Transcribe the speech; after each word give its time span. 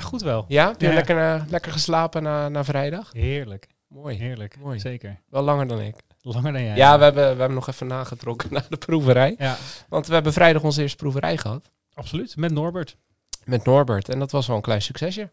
Ja, 0.00 0.06
goed 0.06 0.22
wel. 0.22 0.44
Ja? 0.48 0.68
Heb 0.68 0.80
je 0.80 0.86
Ja. 0.86 0.94
lekker, 0.94 1.18
eh, 1.18 1.42
lekker 1.48 1.72
geslapen 1.72 2.22
na, 2.22 2.48
na 2.48 2.64
vrijdag? 2.64 3.12
Heerlijk, 3.12 3.66
Mooi. 3.88 4.16
heerlijk. 4.16 4.56
Mooi. 4.58 4.78
Zeker. 4.80 5.20
Wel 5.28 5.42
langer 5.42 5.66
dan 5.66 5.80
ik. 5.80 5.94
Langer 6.22 6.52
dan 6.52 6.62
jij. 6.64 6.76
Ja, 6.76 6.98
we 6.98 7.04
hebben, 7.04 7.22
we 7.22 7.28
hebben 7.38 7.54
nog 7.54 7.68
even 7.68 7.86
nagetrokken 7.86 8.52
naar 8.54 8.66
de 8.68 8.76
proeverij. 8.76 9.34
Ja, 9.38 9.56
Want 9.88 10.06
we 10.06 10.14
hebben 10.14 10.32
vrijdag 10.32 10.62
onze 10.62 10.80
eerste 10.82 10.96
proeverij 10.96 11.36
gehad. 11.36 11.70
absoluut. 11.94 12.36
Met 12.36 12.52
Norbert. 12.52 12.96
Met 13.44 13.64
Norbert. 13.64 14.08
En 14.08 14.18
dat 14.18 14.30
was 14.30 14.46
wel 14.46 14.56
een 14.56 14.62
klein 14.62 14.82
succesje. 14.82 15.30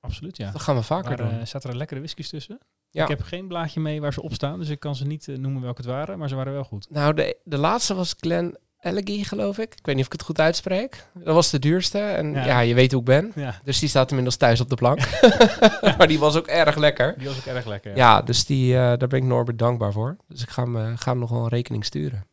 Absoluut, 0.00 0.36
ja. 0.36 0.50
Dat 0.50 0.60
gaan 0.60 0.76
we 0.76 0.82
vaker 0.82 1.16
doen. 1.16 1.30
eh, 1.40 1.46
zaten 1.46 1.70
er 1.70 1.76
lekkere 1.76 2.00
whiskies 2.00 2.28
tussen? 2.28 2.58
Ja. 2.90 3.02
Ik 3.02 3.08
heb 3.08 3.22
geen 3.22 3.48
blaadje 3.48 3.80
mee 3.80 4.00
waar 4.00 4.12
ze 4.12 4.22
op 4.22 4.32
staan, 4.32 4.58
dus 4.58 4.68
ik 4.68 4.80
kan 4.80 4.96
ze 4.96 5.06
niet 5.06 5.28
eh, 5.28 5.36
noemen 5.36 5.62
welke 5.62 5.80
het 5.80 5.90
waren, 5.90 6.18
maar 6.18 6.28
ze 6.28 6.34
waren 6.34 6.52
wel 6.52 6.64
goed. 6.64 6.86
Nou, 6.90 7.14
de, 7.14 7.36
de 7.44 7.58
laatste 7.58 7.94
was 7.94 8.14
Glen 8.18 8.58
Elegy, 8.80 9.24
geloof 9.24 9.58
ik. 9.58 9.72
Ik 9.74 9.86
weet 9.86 9.94
niet 9.94 10.04
of 10.06 10.12
ik 10.12 10.18
het 10.18 10.22
goed 10.28 10.40
uitspreek. 10.40 11.06
Dat 11.14 11.34
was 11.34 11.50
de 11.50 11.58
duurste. 11.58 11.98
En 11.98 12.32
ja, 12.32 12.44
Ja. 12.46 12.60
je 12.60 12.74
weet 12.74 12.90
hoe 12.92 13.00
ik 13.00 13.06
ben. 13.06 13.32
Ja, 13.34 13.60
Dus 13.64 13.78
die 13.78 13.88
staat 13.88 14.08
inmiddels 14.08 14.36
thuis 14.36 14.60
op 14.60 14.68
de 14.68 14.74
plank. 14.74 14.98
maar 15.98 16.06
die 16.08 16.18
was 16.18 16.36
ook 16.36 16.46
erg 16.46 16.76
lekker. 16.76 17.14
die 17.18 17.26
was 17.28 17.38
ook 17.38 17.44
erg 17.44 17.64
lekker. 17.66 17.96
Ja, 17.96 18.22
dus 18.22 18.44
die, 18.46 18.74
eh, 18.74 18.80
daar 18.80 19.08
ben 19.08 19.18
ik 19.18 19.24
Norbert 19.24 19.58
dankbaar 19.58 19.92
voor. 19.92 20.16
Dus 20.28 20.42
ik 20.42 20.48
ga 20.50 20.62
hem, 20.62 20.76
eh, 20.76 20.92
ga 20.96 21.10
hem 21.10 21.20
nog 21.20 21.30
wel 21.30 21.42
een 21.42 21.48
rekening 21.48 21.84
sturen. 21.84 22.26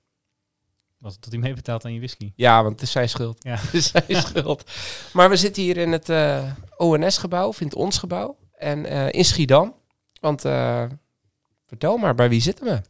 Wat, 0.97 1.17
dat 1.19 1.31
hij 1.31 1.41
meebetaalt 1.41 1.85
aan 1.85 1.93
je 1.93 1.99
whisky. 1.99 2.31
Ja, 2.35 2.61
want 2.61 2.73
het 2.73 2.81
is 2.81 2.91
zijn 2.91 3.09
schuld. 3.09 3.43
Ja. 3.43 3.55
Het 3.65 3.73
is 3.73 3.87
zijn 3.87 4.03
schuld. 4.21 4.71
Maar 5.13 5.29
we 5.29 5.35
zitten 5.35 5.63
hier 5.63 5.77
in 5.77 5.91
het 5.91 6.09
eh, 6.09 6.43
ONS-gebouw, 6.77 7.47
of 7.47 7.59
in 7.61 7.67
het 7.67 7.75
ons 7.75 7.97
gebouw. 7.97 8.37
En 8.57 8.85
eh, 8.85 9.11
in 9.11 9.25
Schiedam. 9.25 9.75
Want 10.19 10.45
eh, 10.45 10.83
vertel 11.65 11.97
maar, 11.97 12.15
bij 12.15 12.29
wie 12.29 12.41
zitten 12.41 12.65
we? 12.65 12.81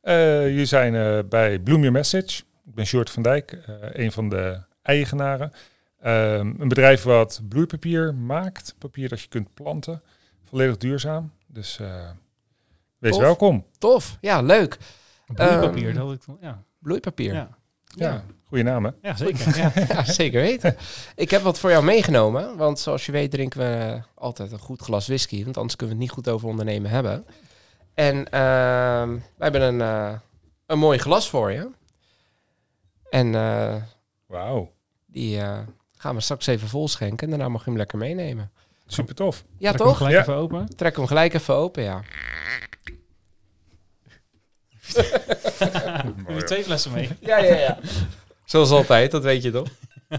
Eh, 0.00 0.48
jullie 0.48 0.64
zijn 0.66 0.94
eh, 0.94 1.18
bij 1.28 1.58
Bloom 1.58 1.78
Your 1.80 1.92
Message. 1.92 2.42
Ik 2.66 2.74
ben 2.74 2.86
Short 2.86 3.10
van 3.10 3.22
Dijk, 3.22 3.52
eh, 3.52 3.74
een 4.04 4.12
van 4.12 4.28
de 4.28 4.62
eigenaren. 4.82 5.52
Ehm, 6.00 6.54
een 6.58 6.68
bedrijf 6.68 7.02
wat 7.02 7.40
bloeipapier 7.48 8.14
maakt. 8.14 8.74
Papier 8.78 9.08
dat 9.08 9.20
je 9.20 9.28
kunt 9.28 9.54
planten. 9.54 10.02
Volledig 10.44 10.76
duurzaam. 10.76 11.32
Dus 11.46 11.78
eh, 11.78 12.10
wees 12.98 13.12
Tof. 13.12 13.20
welkom. 13.20 13.66
Tof, 13.78 14.18
ja, 14.20 14.40
leuk. 14.42 14.78
Bloeipapier, 15.26 15.88
Ehm, 15.88 15.94
dat 15.96 16.06
had 16.06 16.28
ik 16.28 16.36
ja. 16.40 16.62
Bloeipapier. 16.78 17.34
Ja. 17.34 17.48
Ja, 17.86 18.24
goede 18.44 18.62
naam 18.62 18.84
hè? 18.84 18.90
ja, 19.02 19.16
zeker. 19.16 19.56
Ja. 19.56 19.72
Ja, 19.88 20.04
zeker 20.04 20.40
weten. 20.40 20.76
Ik 21.14 21.30
heb 21.30 21.42
wat 21.42 21.58
voor 21.58 21.70
jou 21.70 21.84
meegenomen. 21.84 22.56
Want 22.56 22.78
zoals 22.78 23.06
je 23.06 23.12
weet 23.12 23.30
drinken 23.30 23.60
we 23.60 24.00
altijd 24.14 24.52
een 24.52 24.58
goed 24.58 24.82
glas 24.82 25.06
whisky. 25.06 25.44
Want 25.44 25.56
anders 25.56 25.76
kunnen 25.76 25.96
we 25.96 26.02
het 26.02 26.12
niet 26.12 26.24
goed 26.24 26.34
over 26.34 26.48
ondernemen 26.48 26.90
hebben. 26.90 27.24
En 27.94 28.30
ehm, 28.30 29.08
wij 29.10 29.50
hebben 29.50 29.62
een, 29.62 29.80
eh, 29.80 30.18
een 30.66 30.78
mooi 30.78 30.98
glas 30.98 31.28
voor 31.28 31.52
je. 31.52 31.70
En 33.10 33.34
eh, 33.34 33.74
Wauw, 34.26 34.72
die 35.06 35.40
eh, 35.40 35.58
gaan 35.96 36.14
we 36.14 36.20
straks 36.20 36.46
even 36.46 36.68
vol 36.68 36.88
schenken. 36.88 37.24
En 37.24 37.30
daarna 37.30 37.48
mag 37.48 37.64
je 37.64 37.68
hem 37.70 37.78
lekker 37.78 37.98
meenemen. 37.98 38.50
super 38.86 39.14
tof. 39.14 39.44
Ja, 39.58 39.68
Trek 39.72 39.78
hem 39.80 39.88
toch? 39.88 39.96
gelijk 39.96 40.14
Ja. 40.14 40.20
even 40.20 40.34
open. 40.34 40.76
Trek 40.76 40.96
hem 40.96 41.06
gelijk 41.06 41.34
even 41.34 41.54
open, 41.54 41.82
ja. 41.82 42.02
Heb 46.26 46.36
je 46.36 46.42
twee 46.44 46.62
flessen 46.64 46.92
mee? 46.92 47.08
Ja, 47.20 47.38
ja, 47.38 47.54
ja. 47.54 47.78
Zoals 48.44 48.70
altijd, 48.70 49.10
dat 49.10 49.22
weet 49.22 49.42
je 49.42 49.50
toch? 49.50 49.68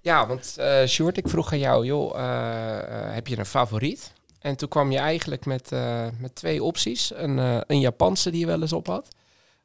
ja, 0.00 0.26
want 0.26 0.54
eh 0.58 0.86
Sjoerd, 0.86 1.16
ik 1.16 1.28
vroeg 1.28 1.52
aan 1.52 1.58
jou, 1.58 1.84
joh, 1.86 2.18
eh, 2.18 2.78
eh, 3.08 3.14
heb 3.14 3.26
je 3.26 3.38
een 3.38 3.46
favoriet? 3.46 4.12
En 4.40 4.56
toen 4.56 4.68
kwam 4.68 4.90
je 4.92 4.98
eigenlijk 4.98 5.46
met, 5.46 5.72
eh, 5.72 6.06
met 6.18 6.34
twee 6.34 6.62
opties. 6.62 7.12
Een, 7.14 7.38
eh, 7.38 7.60
een 7.66 7.80
Japanse 7.80 8.30
die 8.30 8.40
je 8.40 8.46
wel 8.46 8.60
eens 8.60 8.72
op 8.72 8.86
had. 8.86 9.08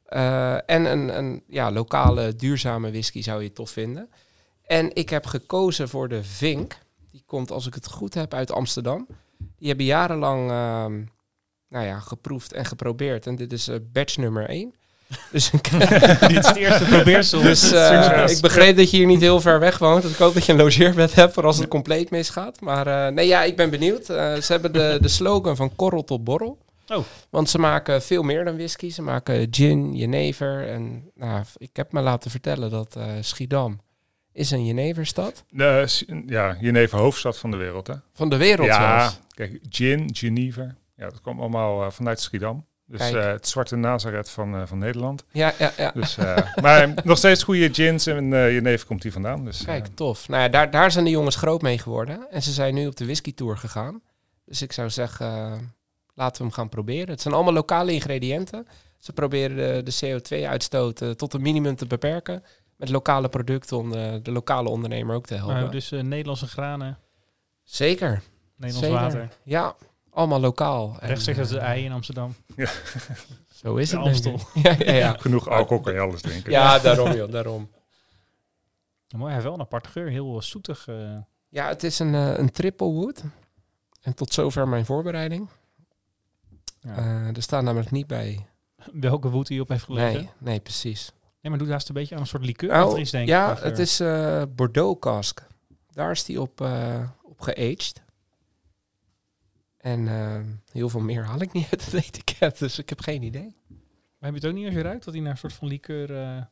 Eh, 0.06 0.54
en 0.54 0.84
een, 0.84 1.18
een 1.18 1.42
ja, 1.46 1.72
lokale 1.72 2.36
duurzame 2.36 2.90
whisky 2.90 3.22
zou 3.22 3.42
je 3.42 3.52
tof 3.52 3.70
vinden. 3.70 4.10
En 4.66 4.94
ik 4.94 5.10
heb 5.10 5.26
gekozen 5.26 5.88
voor 5.88 6.08
de 6.08 6.24
Vink. 6.24 6.78
Die 7.10 7.22
komt, 7.26 7.50
als 7.50 7.66
ik 7.66 7.74
het 7.74 7.86
goed 7.86 8.14
heb, 8.14 8.34
uit 8.34 8.52
Amsterdam. 8.52 9.06
Die 9.58 9.68
hebben 9.68 9.86
jarenlang 9.86 10.50
ehm, 10.50 11.02
nou 11.68 11.86
ja, 11.86 11.98
geproefd 11.98 12.52
en 12.52 12.64
geprobeerd. 12.64 13.26
En 13.26 13.36
dit 13.36 13.52
is 13.52 13.68
eh, 13.68 13.76
batch 13.92 14.16
nummer 14.16 14.48
1. 14.48 14.74
Dus, 15.32 15.50
ik, 15.50 15.70
Dit 16.28 16.38
is 16.38 16.46
het 16.46 16.56
eerste 16.56 16.84
probeersel. 16.84 17.42
dus 17.42 17.72
eh, 17.72 18.28
ik 18.28 18.40
begreep 18.40 18.76
dat 18.76 18.90
je 18.90 18.96
hier 18.96 19.06
niet 19.06 19.20
heel 19.20 19.40
ver 19.40 19.60
weg 19.60 19.78
woont. 19.78 20.02
Dus 20.02 20.10
ik 20.10 20.16
hoop 20.16 20.34
dat 20.34 20.44
je 20.44 20.52
een 20.52 20.58
logeerbed 20.58 21.14
hebt 21.14 21.32
voor 21.32 21.46
als 21.46 21.58
het 21.58 21.68
compleet 21.68 22.10
misgaat. 22.10 22.60
Maar 22.60 23.12
nee, 23.12 23.26
ja, 23.26 23.42
ik 23.42 23.56
ben 23.56 23.70
benieuwd. 23.70 24.06
Ze 24.06 24.46
hebben 24.46 24.72
de, 24.72 24.98
de 25.00 25.08
slogan 25.08 25.56
van 25.56 25.76
korrel 25.76 26.04
tot 26.04 26.24
borrel. 26.24 26.58
Oh. 26.86 27.04
Want 27.30 27.50
ze 27.50 27.58
maken 27.58 28.02
veel 28.02 28.22
meer 28.22 28.44
dan 28.44 28.54
whisky. 28.56 28.90
Ze 28.90 29.02
maken 29.02 29.46
gin, 29.50 29.94
jenever. 29.96 30.68
En 30.68 31.10
nou, 31.14 31.44
ik 31.56 31.76
heb 31.76 31.92
me 31.92 32.00
laten 32.00 32.30
vertellen 32.30 32.70
dat 32.70 32.96
eh, 32.96 33.04
Schiedam 33.20 33.80
is 34.32 34.50
een 34.50 34.66
jeneverstad. 34.66 35.44
Eh, 35.56 35.86
s- 35.86 36.04
ja, 36.26 36.56
Jenever 36.60 36.98
hoofdstad 36.98 37.38
van 37.38 37.50
de 37.50 37.56
wereld 37.56 37.86
hè? 37.86 37.94
Van 38.12 38.28
de 38.28 38.36
wereld 38.36 38.66
Ja, 38.66 38.98
zelfs. 39.00 39.20
kijk, 39.34 39.58
gin, 39.68 40.10
Genever. 40.12 40.74
Ja, 40.96 41.04
dat 41.10 41.20
kwam 41.20 41.40
allemaal 41.40 41.84
eh, 41.84 41.90
vanuit 41.90 42.20
Schiedam. 42.20 42.66
Dus 42.88 43.10
eh, 43.10 43.24
het 43.26 43.48
zwarte 43.48 43.76
Nazareth 43.76 44.30
van, 44.30 44.68
van 44.68 44.78
Nederland. 44.78 45.24
Ja, 45.32 45.52
ja, 45.58 45.72
ja. 45.76 45.90
Dus, 45.94 46.16
maar 46.62 46.92
nog 47.04 47.18
steeds 47.18 47.42
goede 47.42 47.74
gins 47.74 48.06
en 48.06 48.24
uh, 48.32 48.52
Jenever 48.52 48.86
komt 48.86 49.02
hier 49.02 49.12
vandaan. 49.12 49.44
Dus, 49.44 49.64
Kijk, 49.64 49.86
tof. 49.94 50.28
Nou 50.28 50.42
ja, 50.42 50.48
daar, 50.48 50.70
daar 50.70 50.90
zijn 50.90 51.04
de 51.04 51.10
jongens 51.10 51.36
groot 51.36 51.62
mee 51.62 51.78
geworden. 51.78 52.30
En 52.30 52.42
ze 52.42 52.52
zijn 52.52 52.74
nu 52.74 52.86
op 52.86 52.96
de 52.96 53.04
whisky 53.04 53.34
tour 53.34 53.56
gegaan. 53.56 54.00
Dus 54.44 54.62
ik 54.62 54.72
zou 54.72 54.90
zeggen, 54.90 55.74
laten 56.16 56.36
we 56.36 56.42
hem 56.42 56.52
gaan 56.52 56.68
proberen. 56.68 57.08
Het 57.08 57.20
zijn 57.20 57.34
allemaal 57.34 57.52
lokale 57.52 57.92
ingrediënten. 57.92 58.66
Ze 58.98 59.12
proberen 59.12 59.56
de, 59.56 59.82
de 59.92 60.20
CO2-uitstoot 60.20 61.00
eh, 61.02 61.10
tot 61.10 61.34
een 61.34 61.42
minimum 61.42 61.76
te 61.76 61.86
beperken. 61.86 62.42
Met 62.76 62.88
lokale 62.88 63.28
producten 63.28 63.76
om 63.76 63.90
de, 63.90 64.20
de 64.22 64.30
lokale 64.30 64.68
ondernemer 64.68 65.16
ook 65.16 65.26
te 65.26 65.34
helpen. 65.34 65.54
Nou, 65.54 65.70
dus 65.70 65.92
eh, 65.92 66.00
Nederlandse 66.02 66.46
granen, 66.46 66.98
Zeker. 67.64 68.22
Nederlands 68.56 68.88
Zeker. 68.88 69.02
water. 69.02 69.36
Ja, 69.44 69.76
allemaal 70.10 70.40
lokaal. 70.40 70.96
Rechtstreeks 71.00 71.38
uit 71.38 71.48
de 71.48 71.58
eh, 71.58 71.64
ei 71.68 71.84
in 71.84 71.92
Amsterdam. 71.92 72.34
Zo 73.62 73.76
is 73.76 73.90
De 73.90 73.96
het. 73.96 74.06
Amstel. 74.06 74.40
Ja, 74.62 74.74
ja, 74.78 74.92
ja. 74.92 75.16
Genoeg 75.18 75.48
alcohol 75.48 75.82
kan 75.82 75.92
je 75.92 76.00
alles 76.00 76.20
drinken. 76.20 76.50
ja, 76.50 76.78
daarom 76.78 77.12
joh, 77.12 77.30
daarom. 77.32 77.70
Mooi, 79.08 79.24
hij 79.24 79.32
heeft 79.32 79.44
wel 79.44 79.54
een 79.54 79.60
aparte 79.60 79.88
geur. 79.88 80.08
Heel 80.08 80.36
eh, 80.36 80.42
zoetig. 80.42 80.88
eh. 80.88 81.16
Ja, 81.48 81.68
het 81.68 81.82
is 81.82 81.98
een, 81.98 82.14
eh, 82.14 82.38
een 82.38 82.50
triple 82.50 82.86
wood. 82.86 83.22
En 84.02 84.14
tot 84.14 84.32
zover 84.32 84.68
mijn 84.68 84.84
voorbereiding. 84.84 85.48
Ja. 86.86 86.96
Eh, 86.96 87.36
er 87.36 87.42
staat 87.42 87.62
namelijk 87.62 87.90
niet 87.90 88.06
bij 88.06 88.46
Welke 88.92 89.28
woed 89.28 89.48
hij 89.48 89.60
op 89.60 89.68
heeft 89.68 89.84
gelegen. 89.84 90.20
Nee, 90.20 90.30
nee, 90.38 90.60
precies. 90.60 91.12
Nee, 91.40 91.50
maar 91.50 91.58
doet 91.58 91.68
haast 91.68 91.88
een 91.88 91.94
beetje 91.94 92.14
aan 92.14 92.20
een 92.20 92.26
soort 92.26 92.44
liqueur. 92.44 92.70
Nou, 92.70 92.92
Oh, 92.92 92.98
is, 92.98 93.10
denk 93.10 93.22
ik, 93.24 93.28
ja, 93.30 93.44
qua 93.44 93.54
geur. 93.54 93.64
het 93.64 93.78
is 93.78 94.00
eh, 94.00 94.42
Bordeaux 94.54 95.00
cask. 95.00 95.46
Daar 95.90 96.10
is 96.10 96.24
die 96.24 96.40
op, 96.40 96.60
eh 96.60 97.08
op 97.22 97.40
geaged. 97.40 98.02
En 99.76 100.08
eh, 100.08 100.40
heel 100.72 100.88
veel 100.88 101.00
meer 101.00 101.24
haal 101.24 101.40
ik 101.40 101.52
niet 101.52 101.68
uit 101.70 101.84
het 101.90 101.94
etiket, 101.94 102.58
dus 102.58 102.78
ik 102.78 102.88
heb 102.88 103.00
geen 103.00 103.22
idee. 103.22 103.56
Maar 103.68 104.30
heb 104.30 104.34
je 104.34 104.34
het 104.34 104.44
ook 104.46 104.54
niet 104.54 104.64
als 104.66 104.74
je 104.74 104.80
ruikt? 104.82 105.04
Dat 105.04 105.14
hij 105.14 105.22
naar 105.22 105.32
een 105.32 105.38
soort 105.38 105.52
van 105.52 105.68
liqueur... 105.68 106.10
eh, 106.16 106.42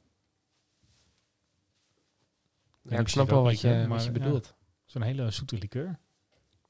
Ja, 2.83 2.99
ik 2.99 3.09
snap 3.09 3.31
wel 3.31 3.43
wat 3.43 3.61
je, 3.61 3.85
wat 3.89 4.01
je 4.05 4.07
ja. 4.13 4.19
bedoelt. 4.19 4.55
Zo'n 4.85 5.03
hele 5.03 5.31
zoete 5.31 5.59
liqueur. 5.59 5.99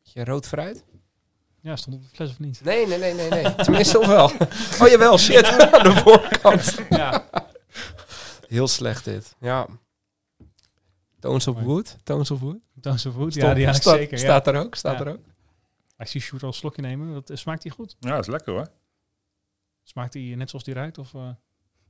Je 0.02 0.24
rood 0.24 0.46
fruit? 0.46 0.84
Ja, 1.64 1.76
stond 1.76 1.96
op 1.96 2.02
de 2.02 2.08
fles 2.08 2.30
of 2.30 2.38
niet? 2.38 2.60
Nee, 2.64 2.86
nee, 2.86 2.98
nee, 2.98 3.14
nee, 3.14 3.28
nee. 3.30 3.54
Tenminste 3.64 3.98
of 3.98 4.06
wel. 4.06 4.24
Oh 4.80 4.88
jawel, 4.88 5.18
shit. 5.18 5.44
Aan 5.72 5.82
de 5.82 5.92
voorkant. 5.96 6.74
Ja. 6.90 7.28
Heel 8.48 8.68
slecht 8.68 9.04
dit. 9.04 9.34
Ja. 9.40 9.66
Tones 11.20 11.46
of. 11.46 11.60
Wood. 11.60 11.96
Tones 12.02 12.30
of 12.30 12.40
Wood. 12.40 12.56
Tones 12.80 13.06
of 13.06 13.14
Wood. 13.14 13.34
Ja, 13.34 13.54
die 13.54 13.66
had 13.66 13.76
ik 13.76 13.82
staat, 13.82 13.96
zeker. 13.96 14.18
Ja. 14.18 14.24
Staat 14.24 14.46
er 14.46 14.56
ook, 14.56 14.74
staat 14.74 14.98
Ja. 14.98 15.04
er 15.04 15.12
ook. 15.12 15.24
Ik 15.98 16.06
zie 16.06 16.20
Sjoerd 16.20 16.42
al 16.42 16.48
een 16.48 16.54
slokje 16.54 16.82
nemen. 16.82 17.12
Dat, 17.12 17.30
eh, 17.30 17.36
smaakt 17.36 17.62
hij 17.62 17.72
goed? 17.72 17.96
Ja, 18.00 18.10
dat 18.10 18.20
is 18.20 18.26
lekker 18.26 18.52
hoor. 18.52 18.68
Smaakt 19.82 20.14
hij 20.14 20.22
net 20.22 20.50
zoals 20.50 20.64
die 20.64 20.74
ruikt? 20.74 20.98
Of 20.98 21.14
eh, 21.14 21.30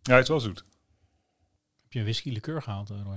Ja, 0.03 0.15
het 0.15 0.23
is 0.23 0.29
wel 0.29 0.41
zoet. 0.41 0.65
heb 1.83 1.93
je 1.93 1.99
een 1.99 2.05
whisky 2.05 2.31
liqueur 2.31 2.63
gehaald, 2.63 2.91
eh, 2.91 2.97
Roy? 3.05 3.13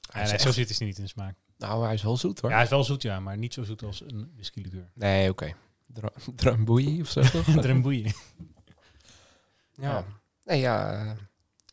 Ja, 0.00 0.20
is 0.20 0.24
nee, 0.24 0.32
echt- 0.32 0.40
zo 0.42 0.50
zit 0.50 0.68
het 0.68 0.80
niet 0.80 0.96
in 0.98 1.02
de 1.04 1.08
smaak. 1.10 1.36
Nou, 1.60 1.84
hij 1.84 1.94
is 1.94 2.02
wel 2.02 2.16
zoet 2.16 2.40
hoor. 2.40 2.50
Ja, 2.50 2.56
hij 2.56 2.64
is 2.64 2.70
wel 2.70 2.84
zoet, 2.84 3.02
ja. 3.02 3.20
Maar 3.20 3.36
niet 3.38 3.54
zo 3.54 3.62
zoet 3.62 3.82
als 3.82 4.00
een 4.00 4.30
whisky 4.34 4.60
liqueur. 4.60 4.90
Nee, 4.94 5.30
oké. 5.30 5.54
Dra- 5.86 6.12
Drambuie 6.36 7.00
of 7.00 7.08
zo 7.08 7.20
toch? 7.22 7.44
Dremboeien. 7.62 8.12
ja. 9.74 10.04
Nee, 10.44 10.60
ja. 10.60 10.92
eh, 10.92 11.06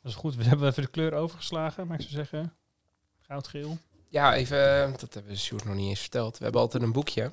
Dat 0.02 0.12
is 0.12 0.16
goed. 0.16 0.36
We 0.36 0.44
hebben 0.44 0.68
even 0.70 0.84
de 0.84 0.90
kleur 0.90 1.14
overgeslagen, 1.14 1.88
maar 1.88 1.96
ik 2.00 2.02
zou 2.02 2.14
zeggen. 2.16 2.54
Goudgeel. 3.22 3.78
Ja, 4.10 4.34
even, 4.36 4.84
eh, 4.84 4.92
dat 4.92 5.14
hebben 5.14 5.32
we 5.32 5.38
Sjoerd 5.38 5.66
nog 5.66 5.76
niet 5.76 5.90
eens 5.90 6.00
verteld. 6.00 6.38
We 6.38 6.44
hebben 6.44 6.62
altijd 6.62 6.84
een 6.84 6.92
boekje 6.92 7.32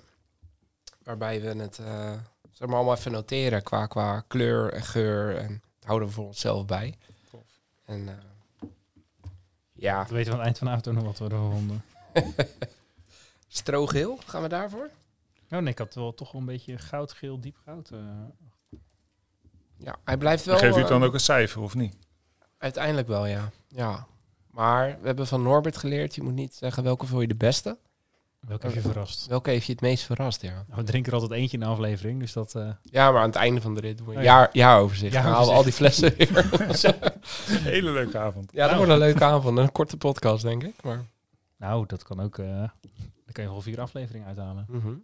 waarbij 1.02 1.40
we 1.40 1.46
het 1.48 1.78
eh, 1.78 2.12
zeg 2.52 2.68
maar 2.68 2.76
allemaal 2.76 2.94
even 2.96 3.12
noteren 3.12 3.62
qua, 3.62 3.86
qua 3.86 4.20
kleur 4.20 4.72
en 4.72 4.82
geur. 4.82 5.36
En 5.36 5.48
dat 5.78 5.84
houden 5.88 6.08
we 6.08 6.14
voor 6.14 6.26
onszelf 6.26 6.66
bij. 6.66 6.94
Tof. 7.30 7.42
En 7.84 8.08
ja, 9.72 10.06
We 10.08 10.14
weten 10.14 10.32
aan 10.32 10.38
het 10.38 10.46
eind 10.46 10.58
van 10.58 10.66
de 10.66 10.72
auto 10.72 10.92
nog 10.92 11.04
wat 11.04 11.18
we 11.18 11.24
ervan 11.24 11.50
vonden. 11.52 11.82
stroogeel, 13.48 14.18
gaan 14.26 14.42
we 14.42 14.48
daarvoor? 14.48 14.90
Oh 15.50 15.58
nee, 15.58 15.68
ik 15.72 15.78
had 15.78 15.94
wel 15.94 16.14
toch 16.14 16.32
wel 16.32 16.40
een 16.40 16.46
beetje 16.46 16.78
goudgeel, 16.78 17.40
diep 17.40 17.56
goud. 17.64 17.90
eh. 17.90 17.98
Ja, 19.76 19.96
hij 20.04 20.16
blijft 20.16 20.44
wel... 20.44 20.58
Geeft 20.58 20.76
u 20.76 20.78
het 20.78 20.88
dan 20.88 21.00
eh, 21.00 21.06
ook 21.06 21.14
een 21.14 21.20
cijfer 21.20 21.62
of 21.62 21.74
niet? 21.74 21.96
Uiteindelijk 22.58 23.08
wel, 23.08 23.26
ja. 23.26 23.50
ja. 23.68 24.06
Maar 24.50 24.98
we 25.00 25.06
hebben 25.06 25.26
van 25.26 25.42
Norbert 25.42 25.76
geleerd, 25.76 26.14
je 26.14 26.22
moet 26.22 26.32
niet 26.34 26.54
zeggen 26.54 26.82
welke 26.82 27.06
vond 27.06 27.20
je 27.22 27.28
de 27.28 27.34
beste. 27.34 27.78
Welke 28.40 28.66
heb 28.66 28.74
je 28.74 28.80
verrast? 28.80 29.26
Welke 29.26 29.50
heeft 29.50 29.66
je 29.66 29.72
het 29.72 29.80
meest 29.80 30.04
verrast, 30.04 30.42
ja. 30.42 30.52
Nou, 30.52 30.64
we 30.80 30.82
drinken 30.82 31.12
er 31.12 31.18
altijd 31.20 31.40
eentje 31.40 31.56
in 31.56 31.62
de 31.62 31.68
aflevering, 31.70 32.20
dus 32.20 32.32
dat... 32.32 32.54
eh, 32.54 32.68
Ja, 32.82 33.10
maar 33.10 33.20
aan 33.20 33.26
het 33.28 33.36
einde 33.36 33.60
van 33.60 33.74
de 33.74 33.80
rit 33.80 33.98
doen 33.98 34.06
we 34.06 34.12
een 34.12 34.18
Oh 34.18 34.24
ja. 34.24 34.30
jaar, 34.36 34.48
jaaroverzicht. 34.52 35.12
Dan 35.12 35.22
halen 35.22 35.48
we 35.48 35.54
al 35.54 35.62
die 35.62 35.72
flessen 35.72 36.14
weer. 36.16 36.46
Hele 37.60 37.90
leuke 37.90 38.18
avond. 38.18 38.50
ja, 38.52 38.66
dat 38.68 38.76
wordt 38.76 38.92
een 38.92 38.98
leuke 38.98 39.24
avond. 39.24 39.58
Een 39.58 39.72
korte 39.72 39.96
podcast, 39.96 40.42
denk 40.42 40.62
ik. 40.62 40.82
Maar, 40.82 41.04
nou, 41.64 41.86
dat 41.86 42.02
kan 42.02 42.20
ook... 42.20 42.38
eh 42.38 42.68
dan 43.24 43.32
kan 43.32 43.44
je 43.44 43.50
wel 43.50 43.60
vier 43.60 43.80
afleveringen 43.80 44.26
uithalen. 44.26 44.66
Mhm. 44.68 44.94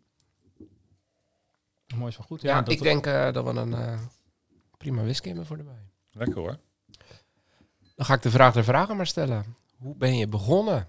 Mooi 1.95 2.11
is 2.11 2.17
wel 2.17 2.27
goed. 2.27 2.43
Ja, 2.43 2.63
dat- 2.63 2.73
ik 2.73 2.83
denk 2.83 3.07
eh, 3.07 3.33
dat 3.33 3.45
we 3.45 3.51
een 3.61 3.75
eh, 3.75 3.99
prima 4.77 5.03
whisky 5.03 5.27
hebben 5.27 5.47
voor 5.47 5.59
erbij. 5.59 5.83
Lekker 6.11 6.39
hoor. 6.39 6.59
Dan 7.95 8.07
ga 8.07 8.15
ik 8.15 8.23
de 8.23 8.31
vraag 8.31 8.53
der 8.53 8.65
vragen 8.65 8.97
maar 8.97 9.07
stellen. 9.07 9.57
Hoe 9.77 9.97
ben 9.97 10.17
je 10.17 10.29
begonnen? 10.29 10.89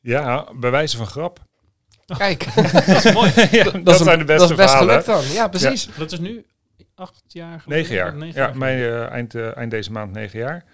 Ja, 0.00 0.54
bij 0.54 0.70
wijze 0.70 0.96
van 0.96 1.06
grap. 1.06 1.44
Kijk, 2.18 2.54
dat 2.86 3.04
is 3.04 3.12
mooi. 3.12 3.32
ja, 3.50 3.70
dat, 3.70 3.94
is 3.94 4.02
zijn 4.02 4.18
de 4.18 4.24
beste 4.24 4.48
dat 4.48 4.50
is 4.50 4.56
best 4.56 4.70
verhalen. 4.70 5.02
gelukt 5.02 5.06
dan. 5.26 5.34
Ja, 5.34 5.48
precies. 5.48 5.96
Dat 5.96 6.12
is 6.12 6.18
nu 6.18 6.46
acht 6.94 7.22
jaar 7.28 7.60
geleden? 7.60 7.82
Negen 7.82 7.94
jaar. 7.96 8.14
Negen 8.16 8.40
ja, 8.40 8.46
jaar 8.46 8.56
mijn, 8.56 9.08
eind, 9.08 9.34
eind 9.34 9.70
deze 9.70 9.92
maand 9.92 10.12
negen 10.12 10.38
jaar. 10.38 10.64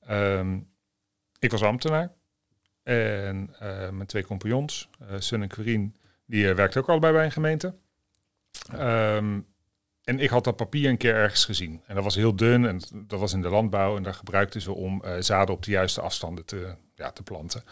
Ehm, 0.00 0.58
ik 1.38 1.50
was 1.50 1.62
ambtenaar. 1.62 2.12
En 2.86 3.54
eh, 3.58 3.90
mijn 3.90 4.06
twee 4.06 4.24
compagnons, 4.24 4.88
eh 5.00 5.14
Sun 5.18 5.42
en 5.42 5.48
Querien, 5.48 5.96
die 6.26 6.44
uh, 6.44 6.54
werkten 6.54 6.80
ook 6.80 6.88
allebei 6.88 7.12
bij 7.12 7.24
een 7.24 7.32
gemeente. 7.32 7.74
Ehm, 8.72 9.40
en 10.04 10.20
ik 10.20 10.30
had 10.30 10.44
dat 10.44 10.56
papier 10.56 10.88
een 10.88 10.96
keer 10.96 11.14
ergens 11.14 11.44
gezien. 11.44 11.82
En 11.86 11.94
dat 11.94 12.04
was 12.04 12.14
heel 12.14 12.36
dun 12.36 12.66
en 12.66 12.80
dat 12.92 13.20
was 13.20 13.32
in 13.32 13.42
de 13.42 13.48
landbouw. 13.48 13.96
En 13.96 14.02
daar 14.02 14.14
gebruikten 14.14 14.60
ze 14.60 14.72
om 14.72 15.02
uh, 15.04 15.12
zaden 15.18 15.54
op 15.54 15.62
de 15.62 15.70
juiste 15.70 16.00
afstanden 16.00 16.44
te, 16.44 16.74
ja, 16.94 17.10
te 17.10 17.22
planten. 17.22 17.62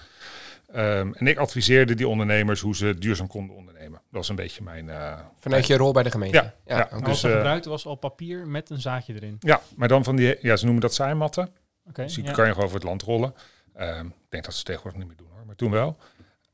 Um, 0.77 1.15
en 1.15 1.27
ik 1.27 1.39
adviseerde 1.39 1.95
die 1.95 2.09
ondernemers 2.09 2.61
hoe 2.61 2.77
ze 2.77 2.99
duurzaam 2.99 3.27
konden 3.27 3.57
ondernemen. 3.57 3.93
Dat 3.93 4.03
was 4.11 4.29
een 4.29 4.37
beetje 4.37 4.63
mijn... 4.63 4.87
Uh, 4.87 5.19
Vanuit 5.41 5.67
je 5.67 5.77
rol 5.77 5.93
bij 5.93 6.03
de 6.03 6.11
gemeente? 6.11 6.37
Ja. 6.37 6.55
ja, 6.67 6.77
ja. 6.77 6.99
Dus, 6.99 7.23
wat 7.23 7.31
er 7.31 7.37
gebruikt 7.37 7.65
was 7.65 7.87
al 7.87 7.95
papier 7.95 8.47
met 8.47 8.71
een 8.71 8.81
zaadje 8.81 9.15
erin? 9.15 9.37
Ja, 9.41 9.61
maar 9.77 9.89
dan 9.89 10.05
van 10.05 10.17
die... 10.17 10.37
Ja, 10.41 10.57
ze 10.57 10.65
noemen 10.65 10.83
dat 10.83 10.95
zaaimatten. 10.95 11.49
Okay, 11.89 12.05
dus 12.05 12.15
die 12.15 12.25
ja. 12.25 12.33
kan 12.33 12.45
je 12.45 12.51
gewoon 12.51 12.67
over 12.67 12.79
het 12.79 12.89
land 12.89 13.03
rollen. 13.03 13.35
Um, 13.81 14.07
ik 14.07 14.31
denk 14.31 14.45
dat 14.45 14.55
ze 14.55 14.63
tegenwoordig 14.63 15.01
niet 15.01 15.09
meer 15.09 15.17
doen 15.17 15.29
hoor, 15.35 15.47
maar 15.47 15.57
toen 15.57 15.71
wel. 15.71 15.99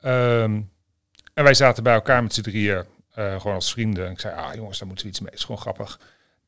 Um, 0.04 0.70
en 1.34 1.44
wij 1.44 1.54
zaten 1.54 1.82
bij 1.82 1.94
elkaar 1.94 2.22
met 2.22 2.34
z'n 2.34 2.40
drieën, 2.40 2.84
uh, 3.18 3.40
gewoon 3.40 3.54
als 3.54 3.72
vrienden. 3.72 4.06
En 4.06 4.12
ik 4.12 4.20
zei, 4.20 4.34
ah 4.34 4.54
jongens, 4.54 4.78
daar 4.78 4.86
moeten 4.86 5.06
we 5.06 5.10
iets 5.10 5.20
mee. 5.20 5.30
Het 5.30 5.38
is 5.38 5.44
gewoon 5.44 5.60
grappig. 5.60 6.00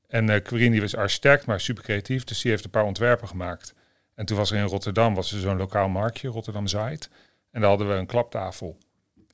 En 0.08 0.28
uh, 0.28 0.42
Quirine 0.42 0.70
die 0.70 0.80
was 0.80 0.96
architect, 0.96 1.46
maar 1.46 1.60
super 1.60 1.82
creatief. 1.82 2.24
Dus 2.24 2.40
die 2.40 2.50
heeft 2.50 2.64
een 2.64 2.70
paar 2.70 2.84
ontwerpen 2.84 3.28
gemaakt. 3.28 3.74
En 4.14 4.26
toen 4.26 4.36
was 4.36 4.50
er 4.50 4.56
in 4.56 4.64
Rotterdam 4.64 5.14
was 5.14 5.32
er 5.32 5.40
zo'n 5.40 5.56
lokaal 5.56 5.88
marktje, 5.88 6.28
Rotterdam 6.28 6.66
Zaait. 6.66 7.10
En 7.50 7.60
daar 7.60 7.69
hadden 7.69 7.88
we 7.88 7.94
een 7.94 8.06
klaptafel. 8.06 8.78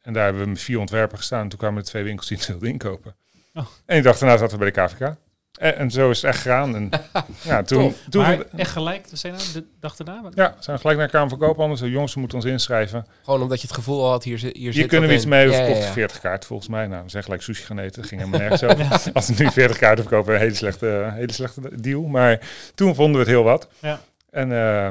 En 0.03 0.13
daar 0.13 0.25
hebben 0.25 0.53
we 0.53 0.57
vier 0.57 0.79
ontwerpen 0.79 1.19
gestaan. 1.19 1.43
En 1.43 1.49
toen 1.49 1.59
kwamen 1.59 1.79
er 1.79 1.85
twee 1.85 2.03
winkels 2.03 2.29
die 2.29 2.37
het 2.37 2.47
wilden 2.47 2.69
inkopen. 2.69 3.17
Oh. 3.55 3.67
En 3.87 3.97
ik 3.97 4.03
dacht, 4.03 4.21
daarna 4.21 4.37
zaten 4.37 4.59
we 4.59 4.71
bij 4.71 4.73
de 4.73 4.95
KVK. 4.95 5.17
En, 5.59 5.77
en, 5.77 5.91
zo 5.91 6.11
is 6.11 6.23
het 6.23 6.31
echt 6.31 6.43
gegaan. 6.43 6.75
En 6.75 6.91
ja, 7.43 7.63
toen, 7.63 7.95
toen 8.09 8.23
maar 8.23 8.39
echt 8.57 8.71
gelijk, 8.71 9.11
de, 9.11 9.33
de 9.53 9.65
dag 9.81 9.99
erna? 9.99 10.23
Ja, 10.35 10.55
zijn 10.59 10.77
we 10.77 10.81
gelijk 10.81 10.99
naar 10.99 11.07
de 11.07 11.13
Kamer 11.13 11.29
van 11.29 11.39
Koophandel. 11.39 11.77
Zo, 11.77 11.87
jongens, 11.87 12.15
we 12.15 12.21
moeten 12.21 12.39
ons 12.39 12.47
inschrijven. 12.47 13.07
Gewoon 13.25 13.43
omdat 13.43 13.61
je 13.61 13.67
het 13.67 13.77
gevoel 13.77 14.09
had, 14.09 14.25
hier, 14.25 14.39
zit 14.39 14.57
hier, 14.57 14.73
hier 14.73 14.87
kunnen 14.87 15.09
we 15.09 15.15
iets 15.15 15.25
mee. 15.25 15.47
We 15.47 15.53
ja, 15.53 15.57
verkochten 15.57 15.83
ja, 15.83 15.89
ja. 15.89 15.95
40 15.95 16.21
kaarten 16.21 16.49
volgens 16.49 16.69
mij. 16.69 16.87
Nou, 16.87 17.05
we 17.05 17.11
zijn 17.11 17.23
gelijk 17.23 17.43
sushi 17.43 17.65
gaan 17.65 17.79
eten. 17.79 18.01
Dat 18.01 18.09
ging 18.11 18.21
helemaal 18.21 18.41
nergens 18.41 18.65
over. 18.71 19.13
Als 19.13 19.29
we 19.29 19.43
nu 19.43 19.51
40 19.51 19.79
kaarten 19.79 20.05
verkopen, 20.05 20.35
een 20.35 20.41
hele 20.41 20.55
slechte, 20.55 21.11
hele 21.15 21.33
slechte 21.33 21.81
deal. 21.81 22.03
Maar 22.03 22.41
toen 22.75 22.95
vonden 22.95 23.15
we 23.15 23.19
het 23.19 23.29
heel 23.29 23.43
wat. 23.43 23.69
Ja. 23.79 24.01
En 24.31 24.51
uh, 24.51 24.89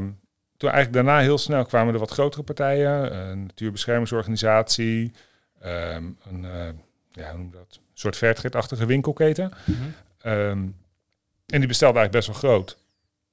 toen 0.57 0.69
eigenlijk 0.69 0.93
daarna 0.93 1.19
heel 1.19 1.37
snel 1.37 1.65
kwamen 1.65 1.93
er 1.93 1.99
wat 1.99 2.11
grotere 2.11 2.43
partijen. 2.43 3.17
Een 3.29 3.43
natuurbeschermingsorganisatie. 3.45 5.11
Um, 5.65 6.17
een, 6.29 6.43
uh, 6.43 6.49
ja, 7.11 7.29
hoe 7.29 7.37
noem 7.37 7.49
je 7.51 7.57
dat? 7.57 7.67
Een 7.69 7.81
soort 7.93 8.17
vertritachtige 8.17 8.85
winkelketen. 8.85 9.51
Mm 9.65 9.75
-hmm. 9.75 9.93
Um, 10.25 10.75
en 11.45 11.59
die 11.59 11.67
bestelde 11.67 11.99
eigenlijk 11.99 12.11
best 12.11 12.27
wel 12.27 12.51
groot. 12.51 12.77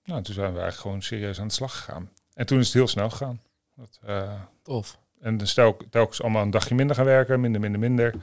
Nou, 0.05 0.23
toen 0.23 0.35
zijn 0.35 0.53
we 0.53 0.59
eigenlijk 0.59 0.81
gewoon 0.81 1.03
serieus 1.03 1.41
aan 1.41 1.49
de 1.49 1.55
slag 1.55 1.77
gegaan. 1.77 2.11
En 2.35 2.47
toen 2.47 2.59
is 2.59 2.67
het 2.67 2.75
heel 2.75 2.89
snel 2.89 3.11
gegaan. 3.11 3.41
Dat, 3.75 4.01
uh, 4.07 4.41
Tof. 4.63 4.99
En 5.21 5.37
dan 5.37 5.47
stel 5.47 5.77
telkens 5.91 6.23
allemaal 6.23 6.43
een 6.43 6.51
dagje 6.51 6.75
minder 6.75 6.97
gaan 6.97 7.05
werken, 7.05 7.41
minder, 7.41 7.61
minder, 7.61 7.81
minder. 7.81 8.15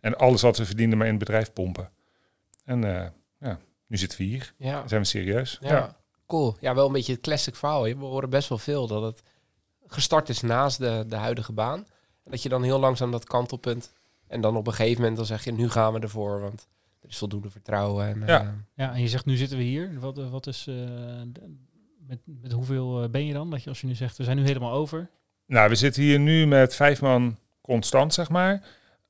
En 0.00 0.18
alles 0.18 0.42
wat 0.42 0.56
we 0.56 0.66
verdienden 0.66 0.98
maar 0.98 1.06
in 1.06 1.14
het 1.14 1.24
bedrijf 1.24 1.52
pompen. 1.52 1.90
En 2.64 2.82
uh, 2.82 3.06
ja, 3.38 3.58
nu 3.86 3.96
zitten 3.96 4.18
we 4.18 4.24
hier. 4.24 4.54
Ja. 4.56 4.78
Dan 4.78 4.88
zijn 4.88 5.00
we 5.00 5.06
serieus. 5.06 5.58
Ja. 5.60 5.68
ja. 5.68 5.96
Cool. 6.26 6.56
Ja, 6.60 6.74
wel 6.74 6.86
een 6.86 6.92
beetje 6.92 7.12
het 7.12 7.22
classic 7.22 7.56
verhaal. 7.56 7.82
We 7.82 7.94
horen 7.94 8.30
best 8.30 8.48
wel 8.48 8.58
veel 8.58 8.86
dat 8.86 9.02
het 9.02 9.22
gestart 9.86 10.28
is 10.28 10.40
naast 10.40 10.78
de, 10.78 11.04
de 11.06 11.16
huidige 11.16 11.52
baan. 11.52 11.78
En 12.24 12.30
dat 12.30 12.42
je 12.42 12.48
dan 12.48 12.62
heel 12.62 12.78
langzaam 12.78 13.10
dat 13.10 13.24
kantelpunt. 13.24 13.92
En 14.26 14.40
dan 14.40 14.56
op 14.56 14.66
een 14.66 14.72
gegeven 14.72 15.00
moment 15.00 15.16
dan 15.16 15.26
zeg 15.26 15.44
je, 15.44 15.52
nu 15.52 15.70
gaan 15.70 15.92
we 15.92 16.00
ervoor. 16.00 16.40
Want 16.40 16.66
er 17.02 17.08
is 17.08 17.18
voldoende 17.18 17.50
vertrouwen. 17.50 18.06
En, 18.06 18.22
ja. 18.26 18.42
Uh, 18.42 18.48
ja, 18.74 18.92
en 18.94 19.00
je 19.00 19.08
zegt, 19.08 19.24
nu 19.24 19.36
zitten 19.36 19.58
we 19.58 19.64
hier. 19.64 20.00
Wat, 20.00 20.16
wat 20.16 20.46
is, 20.46 20.66
uh, 20.68 20.76
met, 22.06 22.18
met 22.24 22.52
hoeveel 22.52 23.08
ben 23.10 23.26
je 23.26 23.32
dan? 23.32 23.50
Dat 23.50 23.62
je 23.62 23.68
als 23.68 23.80
je 23.80 23.86
nu 23.86 23.94
zegt, 23.94 24.16
we 24.16 24.24
zijn 24.24 24.36
nu 24.36 24.44
helemaal 24.44 24.72
over. 24.72 25.10
Nou, 25.46 25.68
we 25.68 25.74
zitten 25.74 26.02
hier 26.02 26.18
nu 26.18 26.46
met 26.46 26.74
vijf 26.74 27.00
man 27.00 27.38
constant, 27.60 28.14
zeg 28.14 28.28
maar. 28.28 28.52
Um, 28.52 28.62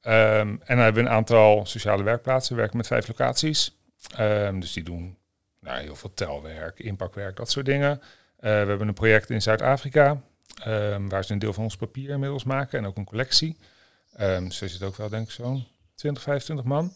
en 0.02 0.61
dan 0.67 0.79
hebben 0.79 1.02
we 1.02 1.08
een 1.08 1.17
aantal 1.17 1.67
sociale 1.67 2.02
werkplaatsen. 2.02 2.55
We 2.55 2.61
werken 2.61 2.76
met 2.76 2.87
vijf 2.87 3.08
locaties. 3.08 3.76
Um, 4.20 4.61
dus 4.61 4.73
die 4.73 4.82
doen 4.82 5.17
nou, 5.61 5.81
heel 5.81 5.96
veel 5.96 6.14
telwerk, 6.14 6.79
inpakwerk, 6.79 7.37
dat 7.37 7.50
soort 7.50 7.67
dingen. 7.67 7.90
Uh, 7.90 8.05
we 8.40 8.49
hebben 8.49 8.88
een 8.88 8.94
project 8.94 9.31
in 9.31 9.43
Zuid-Afrika. 9.43 10.20
Um, 10.67 11.08
waar 11.08 11.25
ze 11.25 11.32
een 11.32 11.38
deel 11.38 11.52
van 11.52 11.64
ons 11.64 11.76
papier 11.76 12.11
inmiddels 12.11 12.44
maken. 12.44 12.79
En 12.79 12.87
ook 12.87 12.96
een 12.96 13.05
collectie. 13.05 13.56
Um, 14.21 14.50
zo 14.50 14.66
zit 14.66 14.83
ook 14.83 14.97
wel, 14.97 15.09
denk 15.09 15.26
ik, 15.26 15.30
zo'n 15.30 15.66
20, 15.95 16.23
25 16.23 16.66
man. 16.66 16.92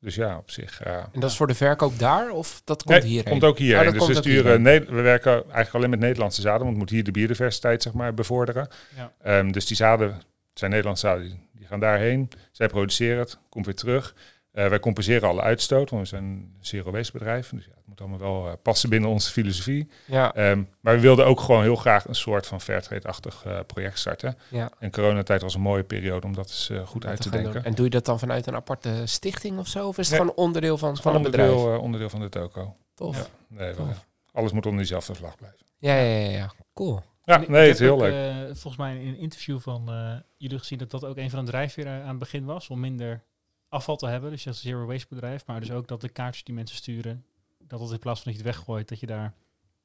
Dus 0.00 0.14
ja, 0.14 0.36
op 0.36 0.50
zich. 0.50 0.86
Uh, 0.86 0.92
en 0.92 1.20
dat 1.20 1.30
is 1.30 1.36
voor 1.36 1.46
de 1.46 1.54
verkoop 1.54 1.98
daar 1.98 2.30
of 2.30 2.62
dat 2.64 2.82
komt 2.82 2.98
nee, 2.98 3.08
hierheen? 3.08 3.30
komt 3.30 3.44
ook 3.44 3.58
hierheen. 3.58 3.86
Oh, 3.86 3.92
dus 3.92 4.06
we, 4.06 4.14
sturen, 4.14 4.62
nee, 4.62 4.80
we 4.80 5.00
werken 5.00 5.32
eigenlijk 5.32 5.74
alleen 5.74 5.90
met 5.90 5.98
Nederlandse 5.98 6.40
zaden, 6.40 6.60
want 6.60 6.70
we 6.72 6.76
moeten 6.76 6.96
hier 6.96 7.04
de 7.04 7.10
biodiversiteit 7.10 7.82
zeg 7.82 7.92
maar, 7.92 8.14
bevorderen. 8.14 8.68
Ja. 8.96 9.38
Um, 9.38 9.52
dus 9.52 9.66
die 9.66 9.76
zaden 9.76 10.08
het 10.14 10.58
zijn 10.58 10.70
Nederlandse 10.70 11.06
zaden, 11.06 11.48
die, 11.52 11.66
gaan 11.66 11.80
daarheen. 11.80 12.28
Zij 12.52 12.68
produceren 12.68 13.18
het, 13.18 13.38
komt 13.48 13.66
weer 13.66 13.74
terug. 13.74 14.14
Uh, 14.52 14.68
wij 14.68 14.80
compenseren 14.80 15.28
alle 15.28 15.40
uitstoot, 15.40 15.90
want 15.90 16.02
we 16.02 16.08
zijn 16.08 16.24
een 16.24 16.56
zero 16.60 16.90
waste 16.90 17.12
bedrijf. 17.12 17.48
Dus 17.48 17.64
ja, 17.64 17.79
moet 18.08 18.20
allemaal 18.22 18.42
wel 18.42 18.46
uh, 18.50 18.52
passen 18.62 18.90
binnen 18.90 19.10
onze 19.10 19.30
filosofie. 19.30 19.88
Ja. 20.06 20.50
Um, 20.50 20.68
maar 20.80 20.94
we 20.94 21.00
wilden 21.00 21.26
ook 21.26 21.40
gewoon 21.40 21.62
heel 21.62 21.76
graag 21.76 22.08
een 22.08 22.14
soort 22.14 22.46
van 22.46 22.60
Fairtrade-achtig 22.60 23.44
uh, 23.46 23.58
project 23.66 23.98
starten. 23.98 24.38
Ja. 24.48 24.70
En 24.78 24.90
coronatijd 24.90 25.42
was 25.42 25.54
een 25.54 25.60
mooie 25.60 25.84
periode 25.84 26.26
om 26.26 26.34
dat 26.34 26.48
eens 26.48 26.68
uh, 26.70 26.86
goed 26.86 27.02
dat 27.02 27.10
uit 27.10 27.20
te, 27.20 27.30
denken. 27.30 27.52
Doen. 27.52 27.62
En 27.64 27.74
doe 27.74 27.84
je 27.84 27.90
dat 27.90 28.04
dan 28.04 28.18
vanuit 28.18 28.46
een 28.46 28.54
aparte 28.54 29.02
stichting 29.04 29.58
of 29.58 29.66
zo? 29.66 29.88
Of 29.88 29.98
is 29.98 30.08
het 30.10 30.18
Nee. 30.18 30.28
gewoon 30.28 30.44
onderdeel 30.46 30.78
van, 30.78 30.96
van 30.96 31.14
een 31.14 31.22
bedrijf? 31.22 31.50
uh, 31.50 31.82
onderdeel 31.82 32.10
van 32.10 32.20
de 32.20 32.28
toko. 32.28 32.76
Tof. 32.94 33.16
Ja. 33.16 33.26
Nee, 33.48 33.74
Tof. 33.74 34.06
alles 34.32 34.52
moet 34.52 34.64
onder 34.64 34.78
diezelfde 34.80 35.14
vlag 35.14 35.36
blijven. 35.36 35.58
Ja, 35.78 35.94
ja, 35.94 36.16
ja, 36.18 36.30
ja. 36.30 36.50
Cool. 36.74 37.02
Ja, 37.24 37.36
nee, 37.48 37.66
het 37.66 37.74
is 37.74 37.78
heel 37.78 37.92
ook, 37.94 38.00
leuk. 38.00 38.30
eh, 38.34 38.44
volgens 38.44 38.76
mij 38.76 38.96
in 39.00 39.08
een 39.08 39.18
interview 39.18 39.60
van 39.60 39.88
eh, 39.92 40.12
jullie 40.36 40.58
gezien 40.58 40.78
dat 40.78 40.90
dat 40.90 41.04
ook 41.04 41.16
een 41.16 41.30
van 41.30 41.44
de 41.44 41.50
drijfveren 41.50 42.02
aan 42.02 42.08
het 42.08 42.18
begin 42.18 42.44
was. 42.44 42.68
Om 42.68 42.80
minder 42.80 43.22
afval 43.68 43.96
te 43.96 44.06
hebben. 44.06 44.30
Dus 44.30 44.42
je 44.42 44.48
als 44.48 44.60
zero 44.60 44.86
waste 44.86 45.06
bedrijf. 45.08 45.46
Maar 45.46 45.60
dus 45.60 45.70
ook 45.70 45.88
dat 45.88 46.00
de 46.00 46.08
kaartjes 46.08 46.44
die 46.44 46.54
mensen 46.54 46.76
sturen. 46.76 47.24
Dat 47.70 47.80
het 47.80 47.90
in 47.90 47.98
plaats 47.98 48.22
van 48.22 48.32
dat 48.32 48.40
je 48.40 48.46
het 48.46 48.56
weggooit. 48.56 48.88
Dat 48.88 49.00
je 49.00 49.06
daar... 49.06 49.32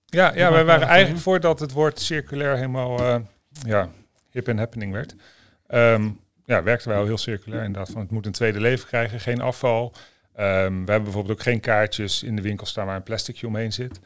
Ja, 0.05 0.33
ja 0.35 0.51
wij 0.51 0.65
waren 0.65 0.87
eigenlijk 0.87 1.21
voordat 1.23 1.59
het 1.59 1.71
woord 1.71 1.99
circulair 1.99 2.55
helemaal 2.55 2.99
eh, 2.99 3.15
ja, 3.65 3.89
hip 4.31 4.47
en 4.47 4.57
happening 4.57 4.91
werd. 4.91 5.15
ehm, 5.67 6.09
ja, 6.45 6.63
werkten 6.63 6.89
wij 6.89 6.97
al 6.97 7.05
heel 7.05 7.17
circulair 7.17 7.63
inderdaad. 7.63 7.89
Van 7.91 8.01
het 8.01 8.11
moet 8.11 8.25
een 8.25 8.31
tweede 8.31 8.59
leven 8.59 8.87
krijgen, 8.87 9.19
geen 9.19 9.41
afval. 9.41 9.93
Ehm, 10.33 10.71
we 10.71 10.91
hebben 10.91 11.03
bijvoorbeeld 11.03 11.37
ook 11.37 11.43
geen 11.43 11.59
kaartjes 11.59 12.23
in 12.23 12.35
de 12.35 12.41
winkel 12.41 12.65
staan 12.65 12.85
waar 12.85 12.95
een 12.95 13.03
plasticje 13.03 13.47
omheen 13.47 13.73
zit. 13.73 13.99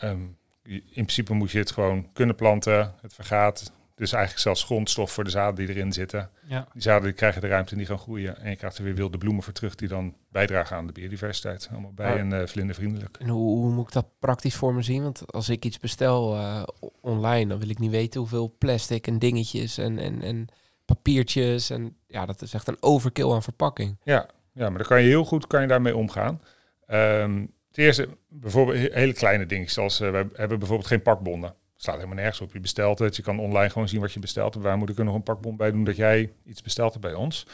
Ehm, 0.00 0.18
je- 0.62 0.74
in 0.74 0.82
principe 0.92 1.32
moet 1.34 1.50
je 1.50 1.58
het 1.58 1.70
gewoon 1.70 2.12
kunnen 2.12 2.34
planten. 2.34 2.94
Het 3.02 3.14
vergaat. 3.14 3.72
Dus 4.04 4.12
eigenlijk 4.12 4.42
zelfs 4.42 4.64
grondstof 4.64 5.12
voor 5.12 5.24
de 5.24 5.30
zaden 5.30 5.54
die 5.66 5.74
erin 5.74 5.92
zitten. 5.92 6.30
Ja. 6.46 6.68
Die 6.72 6.82
zaden 6.82 7.02
die 7.02 7.12
krijgen 7.12 7.40
de 7.40 7.46
ruimte 7.46 7.70
en 7.72 7.76
die 7.78 7.86
gaan 7.86 7.98
groeien. 7.98 8.36
En 8.40 8.50
je 8.50 8.56
krijgt 8.56 8.78
er 8.78 8.84
weer 8.84 8.94
wilde 8.94 9.18
bloemen 9.18 9.42
voor 9.42 9.52
terug 9.52 9.74
die 9.74 9.88
dan 9.88 10.14
bijdragen 10.28 10.76
aan 10.76 10.86
de 10.86 10.92
biodiversiteit. 10.92 11.68
Allemaal 11.72 11.92
bij 11.92 12.10
Ja. 12.10 12.16
en 12.16 12.30
uh, 12.30 12.46
vlindervriendelijk. 12.46 13.16
En 13.18 13.28
hoe, 13.28 13.58
hoe 13.58 13.70
moet 13.72 13.86
ik 13.86 13.92
dat 13.92 14.06
praktisch 14.18 14.54
voor 14.54 14.74
me 14.74 14.82
zien? 14.82 15.02
Want 15.02 15.32
als 15.32 15.48
ik 15.48 15.64
iets 15.64 15.78
bestel 15.78 16.34
eh, 16.36 16.62
online, 17.00 17.48
dan 17.48 17.58
wil 17.58 17.68
ik 17.68 17.78
niet 17.78 17.90
weten 17.90 18.20
hoeveel 18.20 18.54
plastic 18.58 19.06
en 19.06 19.18
dingetjes 19.18 19.78
en, 19.78 19.98
en, 19.98 20.22
en 20.22 20.46
papiertjes. 20.84 21.70
En 21.70 21.96
ja, 22.06 22.26
dat 22.26 22.42
is 22.42 22.54
echt 22.54 22.68
een 22.68 22.76
overkill 22.82 23.30
aan 23.32 23.42
verpakking. 23.42 23.96
Ja, 24.02 24.28
ja, 24.52 24.68
maar 24.68 24.78
dan 24.78 24.86
kan 24.86 25.02
je 25.02 25.08
heel 25.08 25.24
goed 25.24 25.46
kan 25.46 25.60
je 25.62 25.66
daarmee 25.68 25.96
omgaan. 25.96 26.40
Ehm 26.86 27.46
het 27.68 27.78
eerste, 27.84 28.08
bijvoorbeeld 28.28 28.78
he- 28.78 28.98
hele 29.00 29.12
kleine 29.12 29.46
dingen, 29.46 29.70
zoals 29.70 30.00
eh, 30.00 30.10
we 30.10 30.16
hebben 30.32 30.58
bijvoorbeeld 30.58 30.88
geen 30.88 31.02
pakbonden. 31.02 31.54
Staat 31.84 31.94
helemaal 31.96 32.16
nergens 32.16 32.40
op. 32.40 32.52
Je 32.52 32.60
bestelt 32.60 32.98
het, 32.98 33.16
je 33.16 33.22
kan 33.22 33.38
online 33.38 33.70
gewoon 33.70 33.88
zien 33.88 34.00
wat 34.00 34.12
je 34.12 34.20
bestelt. 34.20 34.54
Waar 34.54 34.78
moet 34.78 34.88
ik 34.88 34.98
er 34.98 35.04
nog 35.04 35.14
een 35.14 35.22
pakbond 35.22 35.56
bij 35.56 35.70
doen 35.70 35.84
dat 35.84 35.96
jij 35.96 36.32
iets 36.44 36.62
besteld 36.62 36.92
hebt 36.92 37.04
bij 37.04 37.14
ons? 37.14 37.46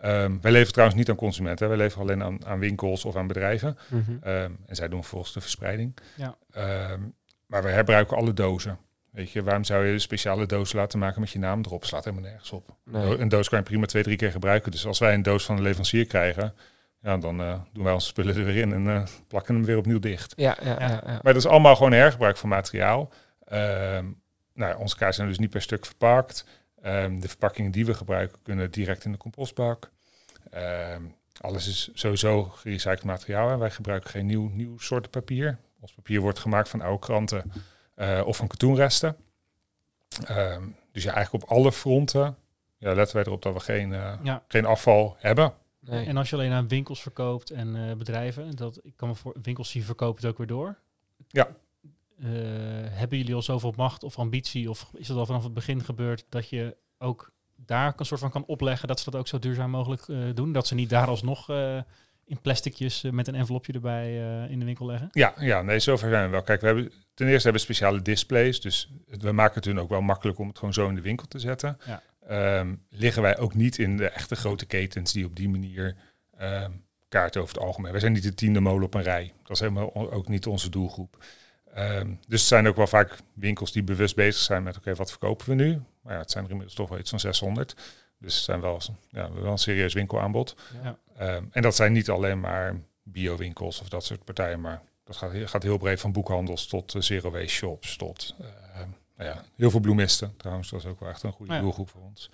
Ehm, 0.00 0.36
wij 0.40 0.50
leveren 0.52 0.72
trouwens 0.72 0.98
niet 0.98 1.10
aan 1.10 1.16
consumenten, 1.16 1.68
wij 1.68 1.76
leveren 1.76 2.02
alleen 2.02 2.22
aan, 2.22 2.46
aan 2.46 2.58
winkels 2.58 3.04
of 3.04 3.16
aan 3.16 3.26
bedrijven. 3.26 3.78
Ehm, 4.22 4.50
en 4.66 4.76
zij 4.76 4.88
doen 4.88 5.00
vervolgens 5.00 5.32
de 5.32 5.40
verspreiding. 5.40 5.96
Ja. 6.16 6.36
Ehm, 6.50 7.00
maar 7.46 7.62
we 7.62 7.68
herbruiken 7.68 8.16
alle 8.16 8.32
dozen. 8.32 8.78
Weet 9.10 9.30
je, 9.30 9.42
waarom 9.42 9.64
zou 9.64 9.86
je 9.86 9.92
een 9.92 10.00
speciale 10.00 10.46
doos 10.46 10.72
laten 10.72 10.98
maken 10.98 11.20
met 11.20 11.30
je 11.30 11.38
naam 11.38 11.60
erop? 11.64 11.84
Slaat 11.84 12.04
helemaal 12.04 12.28
nergens 12.28 12.50
op. 12.52 12.76
Nee. 12.84 13.18
Een 13.18 13.28
doos 13.28 13.48
kan 13.48 13.58
je 13.58 13.64
prima 13.64 13.86
twee, 13.86 14.02
drie 14.02 14.16
keer 14.16 14.30
gebruiken. 14.30 14.70
Dus 14.70 14.86
als 14.86 14.98
wij 14.98 15.14
een 15.14 15.22
doos 15.22 15.44
van 15.44 15.56
een 15.56 15.62
leverancier 15.62 16.06
krijgen, 16.06 16.54
ja, 17.00 17.16
dan 17.16 17.40
eh, 17.40 17.60
doen 17.72 17.84
wij 17.84 17.92
onze 17.92 18.06
spullen 18.06 18.36
er 18.36 18.44
weer 18.44 18.56
in 18.56 18.72
en 18.72 18.88
eh, 18.88 19.02
plakken 19.28 19.54
hem 19.54 19.64
weer 19.64 19.76
opnieuw 19.76 19.98
dicht. 19.98 20.32
Ja, 20.36 20.56
ja, 20.62 20.68
Ja. 20.68 20.76
ja. 20.80 20.88
ja. 20.88 21.00
Maar 21.22 21.32
dat 21.32 21.36
is 21.36 21.46
allemaal 21.46 21.76
gewoon 21.76 21.92
hergebruik 21.92 22.36
van 22.36 22.48
materiaal. 22.48 23.12
Ehm, 23.46 24.06
nou, 24.54 24.78
onze 24.78 24.96
kaarten 24.96 25.14
zijn 25.16 25.28
dus 25.28 25.38
niet 25.38 25.50
per 25.50 25.62
stuk 25.62 25.86
verpakt. 25.86 26.44
Ehm, 26.82 27.20
de 27.20 27.28
verpakkingen 27.28 27.70
die 27.70 27.86
we 27.86 27.94
gebruiken 27.94 28.38
kunnen 28.42 28.70
direct 28.70 29.04
in 29.04 29.12
de 29.12 29.18
compostbak. 29.18 29.90
Ehm, 30.50 31.02
alles 31.40 31.68
is 31.68 31.90
sowieso 31.94 32.42
gerecycled 32.44 33.04
materiaal. 33.04 33.50
En 33.50 33.58
wij 33.58 33.70
gebruiken 33.70 34.10
geen 34.10 34.26
nieuw, 34.26 34.48
nieuw 34.48 34.78
soorten 34.78 35.10
papier. 35.10 35.58
Ons 35.80 35.92
papier 35.92 36.20
wordt 36.20 36.38
gemaakt 36.38 36.68
van 36.68 36.80
oude 36.80 36.98
kranten 36.98 37.52
eh, 37.94 38.22
of 38.24 38.36
van 38.36 38.46
katoenresten. 38.46 39.16
Ehm, 40.24 40.68
dus 40.92 41.02
ja, 41.02 41.12
eigenlijk 41.12 41.44
op 41.44 41.50
alle 41.50 41.72
fronten 41.72 42.36
ja, 42.78 42.94
letten 42.94 43.16
wij 43.16 43.24
erop 43.24 43.42
dat 43.42 43.52
we 43.52 43.60
geen, 43.60 43.92
eh, 43.92 44.18
Ja. 44.22 44.42
geen 44.48 44.64
afval 44.64 45.16
hebben. 45.18 45.52
Nee. 45.80 46.06
En 46.06 46.16
als 46.16 46.30
je 46.30 46.36
alleen 46.36 46.52
aan 46.52 46.68
winkels 46.68 47.02
verkoopt 47.02 47.50
en 47.50 47.76
eh, 47.88 47.96
bedrijven, 47.96 48.56
dat, 48.56 48.78
ik 48.82 48.92
kan 48.96 49.08
me 49.08 49.14
voor 49.14 49.36
winkels 49.42 49.72
die 49.72 49.84
verkopen 49.84 50.22
het 50.22 50.30
ook 50.30 50.38
weer 50.38 50.46
door. 50.46 50.78
Ja. 51.28 51.48
Eh, 52.20 52.28
hebben 52.88 53.18
jullie 53.18 53.34
al 53.34 53.42
zoveel 53.42 53.72
macht 53.76 54.02
of 54.02 54.18
ambitie, 54.18 54.70
of 54.70 54.90
is 54.94 55.08
het 55.08 55.16
al 55.16 55.26
vanaf 55.26 55.42
het 55.42 55.54
begin 55.54 55.84
gebeurd 55.84 56.24
dat 56.28 56.48
je 56.48 56.76
ook 56.98 57.32
daar 57.56 57.92
een 57.96 58.06
soort 58.06 58.20
van 58.20 58.30
kan 58.30 58.44
opleggen 58.46 58.88
dat 58.88 59.00
ze 59.00 59.10
dat 59.10 59.20
ook 59.20 59.28
zo 59.28 59.38
duurzaam 59.38 59.70
mogelijk 59.70 60.08
eh, 60.08 60.18
doen? 60.34 60.52
Dat 60.52 60.66
ze 60.66 60.74
niet 60.74 60.90
daar 60.90 61.06
alsnog 61.06 61.50
eh, 61.50 61.78
in 62.24 62.40
plasticjes 62.40 63.02
met 63.10 63.28
een 63.28 63.34
envelopje 63.34 63.72
erbij 63.72 64.14
in 64.50 64.58
de 64.58 64.64
winkel 64.64 64.86
leggen? 64.86 65.08
Ja, 65.12 65.34
ja, 65.38 65.62
nee, 65.62 65.78
zover 65.78 66.08
zijn 66.08 66.24
we 66.24 66.30
wel. 66.30 66.42
Kijk, 66.42 66.60
we 66.60 66.66
hebben 66.66 66.92
ten 67.14 67.26
eerste 67.26 67.42
hebben 67.48 67.66
we 67.66 67.72
speciale 67.72 68.02
displays, 68.02 68.60
dus 68.60 68.90
we 69.06 69.32
maken 69.32 69.54
het 69.54 69.64
hun 69.64 69.80
ook 69.80 69.88
wel 69.88 70.00
makkelijk 70.00 70.38
om 70.38 70.48
het 70.48 70.58
gewoon 70.58 70.74
zo 70.74 70.88
in 70.88 70.94
de 70.94 71.00
winkel 71.00 71.26
te 71.26 71.38
zetten. 71.38 71.78
Ja. 71.86 72.02
Ehm, 72.26 72.74
liggen 72.90 73.22
wij 73.22 73.38
ook 73.38 73.54
niet 73.54 73.78
in 73.78 73.96
de 73.96 74.08
echte 74.08 74.36
grote 74.36 74.66
ketens 74.66 75.12
die 75.12 75.24
op 75.24 75.36
die 75.36 75.48
manier 75.48 75.96
ehm, 76.36 76.70
kaarten 77.08 77.40
over 77.40 77.54
het 77.54 77.64
algemeen. 77.64 77.90
Wij 77.90 78.00
zijn 78.00 78.12
niet 78.12 78.22
de 78.22 78.34
tiende 78.34 78.60
molen 78.60 78.84
op 78.84 78.94
een 78.94 79.02
rij. 79.02 79.32
Dat 79.42 79.50
is 79.50 79.60
helemaal 79.60 80.12
ook 80.12 80.28
niet 80.28 80.46
onze 80.46 80.70
doelgroep. 80.70 81.24
Ehm, 81.76 82.06
dus 82.28 82.40
het 82.40 82.48
zijn 82.48 82.66
ook 82.68 82.76
wel 82.76 82.86
vaak 82.86 83.16
winkels 83.32 83.72
die 83.72 83.82
bewust 83.82 84.14
bezig 84.16 84.42
zijn 84.42 84.62
met, 84.62 84.76
oké, 84.76 84.94
wat 84.94 85.10
verkopen 85.10 85.48
we 85.48 85.54
nu? 85.54 85.80
Maar 86.02 86.12
ja, 86.12 86.18
het 86.20 86.30
zijn 86.30 86.44
er 86.44 86.50
inmiddels 86.50 86.76
toch 86.78 86.88
wel 86.88 86.98
iets 86.98 87.10
van 87.10 87.20
600. 87.20 87.74
Dus 88.18 88.34
het 88.34 88.44
zijn 88.44 88.60
wel, 88.60 88.80
ja, 89.08 89.32
wel 89.32 89.52
een 89.52 89.58
serieus 89.58 89.94
winkelaanbod. 89.94 90.56
Ja. 90.82 90.98
Ehm, 91.16 91.44
en 91.50 91.62
dat 91.62 91.76
zijn 91.76 91.92
niet 91.92 92.10
alleen 92.10 92.40
maar 92.40 92.74
bio-winkels 93.02 93.80
of 93.80 93.88
dat 93.88 94.04
soort 94.04 94.24
partijen, 94.24 94.60
maar 94.60 94.82
dat 95.04 95.16
gaat, 95.16 95.32
heel- 95.32 95.46
gaat 95.46 95.62
heel 95.62 95.78
breed 95.78 96.00
van 96.00 96.12
boekhandels 96.12 96.66
tot 96.66 96.94
eh, 96.94 97.00
zero 97.02 97.30
waste 97.30 97.48
shops, 97.48 97.96
tot 97.96 98.34
ehm, 98.40 98.88
nou 99.16 99.30
ja, 99.30 99.44
heel 99.56 99.70
veel 99.70 99.80
bloemisten. 99.80 100.34
Trouwens, 100.36 100.70
dat 100.70 100.80
is 100.80 100.86
ook 100.86 101.00
wel 101.00 101.08
echt 101.08 101.22
een 101.22 101.32
goede 101.32 101.52
Ja. 101.52 101.60
doelgroep 101.60 101.88
voor 101.88 102.02
ons. 102.02 102.30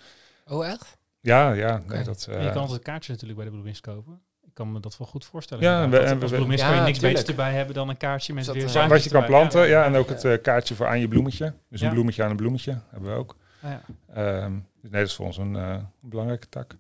Oh, 0.47 0.67
echt? 0.67 0.97
Ja, 1.21 1.53
ja, 1.53 1.83
nee, 1.87 2.05
dat. 2.05 2.27
Eh, 2.31 2.45
je 2.45 2.51
kan 2.53 2.63
altijd 2.63 2.83
kaartjes 2.83 3.09
natuurlijk 3.09 3.37
bij 3.39 3.45
de 3.49 3.55
bloemist 3.55 3.81
kopen. 3.81 4.23
Ik 4.53 4.59
kan 4.59 4.73
me 4.73 4.81
dat 4.81 4.99
wel 4.99 5.07
goed 5.07 5.25
voorstellen. 5.25 5.65
Ja, 5.65 5.89
we- 5.89 5.99
en 5.99 6.17
we- 6.17 6.23
als 6.23 6.31
bloemist 6.33 6.61
Ja, 6.61 6.69
kan 6.69 6.77
je 6.77 6.83
niks 6.83 6.99
tuurlijk. 6.99 7.19
beters 7.19 7.39
erbij 7.39 7.55
hebben 7.57 7.75
dan 7.75 7.89
een 7.89 7.97
kaartje 7.97 8.35
met 8.35 8.45
Dat, 8.45 8.55
weer 8.55 8.65
eh, 8.65 8.71
zaadjes 8.71 8.91
wat 8.93 9.05
je 9.05 9.11
kan 9.11 9.25
planten, 9.25 9.69
ja, 9.69 9.85
en 9.85 9.95
ook 9.95 10.09
het 10.09 10.25
eh, 10.25 10.43
kaartje 10.43 10.75
voor 10.75 10.87
aan 10.87 11.01
je 11.01 11.09
bloemetje. 11.09 11.55
Dus 11.69 11.81
Ja. 11.81 11.87
een 11.87 11.93
bloemetje 11.93 12.23
aan 12.23 12.31
een 12.31 12.37
bloemetje 12.37 12.79
hebben 12.91 13.11
we 13.11 13.17
ook. 13.17 13.37
Ah, 13.63 13.71
ja. 13.71 13.83
Ehm, 14.15 14.53
dus 14.81 14.91
nee, 14.91 15.01
dat 15.01 15.11
is 15.11 15.15
voor 15.15 15.27
ons 15.27 15.37
een, 15.37 15.57
eh, 15.57 15.77
belangrijke 16.01 16.49
tak. 16.49 16.77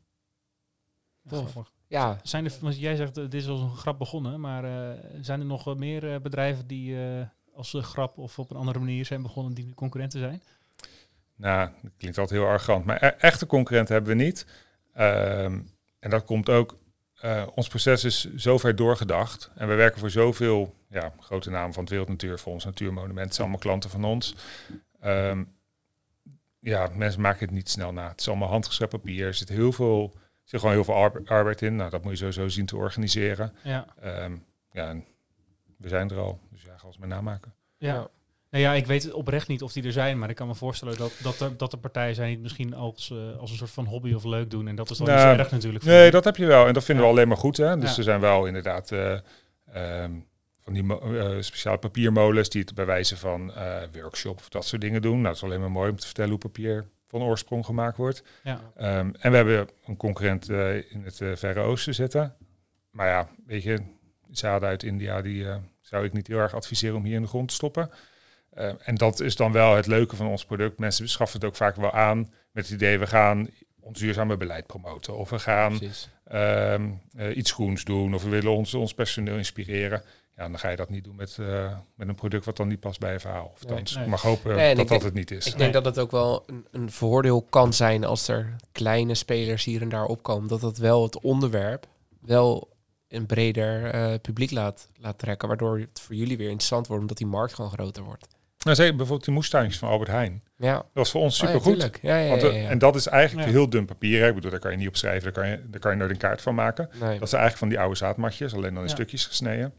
Ja, 1.88 2.18
Zijn 2.22 2.44
er, 2.44 2.52
want 2.60 2.78
jij 2.78 2.96
zegt, 2.96 3.14
dit 3.14 3.34
is 3.34 3.48
als 3.48 3.60
een 3.60 3.76
grap 3.76 3.98
begonnen, 3.98 4.40
maar 4.40 4.64
eh, 4.64 4.98
zijn 5.20 5.40
er 5.40 5.46
nog 5.46 5.64
wat 5.64 5.78
meer 5.78 6.20
bedrijven 6.20 6.66
die 6.66 6.96
eh, 7.04 7.26
als 7.54 7.72
een 7.72 7.82
grap 7.82 8.18
of 8.18 8.38
op 8.38 8.50
een 8.50 8.56
andere 8.56 8.78
manier 8.78 9.04
zijn 9.04 9.22
begonnen 9.22 9.54
die 9.54 9.64
nu 9.64 9.74
concurrenten 9.74 10.18
zijn? 10.20 10.42
Nou, 11.36 11.70
dat 11.82 11.92
klinkt 11.96 12.18
altijd 12.18 12.40
heel 12.40 12.48
arrogant, 12.48 12.84
maar 12.84 13.02
e- 13.02 13.06
echte 13.18 13.46
concurrenten 13.46 13.94
hebben 13.94 14.16
we 14.16 14.22
niet. 14.24 14.46
Ehm, 14.94 15.60
en 15.98 16.10
dat 16.10 16.24
komt 16.24 16.48
ook, 16.48 16.76
eh, 17.22 17.46
ons 17.54 17.68
proces 17.68 18.04
is 18.04 18.34
zo 18.34 18.58
ver 18.58 18.76
doorgedacht. 18.76 19.50
En 19.54 19.68
we 19.68 19.74
werken 19.74 20.00
voor 20.00 20.10
zoveel 20.10 20.74
ja, 20.88 21.12
grote 21.20 21.50
namen 21.50 21.72
van 21.72 21.82
het 21.82 21.90
Wereld 21.90 22.08
Natuurfonds, 22.08 22.64
Natuurmonumenten, 22.64 23.34
zijn 23.34 23.40
allemaal 23.48 23.64
klanten 23.66 23.90
van 23.90 24.04
ons. 24.04 24.34
Ehm, 25.00 25.44
ja, 26.58 26.90
mensen 26.94 27.20
maken 27.20 27.44
het 27.46 27.54
niet 27.54 27.68
snel 27.70 27.92
na. 27.92 28.08
Het 28.08 28.20
is 28.20 28.28
allemaal 28.28 28.48
handgeschreven 28.48 28.98
papier. 29.00 29.26
Er 29.26 29.34
zit 29.34 29.48
heel 29.48 29.72
veel, 29.72 30.10
er 30.14 30.20
zit 30.44 30.60
gewoon 30.60 30.74
heel 30.74 30.84
veel 30.84 30.94
arbe- 30.94 31.22
arbeid 31.24 31.62
in. 31.62 31.76
Nou, 31.76 31.90
dat 31.90 32.02
moet 32.02 32.10
je 32.12 32.18
sowieso 32.18 32.48
zien 32.48 32.66
te 32.66 32.76
organiseren. 32.76 33.52
Ja. 33.62 33.86
Ehm, 34.00 34.36
ja, 34.70 34.88
en 34.88 35.04
we 35.78 35.88
zijn 35.88 36.10
er 36.10 36.18
al, 36.18 36.40
dus 36.50 36.62
ja, 36.62 36.76
ga 36.78 36.86
ons 36.86 36.98
maar 36.98 37.08
namaken. 37.08 37.54
Ja. 37.76 38.08
Nou 38.52 38.64
ja, 38.64 38.72
ik 38.72 38.86
weet 38.86 39.12
oprecht 39.12 39.48
niet 39.48 39.62
of 39.62 39.72
die 39.72 39.82
er 39.84 39.92
zijn, 39.92 40.18
maar 40.18 40.30
ik 40.30 40.36
kan 40.36 40.46
me 40.46 40.54
voorstellen 40.54 40.96
dat, 40.96 41.12
dat, 41.22 41.40
er, 41.40 41.56
dat 41.56 41.72
er 41.72 41.78
partijen 41.78 42.14
zijn 42.14 42.26
die 42.26 42.34
het 42.36 42.42
misschien 42.44 42.74
als, 42.74 43.10
eh, 43.10 43.38
als 43.38 43.50
een 43.50 43.56
soort 43.56 43.70
van 43.70 43.84
hobby 43.84 44.12
of 44.12 44.24
leuk 44.24 44.50
doen. 44.50 44.68
En 44.68 44.74
dat 44.74 44.90
is 44.90 44.98
dan 44.98 45.06
Nou, 45.06 45.18
niet 45.26 45.34
zo 45.36 45.42
erg 45.42 45.50
natuurlijk. 45.50 45.84
Nee, 45.84 46.10
dat 46.10 46.24
heb 46.24 46.36
je 46.36 46.46
wel. 46.46 46.66
En 46.66 46.72
dat 46.74 46.84
vinden 46.84 47.04
Ja. 47.04 47.10
we 47.10 47.16
alleen 47.16 47.28
maar 47.28 47.36
goed. 47.36 47.56
Hè? 47.56 47.78
Dus 47.78 47.90
Ja. 47.90 47.96
er 47.96 48.02
zijn 48.02 48.20
wel 48.20 48.46
inderdaad 48.46 48.92
eh, 48.92 49.12
ehm, 49.72 50.10
van 50.60 50.72
die 50.72 50.98
eh, 51.00 51.36
speciale 51.40 51.78
papiermolens 51.78 52.48
die 52.48 52.60
het 52.62 52.74
bij 52.74 52.86
wijze 52.86 53.16
van 53.16 53.52
workshop 53.92 54.38
of 54.38 54.48
dat 54.48 54.64
soort 54.64 54.80
dingen 54.80 55.02
doen. 55.02 55.12
Nou, 55.14 55.24
dat 55.24 55.34
is 55.36 55.42
alleen 55.42 55.60
maar 55.60 55.70
mooi 55.70 55.90
om 55.90 55.96
te 55.96 56.06
vertellen 56.06 56.30
hoe 56.30 56.38
papier 56.38 56.84
van 57.08 57.22
oorsprong 57.22 57.64
gemaakt 57.64 57.96
wordt. 57.96 58.22
Ja. 58.42 58.60
Ehm, 58.76 59.10
en 59.18 59.30
we 59.30 59.36
hebben 59.36 59.68
een 59.84 59.96
concurrent 59.96 60.48
in 60.90 61.02
het 61.04 61.16
Verre 61.34 61.60
Oosten 61.60 61.94
zitten. 61.94 62.34
Maar 62.90 63.06
ja, 63.08 63.28
weet 63.46 63.62
je, 63.62 63.78
zaden 64.30 64.68
uit 64.68 64.82
India, 64.82 65.22
die 65.22 65.46
zou 65.80 66.04
ik 66.04 66.12
niet 66.12 66.26
heel 66.26 66.38
erg 66.38 66.54
adviseren 66.54 66.96
om 66.96 67.04
hier 67.04 67.16
in 67.16 67.22
de 67.22 67.28
grond 67.28 67.48
te 67.48 67.54
stoppen. 67.54 67.90
Ehm, 68.54 68.74
en 68.82 68.94
dat 68.94 69.20
is 69.20 69.36
dan 69.36 69.52
wel 69.52 69.76
het 69.76 69.86
leuke 69.86 70.16
van 70.16 70.26
ons 70.26 70.44
product. 70.44 70.78
Mensen 70.78 71.08
schaffen 71.08 71.40
het 71.40 71.48
ook 71.48 71.56
vaak 71.56 71.76
wel 71.76 71.92
aan 71.92 72.18
met 72.52 72.64
het 72.64 72.74
idee, 72.74 72.98
we 72.98 73.06
gaan 73.06 73.48
ons 73.80 73.98
duurzame 73.98 74.36
beleid 74.36 74.66
promoten. 74.66 75.16
Of 75.16 75.30
we 75.30 75.38
gaan 75.38 75.78
ehm, 76.24 76.90
eh, 77.16 77.36
iets 77.36 77.52
groens 77.52 77.84
doen. 77.84 78.14
Of 78.14 78.22
we 78.22 78.28
willen 78.28 78.52
ons, 78.52 78.74
ons 78.74 78.94
personeel 78.94 79.36
inspireren. 79.36 80.02
Ja, 80.36 80.48
dan 80.48 80.58
ga 80.58 80.68
je 80.68 80.76
dat 80.76 80.88
niet 80.90 81.04
doen 81.04 81.16
met, 81.16 81.38
eh, 81.40 81.76
met 81.94 82.08
een 82.08 82.14
product 82.14 82.44
wat 82.44 82.56
dan 82.56 82.68
niet 82.68 82.80
past 82.80 83.00
bij 83.00 83.12
je 83.12 83.20
verhaal. 83.20 83.50
Of 83.54 83.66
Nee. 83.66 83.82
Nee. 83.94 84.04
ik 84.04 84.10
mag 84.10 84.22
hopen 84.22 84.56
Nee, 84.56 84.68
dat 84.68 84.76
dat 84.76 84.88
denk- 84.88 85.02
het 85.02 85.14
niet 85.14 85.30
is. 85.30 85.46
Ik 85.46 85.58
denk 85.58 85.72
dat 85.72 85.84
het 85.84 85.98
ook 85.98 86.10
wel 86.10 86.42
een, 86.46 86.66
een 86.70 86.90
voordeel 86.90 87.42
kan 87.42 87.72
zijn 87.72 88.04
als 88.04 88.28
er 88.28 88.56
kleine 88.72 89.14
spelers 89.14 89.64
hier 89.64 89.82
en 89.82 89.88
daar 89.88 90.04
opkomen. 90.04 90.48
Dat 90.48 90.62
het 90.62 90.78
wel 90.78 91.02
het 91.02 91.20
onderwerp 91.20 91.86
wel 92.20 92.68
een 93.08 93.26
breder 93.26 93.84
eh, 93.90 94.14
publiek 94.22 94.50
laat, 94.50 94.88
laat 95.00 95.18
trekken. 95.18 95.48
Waardoor 95.48 95.78
het 95.78 96.00
voor 96.00 96.14
jullie 96.14 96.36
weer 96.36 96.48
interessant 96.48 96.86
wordt, 96.86 97.02
omdat 97.02 97.16
die 97.18 97.26
markt 97.26 97.54
gewoon 97.54 97.70
groter 97.70 98.02
wordt. 98.02 98.26
Nou, 98.62 98.76
zeker 98.76 98.90
bijvoorbeeld 98.96 99.24
die 99.24 99.34
moestuintjes 99.34 99.78
van 99.78 99.88
Albert 99.88 100.10
Heijn. 100.10 100.42
Ja, 100.56 100.74
Dat 100.74 100.86
was 100.92 101.10
voor 101.10 101.20
ons 101.20 101.34
Oh 101.34 101.40
ja, 101.40 101.46
supergoed. 101.46 101.72
tuurlijk. 101.80 101.98
Ja, 102.02 102.16
ja, 102.16 102.28
Want, 102.28 102.42
ja, 102.42 102.48
eh, 102.48 102.62
ja. 102.62 102.68
En 102.68 102.78
dat 102.78 102.94
is 102.96 103.06
eigenlijk 103.06 103.46
Ja. 103.48 103.52
heel 103.54 103.70
dun 103.70 103.84
papier. 103.84 104.20
Hè. 104.22 104.28
Ik 104.28 104.34
bedoel, 104.34 104.50
daar 104.50 104.60
kan 104.60 104.70
je 104.70 104.76
niet 104.76 104.88
op 104.88 104.96
schrijven. 104.96 105.22
Daar 105.32 105.42
kan 105.42 105.50
je, 105.52 105.70
daar 105.70 105.80
kan 105.80 105.90
je 105.90 105.96
nooit 105.96 106.10
een 106.10 106.16
kaart 106.16 106.42
van 106.42 106.54
maken. 106.54 106.88
Nee. 106.92 106.98
Dat 107.18 107.26
is 107.26 107.32
eigenlijk 107.32 107.56
van 107.56 107.68
die 107.68 107.78
oude 107.80 107.96
zaadmatjes, 107.96 108.54
alleen 108.54 108.74
dan 108.74 108.82
in 108.82 108.88
Ja. 108.88 108.94
stukjes 108.94 109.26
gesneden. 109.26 109.74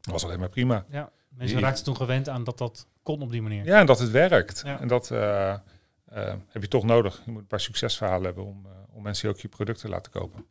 Dat 0.00 0.12
was 0.12 0.24
alleen 0.24 0.38
maar 0.38 0.48
prima. 0.48 0.84
ja. 0.90 1.10
Mensen 1.28 1.56
Die- 1.56 1.64
raakten 1.66 1.84
toen 1.84 1.96
gewend 1.96 2.28
aan 2.28 2.44
dat 2.44 2.58
dat 2.58 2.86
kon 3.02 3.22
op 3.22 3.30
die 3.30 3.42
manier. 3.42 3.64
Ja, 3.64 3.80
en 3.80 3.86
dat 3.86 3.98
het 3.98 4.10
werkt. 4.10 4.62
Ja. 4.64 4.80
En 4.80 4.88
dat 4.88 5.10
eh, 5.10 5.50
eh, 5.50 5.58
heb 6.48 6.62
je 6.62 6.68
toch 6.68 6.84
nodig. 6.84 7.22
Je 7.24 7.30
moet 7.30 7.40
een 7.40 7.46
paar 7.46 7.60
succesverhalen 7.60 8.24
hebben 8.24 8.44
om, 8.44 8.66
om 8.92 9.02
mensen 9.02 9.28
ook 9.28 9.38
je 9.40 9.48
producten 9.48 9.84
te 9.86 9.90
laten 9.90 10.12
kopen. 10.12 10.44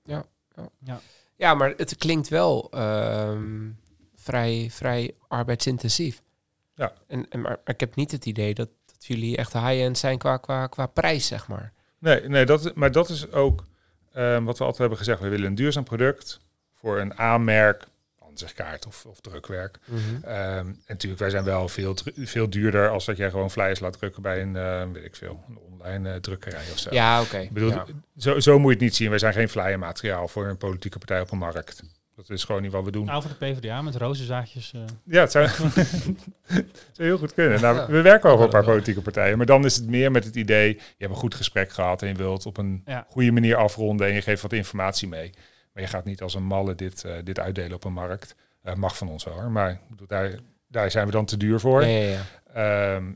Ja, 1.36 1.54
maar 1.54 1.74
het 1.78 1.96
klinkt 1.98 2.28
wel 2.30 2.72
ehm, 2.72 3.70
vrij, 4.16 4.68
vrij 4.72 5.16
arbeidsintensief. 5.28 6.22
Ja. 6.78 6.94
En, 7.08 7.26
en, 7.30 7.42
maar 7.42 7.58
ik 7.66 7.80
heb 7.80 7.96
niet 7.96 8.12
het 8.12 8.26
idee 8.26 8.54
dat, 8.54 8.70
dat 8.86 9.06
jullie 9.06 9.38
echt 9.38 9.54
high-end 9.54 9.98
zijn 9.98 10.18
qua, 10.18 10.38
qua, 10.38 10.68
qua 10.68 10.86
prijs, 10.86 11.28
zeg 11.28 11.48
maar. 11.48 11.72
Nee, 12.00 12.22
nee 12.28 12.46
dat, 12.46 12.76
maar 12.76 12.92
dat 12.92 13.10
is 13.10 13.32
ook 13.32 13.64
eh, 14.12 14.44
wat 14.44 14.58
we 14.58 14.64
altijd 14.64 14.78
hebben 14.78 14.98
gezegd. 14.98 15.20
We 15.20 15.28
willen 15.30 15.48
een 15.48 15.56
duurzaam 15.56 15.84
product 15.84 16.40
voor 16.74 17.00
een 17.00 17.18
aanmerk. 17.18 17.88
aanzichtkaart 18.30 18.86
of, 18.86 19.06
of 19.06 19.20
drukwerk. 19.20 19.80
Mhm. 19.86 20.00
Ehm, 20.24 20.58
en 20.68 20.78
natuurlijk, 20.88 21.22
wij 21.22 21.30
zijn 21.30 21.44
wel 21.44 21.68
veel, 21.68 21.96
veel 22.16 22.50
duurder 22.50 22.90
als 22.90 23.06
dat 23.06 23.18
jij 23.18 23.30
gewoon 23.30 23.52
flyers 23.52 23.80
laat 23.80 23.98
drukken 23.98 24.22
bij 24.22 24.42
een, 24.42 24.56
eh, 24.56 24.84
weet 24.94 25.06
ik 25.06 25.16
veel, 25.16 25.44
een 25.50 25.58
online 25.72 26.10
eh, 26.14 26.20
drukkerij 26.20 26.72
of 26.72 26.78
zo. 26.80 26.94
Ja, 26.94 27.22
oké. 27.22 27.38
Ik 27.38 27.52
bedoel, 27.52 27.70
Ja. 27.70 27.86
zo, 28.18 28.40
zo 28.40 28.60
moet 28.60 28.68
je 28.68 28.74
het 28.74 28.84
niet 28.84 28.96
zien. 28.96 29.10
Wij 29.10 29.20
zijn 29.20 29.34
geen 29.34 29.50
flyermateriaal 29.50 30.28
voor 30.28 30.46
een 30.48 30.58
politieke 30.58 30.98
partij 30.98 31.22
op 31.22 31.32
een 31.32 31.38
markt. 31.38 31.84
Dat 32.18 32.30
is 32.30 32.44
gewoon 32.44 32.62
niet 32.62 32.72
wat 32.72 32.84
we 32.84 32.92
doen. 32.92 33.06
Nou, 33.06 33.22
voor 33.22 33.32
de 33.40 33.46
PvdA 33.46 33.82
met 33.82 33.96
rozenzaadjes. 33.96 34.74
eh 34.74 34.82
Ja, 35.04 35.20
het 35.22 35.32
zou, 35.32 35.46
het 35.48 35.56
zou 36.94 37.08
heel 37.08 37.18
goed 37.18 37.34
kunnen. 37.34 37.62
Nou, 37.62 37.76
Ja. 37.76 37.88
We 37.88 38.02
werken 38.02 38.30
over 38.30 38.44
een 38.46 38.50
paar 38.52 38.64
politieke 38.64 39.02
partijen. 39.02 39.38
Maar 39.38 39.46
dan 39.46 39.66
is 39.66 39.76
het 39.76 39.88
meer 39.88 40.12
met 40.12 40.24
het 40.24 40.36
idee... 40.36 40.74
je 40.76 40.82
hebt 40.98 41.12
een 41.12 41.18
goed 41.20 41.36
gesprek 41.36 41.72
gehad... 41.72 42.02
en 42.02 42.08
je 42.08 42.14
wilt 42.14 42.46
op 42.46 42.58
een 42.58 42.82
Ja. 42.86 43.06
goede 43.10 43.32
manier 43.32 43.56
afronden... 43.56 44.08
en 44.08 44.14
je 44.14 44.22
geeft 44.22 44.42
wat 44.42 44.54
informatie 44.54 45.08
mee. 45.08 45.30
Maar 45.74 45.84
je 45.84 45.90
gaat 45.90 46.06
niet 46.06 46.22
als 46.22 46.34
een 46.34 46.44
malle 46.46 46.76
dit, 46.76 47.04
eh, 47.04 47.14
dit 47.24 47.40
uitdelen 47.40 47.74
op 47.76 47.84
een 47.84 47.94
markt. 47.94 48.36
Eh, 48.62 48.74
mag 48.76 48.98
van 48.98 49.10
ons 49.10 49.24
wel, 49.24 49.34
hoor. 49.34 49.52
Maar 49.52 49.80
daar, 50.08 50.36
daar 50.68 50.92
zijn 50.92 51.06
we 51.06 51.12
dan 51.12 51.26
te 51.26 51.38
duur 51.38 51.60
voor. 51.60 51.82
Ja, 51.86 51.88
ja, 51.88 52.20
ja. 52.54 52.96
Ehm, 52.96 53.12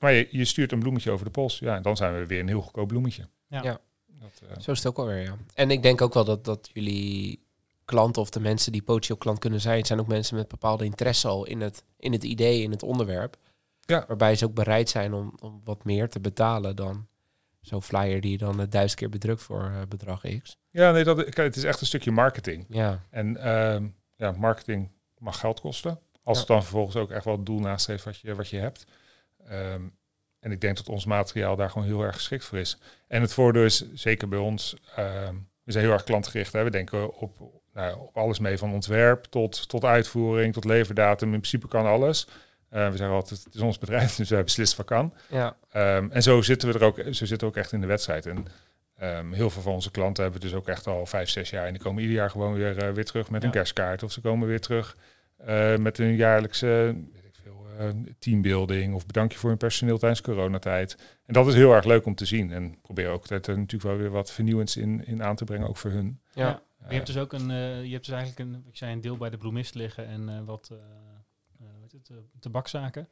maar 0.00 0.12
je, 0.12 0.28
je 0.30 0.44
stuurt 0.44 0.72
een 0.72 0.78
bloemetje 0.78 1.10
over 1.10 1.24
de 1.24 1.30
post. 1.30 1.60
Ja, 1.60 1.76
en 1.76 1.82
dan 1.82 1.96
zijn 1.96 2.18
we 2.18 2.26
weer 2.26 2.40
een 2.40 2.48
heel 2.48 2.60
goedkoop 2.62 2.88
bloemetje. 2.88 3.28
Ja. 3.48 3.62
Ja. 3.62 3.78
Dat, 4.06 4.40
eh, 4.50 4.60
Zo 4.60 4.70
is 4.70 4.78
het 4.78 4.86
ook 4.86 4.98
alweer, 4.98 5.22
ja. 5.22 5.36
En 5.54 5.70
ik 5.70 5.82
denk 5.82 6.00
ook 6.00 6.14
wel 6.14 6.24
dat, 6.24 6.44
dat 6.44 6.70
jullie 6.72 7.46
klanten 7.88 8.22
of 8.22 8.30
de 8.30 8.40
mensen 8.40 8.72
die 8.72 8.82
potentieel 8.82 9.18
klant 9.18 9.38
kunnen 9.38 9.60
zijn, 9.60 9.86
zijn 9.86 10.00
ook 10.00 10.06
mensen 10.06 10.36
met 10.36 10.48
bepaalde 10.48 10.84
interesse 10.84 11.28
al 11.28 11.44
in 11.46 11.60
het, 11.60 11.84
in 11.98 12.12
het 12.12 12.24
idee, 12.24 12.62
in 12.62 12.70
het 12.70 12.82
onderwerp. 12.82 13.36
Ja. 13.80 14.04
Waarbij 14.08 14.36
ze 14.36 14.44
ook 14.44 14.54
bereid 14.54 14.88
zijn 14.88 15.12
om, 15.14 15.32
om 15.40 15.60
wat 15.64 15.84
meer 15.84 16.08
te 16.08 16.20
betalen 16.20 16.76
dan 16.76 17.06
zo'n 17.60 17.82
flyer 17.82 18.20
die 18.20 18.30
je 18.30 18.38
dan 18.38 18.60
eh, 18.60 18.66
duizend 18.68 18.98
keer 19.00 19.08
bedrukt 19.08 19.42
voor 19.42 19.62
eh, 19.64 19.80
bedrag 19.88 20.22
X. 20.42 20.56
ja, 20.70 20.90
nee, 20.92 21.04
dat, 21.04 21.34
het 21.36 21.56
is 21.56 21.64
echt 21.64 21.80
een 21.80 21.86
stukje 21.86 22.10
marketing. 22.10 22.66
Ja, 22.68 23.02
En 23.10 23.36
ehm, 23.36 23.88
ja, 24.16 24.32
marketing 24.32 24.90
mag 25.18 25.40
geld 25.40 25.60
kosten. 25.60 26.00
Als 26.22 26.36
Ja. 26.36 26.38
het 26.38 26.46
dan 26.52 26.62
vervolgens 26.62 26.96
ook 26.96 27.10
echt 27.10 27.24
wel 27.24 27.36
het 27.36 27.46
doel 27.46 27.58
nastreeft 27.58 28.04
wat 28.04 28.16
je, 28.18 28.34
wat 28.34 28.48
je 28.48 28.58
hebt. 28.58 28.84
Ehm, 29.46 29.82
en 30.40 30.52
ik 30.52 30.60
denk 30.60 30.76
dat 30.76 30.88
ons 30.88 31.04
materiaal 31.04 31.56
daar 31.56 31.70
gewoon 31.70 31.86
heel 31.86 32.02
erg 32.02 32.14
geschikt 32.14 32.44
voor 32.44 32.58
is. 32.58 32.78
En 33.08 33.20
het 33.20 33.32
voordeel 33.32 33.64
is, 33.64 33.92
zeker 33.92 34.28
bij 34.28 34.38
ons, 34.38 34.76
ehm, 34.96 35.34
we 35.62 35.72
zijn 35.72 35.84
heel 35.84 35.92
erg 35.92 36.04
klantgericht. 36.04 36.52
Hè? 36.52 36.64
We 36.64 36.70
denken 36.70 37.14
op, 37.16 37.40
nou, 37.74 37.98
op 38.00 38.16
alles 38.16 38.38
mee, 38.38 38.58
van 38.58 38.72
ontwerp 38.72 39.24
tot, 39.24 39.68
tot 39.68 39.84
uitvoering, 39.84 40.52
tot 40.52 40.64
leverdatum. 40.64 41.28
In 41.32 41.40
principe 41.40 41.68
kan 41.68 41.86
alles. 41.86 42.28
Eh, 42.68 42.90
we 42.90 42.96
zeggen 42.96 43.16
altijd, 43.16 43.44
het 43.44 43.54
is 43.54 43.60
ons 43.60 43.78
bedrijf, 43.78 44.14
dus 44.16 44.30
wij 44.30 44.44
beslissen 44.44 44.76
wat 44.76 44.86
kan. 44.86 45.14
ja, 45.28 45.56
Ehm, 45.70 46.08
en 46.10 46.22
zo 46.22 46.42
zitten 46.42 46.72
we 46.72 46.78
er 46.78 46.84
ook, 46.84 46.96
zo 46.96 47.12
zitten 47.12 47.38
we 47.38 47.46
ook 47.46 47.56
echt 47.56 47.72
in 47.72 47.80
de 47.80 47.86
wedstrijd. 47.86 48.26
En 48.26 48.46
ehm, 48.96 49.32
heel 49.32 49.50
veel 49.50 49.62
van 49.62 49.72
onze 49.72 49.90
klanten 49.90 50.22
hebben 50.22 50.40
dus 50.40 50.54
ook 50.54 50.68
echt 50.68 50.86
al 50.86 51.06
vijf, 51.06 51.28
zes 51.28 51.50
jaar. 51.50 51.66
En 51.66 51.72
die 51.72 51.82
komen 51.82 52.02
ieder 52.02 52.16
jaar 52.16 52.30
gewoon 52.30 52.54
weer, 52.54 52.78
eh, 52.78 52.90
weer 52.92 53.04
terug 53.04 53.30
met 53.30 53.44
een 53.44 53.50
kerstkaart. 53.50 54.02
Of 54.02 54.12
ze 54.12 54.20
komen 54.20 54.48
weer 54.48 54.60
terug 54.60 54.96
eh, 55.38 55.76
met 55.76 55.96
hun 55.96 56.16
jaarlijkse 56.16 56.66
weet 57.12 57.24
ik 57.24 57.34
veel, 57.42 57.66
eh, 57.78 57.88
teambuilding. 58.18 58.94
Of 58.94 59.06
bedankje 59.06 59.38
voor 59.38 59.48
hun 59.48 59.58
personeel 59.58 59.98
tijdens 59.98 60.20
coronatijd. 60.20 60.96
En 61.26 61.32
dat 61.32 61.46
is 61.46 61.54
heel 61.54 61.74
erg 61.74 61.84
leuk 61.84 62.06
om 62.06 62.14
te 62.14 62.24
zien. 62.24 62.52
En 62.52 62.80
proberen 62.80 63.12
ook 63.12 63.20
altijd, 63.20 63.48
eh, 63.48 63.54
natuurlijk 63.54 63.82
wel 63.82 63.96
weer 63.96 64.10
wat 64.10 64.32
vernieuwends 64.32 64.76
in, 64.76 65.06
in 65.06 65.22
aan 65.22 65.36
te 65.36 65.44
brengen, 65.44 65.68
ook 65.68 65.76
voor 65.76 65.90
hun. 65.90 66.20
ja. 66.32 66.62
Ja. 66.78 66.84
Maar 66.84 66.90
je 66.90 66.96
hebt 66.96 67.06
dus 67.06 67.22
ook 67.22 67.32
een, 67.32 67.50
eh, 67.50 67.84
je 67.84 67.92
hebt 67.92 68.06
dus 68.06 68.14
eigenlijk 68.14 68.50
een, 68.50 68.64
ik 68.66 68.76
zei 68.76 68.92
een 68.92 69.00
deel 69.00 69.16
bij 69.16 69.30
de 69.30 69.36
bloemist 69.36 69.74
liggen 69.74 70.06
en 70.06 70.28
eh, 70.28 70.44
wat 70.44 70.70
eh, 70.72 71.66
het, 71.92 72.10
tabakzaken. 72.40 73.08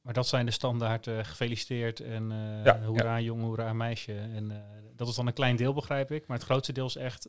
Maar 0.00 0.14
dat 0.14 0.26
zijn 0.26 0.46
de 0.46 0.52
standaard 0.52 1.08
gefeliciteerd 1.22 2.00
en 2.00 2.30
Ja, 2.64 2.80
hoera 2.80 3.20
jong, 3.20 3.42
hoera 3.42 3.72
meisje. 3.72 4.12
En 4.12 4.64
dat 4.96 5.08
is 5.08 5.14
dan 5.14 5.26
een 5.26 5.32
klein 5.32 5.56
deel 5.56 5.72
begrijp 5.72 6.10
ik. 6.10 6.26
Maar 6.26 6.36
het 6.36 6.46
grootste 6.46 6.72
deel 6.72 6.86
is 6.86 6.96
echt 6.96 7.28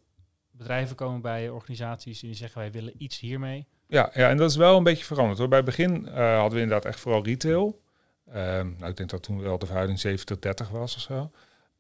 bedrijven 0.51 0.95
komen 0.95 1.21
bij 1.21 1.49
organisaties 1.49 2.21
en 2.21 2.27
die 2.27 2.37
zeggen 2.37 2.61
wij 2.61 2.71
willen 2.71 2.93
iets 2.97 3.19
hiermee. 3.19 3.67
Ja, 3.87 4.11
ja, 4.13 4.29
en 4.29 4.37
dat 4.37 4.49
is 4.49 4.55
wel 4.55 4.77
een 4.77 4.83
beetje 4.83 5.05
veranderd. 5.05 5.37
Hoor. 5.37 5.47
Bij 5.47 5.57
het 5.57 5.67
begin 5.67 6.07
hadden 6.07 6.53
we 6.53 6.61
inderdaad 6.61 6.85
echt 6.85 6.99
vooral 6.99 7.23
retail. 7.23 7.81
Ehm, 8.25 8.73
nou, 8.77 8.89
ik 8.89 8.97
denk 8.97 9.09
dat 9.09 9.23
toen 9.23 9.41
wel 9.41 9.57
de 9.57 9.65
verhouding 9.65 9.99
70-30 9.99 10.69
was 10.71 10.95
of 10.95 11.01
zo. 11.01 11.31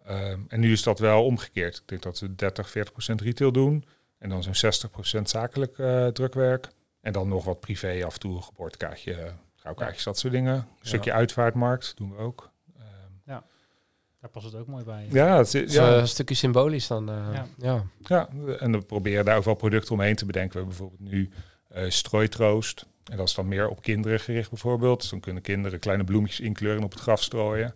Ehm, 0.07 0.39
en 0.47 0.59
nu 0.59 0.71
is 0.71 0.83
dat 0.83 0.99
wel 0.99 1.25
omgekeerd. 1.25 1.77
Ik 1.77 1.83
denk 1.85 2.01
dat 2.01 2.19
we 2.19 2.35
30, 2.35 2.69
40 2.69 2.93
procent 2.93 3.21
retail 3.21 3.51
doen. 3.51 3.85
En 4.17 4.29
dan 4.29 4.43
zo'n 4.43 4.55
60 4.55 4.89
procent 4.91 5.29
zakelijk 5.29 5.77
eh, 5.79 6.07
drukwerk. 6.07 6.67
En 7.01 7.13
dan 7.13 7.27
nog 7.27 7.45
wat 7.45 7.59
privé 7.59 8.05
af 8.05 8.13
en 8.13 8.19
toe, 8.19 8.35
een 8.35 8.43
geboortekaartje, 8.43 9.13
eh, 9.13 9.31
rouwkaartjes, 9.55 10.03
dat 10.03 10.17
soort 10.19 10.33
dingen. 10.33 10.53
Een 10.55 10.65
stukje 10.87 11.11
uitvaartmarkt 11.13 11.93
doen 11.97 12.11
we 12.15 12.17
ook. 12.17 12.51
Ehm, 12.77 13.39
Daar 14.21 14.29
past 14.29 14.45
het 14.45 14.55
ook 14.55 14.67
mooi 14.67 14.83
bij. 14.83 15.07
ja, 15.11 15.37
het 15.37 15.45
is, 15.45 15.51
Dus, 15.51 15.73
ja, 15.73 15.91
eh, 15.91 15.97
een 15.97 16.07
stukje 16.07 16.35
symbolisch 16.35 16.87
dan. 16.87 17.09
eh, 17.09 17.27
Ja. 17.33 17.45
ja. 17.57 17.83
Ja, 17.99 18.29
en 18.59 18.71
we 18.71 18.81
proberen 18.81 19.25
daar 19.25 19.37
ook 19.37 19.43
wel 19.43 19.53
producten 19.55 19.93
omheen 19.93 20.15
te 20.15 20.25
bedenken. 20.25 20.51
We 20.51 20.57
hebben 20.65 20.77
bijvoorbeeld 20.77 21.11
nu 21.11 21.29
eh 21.67 21.89
strooitroost. 21.89 22.85
En 23.11 23.17
dat 23.17 23.27
is 23.27 23.33
dan 23.33 23.47
meer 23.47 23.67
op 23.69 23.81
kinderen 23.81 24.19
gericht 24.19 24.49
bijvoorbeeld. 24.49 25.01
Dus 25.01 25.09
dan 25.09 25.19
kunnen 25.19 25.41
kinderen 25.41 25.79
kleine 25.79 26.03
bloemetjes 26.03 26.39
inkleuren 26.39 26.79
en 26.79 26.85
op 26.85 26.91
het 26.91 26.99
graf 27.01 27.23
strooien. 27.23 27.75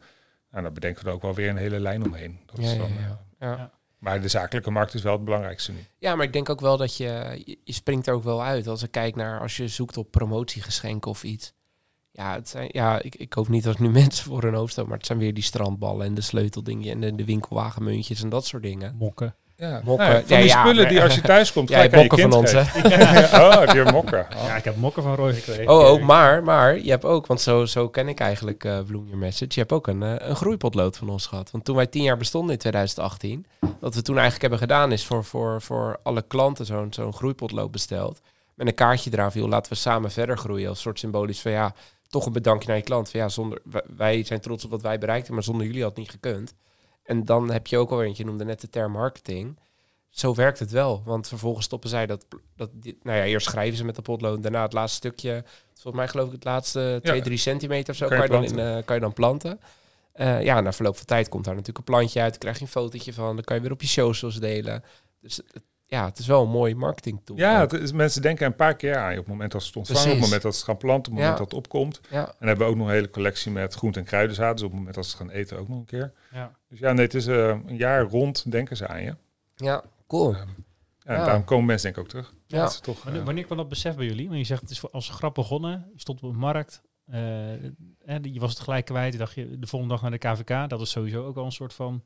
Nou, 0.52 0.64
dan 0.64 0.74
bedenken 0.74 1.04
we 1.04 1.10
er 1.10 1.16
ook 1.16 1.22
wel 1.22 1.34
weer 1.34 1.50
een 1.50 1.58
hele 1.58 1.80
lijn 1.80 2.04
omheen. 2.06 2.40
Dat 2.46 2.58
Ja, 2.58 2.72
is 2.72 2.78
dan, 2.78 2.88
ja. 2.90 2.96
eh, 3.38 3.48
Ja. 3.50 3.56
Ja. 3.58 3.72
Maar 3.98 4.22
de 4.22 4.28
zakelijke 4.28 4.72
markt 4.72 4.94
is 4.94 5.02
wel 5.02 5.14
het 5.14 5.24
belangrijkste 5.24 5.72
nu. 5.72 5.78
Ja, 5.98 6.16
maar 6.16 6.26
ik 6.26 6.34
denk 6.34 6.50
ook 6.50 6.60
wel 6.62 6.78
dat 6.78 6.98
je, 6.98 7.42
je, 7.64 7.74
springt 7.74 8.08
er 8.08 8.14
ook 8.14 8.24
wel 8.24 8.44
uit 8.44 8.68
als 8.68 8.84
ik 8.84 8.92
kijk 8.92 9.16
naar 9.16 9.40
als 9.40 9.58
je 9.58 9.68
zoekt 9.68 9.98
op 9.98 10.12
promotiegeschenken 10.12 11.12
of 11.12 11.24
iets. 11.24 11.54
Ja, 12.12 12.34
het 12.34 12.50
zijn, 12.50 12.70
ja 12.72 13.02
ik, 13.02 13.16
ik 13.16 13.34
hoop 13.34 13.48
niet 13.48 13.64
dat 13.64 13.74
ik 13.74 13.80
nu 13.80 13.90
mensen 14.02 14.26
voor 14.26 14.42
hun 14.44 14.54
hoofd 14.54 14.72
stoot, 14.72 14.88
maar 14.88 14.98
het 14.98 15.06
zijn 15.06 15.18
weer 15.18 15.34
die 15.34 15.44
strandballen 15.44 16.06
en 16.06 16.14
de 16.14 16.22
sleuteldingen 16.22 16.92
en 16.92 17.00
de, 17.02 17.16
de 17.16 17.26
winkelwagenmuntjes 17.26 18.22
en 18.24 18.30
dat 18.30 18.46
soort 18.46 18.64
dingen. 18.64 18.96
Mokken. 18.96 19.36
Ja, 19.62 19.82
Mokken. 19.84 20.08
Nou 20.08 20.20
ja, 20.20 20.26
van 20.26 20.38
die 20.38 20.48
ja, 20.48 20.60
spullen 20.60 20.82
maar- 20.84 20.92
die 20.92 21.02
als 21.02 21.16
je 21.16 21.22
thuis 21.22 21.54
komt 21.54 21.74
aan 21.74 21.84
je 21.84 21.90
mokken 21.96 22.18
kind 22.18 22.34
van 22.34 22.40
ons, 22.40 22.52
hè? 22.52 22.62
oh, 23.46 23.60
heb 23.60 23.70
je 23.72 23.92
mokken? 23.92 24.28
Oh. 24.36 24.44
Ja, 24.44 24.56
ik 24.56 24.64
heb 24.64 24.76
mokken 24.76 25.04
van 25.04 25.16
Roy 25.16 25.34
gekregen. 25.34 25.68
Oh, 25.68 25.86
ook, 25.86 26.02
maar, 26.02 26.44
maar 26.44 26.80
je 26.80 26.90
hebt 26.90 27.06
ook, 27.06 27.28
want 27.28 27.42
zo, 27.42 27.66
zo 27.66 27.90
ken 27.90 28.08
ik 28.08 28.20
eigenlijk 28.20 28.64
eh 28.64 28.80
Bloom 28.88 29.04
Your 29.06 29.18
Message, 29.18 29.52
je 29.54 29.60
hebt 29.60 29.72
ook 29.72 29.88
een, 29.88 30.04
eh, 30.04 30.16
een 30.18 30.36
groeipotlood 30.36 30.98
van 30.98 31.10
ons 31.10 31.26
gehad. 31.26 31.52
Want 31.52 31.66
toen 31.66 31.76
wij 31.76 31.88
tien 31.88 32.04
jaar 32.04 32.18
bestonden 32.18 32.52
in 32.54 32.60
2018, 32.60 33.46
wat 33.80 33.96
we 33.96 34.02
toen 34.02 34.18
eigenlijk 34.18 34.42
hebben 34.42 34.60
gedaan 34.60 34.92
is 34.92 35.06
voor, 35.06 35.24
voor, 35.24 35.62
voor 35.62 36.00
alle 36.04 36.22
klanten 36.28 36.66
zo'n 36.66 36.94
zo'n 36.94 37.14
groeipotlood 37.14 37.72
besteld. 37.72 38.22
Met 38.54 38.68
een 38.68 38.74
kaartje 38.76 39.10
eraan 39.14 39.32
viel, 39.32 39.48
laten 39.48 39.72
we 39.72 39.78
samen 39.78 40.12
verder 40.12 40.38
groeien. 40.38 40.70
Als 40.70 40.82
soort 40.82 41.00
symbolisch 41.00 41.42
van 41.42 41.52
ja, 41.52 41.74
toch 42.10 42.26
een 42.26 42.34
bedankje 42.34 42.68
naar 42.68 42.78
je 42.78 42.84
klant. 42.84 43.10
Van 43.10 43.20
ja, 43.20 43.30
zonder, 43.30 43.62
wij, 43.64 43.84
wij 43.98 44.24
zijn 44.24 44.42
trots 44.42 44.66
op 44.66 44.72
wat 44.72 44.82
wij 44.82 44.98
bereikten, 44.98 45.34
maar 45.34 45.44
zonder 45.44 45.66
jullie 45.66 45.82
had 45.82 45.90
het 45.90 46.00
niet 46.00 46.12
gekund. 46.12 46.54
En 47.12 47.26
dan 47.26 47.52
heb 47.52 47.68
je 47.68 47.78
ook 47.78 47.90
alweer, 47.92 48.06
want 48.06 48.18
je 48.18 48.26
noemde 48.26 48.44
net 48.46 48.62
de 48.62 48.70
term 48.70 48.92
marketing. 48.92 49.60
Zo 50.10 50.34
werkt 50.36 50.60
het 50.60 50.72
wel, 50.72 51.02
want 51.06 51.28
vervolgens 51.28 51.66
stoppen 51.66 51.90
zij 51.90 52.06
dat, 52.06 52.26
dat 52.56 52.70
nou 53.04 53.18
ja, 53.18 53.24
eerst 53.24 53.48
schrijven 53.50 53.78
ze 53.78 53.86
met 53.86 53.96
de 53.96 54.02
potlood, 54.02 54.44
daarna 54.44 54.62
het 54.62 54.74
laatste 54.74 54.98
stukje, 54.98 55.44
volgens 55.74 55.96
mij 55.96 56.08
geloof 56.08 56.26
ik 56.28 56.32
het 56.34 56.44
laatste 56.44 57.00
2, 57.04 57.22
3 57.22 57.38
centimeter 57.38 57.90
of 57.92 57.96
zo, 57.96 58.08
Kan 58.08 58.18
kan 58.18 58.26
je 58.26 58.32
dan, 58.34 58.44
in, 58.44 58.52
planten. 58.54 58.78
eh, 58.78 58.86
kan 58.86 58.96
je 58.96 59.02
dan 59.02 59.14
planten. 59.14 59.60
Eh, 60.12 60.44
ja, 60.44 60.62
na 60.62 60.74
verloop 60.74 60.98
van 60.98 61.06
tijd 61.06 61.30
komt 61.30 61.44
daar 61.46 61.54
natuurlijk 61.56 61.88
een 61.88 61.94
plantje 61.94 62.22
uit, 62.22 62.38
krijg 62.38 62.56
je 62.58 62.62
een 62.62 62.68
fotootje 62.68 63.14
van, 63.14 63.36
dan 63.36 63.44
kan 63.44 63.56
je 63.56 63.62
weer 63.62 63.72
op 63.72 63.82
je 63.82 63.88
socials 63.88 64.40
delen. 64.40 64.84
Dus 65.22 65.36
het- 65.54 65.64
ja, 65.98 66.06
het 66.06 66.18
is 66.20 66.28
wel 66.28 66.44
een 66.44 66.50
mooi 66.50 66.76
marketing 66.76 67.22
tool. 67.24 67.38
Ja, 67.38 67.60
het 67.60 67.74
is, 67.74 67.92
mensen 67.92 68.22
denken 68.22 68.46
een 68.46 68.56
paar 68.56 68.76
keer 68.76 68.98
aan 68.98 69.12
je. 69.12 69.18
Op 69.20 69.24
het 69.26 69.34
moment 69.34 69.52
dat 69.52 69.62
ze 69.62 69.68
het 69.68 69.78
ontvangen, 69.78 70.04
op 70.06 70.12
het 70.12 70.22
moment 70.22 70.42
dat 70.42 70.52
ze 70.54 70.58
het 70.60 70.68
gaan 70.68 70.78
planten, 70.78 71.12
op 71.12 71.18
het 71.18 71.28
moment 71.28 71.38
dat 71.38 71.48
het 71.48 71.58
opkomt. 71.58 72.02
ja. 72.10 72.20
En 72.28 72.36
dan 72.40 72.48
hebben 72.48 72.66
we 72.66 72.72
ook 72.72 72.78
nog 72.78 72.88
een 72.88 72.94
hele 72.94 73.10
collectie 73.10 73.52
met 73.52 73.74
groente- 73.74 74.00
en 74.00 74.06
kruidenzaad. 74.06 74.54
Dus 74.56 74.64
op 74.66 74.70
het 74.70 74.78
moment 74.78 74.96
dat 74.96 75.06
ze 75.06 75.12
het 75.18 75.20
gaan 75.28 75.30
eten 75.30 75.58
ook 75.60 75.68
nog 75.68 75.78
een 75.78 75.86
keer. 75.86 76.14
Ja. 76.32 76.52
Dus 76.70 76.80
ja, 76.80 76.94
nee, 76.94 77.06
het 77.06 77.14
is 77.14 77.28
eh, 77.28 77.48
een 77.66 77.78
jaar 77.78 78.04
rond 78.04 78.52
denken 78.52 78.78
ze 78.78 78.88
aan 78.88 79.04
je. 79.04 79.16
ja, 79.56 79.84
cool. 80.08 80.34
Ehm, 80.34 80.48
en 81.06 81.16
Ja. 81.16 81.26
daarom 81.26 81.44
komen 81.44 81.66
mensen 81.66 81.86
denk 81.94 81.98
ik 81.98 82.04
ook 82.04 82.10
terug. 82.10 82.34
Ja. 82.48 82.62
Dat 82.62 82.72
is 82.72 82.80
toch, 82.80 83.04
Wanneer, 83.04 83.20
eh, 83.20 83.26
wanneer 83.26 83.46
kwam 83.46 83.58
dat 83.58 83.70
besef 83.70 83.96
bij 83.96 84.06
jullie? 84.06 84.26
Want 84.28 84.40
je 84.40 84.46
zegt 84.46 84.62
het 84.62 84.70
is 84.70 84.80
voor- 84.80 84.90
als 84.92 85.10
grap 85.10 85.34
begonnen. 85.36 85.90
Je 85.94 86.00
stond 86.00 86.24
op 86.24 86.30
een 86.32 86.38
markt. 86.40 86.82
eh, 87.06 87.52
en 88.06 88.34
je 88.34 88.40
was 88.40 88.50
het 88.50 88.60
gelijk 88.60 88.86
kwijt. 88.86 89.14
Je 89.14 89.20
dacht 89.20 89.34
je 89.34 89.60
de 89.60 89.68
volgende 89.68 89.94
dag 89.94 90.02
naar 90.04 90.12
de 90.12 90.18
KVK. 90.18 90.70
Dat 90.70 90.82
is 90.82 90.90
sowieso 90.90 91.26
ook 91.26 91.38
al 91.38 91.46
een 91.46 91.52
soort 91.52 91.74
van 91.74 92.04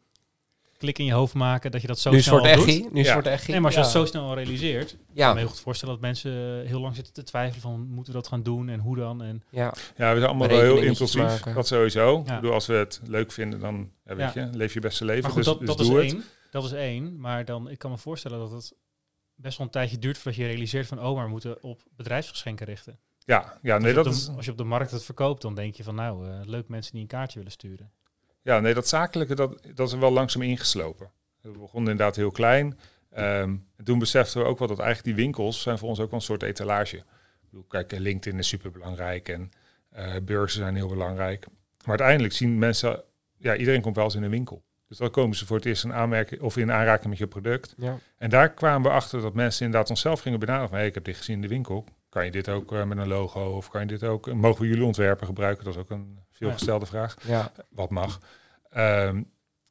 klik 0.86 1.00
in 1.00 1.06
je 1.06 1.14
hoofd 1.14 1.34
maken 1.34 1.72
dat 1.72 1.82
je 1.82 1.88
dat 1.88 2.00
zo 2.00 2.12
nu 2.12 2.18
is 2.18 2.26
het 2.26 2.40
snel 2.40 2.56
doet. 2.56 2.66
echi. 2.68 2.88
Nu 2.92 3.00
is 3.00 3.10
het 3.10 3.26
echi. 3.26 3.52
Nee, 3.52 3.60
maar 3.60 3.66
als 3.66 3.74
je 3.74 3.80
ja. 3.80 3.86
dat 3.86 3.96
zo 3.96 4.06
snel 4.06 4.24
al 4.24 4.36
realiseert, 4.36 4.90
kan 4.90 5.00
Ja, 5.14 5.28
ik 5.28 5.34
me 5.34 5.40
heel 5.40 5.50
goed 5.50 5.60
voorstellen 5.60 5.94
dat 5.94 6.04
mensen 6.04 6.66
heel 6.66 6.80
lang 6.80 6.96
zitten 6.96 7.14
te 7.14 7.24
twijfelen 7.24 7.62
van 7.62 7.88
moeten 7.88 8.14
we 8.14 8.20
dat 8.20 8.28
gaan 8.28 8.44
doen 8.44 8.70
en 8.70 8.80
hoe 8.80 8.96
dan. 8.96 9.22
En 9.24 9.44
ja, 9.50 9.74
ja, 9.98 10.14
we 10.14 10.20
zijn 10.20 10.30
allemaal 10.30 10.48
wel 10.48 10.60
heel 10.60 10.78
impulsief. 10.78 11.40
Dat 11.40 11.68
sowieso. 11.68 12.24
Ja. 12.26 12.34
Ik 12.34 12.42
bedoel, 12.42 12.54
als 12.54 12.66
we 12.66 12.74
het 12.74 13.02
leuk 13.06 13.32
vinden, 13.32 13.60
dan 13.60 13.92
ja, 14.06 14.16
weet 14.16 14.34
Ja. 14.34 14.42
je, 14.42 14.58
leef 14.58 14.74
je 14.74 14.80
beste 14.80 15.06
leven. 15.06 15.22
maar 15.22 15.32
goed, 15.32 15.44
dus 15.44 15.54
dat, 15.54 15.60
dus 15.60 15.68
dat 15.68 15.80
is 15.80 15.88
het. 15.88 15.98
één. 16.14 16.24
Dat 16.52 16.64
is 16.64 16.72
één. 16.72 17.20
Maar 17.20 17.46
dan, 17.46 17.70
ik 17.70 17.78
kan 17.78 17.92
me 17.92 17.98
voorstellen 17.98 18.40
dat 18.40 18.52
het 18.52 18.74
best 19.36 19.58
wel 19.58 19.66
een 19.68 19.74
tijdje 19.74 20.00
duurt 20.00 20.18
voordat 20.18 20.36
je 20.36 20.48
realiseert 20.48 20.88
van 20.88 21.04
oh, 21.04 21.16
maar 21.16 21.26
we 21.26 21.32
moeten 21.32 21.64
op 21.64 21.82
bedrijfsgeschenken 21.96 22.66
richten. 22.66 23.00
Ja, 23.26 23.58
ja, 23.62 23.78
nee, 23.78 23.88
als, 23.88 23.88
je 23.88 23.94
dat 23.94 24.06
op 24.06 24.12
de, 24.12 24.18
is, 24.18 24.36
als 24.36 24.46
je 24.46 24.52
op 24.52 24.58
de 24.58 24.64
markt 24.64 24.92
het 24.92 25.04
verkoopt, 25.04 25.42
dan 25.42 25.56
denk 25.56 25.76
je 25.76 25.84
van 25.84 25.96
nou, 25.96 26.30
eh, 26.30 26.40
leuk 26.44 26.68
mensen 26.68 26.92
die 26.92 27.02
een 27.02 27.08
kaartje 27.08 27.38
willen 27.38 27.52
sturen. 27.54 27.92
Ja, 28.46 28.60
nee, 28.60 28.74
dat 28.74 28.88
zakelijke, 28.88 29.36
dat, 29.36 29.62
dat 29.74 29.88
is 29.88 29.94
wel 29.94 30.12
langzaam 30.12 30.42
ingeslopen. 30.42 31.12
We 31.42 31.50
begonnen 31.50 31.92
inderdaad 31.92 32.16
heel 32.16 32.32
klein. 32.32 32.80
Ehm, 33.12 33.56
en 33.78 33.84
toen 33.84 34.00
beseften 34.00 34.42
we 34.42 34.48
ook 34.48 34.60
wel 34.60 34.68
dat 34.68 34.80
eigenlijk 34.80 35.16
die 35.16 35.26
winkels 35.26 35.62
zijn 35.62 35.78
voor 35.78 35.90
ons 35.90 36.00
ook 36.00 36.10
wel 36.10 36.20
een 36.20 36.26
soort 36.26 36.44
etalage. 36.44 36.98
Ik 36.98 37.04
bedoel, 37.50 37.66
kijk, 37.68 37.94
eh, 37.94 38.00
LinkedIn 38.00 38.40
is 38.40 38.48
super 38.48 38.72
belangrijk 38.72 39.30
en 39.30 39.52
eh 39.90 40.16
beurzen 40.24 40.60
zijn 40.62 40.76
heel 40.76 40.88
belangrijk. 40.88 41.48
Maar 41.78 41.88
uiteindelijk 41.88 42.34
zien 42.34 42.58
mensen, 42.58 43.04
ja, 43.38 43.56
iedereen 43.56 43.82
komt 43.82 43.96
wel 43.96 44.06
eens 44.06 44.16
in 44.16 44.24
een 44.24 44.30
winkel. 44.30 44.64
Dus 44.88 44.98
dan 44.98 45.12
komen 45.12 45.38
ze 45.38 45.46
voor 45.46 45.56
het 45.56 45.66
eerst 45.66 45.84
in 45.84 45.94
aanmerking 45.94 46.42
of 46.42 46.58
in 46.58 46.72
aanraking 46.72 47.10
met 47.10 47.18
je 47.18 47.28
product. 47.28 47.74
Ja. 47.78 47.98
En 48.18 48.30
daar 48.30 48.54
kwamen 48.54 48.90
we 48.90 48.96
achter 48.96 49.22
dat 49.22 49.34
mensen 49.34 49.66
inderdaad 49.66 49.90
onszelf 49.90 50.20
gingen 50.20 50.40
benaderen. 50.40 50.70
Van, 50.70 50.78
hey, 50.78 50.88
ik 50.88 50.94
heb 50.94 51.04
dit 51.04 51.18
gezien 51.18 51.36
in 51.36 51.42
de 51.42 51.48
winkel. 51.48 51.86
Kan 52.10 52.26
je 52.26 52.32
dit 52.32 52.50
ook 52.50 52.72
eh, 52.72 52.84
met 52.84 52.98
een 52.98 53.08
logo? 53.08 53.56
Of 53.56 53.70
kan 53.70 53.82
je 53.82 53.88
dit 53.88 54.04
ook... 54.04 54.34
Mogen 54.34 54.62
we 54.62 54.68
jullie 54.68 54.86
ontwerpen 54.86 55.28
gebruiken? 55.28 55.64
Dat 55.64 55.74
is 55.74 55.80
ook 55.80 55.90
een 55.90 56.20
veelgestelde 56.38 56.86
vraag. 56.86 57.16
Ja. 57.28 57.52
Wat 57.70 57.90
mag. 57.90 58.20
Ehm, 58.72 59.22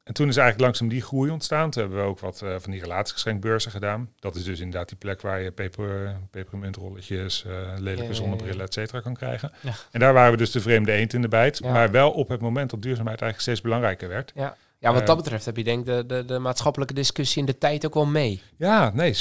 en 0.04 0.14
toen 0.14 0.28
is 0.28 0.36
eigenlijk 0.36 0.66
langzaam 0.66 0.88
die 0.88 1.02
groei 1.02 1.30
ontstaan. 1.30 1.70
Toen 1.70 1.82
hebben 1.82 2.00
we 2.00 2.08
ook 2.08 2.18
wat 2.20 2.42
eh, 2.42 2.54
van 2.58 2.70
die 2.70 2.80
relatiegeschenkbeurzen 2.80 3.70
gedaan. 3.70 4.10
Dat 4.18 4.34
is 4.34 4.44
dus 4.44 4.58
inderdaad 4.58 4.88
die 4.88 4.98
plek 4.98 5.20
waar 5.20 5.40
je 5.40 5.50
peper, 5.50 6.16
pepermuntrolletjes, 6.30 7.44
eh 7.44 7.52
lelijke 7.52 7.90
Ja, 7.90 8.02
ja, 8.02 8.08
ja. 8.08 8.12
zonnebrillen, 8.14 8.64
et 8.64 8.72
cetera 8.72 9.00
kan 9.00 9.14
krijgen. 9.14 9.52
Ja. 9.60 9.72
En 9.90 10.00
daar 10.00 10.12
waren 10.12 10.30
we 10.30 10.36
dus 10.36 10.50
de 10.50 10.60
vreemde 10.60 10.92
eend 10.92 11.12
in 11.12 11.22
de 11.22 11.28
bijt. 11.28 11.60
Maar 11.60 11.90
wel 11.90 12.10
op 12.10 12.28
het 12.28 12.40
moment 12.40 12.70
dat 12.70 12.82
duurzaamheid 12.82 13.20
eigenlijk 13.20 13.40
steeds 13.40 13.60
belangrijker 13.60 14.08
werd. 14.08 14.32
Ja. 14.34 14.56
ja, 14.78 14.92
wat 14.92 15.00
Eh, 15.00 15.06
dat 15.06 15.16
betreft 15.16 15.44
heb 15.44 15.56
je 15.56 15.64
denk 15.64 15.78
ik 15.78 15.86
de, 15.86 16.06
de, 16.06 16.24
de 16.24 16.38
maatschappelijke 16.38 16.94
discussie 16.94 17.40
in 17.40 17.46
de 17.46 17.58
tijd 17.58 17.86
ook 17.86 17.94
wel 17.94 18.06
mee. 18.06 18.42
Ja, 18.56 18.90
nee, 18.94 19.16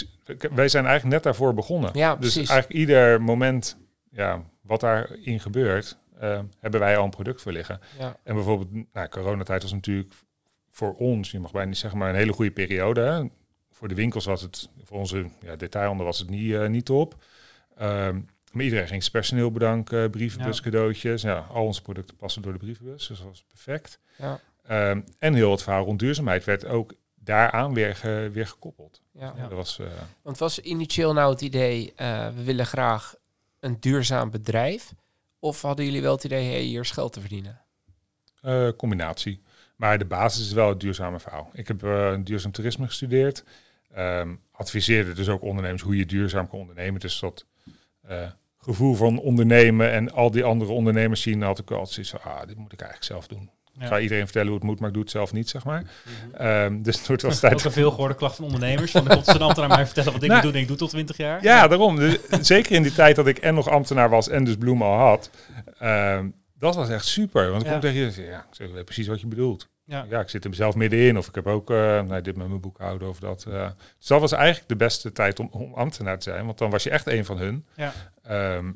wij 0.54 0.68
zijn 0.68 0.86
eigenlijk 0.86 1.16
net 1.16 1.24
daarvoor 1.24 1.54
begonnen. 1.54 1.90
Ja, 1.94 2.16
dus 2.16 2.34
precies. 2.34 2.50
eigenlijk 2.50 2.80
ieder 2.80 3.22
moment 3.22 3.78
ja, 4.12 4.44
wat 4.62 4.80
daarin 4.80 5.40
gebeurt, 5.40 5.98
eh, 6.20 6.40
hebben 6.60 6.80
wij 6.80 6.98
al 6.98 7.04
een 7.04 7.10
product 7.10 7.42
voor 7.42 7.52
liggen. 7.52 7.80
Ja, 8.00 8.18
En 8.24 8.36
bijvoorbeeld, 8.36 8.86
nou, 8.94 9.08
coronatijd 9.08 9.62
was 9.62 9.72
natuurlijk 9.74 10.14
voor 10.70 10.94
ons, 10.94 11.32
je 11.32 11.40
mag 11.40 11.52
bijna 11.52 11.68
niet 11.68 11.78
zeggen, 11.78 12.00
maar 12.00 12.10
een 12.10 12.16
hele 12.16 12.34
goede 12.34 12.52
periode. 12.52 13.02
Hè? 13.02 13.24
Voor 13.72 13.88
de 13.88 13.96
winkels 13.96 14.26
was 14.26 14.42
het, 14.42 14.70
voor 14.84 14.98
onze 14.98 15.26
ja, 15.42 15.56
detailhandel 15.56 16.06
was 16.06 16.20
het 16.20 16.30
niet, 16.30 16.54
eh, 16.54 16.68
niet 16.68 16.86
top. 16.86 17.16
Ehm, 17.78 18.20
maar 18.52 18.64
iedereen 18.64 18.88
ging 18.88 19.02
zijn 19.02 19.12
personeel 19.12 19.52
bedanken, 19.52 20.10
brievenbus, 20.12 20.58
Ja. 20.58 20.64
cadeautjes. 20.64 21.22
Ja, 21.22 21.38
al 21.38 21.66
onze 21.66 21.82
producten 21.82 22.16
passen 22.16 22.42
door 22.42 22.52
de 22.54 22.58
brievenbus, 22.60 23.08
dus 23.08 23.18
dat 23.18 23.28
was 23.28 23.44
perfect. 23.48 24.00
ja, 24.18 24.40
Ehm, 24.64 25.02
en 25.20 25.34
heel 25.34 25.52
het 25.52 25.64
verhaal 25.64 25.86
rond 25.86 26.00
duurzaamheid 26.00 26.44
werd 26.44 26.66
ook 26.66 26.94
daaraan 27.16 27.74
weer, 27.74 27.96
ge- 27.96 28.30
weer 28.34 28.48
gekoppeld. 28.48 29.02
ja. 29.12 29.34
Ja. 29.38 29.42
Dat 29.48 29.52
was, 29.52 29.80
eh, 29.80 29.86
Want 30.22 30.38
was 30.38 30.60
initieel 30.60 31.14
nou 31.14 31.32
het 31.32 31.42
idee, 31.42 31.94
eh, 31.96 32.28
we 32.36 32.44
willen 32.44 32.66
graag 32.66 33.16
een 33.60 33.78
duurzaam 33.80 34.32
bedrijf? 34.32 34.94
Of 35.44 35.62
hadden 35.62 35.86
jullie 35.86 36.02
wel 36.02 36.16
het 36.16 36.24
idee, 36.24 36.50
hey, 36.50 36.62
hier 36.62 36.82
is 36.82 36.92
geld 36.92 37.14
te 37.14 37.20
verdienen? 37.20 37.62
Eh, 38.42 38.70
combinatie. 38.78 39.42
Maar 39.76 39.98
de 39.98 40.06
basis 40.06 40.46
is 40.46 40.52
wel 40.52 40.70
het 40.70 40.80
duurzame 40.80 41.20
verhaal. 41.20 41.50
Ik 41.54 41.68
heb 41.68 41.84
eh, 41.84 42.16
duurzaam 42.24 42.52
toerisme 42.52 42.86
gestudeerd. 42.86 43.44
Ehm, 43.94 44.36
adviseerde 44.52 45.14
dus 45.14 45.30
ook 45.30 45.42
ondernemers 45.42 45.82
hoe 45.82 45.98
je 45.98 46.06
duurzaam 46.06 46.48
kan 46.48 46.60
ondernemen. 46.60 47.00
Dus 47.00 47.20
dat 47.20 47.46
eh, 48.02 48.32
gevoel 48.58 48.96
van 48.96 49.20
ondernemen 49.20 49.92
en 49.92 50.12
al 50.12 50.32
die 50.32 50.44
andere 50.44 50.72
ondernemers 50.72 51.22
zien, 51.22 51.42
had 51.42 51.60
ik 51.60 51.72
altijd 51.72 51.90
zoiets 51.90 52.12
van, 52.12 52.22
ah, 52.22 52.48
dit 52.48 52.58
moet 52.58 52.74
ik 52.74 52.82
eigenlijk 52.82 53.12
zelf 53.12 53.28
doen. 53.28 53.50
Ik 53.76 53.82
Ja. 53.82 53.88
ga 53.88 54.00
iedereen 54.00 54.24
vertellen 54.24 54.48
hoe 54.48 54.58
het 54.58 54.66
moet, 54.68 54.80
maar 54.80 54.88
ik 54.88 54.94
doe 54.94 55.04
het 55.04 55.12
zelf 55.12 55.34
niet, 55.34 55.50
zeg 55.50 55.64
maar. 55.64 55.82
Mhm. 55.84 56.42
Ehm, 56.42 56.82
dus 56.82 56.98
het 56.98 57.08
wordt 57.08 57.22
wel 57.22 57.32
Ook 57.32 57.38
tijd. 57.38 57.66
een 57.66 57.72
veel 57.72 57.92
gehoorde 57.92 58.16
klacht 58.16 58.36
van 58.36 58.46
ondernemers. 58.46 58.92
Van 58.92 59.04
de 59.04 59.10
komt 59.10 59.28
een 59.28 59.42
ambtenaar 59.42 59.70
mij 59.70 59.86
vertellen 59.86 60.14
wat 60.14 60.22
ik 60.24 60.30
Nou, 60.30 60.42
moet 60.42 60.50
doen 60.52 60.54
en 60.58 60.62
ik 60.62 60.68
doe 60.68 60.78
tot 60.78 60.90
20 60.90 61.18
jaar. 61.18 61.44
Ja, 61.44 61.68
daarom. 61.68 61.96
Dus, 61.96 62.18
zeker 62.42 62.72
in 62.72 62.84
die 62.84 62.94
tijd 62.94 63.16
dat 63.16 63.28
ik 63.28 63.38
en 63.38 63.54
nog 63.54 63.70
ambtenaar 63.70 64.10
was 64.10 64.30
en 64.30 64.44
dus 64.44 64.56
bloemen 64.56 64.88
al 64.88 64.98
had. 64.98 65.30
ehm, 65.80 66.30
dat 66.60 66.76
was 66.76 66.90
echt 66.90 67.06
super. 67.06 67.50
Want 67.50 67.62
ik 67.62 67.68
Ja. 67.68 67.72
kom 67.72 67.82
tegen 67.82 68.00
je 68.00 68.06
en 68.06 68.12
zeg, 68.12 68.26
ja, 68.26 68.38
ik 68.50 68.56
zeg, 68.56 68.84
precies 68.84 69.08
wat 69.08 69.22
je 69.22 69.28
bedoelt. 69.28 69.68
Ja. 69.86 70.06
Ja, 70.10 70.20
ik 70.20 70.30
zit 70.30 70.44
er 70.44 70.50
mezelf 70.50 70.76
middenin. 70.76 71.18
Of 71.18 71.28
ik 71.28 71.36
heb 71.36 71.48
ook 71.48 71.70
eh, 71.72 71.78
nou, 71.78 72.22
dit 72.22 72.36
met 72.38 72.48
mijn 72.48 72.62
boekhouden 72.62 73.08
of 73.10 73.20
dat. 73.20 73.46
eh. 73.50 73.68
Dus 73.98 74.08
dat 74.08 74.20
was 74.22 74.32
eigenlijk 74.32 74.68
de 74.70 74.76
beste 74.76 75.12
tijd 75.12 75.40
om, 75.40 75.48
om 75.52 75.74
ambtenaar 75.74 76.18
te 76.18 76.30
zijn. 76.30 76.46
Want 76.46 76.58
dan 76.58 76.70
was 76.70 76.84
je 76.84 76.90
echt 76.90 77.08
een 77.08 77.26
van 77.26 77.38
hun. 77.38 77.66
Ja. 77.76 77.94
Ehm, 78.24 78.72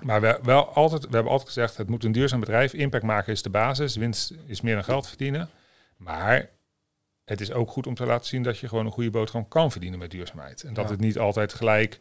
maar 0.00 0.20
we, 0.20 0.38
wel 0.42 0.68
altijd, 0.68 1.02
we 1.06 1.14
hebben 1.14 1.30
altijd 1.32 1.48
gezegd, 1.48 1.76
het 1.76 1.88
moet 1.88 2.04
een 2.04 2.12
duurzaam 2.12 2.40
bedrijf. 2.40 2.72
Impact 2.72 3.04
maken 3.04 3.32
is 3.32 3.42
de 3.42 3.50
basis. 3.50 3.96
Winst 3.96 4.32
is 4.46 4.60
meer 4.60 4.74
dan 4.74 4.84
geld 4.84 5.08
verdienen. 5.08 5.48
Maar 5.96 6.48
het 7.24 7.40
is 7.40 7.52
ook 7.52 7.70
goed 7.70 7.86
om 7.86 7.94
te 7.94 8.06
laten 8.06 8.26
zien 8.26 8.42
dat 8.42 8.58
je 8.58 8.68
gewoon 8.68 8.86
een 8.86 8.92
goede 8.92 9.10
boterham 9.10 9.48
kan 9.48 9.70
verdienen 9.70 9.98
met 9.98 10.10
duurzaamheid. 10.10 10.62
En 10.62 10.74
dat 10.74 10.84
Ja. 10.84 10.90
het 10.90 11.00
niet 11.00 11.18
altijd 11.18 11.52
gelijk 11.54 12.00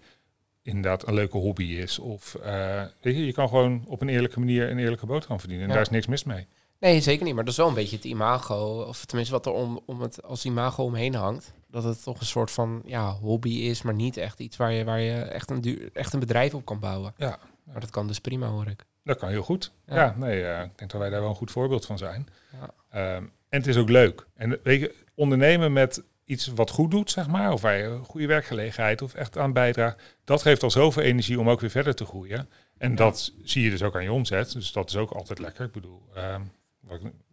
inderdaad 0.62 1.08
een 1.08 1.14
leuke 1.14 1.38
hobby 1.38 1.64
is. 1.64 2.00
Of 2.00 2.36
eh, 2.36 2.84
weet 3.02 3.16
je, 3.16 3.26
je 3.26 3.34
kan 3.34 3.48
gewoon 3.48 3.84
op 3.88 4.02
een 4.02 4.10
eerlijke 4.10 4.40
manier 4.40 4.70
een 4.72 4.80
eerlijke 4.80 5.06
boterham 5.06 5.40
verdienen. 5.40 5.66
En 5.66 5.70
Ja. 5.72 5.78
daar 5.78 5.86
is 5.86 5.92
niks 5.94 6.08
mis 6.08 6.24
mee. 6.24 6.48
Nee, 6.80 7.02
zeker 7.02 7.26
niet. 7.26 7.36
Maar 7.36 7.44
dat 7.44 7.54
is 7.54 7.60
wel 7.60 7.68
een 7.68 7.74
beetje 7.74 7.96
het 7.96 8.06
imago, 8.06 8.82
of 8.88 9.06
tenminste 9.06 9.34
wat 9.34 9.46
er 9.46 9.52
om, 9.52 9.80
om 9.86 10.02
het 10.02 10.24
als 10.24 10.46
imago 10.46 10.84
omheen 10.84 11.16
hangt. 11.16 11.54
Dat 11.68 11.84
het 11.84 12.04
toch 12.04 12.20
een 12.20 12.26
soort 12.26 12.52
van 12.52 12.82
ja, 12.86 13.12
hobby 13.14 13.50
is, 13.54 13.82
maar 13.82 13.94
niet 13.94 14.18
echt 14.18 14.40
iets 14.40 14.58
waar 14.58 14.72
je, 14.72 14.84
waar 14.84 15.00
je 15.00 15.14
echt, 15.22 15.50
een 15.50 15.62
duur, 15.62 15.90
echt 15.94 16.14
een 16.14 16.20
bedrijf 16.20 16.54
op 16.54 16.66
kan 16.66 16.80
bouwen. 16.80 17.14
Ja. 17.18 17.40
Maar 17.66 17.80
dat 17.80 17.90
kan 17.90 18.08
dus 18.08 18.20
prima, 18.20 18.48
hoor 18.48 18.68
ik. 18.68 18.86
Dat 19.04 19.18
kan 19.18 19.30
heel 19.30 19.44
goed. 19.44 19.72
Ja. 19.86 19.96
Ja, 19.96 20.16
nee, 20.18 20.44
eh, 20.46 20.64
ik 20.64 20.78
denk 20.78 20.92
dat 20.92 21.02
wij 21.02 21.10
daar 21.10 21.20
wel 21.22 21.30
een 21.30 21.36
goed 21.36 21.52
voorbeeld 21.52 21.86
van 21.86 21.98
zijn. 21.98 22.28
Ja. 22.52 22.70
Ehm, 22.90 23.24
en 23.50 23.60
het 23.60 23.68
is 23.68 23.78
ook 23.78 23.90
leuk. 23.90 24.28
En 24.36 24.60
weet 24.64 24.80
je, 24.80 24.96
ondernemen 25.16 25.74
met 25.74 26.04
iets 26.26 26.48
wat 26.48 26.70
goed 26.70 26.92
doet, 26.92 27.12
zeg 27.12 27.28
maar, 27.28 27.52
of 27.52 27.62
waar 27.62 27.78
je 27.78 27.84
een 27.84 28.06
goede 28.06 28.28
werkgelegenheid 28.28 29.02
of 29.02 29.14
echt 29.14 29.38
aan 29.38 29.54
bijdraagt, 29.54 30.02
dat 30.24 30.42
geeft 30.42 30.64
al 30.64 30.72
zoveel 30.72 31.04
energie 31.04 31.40
om 31.40 31.50
ook 31.50 31.60
weer 31.60 31.70
verder 31.70 31.96
te 31.96 32.06
groeien. 32.06 32.50
En 32.78 32.96
dat 32.96 33.34
zie 33.44 33.64
je 33.64 33.70
dus 33.70 33.84
ook 33.84 33.96
aan 33.96 34.04
je 34.04 34.12
omzet. 34.12 34.52
Dus 34.52 34.72
dat 34.72 34.90
is 34.90 34.96
ook 34.96 35.12
altijd 35.12 35.40
lekker. 35.40 35.66
Ik 35.66 35.72
bedoel, 35.72 36.02
ehm, 36.16 36.42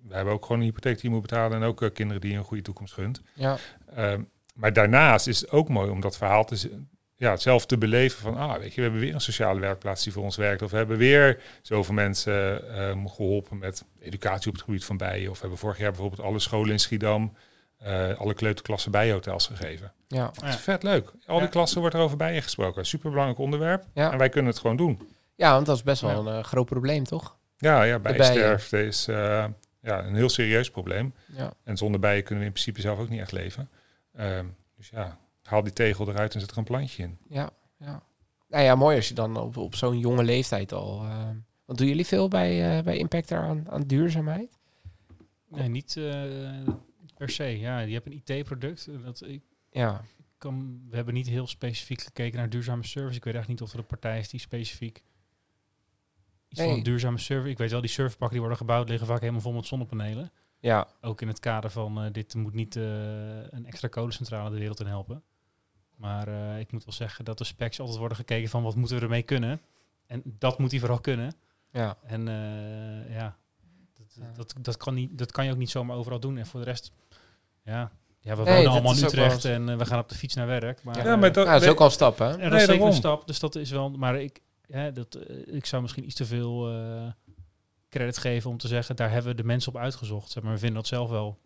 we 0.09 0.15
hebben 0.15 0.35
ook 0.35 0.43
gewoon 0.43 0.61
een 0.61 0.67
hypotheek 0.67 0.95
die 0.95 1.05
je 1.05 1.11
moet 1.11 1.23
betalen 1.23 1.63
en 1.63 1.67
ook 1.67 1.83
eh, 1.83 1.93
kinderen 1.93 2.21
die 2.21 2.31
je 2.33 2.37
een 2.39 2.45
goede 2.45 2.63
toekomst 2.63 2.95
gunt. 2.95 3.23
Ja, 3.35 3.57
Ehm, 3.95 4.23
maar 4.55 4.73
daarnaast 4.73 5.27
is 5.27 5.41
het 5.41 5.51
ook 5.51 5.69
mooi 5.69 5.91
om 5.91 6.01
dat 6.01 6.17
verhaal 6.17 6.45
te, 6.45 6.81
ja, 7.23 7.37
zelf 7.37 7.67
te 7.67 7.79
beleven 7.79 8.21
van, 8.21 8.37
ah, 8.37 8.59
weet 8.59 8.69
je, 8.71 8.75
we 8.77 8.83
hebben 8.83 9.01
weer 9.01 9.15
een 9.15 9.21
sociale 9.21 9.61
werkplaats 9.61 10.05
die 10.05 10.13
voor 10.13 10.23
ons 10.23 10.37
werkt. 10.37 10.63
Of 10.63 10.71
we 10.71 10.77
hebben 10.77 10.97
weer 10.99 11.41
zoveel 11.63 11.95
mensen 11.95 12.69
ehm, 12.77 13.07
geholpen 13.07 13.59
met 13.59 13.85
educatie 14.01 14.49
op 14.49 14.55
het 14.55 14.65
gebied 14.65 14.85
van 14.85 14.97
bijen. 14.97 15.29
Of 15.31 15.35
we 15.35 15.41
hebben 15.41 15.59
vorig 15.59 15.79
jaar 15.79 15.91
bijvoorbeeld 15.91 16.21
alle 16.21 16.39
scholen 16.39 16.71
in 16.71 16.79
Schiedam, 16.81 17.37
eh, 17.79 18.19
alle 18.19 18.35
kleuterklassen 18.35 18.91
bijhotels 18.91 19.47
gegeven. 19.47 19.93
ja, 20.09 20.31
Dat 20.35 20.45
is 20.49 20.57
vet 20.57 20.83
leuk. 20.83 21.13
Al 21.27 21.35
die 21.37 21.45
Ja. 21.45 21.51
klassen 21.51 21.81
wordt 21.81 21.95
er 21.95 22.01
over 22.01 22.17
bijen 22.17 22.43
gesproken. 22.43 22.87
Superbelangrijk 22.87 23.39
onderwerp. 23.41 23.85
ja. 23.95 24.13
En 24.13 24.19
wij 24.19 24.29
kunnen 24.29 24.51
het 24.53 24.61
gewoon 24.61 24.77
doen. 24.77 25.09
ja, 25.35 25.53
want 25.53 25.67
dat 25.67 25.77
is 25.77 25.83
best 25.83 26.01
wel 26.03 26.27
een 26.27 26.39
eh, 26.39 26.45
groot 26.45 26.67
probleem, 26.67 27.05
toch? 27.05 27.37
Ja, 27.57 27.83
ja 27.83 27.99
bijen. 27.99 28.19
bijensterfte 28.19 28.87
is 28.87 29.09
eh, 29.09 29.45
ja, 29.83 30.05
een 30.05 30.15
heel 30.15 30.29
serieus 30.29 30.71
probleem. 30.71 31.15
Ja, 31.37 31.53
En 31.65 31.77
zonder 31.77 32.01
bijen 32.01 32.23
kunnen 32.23 32.39
we 32.41 32.47
in 32.47 32.53
principe 32.55 32.81
zelf 32.81 32.99
ook 32.99 33.09
niet 33.09 33.21
echt 33.21 33.33
leven. 33.33 33.69
Ehm, 34.17 34.47
dus 34.77 34.89
ja, 34.89 35.19
haal 35.43 35.63
die 35.63 35.73
tegel 35.73 36.09
eruit 36.09 36.35
en 36.35 36.41
zet 36.41 36.51
er 36.51 36.59
een 36.59 36.65
plantje 36.65 37.03
in. 37.03 37.19
ja, 37.29 37.51
ja. 37.79 38.03
Nou 38.49 38.65
ja, 38.65 38.75
mooi 38.75 38.97
als 38.97 39.09
je 39.09 39.15
dan 39.15 39.37
op, 39.37 39.57
op 39.57 39.75
zo'n 39.75 39.99
jonge 39.99 40.23
leeftijd 40.25 40.73
al... 40.73 41.03
eh, 41.05 41.29
want 41.65 41.79
doen 41.79 41.89
jullie 41.89 42.07
veel 42.07 42.29
bij, 42.29 42.77
eh, 42.79 42.85
bij 42.85 42.97
Impact 42.97 43.33
aan, 43.33 43.71
aan 43.71 43.83
duurzaamheid? 43.83 44.59
Nee, 45.49 45.69
niet 45.69 45.97
eh, 45.97 46.23
per 47.17 47.29
se. 47.31 47.45
Ja, 47.59 47.79
je 47.79 47.95
hebt 47.95 48.07
een 48.07 48.23
IT-product. 48.25 48.89
Dat 49.05 49.23
ik 49.27 49.43
Ja, 49.71 50.05
kan, 50.39 50.83
we 50.91 50.97
hebben 50.97 51.15
niet 51.15 51.27
heel 51.29 51.47
specifiek 51.47 52.01
gekeken 52.03 52.39
naar 52.39 52.51
duurzame 52.51 52.85
service. 52.85 53.17
Ik 53.17 53.25
weet 53.25 53.35
eigenlijk 53.35 53.49
niet 53.49 53.69
of 53.69 53.73
er 53.75 53.79
een 53.79 53.87
partij 53.99 54.19
is 54.19 54.29
die 54.29 54.41
specifiek 54.41 55.03
iets 56.49 56.61
van 56.61 56.71
een 56.71 56.83
duurzame 56.83 57.19
service. 57.19 57.51
Ik 57.51 57.59
weet 57.59 57.71
wel, 57.71 57.81
die 57.81 57.91
serverpakken 57.91 58.31
die 58.31 58.41
worden 58.41 58.59
gebouwd 58.59 58.89
liggen 58.89 59.07
vaak 59.07 59.21
helemaal 59.21 59.41
vol 59.41 59.53
met 59.53 59.67
zonnepanelen. 59.67 60.33
ja, 60.59 60.89
Ook 61.01 61.21
in 61.21 61.29
het 61.29 61.41
kader 61.41 61.71
van 61.71 62.13
dit 62.13 62.35
moet 62.35 62.55
niet 62.55 62.77
eh, 62.77 62.83
een 63.51 63.67
extra 63.67 63.89
kolencentrale 63.89 64.51
de 64.51 64.59
wereld 64.59 64.81
in 64.81 64.87
helpen. 64.87 65.23
Maar 66.03 66.29
eh, 66.29 66.59
ik 66.59 66.73
moet 66.73 66.85
wel 66.85 66.95
zeggen 66.95 67.25
dat 67.25 67.39
de 67.39 67.45
specs 67.45 67.81
altijd 67.81 67.99
worden 67.99 68.17
gekeken 68.17 68.49
van 68.49 68.63
wat 68.63 68.75
moeten 68.75 68.97
we 68.97 69.03
ermee 69.03 69.23
kunnen. 69.23 69.61
En 70.07 70.23
dat 70.25 70.59
moet 70.59 70.71
hij 70.71 70.81
vooral 70.81 71.01
kunnen. 71.01 71.35
ja. 71.73 71.97
En 72.03 72.29
eh, 72.29 73.15
ja, 73.15 73.37
dat, 73.95 74.07
Ja. 74.21 74.33
Dat, 74.37 74.55
dat, 74.59 74.77
kan 74.77 74.95
niet, 74.95 75.19
dat 75.19 75.33
kan 75.33 75.45
je 75.45 75.51
ook 75.51 75.57
niet 75.57 75.71
zomaar 75.71 75.97
overal 75.97 76.21
doen. 76.21 76.39
En 76.39 76.47
voor 76.47 76.61
de 76.61 76.67
rest, 76.67 76.93
ja, 77.65 77.91
ja 78.21 78.37
we 78.37 78.43
Nee, 78.43 78.55
wonen 78.57 78.71
allemaal 78.71 78.97
in 78.97 79.05
Utrecht 79.05 79.45
en 79.45 79.69
eh, 79.69 79.77
we 79.77 79.87
gaan 79.87 79.99
op 79.99 80.09
de 80.09 80.15
fiets 80.15 80.35
naar 80.35 80.47
werk. 80.47 80.83
Maar, 80.83 80.97
Ja, 81.07 81.17
maar 81.17 81.33
dat, 81.33 81.47
dat 81.47 81.63
is 81.63 81.69
ook 81.69 81.79
al 81.79 81.85
een 81.87 81.91
stap, 81.93 82.19
hè? 82.19 82.25
ja, 82.25 82.31
dat 82.31 82.39
Nee, 82.39 82.47
is 82.49 82.51
zeker 82.59 82.67
daarom. 82.67 82.87
een 82.89 82.95
stap. 82.95 83.27
Dus 83.27 83.39
dat 83.41 83.55
is 83.55 83.71
wel. 83.71 83.91
Maar 83.91 84.21
ik, 84.21 84.41
hè, 84.67 84.93
dat, 84.93 85.19
ik 85.47 85.67
zou 85.67 85.83
misschien 85.83 86.05
iets 86.05 86.15
te 86.15 86.25
veel 86.27 86.71
eh, 86.71 87.07
credit 87.89 88.19
geven 88.19 88.51
om 88.51 88.59
te 88.59 88.69
zeggen, 88.69 88.97
daar 88.97 89.11
hebben 89.11 89.31
we 89.31 89.37
de 89.37 89.45
mensen 89.47 89.75
op 89.75 89.81
uitgezocht. 89.81 90.31
Zeg 90.31 90.43
maar 90.43 90.53
we 90.53 90.59
vinden 90.59 90.77
dat 90.79 90.87
zelf 90.87 91.11
wel 91.11 91.39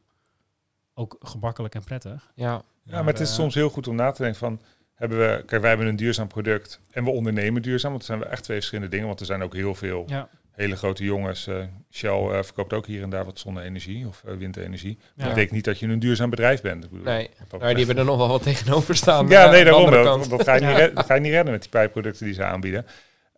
ook 0.95 1.17
gemakkelijk 1.21 1.75
en 1.75 1.85
prettig. 1.85 2.33
Ja, 2.35 2.63
Ja, 2.87 3.03
maar 3.03 3.13
het 3.13 3.21
is 3.23 3.29
eh, 3.29 3.35
soms 3.35 3.55
heel 3.55 3.69
goed 3.71 3.89
om 3.89 3.95
na 3.95 4.11
te 4.11 4.23
denken 4.23 4.39
van... 4.41 4.61
Hebben 4.95 5.19
we, 5.19 5.43
kijk, 5.47 5.61
wij 5.61 5.69
hebben 5.71 5.87
een 5.89 5.97
duurzaam 5.97 6.27
product 6.29 6.81
en 6.91 7.05
we 7.05 7.11
ondernemen 7.11 7.63
duurzaam. 7.63 7.91
Want 7.91 8.07
dat 8.07 8.17
zijn 8.17 8.29
we 8.29 8.35
echt 8.35 8.43
twee 8.45 8.57
verschillende 8.57 8.91
dingen. 8.91 9.07
Want 9.07 9.21
er 9.21 9.27
zijn 9.27 9.43
ook 9.43 9.55
heel 9.55 9.75
veel 9.75 10.05
Ja, 10.07 10.29
hele 10.51 10.77
grote 10.77 11.05
jongens. 11.05 11.47
eh, 11.47 11.57
Shell 11.91 12.11
eh, 12.31 12.43
verkoopt 12.43 12.73
ook 12.73 12.87
hier 12.87 13.03
en 13.03 13.11
daar 13.11 13.25
wat 13.25 13.39
zonne-energie 13.39 14.07
of 14.07 14.23
windenergie. 14.39 14.99
ja. 15.01 15.07
Dat 15.17 15.29
betekent 15.29 15.53
niet 15.55 15.65
dat 15.65 15.79
je 15.79 15.87
een 15.87 15.99
duurzaam 15.99 16.31
bedrijf 16.31 16.61
bent. 16.61 16.85
Ik 16.85 16.91
bedoel, 16.91 17.05
nee. 17.05 17.31
Maar 17.59 17.69
die 17.75 17.79
hebben 17.85 17.97
er 17.97 18.05
nog 18.05 18.17
wel 18.17 18.29
wat 18.29 18.43
tegenover 18.43 18.97
staan. 18.97 19.29
Ja, 19.29 19.51
nee, 19.51 19.65
daarom. 19.65 19.85
andere 19.85 20.29
Dat, 20.29 20.43
ga 20.45 20.55
je 20.55 20.61
niet 20.61 20.77
redden, 20.77 21.05
ga 21.05 21.15
je 21.15 21.21
niet 21.21 21.33
redden 21.33 21.53
met 21.53 21.61
die 21.63 21.71
pijpproducten 21.71 22.25
die 22.25 22.35
ze 22.35 22.45
aanbieden. 22.45 22.87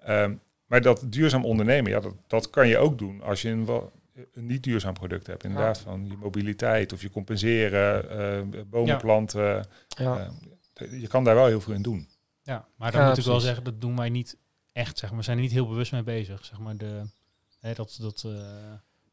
Ehm, 0.05 0.33
maar 0.67 0.81
dat 0.83 1.03
duurzaam 1.07 1.45
ondernemen, 1.45 1.91
ja, 1.91 2.01
dat, 2.01 2.15
dat 2.27 2.51
kan 2.51 2.69
je 2.69 2.79
ook 2.79 2.99
doen 2.99 3.23
als 3.23 3.43
je 3.43 3.49
een, 3.49 3.67
wel- 3.67 3.93
een 4.33 4.47
niet 4.47 4.63
duurzaam 4.63 4.95
product 4.95 5.27
hebt. 5.27 5.45
Inderdaad, 5.45 5.79
van 5.79 6.07
je 6.07 6.17
mobiliteit 6.17 6.93
of 6.93 7.03
je 7.03 7.11
compenseren, 7.11 8.11
eh, 8.11 8.63
bomen 8.67 8.87
Ja. 8.93 8.97
planten. 8.97 9.67
Ja. 9.89 10.31
Eh, 10.75 11.01
je 11.01 11.07
kan 11.07 11.25
daar 11.25 11.35
wel 11.35 11.47
heel 11.47 11.61
veel 11.61 11.75
in 11.75 11.83
doen. 11.83 12.09
ja, 12.43 12.67
maar 12.77 12.93
dan 12.93 13.01
Ja, 13.01 13.09
moet 13.09 13.19
ik 13.19 13.25
wel 13.25 13.41
zeggen, 13.41 13.65
dat 13.65 13.81
doen 13.81 13.97
wij 13.97 14.09
niet 14.09 14.37
echt. 14.73 14.99
Zeg 14.99 15.09
maar. 15.09 15.19
We 15.19 15.25
zijn 15.25 15.37
er 15.37 15.43
niet 15.43 15.53
heel 15.53 15.69
bewust 15.69 15.93
mee 15.93 16.03
bezig. 16.03 16.45
Zeg 16.45 16.59
maar 16.59 16.77
de, 16.77 17.03
hè, 17.61 17.73
dat, 17.75 17.99
dat, 18.01 18.23
eh, 18.27 18.33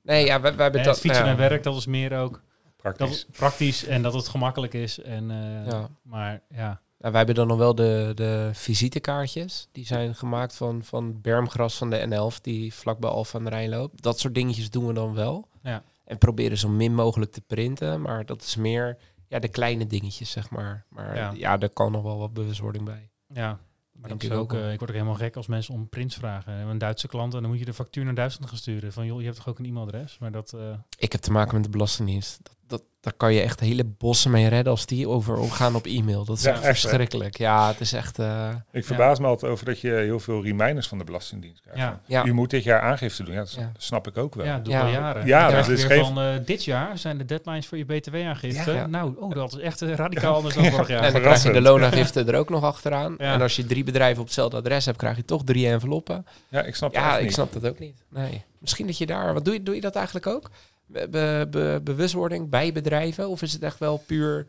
Nee, 0.02 0.26
ja, 0.26 0.42
wij, 0.42 0.56
wij 0.56 0.64
hebben 0.64 0.82
hè, 0.82 0.86
dat... 0.86 0.96
het 0.96 1.06
fietsen 1.06 1.26
ja. 1.26 1.30
naar 1.30 1.50
werk, 1.50 1.64
dat 1.64 1.76
is 1.78 1.86
meer 1.86 2.18
ook. 2.18 2.44
Praktisch. 2.76 3.26
Dat, 3.26 3.36
praktisch 3.38 3.86
en 3.86 4.02
dat 4.02 4.14
het 4.14 4.28
gemakkelijk 4.28 4.74
is. 4.74 5.02
En, 5.02 5.32
eh, 5.32 5.68
Ja. 5.68 5.90
Maar 6.02 6.42
ja, 6.50 6.82
Nou, 6.98 7.12
wij 7.14 7.18
hebben 7.18 7.36
dan 7.36 7.48
nog 7.48 7.58
wel 7.58 7.76
de, 7.76 8.12
de 8.16 8.50
visitekaartjes. 8.54 9.68
Die 9.72 9.86
zijn 9.86 10.16
gemaakt 10.16 10.56
van, 10.56 10.84
van 10.84 11.22
bermgras 11.22 11.78
van 11.78 11.90
de 11.90 12.08
N11, 12.38 12.42
die 12.42 12.74
vlakbij 12.74 13.10
Alphen 13.10 13.40
aan 13.40 13.46
de 13.46 13.50
Rijn 13.52 13.70
loopt. 13.70 14.02
Dat 14.02 14.20
soort 14.20 14.36
dingetjes 14.36 14.70
doen 14.70 14.88
we 14.88 14.94
dan 14.94 15.14
wel. 15.14 15.48
Ja. 15.62 15.84
En 16.06 16.18
proberen 16.18 16.58
zo 16.58 16.70
min 16.70 16.94
mogelijk 16.96 17.32
te 17.32 17.42
printen. 17.42 18.02
Maar 18.02 18.26
dat 18.26 18.42
is 18.42 18.56
meer 18.56 18.98
ja, 19.28 19.40
de 19.40 19.48
kleine 19.48 19.88
dingetjes, 19.88 20.32
zeg 20.32 20.50
maar. 20.50 20.86
Maar 20.90 21.16
Ja. 21.16 21.32
ja, 21.36 21.58
daar 21.58 21.70
kan 21.70 21.92
nog 21.92 22.04
wel 22.04 22.18
wat 22.18 22.34
bewustwording 22.34 22.86
bij. 22.86 23.10
ja. 23.28 23.60
Maar 24.02 24.12
is 24.18 24.24
ik 24.30 24.34
ook, 24.34 24.54
eh, 24.54 24.72
ik 24.72 24.78
word 24.80 24.90
ook 24.90 24.96
helemaal 24.96 25.16
gek 25.16 25.36
als 25.36 25.48
mensen 25.48 25.74
om 25.74 25.90
prints 25.90 26.16
vragen. 26.16 26.66
We 26.66 26.72
een 26.72 26.78
Duitse 26.78 27.08
klant 27.08 27.34
en 27.34 27.42
dan 27.42 27.50
moet 27.50 27.60
je 27.60 27.66
de 27.66 27.74
factuur 27.74 28.06
naar 28.06 28.14
Duitsland 28.14 28.50
gaan 28.50 28.58
sturen. 28.60 28.94
Van 28.94 29.06
joh, 29.06 29.20
je 29.20 29.26
hebt 29.26 29.38
toch 29.38 29.48
ook 29.48 29.60
een 29.60 29.66
e-mailadres? 29.66 30.18
Maar 30.20 30.32
dat, 30.32 30.54
eh, 30.54 30.74
Ik 30.98 31.12
heb 31.12 31.22
te 31.22 31.32
maken 31.32 31.54
met 31.56 31.64
de 31.64 31.70
Belastingdienst. 31.70 32.40
Dat, 32.44 32.55
dat, 32.68 32.84
daar 33.02 33.14
kan 33.14 33.34
je 33.34 33.42
echt 33.42 33.60
hele 33.60 33.84
bossen 33.84 34.32
mee 34.32 34.48
redden 34.48 34.72
als 34.72 34.86
die 34.86 35.08
over 35.10 35.44
gaan 35.52 35.76
op 35.76 35.86
e-mail. 35.86 36.26
Dat 36.26 36.38
is 36.38 36.44
Ja, 36.44 36.50
echt 36.52 36.58
echt, 36.64 36.68
hè? 36.68 36.80
verschrikkelijk. 36.80 37.38
Ja, 37.38 37.68
het 37.68 37.80
is 37.80 37.94
echt... 37.94 38.20
eh, 38.20 38.50
Ik 38.72 38.86
verbaas 38.86 39.20
me 39.20 39.28
altijd 39.28 39.52
over 39.52 39.66
dat 39.66 39.80
je 39.80 39.92
heel 39.92 40.20
veel 40.20 40.44
reminders 40.44 40.88
van 40.88 40.98
de 40.98 41.04
Belastingdienst 41.04 41.62
krijgt. 41.62 41.80
Ja. 41.80 42.02
ja. 42.06 42.26
U 42.26 42.34
moet 42.34 42.50
dit 42.50 42.64
jaar 42.64 42.82
aangifte 42.82 43.24
doen. 43.24 43.34
Ja, 43.34 43.40
dat 43.40 43.52
Ja. 43.52 43.72
snap 43.78 44.08
ik 44.08 44.18
ook 44.18 44.36
wel. 44.36 44.46
ja, 44.46 44.60
doe 44.60 44.78
al 44.78 44.88
jaren. 44.88 45.26
Ja, 45.26 45.50
dat 45.52 45.66
je 45.66 45.72
is 45.74 45.86
weer 45.86 45.92
geen- 46.04 46.06
van 46.14 46.20
eh, 46.24 46.34
dit 46.46 46.64
jaar 46.64 46.98
zijn 46.98 47.18
de 47.18 47.26
deadlines 47.26 47.68
voor 47.68 47.78
je 47.78 47.86
btw-aangifte. 47.86 48.72
Ja. 48.72 48.88
Nou, 48.88 49.16
oh, 49.20 49.34
dat 49.36 49.54
is 49.54 49.60
echt 49.60 49.82
eh, 49.82 49.94
radicaal 49.94 50.36
anders 50.36 50.56
dan 50.56 50.66
vorig 50.66 50.88
jaar. 50.88 51.04
En 51.04 51.12
dan 51.12 51.22
krijg 51.22 51.44
je 51.44 51.52
de 51.52 51.62
loonagifte 51.62 52.24
er 52.24 52.36
ook 52.36 52.50
nog 52.50 52.64
achteraan. 52.64 53.16
Ja. 53.18 53.34
En 53.34 53.42
als 53.42 53.56
je 53.56 53.66
drie 53.66 53.84
bedrijven 53.84 54.20
op 54.20 54.26
hetzelfde 54.26 54.58
adres 54.58 54.86
hebt, 54.86 54.98
krijg 54.98 55.16
je 55.16 55.26
toch 55.26 55.44
drie 55.44 55.68
enveloppen. 55.68 56.26
Ja, 56.50 56.62
ik 56.64 56.76
snap 56.76 56.94
het 56.94 57.04
Ja, 57.04 57.18
ik 57.18 57.24
niet. 57.24 57.34
snap 57.34 57.54
dat 57.54 57.68
ook 57.68 57.80
niet. 57.80 58.04
Nee. 58.10 58.44
Misschien 58.60 58.86
dat 58.88 58.98
je 58.98 59.06
daar... 59.06 59.34
Wat 59.34 59.46
doe 59.46 59.54
je, 59.54 59.64
doe 59.64 59.76
je 59.76 59.82
dat 59.82 59.96
eigenlijk 59.96 60.28
ook? 60.28 60.50
Be- 60.88 61.10
be- 61.10 61.48
be- 61.50 61.80
bewustwording 61.84 62.50
bij 62.50 62.72
bedrijven? 62.72 63.30
Of 63.30 63.42
is 63.42 63.54
het 63.54 63.62
echt 63.62 63.80
wel 63.80 63.98
puur... 63.98 64.48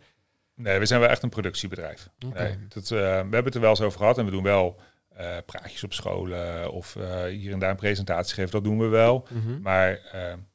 Nee, 0.55 0.79
we 0.79 0.87
zijn 0.87 1.01
wel 1.01 1.09
echt 1.09 1.23
een 1.23 1.29
productiebedrijf. 1.29 2.09
Nee, 2.35 2.59
dat, 2.69 2.83
eh, 2.83 2.89
we 2.91 2.97
hebben 3.05 3.45
het 3.45 3.55
er 3.55 3.61
wel 3.61 3.71
eens 3.71 3.81
over 3.81 3.99
gehad 3.99 4.19
en 4.19 4.25
we 4.25 4.31
doen 4.31 4.43
wel 4.43 4.81
eh, 5.09 5.37
praatjes 5.47 5.85
op 5.85 5.93
scholen 5.93 6.73
of 6.73 6.97
eh, 6.97 7.25
hier 7.25 7.53
en 7.53 7.59
daar 7.59 7.71
een 7.71 7.77
presentatie 7.77 8.35
geven. 8.35 8.51
Dat 8.51 8.65
doen 8.65 8.79
we 8.79 8.87
wel. 8.87 9.27
Mhm. 9.31 9.61
Maar 9.61 10.01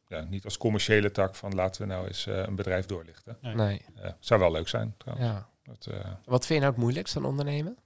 ja, 0.07 0.21
niet 0.21 0.45
als 0.45 0.57
commerciële 0.57 1.11
tak 1.11 1.35
van 1.35 1.55
laten 1.55 1.81
we 1.81 1.87
nou 1.87 2.07
eens 2.07 2.27
eh, 2.27 2.37
een 2.37 2.55
bedrijf 2.55 2.85
doorlichten. 2.85 3.37
Nee. 3.41 3.55
Nee. 3.55 3.81
Zou 4.19 4.39
wel 4.39 4.51
leuk 4.51 4.67
zijn 4.67 4.93
trouwens. 4.97 5.27
Ja. 5.29 5.49
Dat, 5.63 5.87
eh, 5.91 6.11
Wat 6.25 6.45
vind 6.45 6.59
je 6.59 6.65
nou 6.65 6.71
het 6.71 6.81
moeilijkst 6.81 7.15
aan 7.15 7.25
ondernemen? 7.25 7.77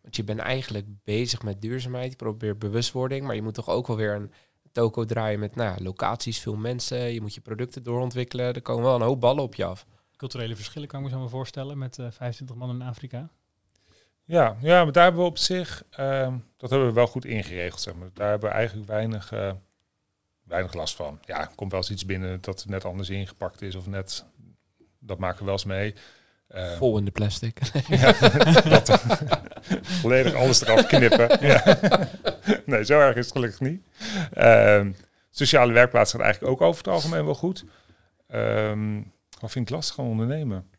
Want 0.00 0.16
je 0.16 0.24
bent 0.24 0.38
eigenlijk 0.40 0.86
bezig 1.04 1.42
met 1.42 1.62
duurzaamheid. 1.62 2.10
Je 2.10 2.16
probeert 2.16 2.58
bewustwording. 2.58 3.26
Maar 3.26 3.34
je 3.34 3.42
moet 3.42 3.54
toch 3.54 3.68
ook 3.68 3.86
wel 3.86 3.96
weer 3.96 4.14
een 4.14 4.32
toko 4.74 5.04
draaien 5.04 5.38
met 5.38 5.56
nou, 5.56 5.82
locaties, 5.82 6.40
veel 6.40 6.56
mensen. 6.56 6.98
Je 6.98 7.20
moet 7.20 7.34
je 7.34 7.40
producten 7.40 7.82
doorontwikkelen. 7.82 8.54
Er 8.54 8.62
komen 8.62 8.84
wel 8.84 8.94
een 8.94 9.00
hoop 9.00 9.20
ballen 9.20 9.42
op 9.42 9.54
je 9.54 9.64
af. 9.64 9.86
Culturele 10.16 10.56
verschillen 10.56 10.88
kan 10.88 10.98
ik 10.98 11.04
me 11.04 11.12
zo 11.12 11.18
maar 11.18 11.28
voorstellen 11.28 11.78
met 11.78 11.98
eh 11.98 12.06
25 12.10 12.56
man 12.56 12.70
in 12.70 12.82
Afrika. 12.82 13.28
ja, 14.24 14.56
ja, 14.60 14.84
maar 14.84 14.92
daar 14.92 15.04
hebben 15.04 15.22
we 15.22 15.28
op 15.28 15.38
zich, 15.38 15.84
ehm, 15.90 16.38
dat 16.56 16.70
hebben 16.70 16.88
we 16.88 16.94
wel 16.94 17.06
goed 17.06 17.24
ingeregeld. 17.24 17.80
Zeg 17.80 17.94
maar. 17.94 18.08
Daar 18.14 18.30
hebben 18.30 18.48
we 18.48 18.54
eigenlijk 18.54 18.88
weinig, 18.88 19.32
eh, 19.32 19.52
weinig 20.44 20.74
last 20.74 20.94
van. 20.94 21.18
Ja, 21.24 21.40
er 21.40 21.54
komt 21.54 21.70
wel 21.70 21.80
eens 21.80 21.90
iets 21.90 22.06
binnen 22.06 22.40
dat 22.40 22.64
net 22.68 22.84
anders 22.84 23.10
ingepakt 23.10 23.62
is 23.62 23.74
of 23.74 23.86
net, 23.86 24.24
dat 24.98 25.18
maken 25.18 25.38
we 25.38 25.44
wel 25.44 25.52
eens 25.52 25.64
mee. 25.64 25.94
Eh, 26.46 26.76
Vol 26.76 26.98
in 26.98 27.04
de 27.04 27.10
plastic. 27.10 27.58
Ja, 27.88 28.12
dat, 28.68 29.02
volledig 29.82 30.34
alles 30.34 30.62
eraf 30.62 30.86
knippen. 30.86 31.38
Ja. 31.48 31.78
Nee, 32.66 32.84
zo 32.84 33.00
erg 33.00 33.16
is 33.16 33.24
het 33.24 33.34
gelukkig 33.34 33.60
niet. 33.60 33.82
Ehm, 34.32 34.92
sociale 35.30 35.72
werkplaats 35.72 36.10
gaat 36.10 36.20
eigenlijk 36.20 36.52
ook 36.52 36.60
over 36.60 36.84
het 36.84 36.92
algemeen 36.92 37.24
wel 37.24 37.34
goed. 37.34 37.64
Ehm 38.28 39.00
wat 39.44 39.52
vind 39.52 39.68
ik 39.68 39.74
lastig 39.74 39.98
aan 39.98 40.04
ondernemen? 40.06 40.70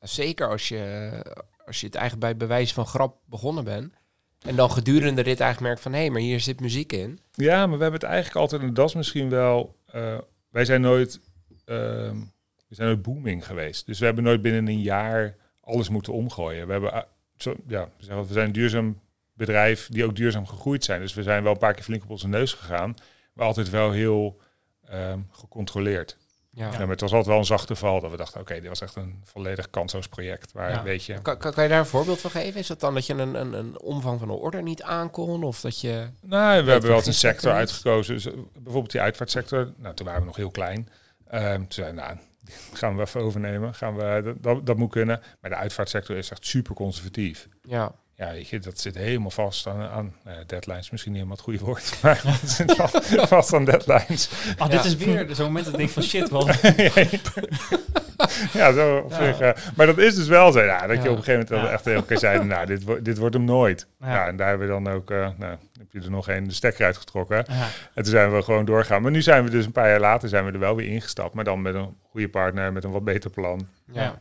Zeker 0.00 0.48
als 0.48 0.68
je, 0.68 1.10
als 1.64 1.80
je 1.80 1.86
het 1.86 1.94
eigenlijk 1.94 2.26
bij 2.26 2.36
bewijs 2.36 2.72
van 2.72 2.86
grap 2.86 3.20
begonnen 3.24 3.64
bent. 3.64 3.94
En 4.38 4.56
dan 4.56 4.70
gedurende 4.70 5.22
dit 5.22 5.40
eigenlijk 5.40 5.60
merkt 5.60 5.80
van... 5.80 5.92
hé, 5.92 5.98
hey, 5.98 6.10
maar 6.10 6.20
hier 6.20 6.40
zit 6.40 6.60
muziek 6.60 6.92
in. 6.92 7.20
Ja, 7.32 7.66
maar 7.66 7.76
we 7.76 7.82
hebben 7.82 8.00
het 8.00 8.08
eigenlijk 8.10 8.36
altijd, 8.36 8.62
en 8.62 8.74
dat 8.74 8.88
is 8.88 8.94
misschien 8.94 9.30
wel... 9.30 9.76
eh, 9.86 10.18
wij 10.50 10.64
zijn 10.64 10.80
nooit, 10.80 11.20
ehm, 11.64 12.16
we 12.68 12.74
zijn 12.74 12.88
nooit 12.88 13.02
booming 13.02 13.46
geweest. 13.46 13.86
Dus 13.86 13.98
we 13.98 14.04
hebben 14.04 14.24
nooit 14.24 14.42
binnen 14.42 14.68
een 14.68 14.80
jaar 14.80 15.36
alles 15.60 15.88
moeten 15.88 16.12
omgooien. 16.12 16.66
We, 16.66 16.72
hebben, 16.72 16.92
eh, 16.92 17.02
zo, 17.36 17.54
ja, 17.66 17.88
we 17.98 18.26
zijn 18.32 18.46
een 18.46 18.52
duurzaam 18.52 19.00
bedrijf 19.32 19.88
die 19.90 20.04
ook 20.04 20.16
duurzaam 20.16 20.46
gegroeid 20.46 20.84
zijn. 20.84 21.00
Dus 21.00 21.14
we 21.14 21.22
zijn 21.22 21.42
wel 21.42 21.52
een 21.52 21.58
paar 21.58 21.74
keer 21.74 21.84
flink 21.84 22.02
op 22.02 22.10
onze 22.10 22.28
neus 22.28 22.52
gegaan. 22.52 22.94
Maar 23.32 23.46
altijd 23.46 23.70
wel 23.70 23.90
heel 23.90 24.40
ehm, 24.88 25.20
gecontroleerd. 25.30 26.16
Ja. 26.50 26.70
Ja. 26.72 26.78
maar 26.78 26.88
het 26.88 27.00
was 27.00 27.10
altijd 27.10 27.28
wel 27.28 27.38
een 27.38 27.44
zachte 27.44 27.76
val 27.76 28.00
dat 28.00 28.10
we 28.10 28.16
dachten, 28.16 28.40
oké, 28.40 28.54
dit 28.54 28.68
was 28.68 28.80
echt 28.80 28.96
een 28.96 29.20
volledig 29.24 29.70
kansloos 29.70 30.08
project. 30.08 30.52
Waar, 30.52 30.70
Ja. 30.70 30.82
weet 30.82 31.04
je... 31.04 31.12
Kan, 31.22 31.38
kan, 31.38 31.52
kan 31.52 31.62
je 31.62 31.68
daar 31.68 31.78
een 31.78 31.86
voorbeeld 31.86 32.20
van 32.20 32.30
geven? 32.30 32.60
Is 32.60 32.66
dat 32.66 32.80
dan 32.80 32.94
dat 32.94 33.06
je 33.06 33.14
een, 33.14 33.34
een, 33.34 33.52
een 33.52 33.80
omvang 33.80 34.18
van 34.18 34.28
een 34.28 34.34
order 34.34 34.62
niet 34.62 34.82
aankon? 34.82 35.42
Of 35.44 35.60
dat 35.60 35.80
je... 35.80 36.06
Nou, 36.20 36.64
we 36.64 36.70
hebben 36.70 36.88
wel 36.88 36.98
eens 36.98 37.06
een 37.06 37.14
sector 37.14 37.52
uitgekozen. 37.52 38.14
Dus, 38.14 38.24
bijvoorbeeld 38.52 38.90
die 38.92 39.00
uitvaartsector. 39.00 39.72
Nou, 39.76 39.94
toen 39.94 40.06
waren 40.06 40.20
we 40.20 40.26
nog 40.26 40.36
heel 40.36 40.50
klein. 40.50 40.88
Ehm 41.28 41.66
toen 41.66 41.84
we, 41.84 41.92
nou, 41.92 42.16
gaan 42.72 42.96
we 42.96 43.02
even 43.02 43.20
overnemen. 43.20 43.74
Gaan 43.74 43.96
we, 43.96 44.20
dat, 44.24 44.42
dat, 44.42 44.66
dat 44.66 44.76
moet 44.76 44.90
kunnen. 44.90 45.20
Maar 45.40 45.50
de 45.50 45.56
uitvaartsector 45.56 46.16
is 46.16 46.30
echt 46.30 46.46
super 46.46 46.74
conservatief. 46.74 47.48
Ja, 47.62 47.92
Ja, 48.14 48.30
weet 48.32 48.48
je, 48.48 48.58
dat 48.58 48.78
zit 48.80 48.94
helemaal 48.94 49.30
vast 49.30 49.66
aan, 49.66 49.80
aan 49.80 50.14
ja, 50.24 50.42
deadlines. 50.46 50.90
Misschien 50.90 51.12
niet 51.12 51.22
helemaal 51.22 51.44
het 51.44 51.44
goede 51.44 51.64
woord. 51.64 51.98
Maar 52.02 52.20
het 52.24 52.50
zit 52.50 52.72
vast, 52.74 52.98
vast 53.34 53.52
aan 53.52 53.64
deadlines. 53.64 54.28
Ah, 54.58 54.70
Ja. 54.70 54.76
dit 54.76 54.84
is 54.84 54.96
weer 54.96 55.26
zo'n 55.34 55.46
moment 55.46 55.64
dat 55.64 55.72
ik 55.74 55.78
denk 55.80 55.90
van 55.90 56.02
shit, 56.02 56.28
wel. 56.30 56.48
ja, 58.52 58.72
zo 58.72 58.96
op 58.96 59.10
Ja. 59.10 59.16
zich. 59.24 59.40
eh, 59.40 59.52
maar 59.76 59.86
dat 59.86 59.98
is 59.98 60.14
dus 60.14 60.26
wel 60.28 60.52
zo. 60.52 60.60
Ja, 60.60 60.86
dat 60.86 61.02
je 61.02 61.10
op 61.10 61.16
een 61.16 61.22
gegeven 61.24 61.46
moment 61.54 61.68
Ja. 61.68 61.72
echt 61.74 61.84
heel 61.84 62.02
keer 62.02 62.18
zei, 62.18 62.44
nou, 62.44 62.66
dit, 62.66 62.84
wo- 62.84 63.02
dit 63.02 63.18
wordt 63.18 63.34
hem 63.34 63.44
nooit. 63.44 63.86
Ja. 64.00 64.08
Ja. 64.14 64.26
en 64.26 64.36
daar 64.36 64.48
hebben 64.48 64.66
we 64.66 64.72
dan 64.72 64.88
ook, 64.94 65.10
eh, 65.10 65.28
nou, 65.36 65.56
heb 65.78 65.92
je 65.92 66.00
er 66.00 66.10
nog 66.10 66.28
een 66.28 66.44
de 66.44 66.52
stekker 66.54 66.84
uitgetrokken. 66.84 67.36
Ja. 67.48 67.66
En 67.94 68.02
toen 68.02 68.04
zijn 68.04 68.32
we 68.34 68.42
gewoon 68.42 68.64
doorgaan. 68.64 69.02
Maar 69.02 69.10
nu 69.10 69.22
zijn 69.22 69.44
we 69.44 69.50
dus 69.50 69.64
een 69.66 69.72
paar 69.72 69.88
jaar 69.88 70.00
later 70.00 70.28
zijn 70.28 70.44
we 70.44 70.52
er 70.52 70.58
wel 70.58 70.76
weer 70.76 70.88
ingestapt. 70.88 71.34
Maar 71.34 71.44
dan 71.44 71.62
met 71.62 71.74
een 71.74 71.96
goede 72.10 72.28
partner, 72.28 72.72
met 72.72 72.84
een 72.84 72.90
wat 72.90 73.04
beter 73.04 73.30
plan. 73.30 73.68
ja. 73.92 74.18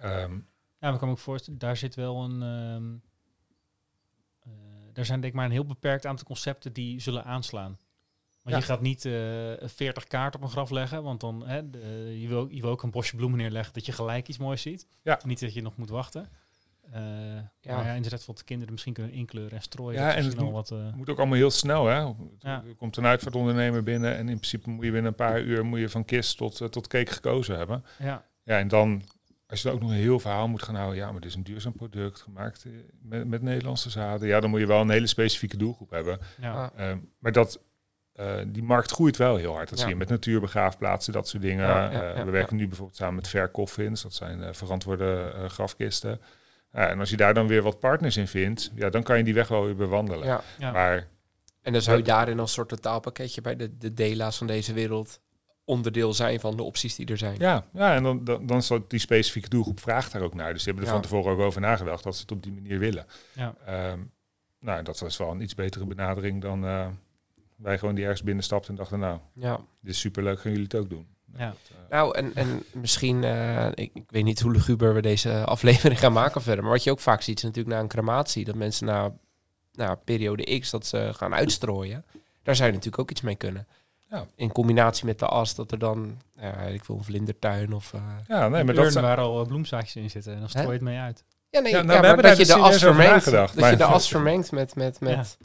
Ehm, 0.00 0.32
Ja, 0.78 0.90
maar 0.90 0.92
ik 0.92 0.98
kan 0.98 1.08
me 1.08 1.14
ook 1.14 1.20
voorstellen, 1.20 1.58
daar 1.58 1.76
zit 1.76 1.94
wel 1.94 2.22
een. 2.24 2.42
ehm 2.42 2.84
eh, 4.44 4.50
er 4.98 5.04
zijn 5.04 5.20
denk 5.20 5.32
ik 5.32 5.38
maar 5.38 5.48
een 5.48 5.52
heel 5.54 5.66
beperkt 5.66 6.06
aantal 6.06 6.26
concepten 6.26 6.72
die 6.72 7.00
zullen 7.00 7.24
aanslaan. 7.24 7.76
Ja. 8.44 8.56
je 8.56 8.62
gaat 8.62 8.80
niet 8.80 9.04
eh 9.04 9.12
40 9.60 10.04
kaarten 10.06 10.40
op 10.40 10.46
een 10.46 10.52
graf 10.52 10.70
leggen, 10.70 11.02
want 11.02 11.20
dan 11.20 11.46
hè, 11.46 11.70
de, 11.70 12.16
je, 12.20 12.28
wil, 12.28 12.48
je 12.50 12.60
wil 12.60 12.70
ook 12.70 12.82
een 12.82 12.90
bosje 12.90 13.16
bloemen 13.16 13.38
neerleggen 13.38 13.74
dat 13.74 13.86
je 13.86 13.92
gelijk 13.92 14.28
iets 14.28 14.38
moois 14.38 14.62
ziet. 14.62 14.86
Ja. 15.02 15.20
Niet 15.24 15.40
dat 15.40 15.54
je 15.54 15.62
nog 15.62 15.76
moet 15.76 15.90
wachten. 15.90 16.28
Eh 16.90 17.00
Ja. 17.60 17.76
Maar 17.76 17.84
ja, 17.84 17.92
inderdaad, 17.92 18.26
wat 18.26 18.38
de 18.38 18.44
kinderen 18.44 18.72
misschien 18.72 18.92
kunnen 18.92 19.12
inkleuren 19.12 19.56
en 19.56 19.62
strooien. 19.62 20.00
Ja, 20.00 20.14
en 20.14 20.24
het 20.24 20.38
al 20.38 20.52
wat. 20.52 20.70
eh, 20.70 20.92
moet 20.94 21.08
ook 21.10 21.18
allemaal 21.18 21.36
heel 21.36 21.50
snel. 21.50 21.86
Hè? 21.86 21.96
Ja. 21.98 22.14
Er 22.66 22.74
komt 22.76 22.96
een 22.96 23.06
uitvaartondernemer 23.06 23.82
binnen. 23.82 24.10
En 24.16 24.28
in 24.28 24.36
principe 24.36 24.70
moet 24.70 24.84
je 24.84 24.90
binnen 24.90 25.10
een 25.10 25.16
paar 25.16 25.40
uur 25.40 25.64
moet 25.64 25.78
je 25.78 25.88
van 25.88 26.04
kist 26.04 26.36
tot, 26.36 26.60
eh, 26.60 26.68
tot 26.68 26.86
cake 26.86 27.12
gekozen 27.12 27.56
hebben. 27.56 27.84
ja, 27.98 28.24
Ja, 28.42 28.58
en 28.58 28.68
dan, 28.68 29.02
als 29.46 29.62
je 29.62 29.66
dan 29.68 29.76
ook 29.76 29.82
nog 29.82 29.90
een 29.90 29.96
heel 29.96 30.20
verhaal 30.20 30.48
moet 30.48 30.62
gaan 30.62 30.74
houden. 30.74 30.96
Ja, 30.98 31.10
maar 31.12 31.20
dit 31.20 31.30
is 31.30 31.36
een 31.36 31.44
duurzaam 31.44 31.72
product 31.74 32.20
gemaakt 32.20 32.66
met, 33.02 33.28
met 33.28 33.42
Nederlandse 33.42 33.90
zaden. 33.90 34.28
Ja, 34.28 34.40
dan 34.40 34.50
moet 34.50 34.60
je 34.60 34.66
wel 34.66 34.80
een 34.80 34.90
hele 34.90 35.06
specifieke 35.06 35.56
doelgroep 35.56 35.90
hebben. 35.90 36.18
ja. 36.40 36.72
Ehm, 36.76 36.98
maar 37.18 37.32
dat, 37.32 37.60
eh, 38.14 38.34
die 38.46 38.62
markt 38.62 38.90
groeit 38.90 39.16
wel 39.16 39.36
heel 39.36 39.52
hard. 39.54 39.68
Dat 39.68 39.78
Ja. 39.78 39.84
zie 39.84 39.92
je 39.92 39.98
met 39.98 40.08
natuurbegraafplaatsen, 40.08 41.12
dat 41.12 41.28
soort 41.28 41.42
dingen. 41.42 41.66
Ja, 41.66 41.90
ja, 41.90 42.12
Eh, 42.12 42.24
we 42.24 42.30
werken 42.30 42.56
nu 42.56 42.66
bijvoorbeeld 42.68 42.96
samen 42.98 43.14
met 43.14 43.28
Fair 43.28 43.50
Coffins. 43.50 44.02
Dat 44.02 44.14
zijn 44.14 44.42
eh, 44.42 44.52
verantwoorde 44.52 45.32
grafkisten. 45.48 46.20
En 46.70 46.98
als 47.00 47.10
je 47.10 47.16
daar 47.16 47.34
dan 47.34 47.46
weer 47.46 47.62
wat 47.62 47.80
partners 47.80 48.16
in 48.16 48.28
vindt, 48.28 48.70
ja, 48.74 48.90
dan 48.90 49.02
kan 49.02 49.18
je 49.18 49.24
die 49.24 49.34
weg 49.34 49.48
wel 49.48 49.64
weer 49.64 49.76
bewandelen. 49.76 50.26
ja. 50.26 50.42
ja. 50.58 50.72
Maar 50.72 51.06
En 51.62 51.72
dan 51.72 51.82
zou 51.82 51.96
je 51.96 52.02
daarin 52.02 52.40
als 52.40 52.52
soort 52.52 52.68
totaalpakketje 52.68 53.40
bij 53.40 53.56
de, 53.56 53.76
de 53.78 53.94
dela's 53.94 54.36
van 54.38 54.46
deze 54.46 54.72
wereld 54.72 55.20
onderdeel 55.64 56.12
zijn 56.14 56.40
van 56.40 56.56
de 56.56 56.62
opties 56.62 56.94
die 56.94 57.06
er 57.06 57.18
zijn. 57.18 57.36
ja, 57.38 57.64
ja 57.72 57.94
en 57.94 58.02
dan, 58.02 58.24
dan, 58.24 58.46
dan 58.46 58.62
die 58.88 58.98
specifieke 58.98 59.48
doelgroep 59.48 59.80
vraagt 59.80 60.12
daar 60.12 60.22
ook 60.22 60.34
naar. 60.34 60.52
Dus 60.52 60.62
die 60.64 60.72
hebben 60.72 60.82
er 60.82 60.88
Ja. 60.96 61.00
van 61.00 61.10
tevoren 61.10 61.32
ook 61.32 61.40
over 61.40 61.60
nagedacht 61.60 62.04
dat 62.04 62.14
ze 62.14 62.20
het 62.22 62.32
op 62.32 62.42
die 62.42 62.52
manier 62.52 62.78
willen. 62.78 63.06
Ja. 63.32 63.54
Ehm, 63.66 63.98
nou, 64.60 64.82
dat 64.82 64.98
was 65.00 65.16
wel 65.16 65.30
een 65.30 65.40
iets 65.40 65.54
betere 65.54 65.84
benadering 65.86 66.42
dan 66.42 66.64
eh, 66.66 66.86
wij 67.56 67.78
gewoon 67.78 67.94
die 67.94 68.04
ergens 68.04 68.22
binnenstapten 68.22 68.70
en 68.70 68.76
dachten, 68.76 68.98
nou, 68.98 69.18
Ja. 69.32 69.58
dit 69.80 69.92
is 69.94 70.00
superleuk, 70.00 70.40
gaan 70.40 70.50
jullie 70.50 70.66
het 70.66 70.74
ook 70.76 70.90
doen. 70.90 71.06
Ja. 71.36 71.46
Dat, 71.46 71.56
eh, 71.70 71.90
Nou, 71.90 72.16
en, 72.16 72.34
en 72.34 72.62
misschien, 72.72 73.24
eh, 73.24 73.66
ik, 73.74 73.90
ik 73.94 74.04
weet 74.10 74.24
niet 74.24 74.40
hoe 74.40 74.52
luguber 74.52 74.94
we 74.94 75.02
deze 75.02 75.44
aflevering 75.44 76.00
gaan 76.00 76.12
maken 76.12 76.42
verder, 76.42 76.62
maar 76.64 76.72
wat 76.72 76.84
je 76.84 76.90
ook 76.90 77.00
vaak 77.00 77.22
ziet 77.22 77.36
is 77.38 77.42
natuurlijk 77.44 77.74
na 77.74 77.80
een 77.82 77.88
crematie, 77.88 78.44
dat 78.44 78.54
mensen 78.54 78.86
na, 78.86 79.12
na 79.72 79.94
periode 79.94 80.58
X 80.58 80.70
dat 80.70 80.86
ze 80.86 81.10
gaan 81.14 81.34
uitstrooien. 81.34 82.04
Daar 82.42 82.54
zou 82.56 82.66
je 82.68 82.74
natuurlijk 82.74 83.02
ook 83.02 83.10
iets 83.10 83.20
mee 83.20 83.36
kunnen. 83.36 83.66
Ja. 84.10 84.26
In 84.36 84.52
combinatie 84.52 85.04
met 85.06 85.18
de 85.18 85.26
as, 85.26 85.54
dat 85.54 85.72
er 85.72 85.78
dan, 85.78 86.20
ja, 86.40 86.52
ik 86.60 86.84
wil 86.84 86.96
een 86.96 87.04
vlindertuin 87.04 87.72
of... 87.72 87.92
eh, 87.94 88.00
ja, 88.28 88.48
nee, 88.48 88.64
maar 88.64 88.74
dat 88.74 88.92
zijn- 88.92 89.04
waar 89.04 89.18
al 89.18 89.40
eh, 89.40 89.46
bloemzaadjes 89.46 89.96
in 89.96 90.10
zitten 90.10 90.32
en 90.32 90.38
dan 90.38 90.48
strooi 90.48 90.66
je 90.66 90.72
het 90.72 90.82
mee 90.82 90.98
uit. 90.98 91.24
Ja, 91.50 91.60
nee, 91.60 91.72
Ja, 91.72 91.78
ja, 91.78 91.84
nou, 91.84 91.96
we 91.96 92.00
maar 92.00 92.06
hebben 92.06 92.24
dat 92.24 92.36
je 92.38 92.44
dus 92.44 92.54
de 92.54 92.60
as 92.60 92.78
vermengt. 92.78 93.30
Dat 93.30 93.70
je 93.70 93.76
de 93.76 93.84
as 93.84 94.08
vermengt 94.08 94.52
met... 94.52 94.74
met, 94.74 95.00
met 95.00 95.36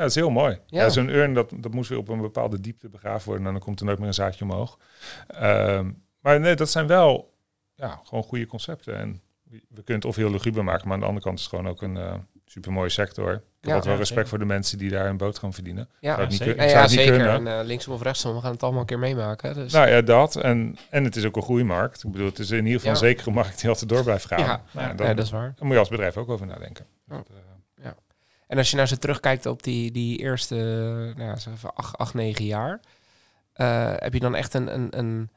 Ja. 0.00 0.06
Dat 0.06 0.16
is 0.16 0.22
heel 0.22 0.30
mooi. 0.30 0.58
Ja. 0.66 0.82
Ja. 0.82 0.88
Zo'n 0.88 1.08
urn, 1.08 1.34
dat, 1.34 1.52
dat 1.56 1.72
moest 1.72 1.88
weer 1.88 1.98
op 1.98 2.08
een 2.08 2.20
bepaalde 2.20 2.60
diepte 2.60 2.88
begraven 2.88 3.26
worden. 3.28 3.46
En 3.46 3.52
dan 3.52 3.60
komt 3.62 3.80
er 3.80 3.86
nooit 3.86 3.98
meer 3.98 4.08
een 4.08 4.14
zaadje 4.14 4.44
omhoog. 4.44 4.78
Ehm, 5.26 5.90
maar 6.20 6.40
nee, 6.40 6.54
dat 6.54 6.70
zijn 6.70 6.86
wel 6.86 7.34
ja, 7.74 8.00
gewoon 8.04 8.24
goede 8.24 8.46
concepten. 8.46 8.96
En 8.96 9.20
we 9.50 9.58
kunnen 9.74 9.94
het 9.94 10.04
of 10.04 10.16
heel 10.16 10.30
luguber 10.30 10.64
maken, 10.64 10.84
maar 10.84 10.94
aan 10.94 11.00
de 11.00 11.06
andere 11.06 11.24
kant 11.24 11.38
is 11.38 11.44
het 11.44 11.54
gewoon 11.54 11.68
ook 11.70 11.82
een 11.82 11.96
eh 11.96 12.14
supermooie 12.44 12.88
sector. 12.90 13.32
Ik 13.32 13.38
heb 13.60 13.74
Ja, 13.76 13.80
wel 13.80 13.92
ja, 13.92 13.98
respect 13.98 14.08
zeker. 14.08 14.26
voor 14.28 14.38
de 14.38 14.44
mensen 14.44 14.78
die 14.78 14.90
daar 14.90 15.06
een 15.06 15.16
boterham 15.16 15.52
verdienen. 15.54 15.88
Ja, 16.00 16.08
Zou 16.10 16.20
het 16.20 16.30
niet 16.30 16.38
zeker. 16.42 16.68
zou 16.70 16.88
niet 16.90 17.00
kunnen. 17.08 17.28
En 17.46 17.58
eh, 17.58 17.64
linksom 17.66 17.92
of 17.94 18.02
rechtsom, 18.02 18.34
we 18.34 18.40
gaan 18.40 18.52
het 18.52 18.62
allemaal 18.62 18.80
een 18.80 18.86
keer 18.86 18.98
meemaken. 18.98 19.54
Dus. 19.54 19.72
Nou 19.72 19.88
ja, 19.88 20.00
dat. 20.02 20.36
En, 20.36 20.76
en 20.90 21.04
het 21.04 21.16
is 21.16 21.24
ook 21.24 21.36
een 21.36 21.42
groeimarkt. 21.42 22.04
Ik 22.04 22.10
bedoel, 22.12 22.26
het 22.26 22.38
is 22.38 22.50
in 22.50 22.56
ieder 22.64 22.72
geval 22.72 22.90
een 22.90 22.96
zekere 22.98 23.30
markt 23.30 23.60
die 23.60 23.68
altijd 23.68 23.88
door 23.88 24.02
blijft 24.02 24.26
gaan. 24.26 24.38
Ja, 24.40 24.62
Nou, 24.72 24.96
dan, 24.96 25.16
dat 25.16 25.24
is 25.24 25.30
waar. 25.30 25.52
daar 25.56 25.64
moet 25.64 25.72
je 25.72 25.78
als 25.78 25.88
bedrijf 25.88 26.16
ook 26.16 26.28
over 26.28 26.46
nadenken. 26.46 26.86
Eh, 27.08 27.16
En 28.50 28.58
als 28.58 28.70
je 28.70 28.76
nou 28.76 28.88
zo 28.88 28.96
terugkijkt 28.96 29.46
op 29.46 29.62
die, 29.62 29.90
die 29.90 30.18
eerste 30.18 30.54
nou 31.16 31.28
ja, 31.28 31.36
zeg 31.36 31.52
even 31.54 31.74
acht, 31.74 31.96
acht, 31.98 32.14
negen 32.14 32.44
jaar, 32.44 32.80
eh, 33.52 33.92
heb 33.96 34.12
je 34.12 34.20
dan 34.20 34.34
echt 34.34 34.54
een, 34.54 34.74
een, 34.74 34.98
een, 34.98 35.30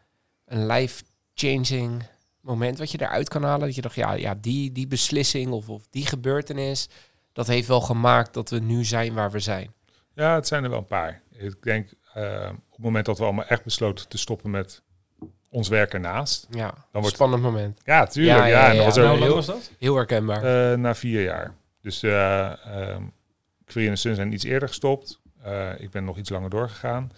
een 0.46 0.66
life-changing 0.68 2.04
moment 2.42 2.78
wat 2.78 2.92
je 2.92 3.02
eruit 3.02 3.30
kan 3.30 3.44
halen? 3.44 3.66
Dat 3.66 3.76
je 3.76 3.82
dacht, 3.82 3.96
ja, 3.96 4.14
ja 4.14 4.36
die, 4.42 4.72
die 4.72 4.88
beslissing 4.88 5.52
of, 5.52 5.70
of 5.70 5.84
die 5.90 6.06
gebeurtenis, 6.06 6.90
dat 7.34 7.48
heeft 7.48 7.68
wel 7.68 7.82
gemaakt 7.82 8.34
dat 8.34 8.50
we 8.50 8.60
nu 8.60 8.86
zijn 8.86 9.14
waar 9.14 9.32
we 9.32 9.40
zijn. 9.40 9.74
Ja, 10.14 10.36
het 10.36 10.48
zijn 10.48 10.64
er 10.64 10.70
wel 10.70 10.80
een 10.80 10.86
paar. 10.86 11.22
Ik 11.32 11.64
denk 11.64 11.94
eh, 12.14 12.50
op 12.52 12.72
het 12.76 12.80
moment 12.84 13.06
dat 13.06 13.18
we 13.18 13.24
allemaal 13.24 13.46
echt 13.46 13.64
besloten 13.64 14.08
te 14.08 14.18
stoppen 14.18 14.50
met 14.52 14.82
ons 15.50 15.68
werk 15.68 15.94
ernaast. 15.94 16.48
Ja, 16.50 16.68
Dan 16.68 16.76
een 16.92 17.02
wordt- 17.02 17.16
spannend 17.16 17.42
moment. 17.42 17.80
Ja, 17.84 18.06
tuurlijk. 18.06 18.38
Ja, 18.38 18.46
Ja, 18.72 18.84
was 18.84 18.96
Nou, 18.96 19.08
hoe 19.10 19.20
lang 19.20 19.34
was 19.34 19.46
dat? 19.46 19.72
Heel 19.80 19.96
herkenbaar. 19.96 20.72
eh, 20.72 20.78
na 20.78 20.96
vier 20.96 21.24
jaar. 21.24 21.54
Dus 21.84 22.04
eh 22.04 22.46
ehm 22.66 23.04
Queer 23.66 23.90
en 23.90 23.98
Sun 23.98 24.16
zijn 24.16 24.34
iets 24.34 24.44
eerder 24.44 24.68
gestopt. 24.68 25.20
Eh, 25.44 25.70
ik 25.78 25.92
ben 25.92 26.04
nog 26.04 26.18
iets 26.18 26.30
langer 26.30 26.50
doorgegaan. 26.50 27.12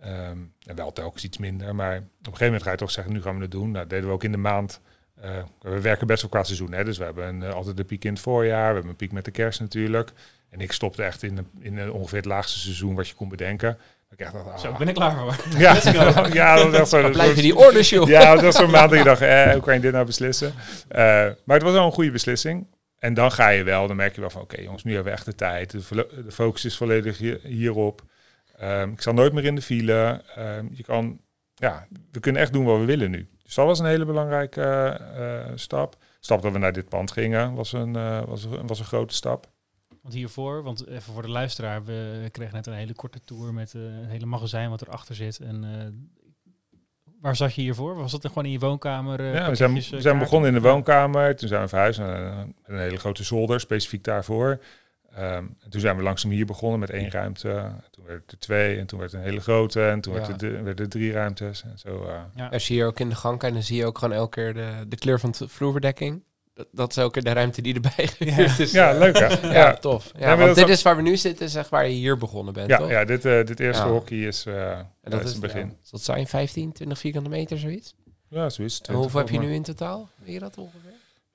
Ehm, 0.00 0.38
en 0.66 0.74
wel 0.76 0.92
telkens 0.92 1.24
iets 1.24 1.38
minder. 1.38 1.74
Maar 1.74 1.96
op 1.96 2.02
een 2.02 2.08
gegeven 2.24 2.44
moment 2.44 2.62
ga 2.62 2.70
je 2.70 2.76
toch 2.76 2.90
zeggen, 2.90 3.12
nu 3.12 3.22
gaan 3.22 3.36
we 3.36 3.42
het 3.42 3.50
doen. 3.50 3.62
Nou, 3.70 3.72
dat 3.78 3.90
deden 3.90 4.06
we 4.06 4.12
ook 4.12 4.24
in 4.24 4.32
de 4.32 4.38
maand. 4.38 4.80
Eh, 5.20 5.30
we 5.60 5.80
werken 5.80 6.06
best 6.06 6.20
wel 6.22 6.30
qua 6.30 6.44
seizoen. 6.44 6.72
Hè? 6.72 6.84
Dus 6.84 6.98
we 6.98 7.04
hebben 7.04 7.26
een, 7.28 7.52
altijd 7.52 7.76
de 7.76 7.84
piek 7.84 8.04
in 8.04 8.12
het 8.12 8.22
voorjaar. 8.22 8.66
We 8.68 8.72
hebben 8.72 8.90
een 8.90 8.96
piek 8.96 9.12
met 9.12 9.24
de 9.24 9.30
kerst 9.30 9.60
natuurlijk. 9.60 10.10
En 10.50 10.60
ik 10.60 10.72
stopte 10.72 11.02
echt 11.02 11.22
in, 11.22 11.36
de, 11.36 11.44
in 11.60 11.74
de, 11.74 11.92
ongeveer 11.92 12.16
het 12.18 12.26
laagste 12.26 12.58
seizoen 12.58 12.94
wat 12.94 13.08
je 13.08 13.14
kon 13.14 13.28
bedenken. 13.28 13.78
Ik 14.10 14.18
echt 14.20 14.32
dacht, 14.32 14.46
ah, 14.46 14.58
Zo, 14.58 14.72
ben 14.78 14.88
ik 14.88 14.94
klaar 14.94 15.16
voor. 15.16 15.36
ja, 15.60 15.74
ja, 16.32 16.70
dat 16.70 16.88
zo. 16.88 16.98
Blijven 17.10 17.34
was- 17.34 17.42
die 17.42 17.56
orders, 17.56 17.90
joh. 17.90 18.08
ja, 18.08 18.34
dat 18.34 18.42
was 18.42 18.56
zo'n 18.56 18.70
maand 18.70 18.90
dat 18.90 18.98
je 18.98 19.04
dacht, 19.04 19.20
eh, 19.20 19.52
hoe 19.52 19.62
kan 19.62 19.74
je 19.74 19.80
dit 19.80 19.92
nou 19.92 20.06
beslissen? 20.06 20.52
Eh, 20.88 21.00
maar 21.44 21.56
het 21.56 21.62
was 21.62 21.72
wel 21.72 21.86
een 21.86 21.92
goede 21.92 22.10
beslissing. 22.10 22.66
En 23.02 23.14
dan 23.14 23.32
ga 23.32 23.48
je 23.48 23.62
wel, 23.62 23.86
dan 23.86 23.96
merk 23.96 24.14
je 24.14 24.20
wel 24.20 24.30
van, 24.30 24.42
oké 24.42 24.60
jongens, 24.60 24.84
nu 24.84 24.94
hebben 24.94 25.12
we 25.12 25.18
echt 25.18 25.26
de 25.26 25.34
tijd. 25.34 25.70
De, 25.70 26.30
focus 26.30 26.64
is 26.64 26.76
volledig 26.76 27.18
hier- 27.18 27.40
hierop. 27.42 28.02
Ehm, 28.56 28.90
ik 28.90 29.02
zal 29.02 29.12
nooit 29.14 29.32
meer 29.32 29.44
in 29.44 29.54
de 29.54 29.62
file. 29.62 30.22
Ehm, 30.34 30.66
je 30.70 30.82
kan, 30.82 31.20
ja, 31.54 31.86
we 32.12 32.20
kunnen 32.20 32.42
echt 32.42 32.52
doen 32.52 32.64
wat 32.64 32.78
we 32.78 32.84
willen 32.84 33.10
nu. 33.10 33.28
Dus 33.42 33.54
dat 33.54 33.66
was 33.66 33.78
een 33.78 33.86
hele 33.86 34.04
belangrijke 34.04 34.62
eh, 34.62 35.38
eh, 35.40 35.52
stap. 35.54 35.96
Stap 36.20 36.42
dat 36.42 36.52
we 36.52 36.58
naar 36.58 36.72
dit 36.72 36.88
pand 36.88 37.10
gingen 37.10 37.54
was 37.54 37.72
een, 37.72 37.96
eh, 37.96 38.22
was, 38.24 38.44
een- 38.44 38.66
was 38.66 38.78
een 38.78 38.84
grote 38.84 39.14
stap. 39.14 39.50
Want 40.02 40.14
hiervoor, 40.14 40.62
want 40.62 40.86
even 40.86 41.12
voor 41.12 41.22
de 41.22 41.28
luisteraar, 41.30 41.84
we 41.84 42.28
kregen 42.32 42.54
net 42.54 42.66
een 42.66 42.72
hele 42.72 42.94
korte 42.94 43.20
tour 43.24 43.52
met 43.54 43.74
eh, 43.74 43.80
een 43.82 44.08
hele 44.08 44.26
magazijn 44.26 44.70
wat 44.70 44.82
erachter 44.82 45.14
zit. 45.14 45.38
En 45.40 45.64
waar 47.22 47.36
zat 47.36 47.54
je 47.54 47.60
hiervoor? 47.60 47.94
Was 47.96 48.12
dat 48.12 48.22
dan 48.22 48.30
gewoon 48.30 48.46
in 48.46 48.52
je 48.52 48.58
woonkamer? 48.58 49.20
eh, 49.20 49.34
Ja, 49.34 49.48
we 49.48 49.54
zijn, 49.54 49.68
pakketjes, 49.68 49.90
we 49.90 49.96
eh, 49.96 50.02
zijn 50.02 50.18
begonnen 50.18 50.48
in 50.54 50.62
de 50.62 50.68
woonkamer. 50.68 51.36
Toen 51.36 51.48
zijn 51.48 51.62
we 51.62 51.68
verhuisd 51.68 51.98
naar 51.98 52.22
een, 52.22 52.54
een 52.64 52.78
hele 52.78 52.96
grote 52.96 53.24
zolder, 53.24 53.60
specifiek 53.60 54.04
daarvoor. 54.04 54.60
Ehm, 55.14 55.44
en 55.64 55.70
toen 55.70 55.80
zijn 55.80 55.96
we 55.96 56.02
langzaam 56.02 56.30
hier 56.30 56.46
begonnen 56.46 56.78
met 56.80 56.90
één 56.90 57.10
ruimte. 57.10 57.70
Toen 57.90 58.04
werd 58.06 58.22
het 58.22 58.32
er 58.32 58.38
twee 58.38 58.78
en 58.78 58.86
toen 58.86 58.98
werd 58.98 59.12
het 59.12 59.20
een 59.20 59.26
hele 59.26 59.40
grote. 59.40 59.82
En 59.88 60.00
toen 60.00 60.12
Ja. 60.12 60.18
werd 60.18 60.30
het, 60.30 60.40
de- 60.40 60.62
werden 60.62 60.84
er 60.84 60.90
drie 60.90 61.12
ruimtes. 61.12 61.62
En 61.62 61.78
zo, 61.78 62.04
eh, 62.08 62.14
Ja. 62.34 62.46
Als 62.48 62.68
je 62.68 62.74
hier 62.74 62.86
ook 62.86 63.00
in 63.00 63.08
de 63.08 63.14
gang 63.14 63.38
kijkt, 63.38 63.54
dan 63.54 63.64
zie 63.64 63.76
je 63.76 63.86
ook 63.86 63.98
gewoon 63.98 64.14
elke 64.14 64.30
keer 64.40 64.54
de, 64.54 64.70
de 64.88 64.96
kleur 64.96 65.20
van 65.20 65.34
de 65.38 65.48
vloerbedekking. 65.48 66.22
Dat, 66.72 66.96
is 66.96 67.06
keer 67.10 67.22
de 67.24 67.32
ruimte 67.32 67.62
die 67.62 67.74
erbij 67.74 68.06
gehuurd 68.18 68.58
is. 68.58 68.72
ja, 68.72 68.98
leuk 68.98 69.18
hè? 69.18 69.26
Ja, 69.26 69.52
ja. 69.52 69.74
tof. 69.74 70.12
Ja, 70.18 70.36
want 70.36 70.54
dit 70.54 70.68
is 70.68 70.78
ook- 70.78 70.82
waar 70.84 70.96
we 70.96 71.02
nu 71.02 71.16
zitten, 71.16 71.46
is 71.46 71.54
echt 71.54 71.68
waar 71.68 71.86
je 71.86 71.94
hier 71.94 72.16
begonnen 72.16 72.54
bent, 72.54 72.68
Ja, 72.68 72.76
toch? 72.76 72.88
ja 72.90 73.04
dit, 73.04 73.24
eh, 73.24 73.44
dit 73.44 73.60
eerste 73.60 73.82
Ja. 73.84 73.88
hockey 73.90 74.18
is, 74.18 74.46
eh 74.46 74.78
En 74.78 74.86
dat 75.10 75.24
is 75.24 75.30
het 75.30 75.40
begin. 75.40 75.66
Ja, 75.66 75.74
dat 75.90 76.02
zijn 76.02 76.26
15, 76.26 76.72
20 76.72 76.98
vierkante 76.98 77.28
meter, 77.28 77.58
zoiets. 77.58 77.94
Ja, 78.28 78.50
zo 78.50 78.62
is 78.62 78.74
het. 78.78 78.88
En 78.88 78.94
hoeveel 78.94 79.18
heb 79.20 79.28
je 79.28 79.34
20 79.36 79.50
nu 79.50 79.56
in 79.56 79.62
totaal? 79.62 80.08
Weet 80.24 80.32
je 80.34 80.40
dat 80.40 80.56
ongeveer? 80.58 80.90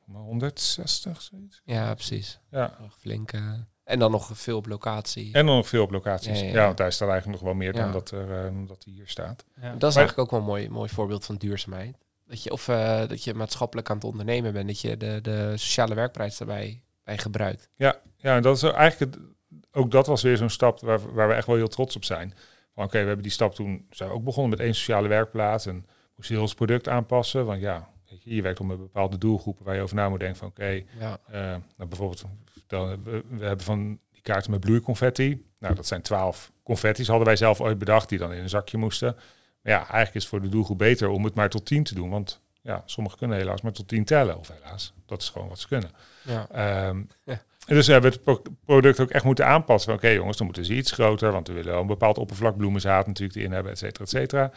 maar 0.05 0.21
160, 0.21 1.21
zoiets. 1.21 1.61
Ja, 1.65 1.93
precies. 1.93 2.39
Ja. 2.51 2.75
Nog 2.79 2.95
Flink. 2.99 3.31
eh, 3.31 3.41
en 3.83 3.99
dan 3.99 4.11
nog 4.11 4.29
veel 4.33 4.57
op 4.57 4.67
locatie. 4.67 5.33
En 5.33 5.45
dan 5.45 5.55
nog 5.55 5.67
veel 5.67 5.83
op 5.83 5.91
locaties. 5.91 6.39
Ja, 6.39 6.45
Ja, 6.45 6.51
ja, 6.51 6.57
ja. 6.59 6.65
want 6.65 6.77
daar 6.77 6.91
staat 6.91 7.09
eigenlijk 7.09 7.39
nog 7.41 7.49
wel 7.49 7.57
meer 7.59 7.75
Ja. 7.75 7.81
dan 7.81 7.91
dat, 7.91 8.11
er, 8.11 8.45
eh, 8.45 8.51
dat 8.67 8.83
hij 8.83 8.93
hier 8.93 9.07
staat. 9.07 9.45
Ja. 9.61 9.61
Dat 9.61 9.89
is 9.89 9.95
Maar- 9.95 10.03
eigenlijk 10.03 10.17
ook 10.19 10.31
wel 10.31 10.39
een 10.39 10.45
mooi, 10.45 10.69
mooi 10.69 10.89
voorbeeld 10.89 11.25
van 11.25 11.35
duurzaamheid. 11.35 11.97
Dat 12.27 12.43
je, 12.43 12.51
of 12.51 12.67
eh, 12.67 13.07
dat 13.07 13.23
je 13.23 13.33
maatschappelijk 13.33 13.89
aan 13.89 13.95
het 13.95 14.05
ondernemen 14.05 14.53
bent. 14.53 14.67
Dat 14.67 14.81
je 14.81 14.97
de, 14.97 15.19
de 15.21 15.53
sociale 15.57 15.95
werkprijs 15.95 16.37
daarbij 16.37 16.81
bij 17.03 17.17
gebruikt. 17.17 17.69
Ja, 17.75 17.99
ja 18.17 18.35
en 18.35 18.41
dat 18.41 18.55
is 18.55 18.63
eigenlijk 18.63 18.99
het, 18.99 19.23
ook 19.71 19.91
dat 19.91 20.07
was 20.07 20.21
weer 20.21 20.37
zo'n 20.37 20.49
stap 20.49 20.79
waar, 20.79 21.13
waar 21.13 21.27
we 21.27 21.33
echt 21.33 21.47
wel 21.47 21.55
heel 21.55 21.67
trots 21.67 21.95
op 21.95 22.03
zijn. 22.03 22.33
Van 22.73 22.83
oké, 22.83 22.99
we 22.99 23.05
hebben 23.05 23.23
die 23.23 23.31
stap 23.31 23.55
toen 23.55 23.85
zijn 23.89 24.09
we 24.09 24.15
ook 24.15 24.23
begonnen 24.23 24.49
met 24.49 24.59
één 24.59 24.75
sociale 24.75 25.07
werkplaats 25.07 25.65
en 25.65 25.85
moest 26.15 26.29
heel 26.29 26.41
ons 26.41 26.53
product 26.53 26.87
aanpassen. 26.87 27.45
Want 27.45 27.61
ja, 27.61 27.89
weet 28.09 28.23
je, 28.23 28.35
je 28.35 28.41
werkt 28.41 28.59
om 28.59 28.71
een 28.71 28.77
bepaalde 28.77 29.17
doelgroepen 29.17 29.65
waar 29.65 29.75
je 29.75 29.81
over 29.81 29.95
na 29.95 30.09
moet 30.09 30.19
denken 30.19 30.37
van 30.37 30.47
oké, 30.47 30.83
Ja, 30.99 31.19
eh, 31.27 31.41
nou 31.77 31.89
bijvoorbeeld 31.89 32.25
we, 32.67 33.23
we 33.29 33.45
hebben 33.45 33.65
van 33.65 33.99
die 34.11 34.21
kaarten 34.21 34.51
met 34.51 34.59
bloeiconfetti. 34.59 35.45
Nou, 35.59 35.75
dat 35.75 35.87
zijn 35.87 36.01
twaalf 36.01 36.51
confetti's 36.63 37.07
hadden 37.07 37.25
wij 37.25 37.35
zelf 37.35 37.61
ooit 37.61 37.77
bedacht 37.77 38.09
die 38.09 38.17
dan 38.17 38.33
in 38.33 38.41
een 38.41 38.49
zakje 38.49 38.77
moesten. 38.77 39.15
Ja, 39.61 39.77
eigenlijk 39.77 40.13
is 40.15 40.21
het 40.21 40.29
voor 40.31 40.41
de 40.41 40.49
doelgroep 40.49 40.77
beter 40.77 41.09
om 41.09 41.23
het 41.23 41.35
maar 41.35 41.49
tot 41.49 41.65
tien 41.65 41.83
te 41.83 41.93
doen, 41.95 42.09
want 42.09 42.41
ja, 42.61 42.83
sommigen 42.85 43.17
kunnen 43.19 43.37
helaas 43.37 43.61
maar 43.61 43.71
tot 43.71 43.87
tien 43.87 44.05
tellen 44.05 44.37
of 44.37 44.47
helaas. 44.47 44.93
Dat 45.05 45.21
is 45.21 45.29
gewoon 45.29 45.47
wat 45.47 45.59
ze 45.59 45.67
kunnen. 45.67 45.91
ja. 46.23 46.47
Ehm, 46.49 47.03
Ja. 47.23 47.41
En 47.67 47.75
dus 47.75 47.87
hebben 47.87 48.09
we 48.11 48.15
het 48.15 48.23
pro- 48.25 48.51
product 48.65 48.99
ook 48.99 49.09
echt 49.09 49.23
moeten 49.23 49.47
aanpassen. 49.47 49.93
Oké 49.93 50.07
jongens, 50.09 50.37
dan 50.37 50.45
moeten 50.45 50.65
ze 50.65 50.73
iets 50.73 50.91
groter, 50.91 51.31
want 51.31 51.47
we 51.47 51.53
willen 51.53 51.71
wel 51.71 51.81
een 51.81 51.87
bepaald 51.87 52.17
oppervlak 52.17 52.57
bloemenzaad 52.57 53.07
natuurlijk 53.07 53.37
erin 53.39 53.51
hebben, 53.51 53.71
et 53.71 53.77
cetera, 53.77 54.03
et 54.03 54.09
cetera. 54.09 54.51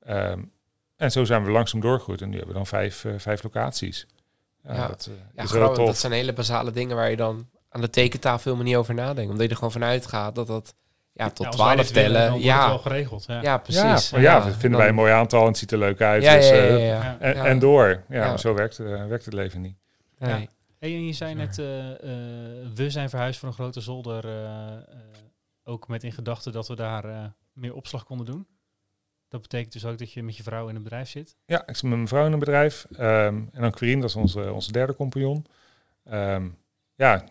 Ehm, 0.00 0.42
en 0.96 1.10
zo 1.10 1.24
zijn 1.24 1.44
we 1.44 1.50
langzaam 1.50 1.80
doorgegroeid 1.80 2.20
en 2.22 2.28
nu 2.28 2.36
hebben 2.36 2.52
we 2.52 2.58
dan 2.58 2.66
vijf, 2.66 3.04
eh, 3.04 3.12
vijf 3.16 3.42
locaties. 3.42 4.06
Ja, 4.62 4.74
Ja. 4.74 4.88
dat 4.88 5.06
eh, 5.10 5.14
ja 5.46 5.74
dat 5.74 5.96
zijn 5.98 6.12
hele 6.12 6.32
basale 6.32 6.70
dingen 6.70 6.96
waar 6.96 7.10
je 7.10 7.16
dan 7.16 7.48
aan 7.68 7.80
de 7.80 7.90
tekentafel 7.90 8.44
helemaal 8.52 8.64
niet 8.72 8.76
over 8.76 8.94
nadenkt. 8.94 9.30
Omdat 9.30 9.42
je 9.44 9.48
er 9.50 9.56
gewoon 9.56 9.72
vanuit 9.72 10.06
gaat 10.06 10.34
dat 10.34 10.46
dat 10.46 10.74
ja, 11.18 11.30
tot 11.30 11.38
Ja, 11.38 11.46
als 11.46 11.56
wij 11.56 11.64
12 11.74 11.86
dit 11.86 11.90
willen, 11.96 12.12
dan 12.12 12.26
tellen. 12.28 12.40
Ja, 12.44 12.68
wel 12.68 12.78
geregeld. 12.78 13.24
Ja. 13.26 13.42
ja, 13.42 13.58
precies. 13.58 13.82
Ja, 13.82 13.98
maar 14.12 14.20
ja, 14.20 14.34
dat 14.40 14.50
vinden 14.52 14.70
dan- 14.70 14.78
wij 14.80 14.88
een 14.88 14.94
mooi 14.94 15.12
aantal 15.12 15.40
en 15.40 15.46
het 15.46 15.56
ziet 15.58 15.72
er 15.72 15.78
leuk 15.78 16.00
uit. 16.00 16.22
Ja, 16.22 16.34
dus, 16.34 16.48
ja, 16.48 16.54
ja, 16.54 16.62
eh, 16.62 16.86
ja. 16.86 17.16
En, 17.20 17.34
Ja. 17.34 17.44
en 17.46 17.58
door. 17.58 18.02
Ja, 18.08 18.36
zo 18.36 18.54
werkt, 18.54 18.78
eh, 18.78 19.06
werkt 19.06 19.24
het 19.24 19.34
leven 19.34 19.60
niet. 19.60 19.76
Nee. 20.18 20.48
Hey, 20.78 20.92
en 20.94 21.06
je 21.06 21.12
zei 21.12 21.34
net, 21.34 21.58
eh, 21.58 21.64
we 22.74 22.86
zijn 22.90 23.08
verhuisd 23.08 23.38
voor 23.38 23.48
een 23.48 23.54
grote 23.54 23.80
zolder. 23.80 24.24
eh, 24.24 24.66
eh, 24.72 24.78
ook 25.64 25.88
met 25.88 26.04
in 26.04 26.12
gedachte 26.12 26.50
dat 26.50 26.68
we 26.68 26.76
daar 26.76 27.04
eh, 27.04 27.24
meer 27.52 27.74
opslag 27.74 28.04
konden 28.04 28.26
doen. 28.26 28.46
Dat 29.28 29.42
betekent 29.42 29.72
dus 29.72 29.84
ook 29.84 29.98
dat 29.98 30.12
je 30.12 30.22
met 30.22 30.36
je 30.36 30.42
vrouw 30.42 30.68
in 30.68 30.76
een 30.76 30.82
bedrijf 30.82 31.08
zit. 31.08 31.36
Ja, 31.46 31.62
ik 31.66 31.74
zit 31.74 31.82
met 31.82 31.92
mijn 31.94 32.08
vrouw 32.08 32.26
in 32.26 32.32
een 32.32 32.38
bedrijf. 32.38 32.86
ehm, 32.96 33.34
en 33.52 33.60
dan 33.60 33.70
Quirine, 33.70 34.00
dat 34.00 34.10
is 34.10 34.16
onze, 34.16 34.52
onze 34.52 34.72
derde 34.72 34.94
compagnon. 34.94 35.46
Ehm, 36.04 36.48
ja, 36.94 37.24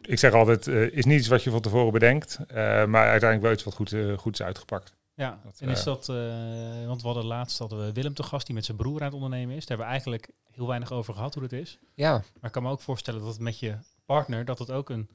ik 0.00 0.18
zeg 0.18 0.32
altijd, 0.32 0.66
eh, 0.66 0.82
is 0.92 1.04
niet 1.04 1.18
iets 1.18 1.28
wat 1.28 1.42
je 1.42 1.50
van 1.50 1.60
tevoren 1.60 1.92
bedenkt. 1.92 2.38
eh, 2.48 2.54
maar 2.84 3.02
uiteindelijk 3.08 3.42
wel 3.42 3.52
iets 3.52 3.64
wat 3.64 3.74
goed, 3.74 3.92
eh, 3.92 4.18
goed 4.18 4.32
is 4.40 4.42
uitgepakt. 4.46 4.96
Ja, 5.14 5.38
Dat, 5.44 5.58
en 5.60 5.68
is 5.68 5.82
dat, 5.84 6.08
eh, 6.08 6.86
want 6.86 7.00
we 7.00 7.06
hadden 7.06 7.24
laatst 7.26 7.58
hadden 7.58 7.86
we 7.86 7.92
Willem 7.92 8.14
te 8.14 8.22
gast 8.22 8.46
die 8.46 8.54
met 8.54 8.64
zijn 8.64 8.76
broer 8.76 8.98
aan 9.00 9.06
het 9.06 9.14
ondernemen 9.14 9.56
is. 9.56 9.66
Daar 9.66 9.68
hebben 9.68 9.86
we 9.86 9.90
eigenlijk 9.92 10.30
heel 10.50 10.66
weinig 10.66 10.92
over 10.92 11.14
gehad 11.14 11.34
hoe 11.34 11.42
het 11.42 11.52
is. 11.52 11.78
Ja, 11.94 12.10
Maar 12.12 12.22
ik 12.42 12.52
kan 12.52 12.62
me 12.62 12.70
ook 12.70 12.80
voorstellen 12.80 13.20
dat 13.20 13.28
het 13.28 13.40
met 13.40 13.58
je 13.58 13.74
partner, 14.06 14.44
dat 14.44 14.58
het 14.58 14.70
ook 14.70 14.90
een 14.90 15.08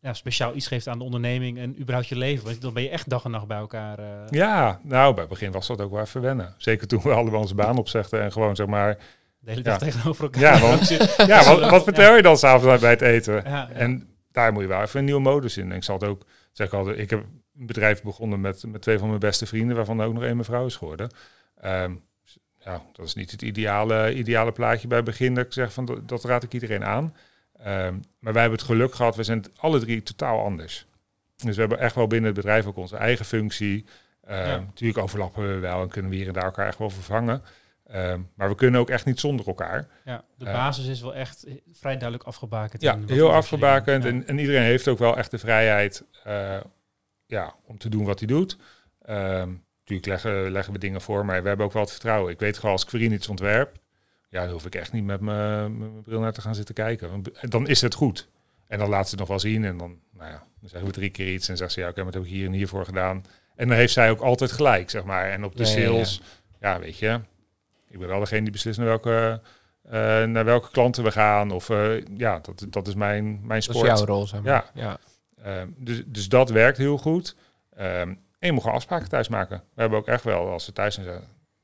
ja, 0.00 0.12
speciaal 0.12 0.54
iets 0.54 0.66
geeft 0.66 0.86
aan 0.88 0.98
de 0.98 1.04
onderneming 1.04 1.58
en 1.58 1.80
überhaupt 1.80 2.08
je 2.08 2.16
leven. 2.16 2.44
Want 2.44 2.60
dan 2.60 2.72
ben 2.74 2.82
je 2.82 2.88
echt 2.88 3.08
dag 3.08 3.24
en 3.24 3.30
nacht 3.30 3.46
bij 3.46 3.58
elkaar. 3.58 3.98
eh, 3.98 4.30
Ja, 4.30 4.80
nou, 4.82 5.10
bij 5.12 5.20
het 5.22 5.32
begin 5.32 5.52
was 5.52 5.66
dat 5.66 5.80
ook 5.80 5.90
wel 5.90 6.00
even 6.00 6.20
wennen. 6.20 6.54
Zeker 6.58 6.86
toen 6.86 7.02
we 7.02 7.12
allebei 7.12 7.36
onze 7.42 7.54
baan 7.54 7.78
opzegden 7.78 8.22
en 8.22 8.32
gewoon 8.32 8.56
zeg 8.56 8.66
maar... 8.66 8.98
De 9.40 9.50
hele 9.50 9.62
dag 9.62 9.80
Ja. 9.80 9.86
tegenover 9.86 10.24
elkaar. 10.24 10.40
Ja, 10.40 10.60
want- 10.60 10.88
Ja, 11.26 11.44
wat, 11.44 11.70
wat 11.70 11.84
vertel 11.84 12.16
je 12.16 12.22
dan 12.22 12.36
s'avonds 12.38 12.80
bij 12.80 12.90
het 12.90 13.00
eten? 13.00 13.44
En 13.74 14.08
daar 14.32 14.52
moet 14.52 14.62
je 14.62 14.68
wel 14.68 14.82
even 14.82 14.98
een 14.98 15.04
nieuwe 15.04 15.20
modus 15.20 15.56
in. 15.56 15.70
En 15.70 15.76
ik 15.76 15.84
zal 15.84 15.94
het 15.98 16.08
ook 16.08 16.22
zeg 16.52 16.66
ik 16.66 16.72
altijd, 16.72 16.98
ik 16.98 17.10
heb 17.10 17.20
een 17.58 17.66
bedrijf 17.66 18.02
begonnen 18.02 18.40
met, 18.40 18.62
met 18.66 18.82
twee 18.82 18.98
van 18.98 19.08
mijn 19.08 19.20
beste 19.20 19.46
vrienden, 19.46 19.76
waarvan 19.76 20.00
er 20.00 20.06
ook 20.06 20.14
nog 20.14 20.22
één 20.22 20.32
mijn 20.32 20.44
vrouw 20.44 20.66
is 20.66 20.76
geworden. 20.76 21.10
Ehm, 21.60 21.92
ja, 22.58 22.82
dat 22.92 23.06
is 23.06 23.14
niet 23.14 23.30
het 23.30 23.42
ideale, 23.42 24.14
ideale 24.14 24.52
plaatje 24.52 24.88
bij 24.88 24.96
het 24.96 25.06
begin 25.06 25.34
dat 25.34 25.44
ik 25.46 25.52
zeg 25.52 25.72
van 25.72 25.84
dat, 25.84 26.08
dat 26.08 26.24
raad 26.24 26.42
ik 26.42 26.52
iedereen 26.52 26.84
aan. 26.84 27.14
Ehm, 27.58 27.94
maar 28.18 28.32
wij 28.32 28.40
hebben 28.42 28.58
het 28.58 28.68
geluk 28.68 28.94
gehad, 28.94 29.16
we 29.16 29.22
zijn 29.22 29.44
alle 29.56 29.78
drie 29.80 30.02
totaal 30.02 30.44
anders. 30.44 30.86
Dus 31.36 31.54
we 31.54 31.60
hebben 31.60 31.78
echt 31.78 31.94
wel 31.94 32.06
binnen 32.06 32.26
het 32.30 32.40
bedrijf 32.40 32.66
ook 32.66 32.76
onze 32.76 32.96
eigen 32.96 33.24
functie. 33.24 33.84
Ehm, 34.24 34.48
Ja. 34.48 34.58
Natuurlijk 34.58 34.98
overlappen 34.98 35.48
we 35.54 35.58
wel 35.58 35.82
en 35.82 35.88
kunnen 35.88 36.10
we 36.10 36.16
hier 36.16 36.26
en 36.26 36.32
daar 36.32 36.44
elkaar 36.44 36.66
echt 36.66 36.78
wel 36.78 36.90
vervangen. 36.90 37.42
Ehm, 37.88 38.20
maar 38.34 38.48
we 38.48 38.54
kunnen 38.54 38.80
ook 38.80 38.90
echt 38.90 39.04
niet 39.04 39.20
zonder 39.20 39.46
elkaar. 39.46 39.88
Ja, 40.04 40.24
de 40.36 40.44
Ja. 40.44 40.52
basis 40.52 40.86
is 40.86 41.00
wel 41.00 41.14
echt 41.14 41.46
vrij 41.72 41.92
duidelijk 41.96 42.22
afgebakend. 42.22 42.82
Ja, 42.82 42.98
heel 43.06 43.32
afgebakend. 43.32 44.04
En, 44.04 44.26
en 44.26 44.38
iedereen 44.38 44.62
heeft 44.62 44.88
ook 44.88 44.98
wel 44.98 45.16
echt 45.16 45.30
de 45.30 45.38
vrijheid 45.38 46.04
eh, 46.24 46.56
ja, 47.26 47.54
om 47.66 47.78
te 47.78 47.88
doen 47.88 48.04
wat 48.04 48.18
hij 48.18 48.28
doet. 48.28 48.56
Ehm, 49.02 49.50
natuurlijk 49.78 50.06
leggen, 50.08 50.50
leggen 50.50 50.72
we 50.72 50.78
dingen 50.78 51.00
voor, 51.00 51.24
maar 51.24 51.42
we 51.42 51.48
hebben 51.48 51.66
ook 51.66 51.72
wel 51.72 51.82
het 51.82 51.90
vertrouwen. 51.90 52.32
Ik 52.32 52.38
weet 52.40 52.56
gewoon, 52.58 52.72
als 52.72 52.82
ik 52.82 52.88
Querine 52.88 53.14
iets 53.14 53.28
ontwerp, 53.28 53.76
ja, 54.30 54.42
dan 54.44 54.52
hoef 54.52 54.66
ik 54.66 54.74
echt 54.74 54.92
niet 54.92 55.04
met 55.04 55.20
mijn 55.20 56.02
bril 56.02 56.20
naar 56.20 56.32
te 56.32 56.40
gaan 56.40 56.54
zitten 56.54 56.74
kijken. 56.74 57.10
Want 57.10 57.50
Dan 57.52 57.66
is 57.68 57.80
het 57.80 57.94
goed. 57.94 58.28
En 58.66 58.78
dan 58.78 58.88
laat 58.88 59.04
ze 59.04 59.10
het 59.10 59.18
nog 59.18 59.28
wel 59.28 59.38
zien 59.40 59.64
en 59.64 59.76
dan, 59.78 59.98
nou 60.12 60.30
ja, 60.30 60.46
dan 60.60 60.68
zeggen 60.68 60.88
we 60.88 60.94
drie 60.94 61.10
keer 61.10 61.32
iets 61.32 61.48
en 61.48 61.56
zegt 61.56 61.72
ze, 61.72 61.80
ja, 61.80 61.88
oké, 61.88 62.02
maar 62.02 62.12
dat 62.12 62.14
heb 62.22 62.30
ik 62.30 62.36
hier 62.36 62.46
en 62.46 62.52
hiervoor 62.52 62.84
gedaan. 62.84 63.24
En 63.56 63.68
dan 63.68 63.76
heeft 63.76 63.92
zij 63.92 64.10
ook 64.10 64.20
altijd 64.20 64.52
gelijk, 64.52 64.90
zeg 64.90 65.04
maar. 65.04 65.30
En 65.30 65.44
op 65.44 65.56
de 65.56 65.64
Ja, 65.64 65.70
ja, 65.70 65.76
ja. 65.78 65.84
sales, 65.86 66.20
ja, 66.60 66.78
weet 66.78 66.98
je, 66.98 67.20
ik 67.88 67.98
ben 67.98 68.08
wel 68.08 68.20
degene 68.20 68.42
die 68.42 68.52
beslist 68.52 68.78
naar 68.78 68.86
welke, 68.86 69.40
eh, 69.82 70.24
naar 70.24 70.44
welke 70.44 70.70
klanten 70.70 71.04
we 71.04 71.10
gaan. 71.10 71.50
Of 71.50 71.70
eh, 71.70 72.04
ja, 72.16 72.38
dat, 72.38 72.66
dat 72.68 72.86
is 72.86 72.94
mijn, 72.94 73.24
mijn 73.24 73.60
Dat 73.60 73.62
sport. 73.62 73.92
is 73.92 73.98
jouw 73.98 74.06
rol, 74.06 74.26
zeg 74.26 74.42
maar. 74.42 74.52
Ja. 74.52 74.64
ja. 74.74 74.98
Ehm, 75.42 75.68
dus, 75.76 76.02
dus 76.06 76.28
dat 76.28 76.50
werkt 76.50 76.78
heel 76.78 76.98
goed. 76.98 77.36
Ehm, 77.76 78.08
en 78.08 78.46
je 78.46 78.52
moet 78.52 78.60
gewoon 78.60 78.76
afspraken 78.76 79.08
thuis 79.08 79.28
maken. 79.28 79.62
We 79.74 79.80
hebben 79.80 79.98
ook 79.98 80.06
echt 80.06 80.24
wel, 80.24 80.50
als 80.50 80.66
we 80.66 80.72
thuis 80.72 80.94
zijn, 80.94 81.20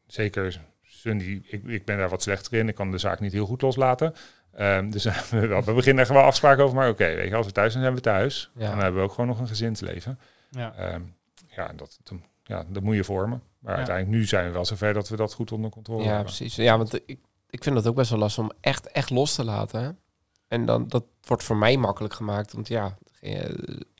zeker 0.07 0.61
Sunny, 0.83 1.43
ik, 1.47 1.65
ik 1.65 1.85
ben 1.85 1.99
daar 1.99 2.09
wat 2.09 2.23
slechter 2.23 2.59
in. 2.59 2.69
Ik 2.69 2.75
kan 2.75 2.91
de 2.91 2.99
zaak 2.99 3.21
niet 3.21 3.33
heel 3.33 3.47
goed 3.47 3.63
loslaten. 3.63 4.15
Ehm, 4.53 4.91
dus 4.91 5.05
we 5.31 5.63
we 5.65 5.73
beginnen 5.73 6.03
echt 6.03 6.13
wel 6.13 6.23
afspraken 6.23 6.65
over, 6.65 6.77
maar 6.77 6.89
oké, 6.89 7.15
weet 7.15 7.29
je, 7.29 7.35
als 7.35 7.47
we 7.47 7.53
thuis 7.53 7.73
zijn, 7.73 7.85
zijn 7.85 7.95
we 7.95 8.01
thuis. 8.01 8.51
Ja. 8.55 8.65
En 8.65 8.71
dan 8.71 8.79
hebben 8.79 9.01
we 9.01 9.07
ook 9.07 9.15
gewoon 9.15 9.27
nog 9.27 9.41
een 9.41 9.49
gezinsleven. 9.49 10.19
Ja. 10.51 11.01
Ja, 11.49 11.73
dat, 11.77 11.99
dat, 12.03 12.19
ja, 12.43 12.65
dat 12.69 12.83
moet 12.83 12.97
je 12.97 13.05
vormen. 13.05 13.43
Maar 13.65 13.73
Ja. 13.73 13.79
uiteindelijk 13.79 14.17
nu 14.19 14.27
zijn 14.27 14.47
we 14.47 14.53
wel 14.53 14.65
zover 14.65 14.93
dat 14.95 15.09
we 15.09 15.17
dat 15.17 15.35
goed 15.35 15.53
onder 15.53 15.71
controle 15.71 16.01
Ja, 16.03 16.07
hebben. 16.07 16.25
precies. 16.25 16.57
Ja, 16.57 16.77
want 16.79 16.95
ik, 17.07 17.19
ik 17.51 17.63
vind 17.63 17.75
dat 17.75 17.87
ook 17.87 17.95
best 17.95 18.11
wel 18.11 18.19
lastig 18.19 18.45
om 18.45 18.51
echt, 18.61 18.91
echt 18.91 19.11
los 19.11 19.35
te 19.35 19.45
laten. 19.45 19.83
hè. 19.83 19.91
En 20.49 20.67
dan, 20.67 20.89
dat 20.89 21.05
wordt 21.27 21.43
voor 21.43 21.57
mij 21.57 21.77
makkelijk 21.77 22.15
gemaakt. 22.15 22.53
Want 22.53 22.69
ja, 22.69 22.97
eh, 23.21 23.55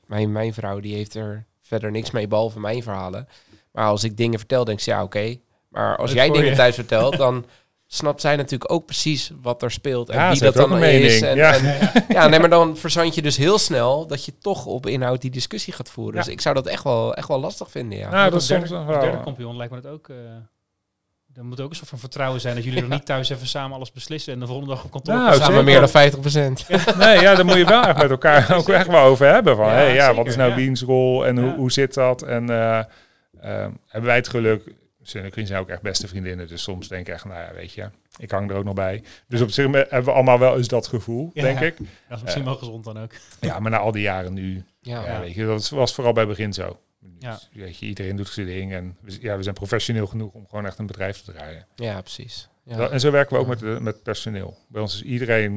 mijn, 0.05 0.31
mijn 0.31 0.53
vrouw 0.53 0.79
die 0.79 0.95
heeft 0.95 1.13
er 1.15 1.45
verder 1.61 1.91
niks 1.91 2.11
mee, 2.11 2.27
behalve 2.27 2.59
mijn 2.59 2.83
verhalen. 2.83 3.27
Maar 3.71 3.87
als 3.87 4.03
ik 4.03 4.17
dingen 4.17 4.39
vertel, 4.39 4.63
denk 4.65 4.79
ze, 4.79 4.89
ja, 4.89 5.03
oké. 5.03 5.35
Maar 5.69 5.97
als 5.97 6.11
jij 6.11 6.29
dingen 6.29 6.49
je. 6.49 6.55
thuis 6.55 6.75
vertelt, 6.75 7.17
dan 7.17 7.45
snapt 7.95 8.21
zij 8.21 8.35
natuurlijk 8.35 8.71
ook 8.71 8.85
precies 8.85 9.31
wat 9.41 9.61
er 9.63 9.71
speelt. 9.71 10.09
En 10.09 10.19
Ja, 10.19 10.31
wie 10.31 10.39
dat 10.41 10.53
dan 10.53 10.79
mening. 10.79 11.03
is. 11.05 11.21
En, 11.21 11.35
Ja. 11.35 11.53
en- 11.53 11.89
ja, 12.09 12.27
nee, 12.27 12.39
maar 12.39 12.49
dan 12.49 12.77
verzand 12.77 13.15
je 13.15 13.21
dus 13.21 13.37
heel 13.37 13.57
snel 13.57 14.07
dat 14.07 14.25
je 14.25 14.33
toch 14.37 14.65
op 14.65 14.85
inhoud 14.87 15.21
die 15.21 15.31
discussie 15.31 15.73
gaat 15.73 15.89
voeren. 15.89 16.15
Ja. 16.15 16.23
Dus 16.23 16.33
ik 16.33 16.41
zou 16.41 16.55
dat 16.55 16.67
echt 16.67 16.83
wel, 16.83 17.13
echt 17.15 17.27
wel 17.27 17.39
lastig 17.39 17.71
vinden, 17.71 17.97
ja. 17.97 18.09
Nou, 18.09 18.29
dat 18.31 18.41
is 18.41 18.47
derde, 18.47 18.67
soms 18.67 18.85
nog 18.87 18.99
derde 18.99 19.21
kampioen 19.23 19.57
lijkt 19.57 19.73
me 19.73 19.81
dat 19.81 19.91
ook... 19.91 20.09
eh 20.09 20.15
er 21.35 21.45
moet 21.45 21.61
ook 21.61 21.69
een 21.69 21.75
soort 21.75 21.89
van 21.89 21.99
vertrouwen 21.99 22.41
zijn 22.41 22.55
dat 22.55 22.63
jullie 22.63 22.81
er 22.81 22.87
niet 22.89 23.05
thuis 23.05 23.29
even 23.29 23.47
samen 23.47 23.75
alles 23.75 23.91
beslissen 23.91 24.33
en 24.33 24.39
de 24.39 24.45
volgende 24.47 24.69
dag 24.73 24.83
op 24.83 24.91
kantoor 24.91 25.13
Nou, 25.15 25.31
Samen 25.31 25.45
zeker. 25.45 25.63
meer 25.63 25.79
dan 25.79 25.89
50 25.89 26.19
procent. 26.19 26.65
Nee, 26.97 27.19
ja, 27.21 27.35
daar 27.35 27.45
moet 27.45 27.55
je 27.55 27.65
wel 27.65 27.83
echt 27.83 27.97
met 27.97 28.09
elkaar 28.09 28.55
ook 28.57 28.69
echt 28.69 28.87
wel 28.87 29.03
over 29.03 29.27
hebben. 29.27 29.55
Van, 29.55 29.65
Ja, 29.65 29.71
hey, 29.71 29.93
ja, 29.93 30.13
wat 30.13 30.27
is 30.27 30.35
nou 30.35 30.49
ja. 30.49 30.55
wiens 30.55 30.81
rol 30.81 31.25
en 31.25 31.37
hoe, 31.37 31.47
Ja. 31.49 31.55
hoe 31.55 31.71
zit 31.71 31.93
dat? 31.93 32.21
En 32.21 32.49
eh, 32.49 32.77
ehm, 33.41 33.71
hebben 33.87 34.05
wij 34.09 34.15
het 34.15 34.27
geluk... 34.27 34.73
Sun 35.07 35.31
en 35.31 35.47
zijn 35.47 35.59
ook 35.59 35.69
echt 35.69 35.81
beste 35.81 36.07
vriendinnen. 36.07 36.47
Dus 36.47 36.63
soms 36.63 36.87
denk 36.87 37.07
ik 37.07 37.13
echt, 37.13 37.25
nou 37.25 37.39
ja, 37.39 37.53
weet 37.53 37.71
je, 37.71 37.89
ik 38.17 38.31
hang 38.31 38.49
er 38.51 38.55
ook 38.57 38.63
nog 38.63 38.73
bij. 38.73 39.03
Dus 39.27 39.41
op 39.41 39.49
zich 39.51 39.71
hebben 39.71 40.03
we 40.03 40.11
allemaal 40.11 40.39
wel 40.39 40.57
eens 40.57 40.67
dat 40.67 40.87
gevoel, 40.87 41.31
Ja. 41.33 41.41
denk 41.41 41.59
ik. 41.59 41.77
Dat 42.07 42.17
is 42.17 42.23
misschien 42.23 42.43
wel 42.43 42.55
gezond 42.55 42.83
dan 42.83 42.97
ook. 42.99 43.11
Ja, 43.41 43.59
maar 43.59 43.71
na 43.71 43.77
al 43.77 43.91
die 43.91 44.01
jaren 44.01 44.33
nu, 44.33 44.63
Ja, 44.81 45.01
ja, 45.05 45.11
Ja. 45.13 45.19
weet 45.19 45.33
je, 45.33 45.45
dat 45.45 45.69
was 45.69 45.93
vooral 45.93 46.13
bij 46.13 46.23
het 46.23 46.31
begin 46.37 46.53
zo. 46.53 46.79
Ja. 47.19 47.31
Dus, 47.33 47.49
weet 47.53 47.77
je, 47.77 47.85
iedereen 47.85 48.15
doet 48.15 48.27
zijn 48.29 48.45
ding 48.45 48.73
en 48.73 48.97
we, 49.01 49.17
ja, 49.21 49.37
we 49.37 49.43
zijn 49.43 49.55
professioneel 49.55 50.07
genoeg 50.07 50.33
om 50.33 50.47
gewoon 50.49 50.65
echt 50.65 50.77
een 50.79 50.85
bedrijf 50.87 51.21
te 51.21 51.31
draaien. 51.31 51.67
ja 51.75 52.01
precies. 52.01 52.49
En 52.65 52.99
zo 52.99 53.11
werken 53.11 53.33
we 53.35 53.39
ook 53.39 53.45
Ja. 53.47 53.49
met, 53.51 53.59
de- 53.59 53.81
met 53.81 54.03
personeel. 54.03 54.57
Bij 54.67 54.81
ons 54.81 54.95
is 54.95 55.01
iedereen 55.01 55.53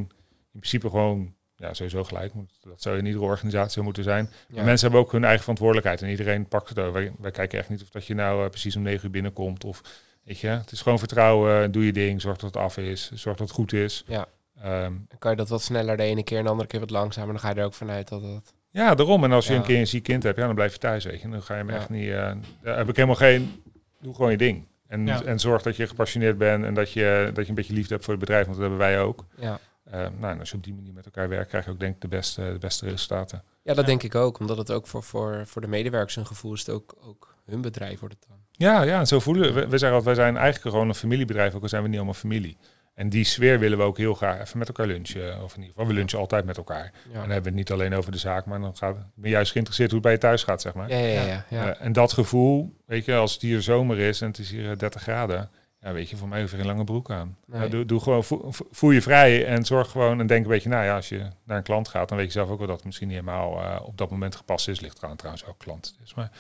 in 0.53 0.59
principe 0.61 0.91
gewoon 0.91 1.35
ja, 1.59 1.75
sowieso 1.75 2.05
gelijk. 2.05 2.33
Dat 2.63 2.83
zou 2.83 2.99
in 2.99 3.07
iedere 3.07 3.25
organisatie 3.25 3.83
moeten 3.83 4.03
zijn. 4.05 4.31
Ja. 4.49 4.55
Maar 4.55 4.65
mensen 4.65 4.89
hebben 4.89 5.07
ook 5.07 5.13
hun 5.13 5.23
eigen 5.25 5.41
verantwoordelijkheid 5.41 6.03
en 6.03 6.09
iedereen 6.09 6.49
pakt 6.49 6.69
het 6.69 6.79
over. 6.79 6.93
Wij, 6.93 7.13
wij 7.19 7.31
kijken 7.31 7.59
echt 7.59 7.69
niet 7.69 7.83
of 7.83 7.89
dat 7.91 8.07
je 8.07 8.15
nou 8.15 8.45
eh, 8.45 8.51
precies 8.51 8.77
om 8.77 8.83
negen 8.83 9.05
uur 9.05 9.11
binnenkomt. 9.11 9.65
Of, 9.65 9.81
weet 10.25 10.39
je, 10.39 10.47
het 10.49 10.73
is 10.73 10.81
gewoon 10.83 10.99
vertrouwen, 10.99 11.73
doe 11.73 11.85
je 11.87 11.93
ding, 11.93 12.21
zorg 12.21 12.37
dat 12.37 12.55
het 12.55 12.63
af 12.63 12.77
is, 12.77 13.11
zorg 13.15 13.37
dat 13.37 13.47
het 13.47 13.57
goed 13.57 13.73
is. 13.73 14.05
Ja. 14.07 14.27
Dan 14.63 15.07
kan 15.19 15.31
je 15.31 15.37
dat 15.37 15.49
wat 15.49 15.63
sneller 15.63 15.97
de 15.97 16.03
ene 16.03 16.23
keer 16.23 16.39
en 16.39 16.45
de 16.45 16.51
andere 16.51 16.69
keer 16.69 16.81
wat 16.81 16.91
langzamer. 16.91 17.33
Dan 17.33 17.41
ga 17.41 17.49
je 17.49 17.55
er 17.55 17.65
ook 17.65 17.75
vanuit 17.75 18.09
dat 18.09 18.23
het... 18.23 18.55
ja, 18.71 18.95
daarom. 18.95 19.25
En 19.25 19.33
als 19.33 19.47
je 19.47 19.53
Ja. 19.53 19.59
een 19.59 19.65
keer 19.65 19.79
een 19.79 19.87
ziek 19.87 20.03
kind 20.03 20.23
hebt, 20.23 20.39
ja, 20.39 20.47
dan 20.47 20.55
blijf 20.55 20.73
je 20.73 20.79
thuis, 20.79 21.05
weet 21.05 21.21
je. 21.21 21.29
Dan 21.29 21.43
ga 21.43 21.55
je 21.55 21.61
hem 21.61 21.71
Ja. 21.71 21.77
echt 21.77 21.89
niet... 21.91 22.09
eh, 22.09 22.33
daar 22.63 22.77
heb 22.77 22.89
ik 22.89 22.97
helemaal 22.97 23.17
geen... 23.17 23.63
Doe 24.01 24.15
gewoon 24.15 24.31
je 24.31 24.37
ding. 24.37 24.67
En, 24.87 25.09
en 25.27 25.39
zorg 25.41 25.63
dat 25.63 25.77
je 25.77 25.87
gepassioneerd 25.87 26.39
bent 26.39 26.65
en 26.65 26.75
dat 26.75 26.93
je, 26.93 27.31
dat 27.35 27.43
je 27.45 27.49
een 27.49 27.55
beetje 27.55 27.73
liefde 27.73 27.93
hebt 27.93 28.05
voor 28.05 28.15
het 28.15 28.23
bedrijf, 28.23 28.47
want 28.47 28.59
dat 28.59 28.69
hebben 28.69 28.87
wij 28.87 29.01
ook. 29.01 29.25
Ja. 29.37 29.59
Eh, 29.91 30.07
nou, 30.19 30.33
en 30.33 30.39
als 30.39 30.51
je 30.51 30.57
op 30.57 30.65
die 30.65 30.75
manier 30.75 30.93
met 30.93 31.05
elkaar 31.05 31.29
werkt, 31.29 31.49
krijg 31.49 31.65
je 31.65 31.71
ook 31.71 31.81
denk 31.81 31.95
ik 31.95 32.01
de 32.01 32.09
beste, 32.09 32.53
de 32.53 32.59
beste 32.59 32.85
resultaten. 32.89 33.43
ja, 33.63 33.75
dat 33.75 33.87
denk 33.87 34.03
ik 34.03 34.15
ook. 34.15 34.39
Omdat 34.39 34.59
het 34.59 34.73
ook 34.73 34.87
voor, 34.87 35.03
voor, 35.03 35.43
voor 35.47 35.61
de 35.61 35.69
medewerkers 35.69 36.17
een 36.17 36.27
gevoel 36.27 36.53
is. 36.53 36.61
Het 36.61 36.71
ook, 36.71 36.97
ook 37.01 37.35
hun 37.45 37.61
bedrijf 37.61 38.01
wordt 38.01 38.15
het 38.15 38.29
dan. 38.29 38.37
Ja, 38.53 38.83
ja, 38.83 38.99
en 38.99 39.07
zo 39.07 39.21
voelen 39.21 39.55
we. 39.55 39.61
We 39.61 39.79
zeggen 39.79 39.99
altijd, 39.99 40.05
wij 40.05 40.15
zijn 40.15 40.37
eigenlijk 40.37 40.75
gewoon 40.75 40.89
een 40.89 40.95
familiebedrijf, 40.95 41.55
ook 41.55 41.63
al 41.63 41.69
zijn 41.69 41.83
we 41.83 41.89
niet 41.89 41.97
allemaal 41.97 42.15
familie. 42.15 42.57
En 42.99 43.09
die 43.09 43.25
sfeer 43.25 43.59
willen 43.59 43.79
we 43.79 43.85
ook 43.85 43.99
heel 43.99 44.15
graag 44.15 44.41
even 44.41 44.59
met 44.59 44.69
elkaar 44.69 44.87
lunchen. 44.87 45.43
Of 45.43 45.55
in 45.55 45.61
ieder 45.61 45.75
geval, 45.75 45.87
we 45.87 45.93
lunchen 45.93 46.19
altijd 46.19 46.45
met 46.45 46.57
elkaar. 46.57 46.85
En 46.85 47.13
dan 47.13 47.21
hebben 47.21 47.43
we 47.43 47.49
het 47.49 47.55
niet 47.55 47.71
alleen 47.71 47.95
over 47.95 48.13
de 48.13 48.19
zaak, 48.19 48.47
maar 48.47 48.61
dan 48.61 48.77
gaat, 48.77 48.97
ik 48.97 49.03
ben 49.15 49.31
juist 49.31 49.53
geïnteresseerd 49.53 49.91
hoe 49.91 49.99
het 49.99 50.09
bij 50.09 50.17
je 50.17 50.23
thuis 50.23 50.43
gaat, 50.43 50.63
zeg 50.63 50.75
maar. 50.75 50.89
ja, 50.89 50.99
ja. 50.99 51.23
ja, 51.23 51.45
ja. 51.49 51.75
Eh, 51.75 51.85
en 51.85 51.93
dat 51.93 52.13
gevoel, 52.13 52.77
weet 52.87 53.05
je, 53.05 53.15
als 53.15 53.33
het 53.33 53.43
hier 53.43 53.63
zomer 53.63 53.99
is 53.99 54.21
en 54.21 54.29
het 54.29 54.39
is 54.39 54.51
hier 54.51 54.71
eh, 54.71 54.77
30 54.77 55.03
graden, 55.03 55.51
ja, 55.81 55.93
weet 55.93 56.11
je, 56.11 56.17
voor 56.17 56.29
mij 56.29 56.41
hoef 56.41 56.51
je 56.51 56.57
geen 56.57 56.67
lange 56.67 56.85
broek 56.85 57.11
aan. 57.11 57.37
Nee. 57.47 57.61
Ja, 57.63 57.69
doe, 57.69 57.85
doe 57.85 58.01
gewoon, 58.01 58.25
voel, 58.25 58.53
voel 58.71 58.91
je 58.91 59.03
vrij 59.03 59.47
en 59.47 59.65
zorg 59.65 59.91
gewoon 59.91 60.21
en 60.21 60.27
denk 60.27 60.45
een 60.45 60.51
beetje, 60.51 60.69
nou 60.69 60.85
ja, 60.85 60.97
als 60.97 61.09
je 61.09 61.27
naar 61.45 61.57
een 61.57 61.63
klant 61.63 61.89
gaat, 61.89 62.09
dan 62.09 62.19
weet 62.19 62.27
je 62.27 62.33
zelf 62.33 62.49
ook 62.51 62.59
wel 62.59 62.67
dat 62.67 62.77
het 62.77 62.85
misschien 62.85 63.09
niet 63.09 63.17
helemaal 63.17 63.61
eh, 63.63 63.81
op 63.87 63.99
dat 63.99 64.11
moment 64.11 64.37
gepast 64.37 64.69
is. 64.69 64.81
Ligt 64.81 64.99
eraan 65.03 65.17
trouwens 65.17 65.45
ook 65.45 65.59
klant. 65.59 65.97
is. 66.05 66.15
Maar, 66.15 66.31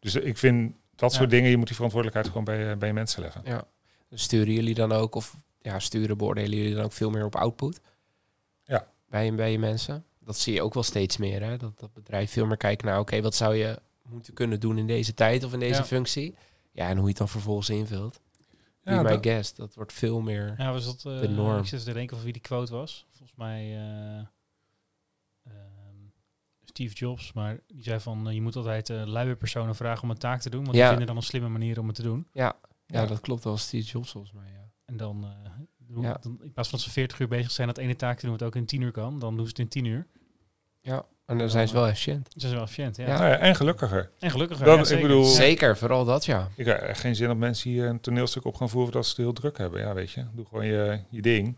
dus 0.00 0.14
ik 0.14 0.38
vind 0.38 0.74
dat 0.94 1.10
Ja. 1.12 1.16
soort 1.18 1.30
dingen, 1.30 1.50
je 1.50 1.56
moet 1.56 1.66
die 1.66 1.74
verantwoordelijkheid 1.74 2.28
gewoon 2.32 2.44
bij, 2.56 2.68
je- 2.68 2.76
bij 2.76 2.88
je 2.88 2.94
mensen 2.94 3.22
leggen. 3.22 3.40
ja. 3.44 3.64
Dus 4.08 4.22
sturen 4.22 4.52
jullie 4.52 4.74
dan 4.74 4.92
ook, 4.92 5.14
of 5.14 5.36
ja, 5.62 5.78
sturen, 5.78 6.16
beoordelen 6.18 6.58
jullie 6.58 6.74
dan 6.74 6.84
ook 6.84 6.92
veel 6.92 7.10
meer 7.10 7.24
op 7.24 7.36
output? 7.36 7.80
Ja. 8.64 8.86
Bij, 9.08 9.34
bij 9.34 9.52
je 9.52 9.58
mensen? 9.58 10.04
Dat 10.24 10.38
zie 10.38 10.54
je 10.54 10.62
ook 10.62 10.74
wel 10.74 10.82
steeds 10.82 11.16
meer, 11.16 11.42
hè? 11.42 11.56
Dat, 11.56 11.78
dat 11.78 11.92
bedrijf 11.92 12.30
veel 12.30 12.46
meer 12.46 12.56
kijkt 12.56 12.82
naar, 12.82 12.98
oké, 12.98 13.20
wat 13.22 13.34
zou 13.34 13.54
je 13.56 13.78
moeten 14.02 14.34
kunnen 14.34 14.60
doen 14.60 14.78
in 14.78 14.86
deze 14.86 15.14
tijd 15.14 15.44
of 15.44 15.52
in 15.52 15.58
deze 15.58 15.80
Ja. 15.80 15.84
functie? 15.86 16.34
Ja, 16.72 16.84
en 16.88 16.92
hoe 16.94 17.02
je 17.02 17.08
het 17.08 17.16
dan 17.18 17.28
vervolgens 17.28 17.70
invult. 17.70 18.20
Ja, 18.94 19.02
my 19.02 19.08
dat- 19.08 19.22
guest, 19.26 19.56
dat 19.56 19.74
wordt 19.74 19.92
veel 19.92 20.20
meer... 20.20 20.54
Ja, 20.58 20.72
was 20.72 20.84
dat, 20.84 21.12
eh, 21.14 21.20
De 21.20 21.28
norm. 21.28 21.58
Ik 21.58 21.66
zit 21.66 21.84
te 21.84 21.92
denken 21.92 22.16
of 22.16 22.22
wie 22.22 22.32
die 22.32 22.42
quote 22.42 22.72
was. 22.72 23.06
Volgens 23.10 23.38
mij 23.38 23.76
eh, 23.76 24.18
ehm, 25.44 25.96
Steve 26.64 26.94
Jobs, 26.94 27.32
maar 27.32 27.60
die 27.66 27.82
zei 27.82 28.00
van 28.00 28.28
eh, 28.28 28.34
je 28.34 28.40
moet 28.42 28.56
altijd 28.56 28.88
uh, 28.88 29.02
luie 29.06 29.36
personen 29.36 29.74
vragen 29.76 30.02
om 30.02 30.10
een 30.10 30.18
taak 30.18 30.40
te 30.40 30.50
doen, 30.50 30.64
want 30.64 30.76
Ja. 30.76 30.80
die 30.80 30.88
vinden 30.88 31.06
dan 31.06 31.16
een 31.16 31.22
slimme 31.22 31.48
manier 31.48 31.78
om 31.80 31.86
het 31.86 31.96
te 31.96 32.02
doen. 32.02 32.26
Ja, 32.32 32.56
ja, 32.86 33.06
dat 33.06 33.20
klopt 33.20 33.44
wel. 33.44 33.56
Steve 33.56 33.86
Jobs 33.86 34.10
volgens 34.10 34.32
mij, 34.32 34.50
ja. 34.52 34.70
En 34.84 34.96
dan, 34.96 35.26
dan 36.20 36.38
in 36.42 36.52
plaats 36.52 36.68
van 36.68 36.78
ze 36.78 36.90
40 36.90 37.18
uur 37.18 37.28
bezig 37.28 37.50
zijn 37.50 37.66
dat 37.68 37.78
ene 37.78 37.96
taak 37.96 38.18
te 38.18 38.26
doen, 38.26 38.36
wat 38.38 38.42
ook 38.46 38.56
in 38.56 38.66
10 38.66 38.80
uur 38.80 38.90
kan, 38.90 39.18
dan 39.18 39.36
doen 39.36 39.44
ze 39.44 39.50
het 39.50 39.58
in 39.58 39.68
10 39.68 39.84
uur. 39.84 40.06
Ja, 40.80 41.06
en 41.28 41.38
dan 41.38 41.50
zijn 41.50 41.68
ze 41.68 41.74
wel 41.74 41.86
efficiënt. 41.86 42.28
Dat 42.34 42.42
is 42.42 42.50
wel 42.52 42.62
efficiënt, 42.62 42.96
ja. 42.96 43.06
Ja. 43.06 43.18
Nou 43.18 43.28
ja, 43.30 43.36
en 43.38 43.54
gelukkiger. 43.56 44.10
En 44.18 44.30
gelukkiger. 44.30 44.64
Dat- 44.64 44.74
ja, 44.74 44.80
ik 44.80 44.86
zeker. 44.86 45.06
bedoel- 45.06 45.24
Zeker, 45.24 45.76
vooral 45.76 46.04
dat, 46.04 46.24
ja. 46.24 46.48
Ik 46.54 46.66
heb 46.66 46.80
echt 46.80 47.00
geen 47.00 47.16
zin 47.16 47.26
dat 47.28 47.36
mensen 47.36 47.70
hier 47.70 47.86
een 47.86 48.00
toneelstuk 48.00 48.44
op 48.44 48.54
gaan 48.54 48.68
voeren 48.68 48.92
dat 48.92 49.04
ze 49.04 49.10
het 49.10 49.18
heel 49.18 49.32
druk 49.32 49.58
hebben. 49.58 49.80
Ja, 49.80 49.94
weet 49.94 50.10
je, 50.10 50.24
doe 50.32 50.46
gewoon 50.46 50.66
je, 50.66 51.00
je 51.08 51.22
ding. 51.22 51.56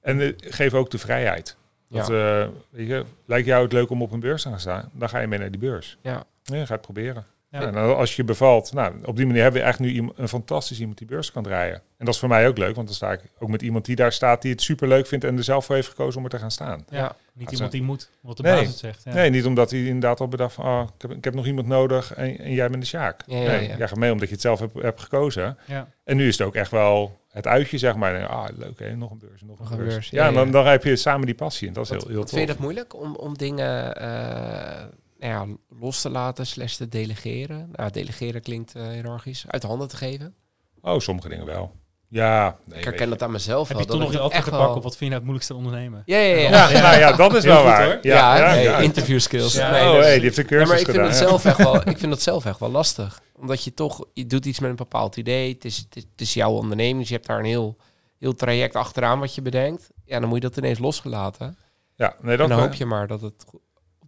En 0.00 0.20
eh, 0.20 0.32
geef 0.36 0.74
ook 0.74 0.90
de 0.90 0.98
vrijheid. 0.98 1.56
Dat, 1.88 2.06
Ja, 2.08 2.40
eh, 2.42 2.48
weet 2.70 2.86
je, 2.88 3.04
lijkt 3.26 3.46
jou 3.46 3.62
het 3.62 3.72
leuk 3.72 3.90
om 3.90 4.02
op 4.02 4.12
een 4.12 4.20
beurs 4.20 4.42
te 4.42 4.48
gaan 4.48 4.60
staan, 4.60 4.90
dan 4.92 5.08
ga 5.08 5.18
je 5.18 5.26
mee 5.26 5.38
naar 5.38 5.50
die 5.50 5.60
beurs. 5.60 5.96
ja. 6.02 6.24
Ja, 6.42 6.64
ga 6.66 6.72
het 6.72 6.82
proberen. 6.82 7.24
Ja. 7.60 7.62
Ja. 7.66 7.70
nou, 7.70 7.94
als 7.94 8.16
je 8.16 8.24
bevalt, 8.24 8.72
nou, 8.72 8.92
op 9.04 9.16
die 9.16 9.26
manier 9.26 9.42
hebben 9.42 9.60
we 9.60 9.66
eigenlijk 9.66 9.94
nu 10.02 10.10
een 10.16 10.28
fantastisch 10.28 10.80
iemand 10.80 10.98
die 10.98 11.06
beurs 11.06 11.32
kan 11.32 11.42
draaien. 11.42 11.74
En 11.98 12.04
dat 12.04 12.14
is 12.14 12.20
voor 12.20 12.28
mij 12.28 12.48
ook 12.48 12.58
leuk, 12.58 12.74
want 12.74 12.86
dan 12.86 12.96
sta 12.96 13.12
ik 13.12 13.20
ook 13.38 13.48
met 13.48 13.62
iemand 13.62 13.84
die 13.84 13.96
daar 13.96 14.12
staat, 14.12 14.42
die 14.42 14.50
het 14.52 14.62
super 14.62 14.88
leuk 14.88 15.06
vindt 15.06 15.24
en 15.24 15.36
er 15.36 15.44
zelf 15.44 15.64
voor 15.64 15.74
heeft 15.74 15.88
gekozen 15.88 16.18
om 16.18 16.24
er 16.24 16.30
te 16.30 16.38
gaan 16.38 16.50
staan. 16.50 16.84
Ja, 16.88 16.96
Ja. 16.98 17.16
Niet 17.32 17.50
iemand 17.52 17.70
zo. 17.72 17.78
die 17.78 17.86
moet, 17.86 18.10
wat 18.20 18.36
de 18.36 18.42
Nee. 18.42 18.54
baas 18.56 18.66
het 18.66 18.76
zegt. 18.78 19.04
Ja. 19.04 19.12
Nee, 19.14 19.30
niet 19.30 19.44
omdat 19.44 19.70
hij 19.70 19.84
inderdaad 19.84 20.20
al 20.20 20.28
bedacht 20.28 20.54
van, 20.54 20.64
oh, 20.64 20.82
ik, 20.96 21.02
heb, 21.02 21.10
ik 21.10 21.24
heb 21.24 21.34
nog 21.34 21.46
iemand 21.46 21.66
nodig 21.66 22.14
en, 22.14 22.38
en 22.38 22.52
jij 22.52 22.68
bent 22.68 22.80
de 22.82 22.88
Sjaak. 22.88 23.20
Ja, 23.26 23.36
ja, 23.36 23.46
nee, 23.46 23.68
ja. 23.68 23.76
jij 23.76 23.88
gaat 23.88 23.98
mee 23.98 24.12
omdat 24.12 24.28
je 24.28 24.32
het 24.34 24.42
zelf 24.42 24.58
hebt, 24.60 24.82
hebt 24.82 25.00
gekozen. 25.00 25.58
Ja. 25.66 25.88
En 26.04 26.16
nu 26.16 26.26
is 26.28 26.38
het 26.38 26.46
ook 26.46 26.54
echt 26.54 26.70
wel 26.70 27.18
het 27.30 27.46
uitje, 27.46 27.78
zeg 27.78 27.94
maar. 27.96 28.26
Ah, 28.26 28.44
leuk 28.56 28.78
hè, 28.78 28.96
nog 28.96 29.10
een 29.10 29.18
beurs, 29.18 29.40
nog, 29.42 29.58
Nog 29.58 29.66
een 29.70 29.72
een 29.78 29.82
beurs. 29.82 29.94
beurs, 29.94 30.10
Ja, 30.10 30.26
en 30.26 30.34
dan, 30.34 30.50
dan 30.50 30.66
heb 30.66 30.84
je 30.84 30.96
samen 30.96 31.26
die 31.26 31.34
passie 31.34 31.68
en 31.68 31.74
dat 31.74 31.84
is 31.84 31.90
Wat, 31.90 31.98
heel, 31.98 32.08
heel 32.08 32.18
wat 32.18 32.26
tof. 32.26 32.36
vind 32.38 32.48
je 32.50 32.54
dat 32.54 32.62
moeilijk 32.64 32.94
om, 33.00 33.14
om 33.16 33.36
dingen 33.36 33.96
eh, 33.96 34.84
nou 35.18 35.32
ja, 35.50 35.56
los 35.80 36.00
te 36.00 36.10
laten, 36.10 36.46
slash 36.46 36.74
te 36.74 36.88
delegeren? 36.88 37.68
Nou, 37.72 37.90
delegeren 37.90 38.40
klinkt 38.42 38.74
eh 38.74 38.88
hiërarchisch. 38.88 39.44
Uit 39.48 39.62
de 39.62 39.68
handen 39.68 39.88
te 39.88 39.96
geven. 39.96 40.34
Oh, 40.82 40.98
sommige 40.98 41.28
dingen 41.28 41.46
wel. 41.46 41.72
Ja, 42.08 42.56
nee, 42.64 42.78
ik 42.78 42.84
herken 42.84 43.08
dat 43.08 43.22
aan 43.22 43.30
mezelf 43.30 43.68
Heb 43.68 43.76
wel. 43.76 43.86
je 43.86 43.92
toch 43.92 44.00
nog 44.00 44.12
je 44.12 44.18
te 44.18 44.28
pakken 44.34 44.52
wel- 44.52 44.74
op 44.74 44.82
wat 44.82 44.96
vind 44.96 44.98
je 44.98 45.04
nou 45.06 45.14
het 45.14 45.22
moeilijkste 45.22 45.54
ondernemen? 45.54 46.02
Ja, 46.04 46.18
ja, 46.18 46.36
ja. 46.36 46.68
Ja, 46.70 46.80
nou 46.80 46.98
ja, 46.98 47.12
dat 47.12 47.34
is 47.34 47.44
wel 47.44 47.56
goed, 47.56 47.64
waar. 47.64 47.84
hoor. 47.84 47.98
Ja, 48.02 48.36
ja, 48.36 48.50
nee, 48.54 48.62
ja. 48.62 48.78
interview 48.78 49.20
skills. 49.20 49.54
Ja, 49.54 49.70
nee, 49.70 49.88
oh, 49.88 49.98
is- 49.98 50.04
hey, 50.04 50.14
die 50.14 50.22
heeft 50.22 50.36
een 50.36 50.42
Ja, 50.42 50.48
cursus 50.48 50.68
maar 50.68 50.78
ik 50.78 50.84
vind, 50.84 50.96
gedaan. 50.96 51.10
het 51.12 51.20
ja. 51.20 51.26
zelf 51.28 51.44
echt 51.44 51.56
wel, 51.56 51.76
ik 51.76 51.98
vind 51.98 52.10
dat 52.12 52.22
zelf 52.22 52.44
echt 52.44 52.60
wel 52.60 52.70
lastig. 52.70 53.20
Omdat 53.36 53.64
je 53.64 53.74
toch, 53.74 54.04
je 54.12 54.26
doet 54.26 54.44
iets 54.46 54.60
met 54.60 54.70
een 54.70 54.76
bepaald 54.76 55.16
idee. 55.16 55.52
Het 55.54 55.64
is, 55.64 55.76
het 55.76 55.96
is, 55.96 56.02
het 56.12 56.20
is 56.20 56.34
jouw 56.34 56.50
onderneming. 56.52 56.98
Dus 56.98 57.08
je 57.08 57.14
hebt 57.14 57.26
daar 57.26 57.38
een 57.38 57.44
heel, 57.44 57.76
heel 58.18 58.34
traject 58.34 58.74
achteraan 58.76 59.18
wat 59.18 59.34
je 59.34 59.42
bedenkt. 59.42 59.90
Ja, 60.04 60.20
dan 60.20 60.28
moet 60.28 60.42
je 60.42 60.48
dat 60.48 60.56
ineens 60.56 60.78
losgelaten. 60.78 61.56
Ja, 61.96 62.14
nee, 62.20 62.36
En 62.36 62.48
dan 62.48 62.58
hoop 62.60 62.74
je 62.74 62.86
maar 62.86 63.06
dat 63.06 63.20
het 63.20 63.44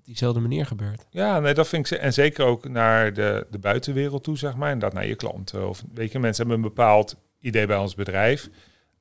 diezelfde 0.09 0.41
manier 0.41 0.67
gebeurt. 0.67 1.05
Ja, 1.11 1.41
nee, 1.41 1.55
dat 1.55 1.69
vind 1.69 1.83
ik. 1.83 1.89
ze- 1.89 1.99
En 2.03 2.13
zeker 2.13 2.45
ook 2.45 2.69
naar 2.69 3.13
de, 3.13 3.47
de 3.51 3.59
buitenwereld 3.59 4.25
toe, 4.25 4.39
zeg 4.39 4.57
maar. 4.57 4.71
En 4.71 4.79
dat 4.79 4.93
naar 4.93 5.07
je 5.07 5.15
klanten. 5.15 5.69
Of 5.69 5.83
weet 5.95 6.13
je, 6.13 6.19
mensen 6.19 6.47
hebben 6.47 6.65
een 6.65 6.75
bepaald 6.75 7.17
idee 7.41 7.67
bij 7.67 7.77
ons 7.77 7.95
bedrijf. 7.95 8.49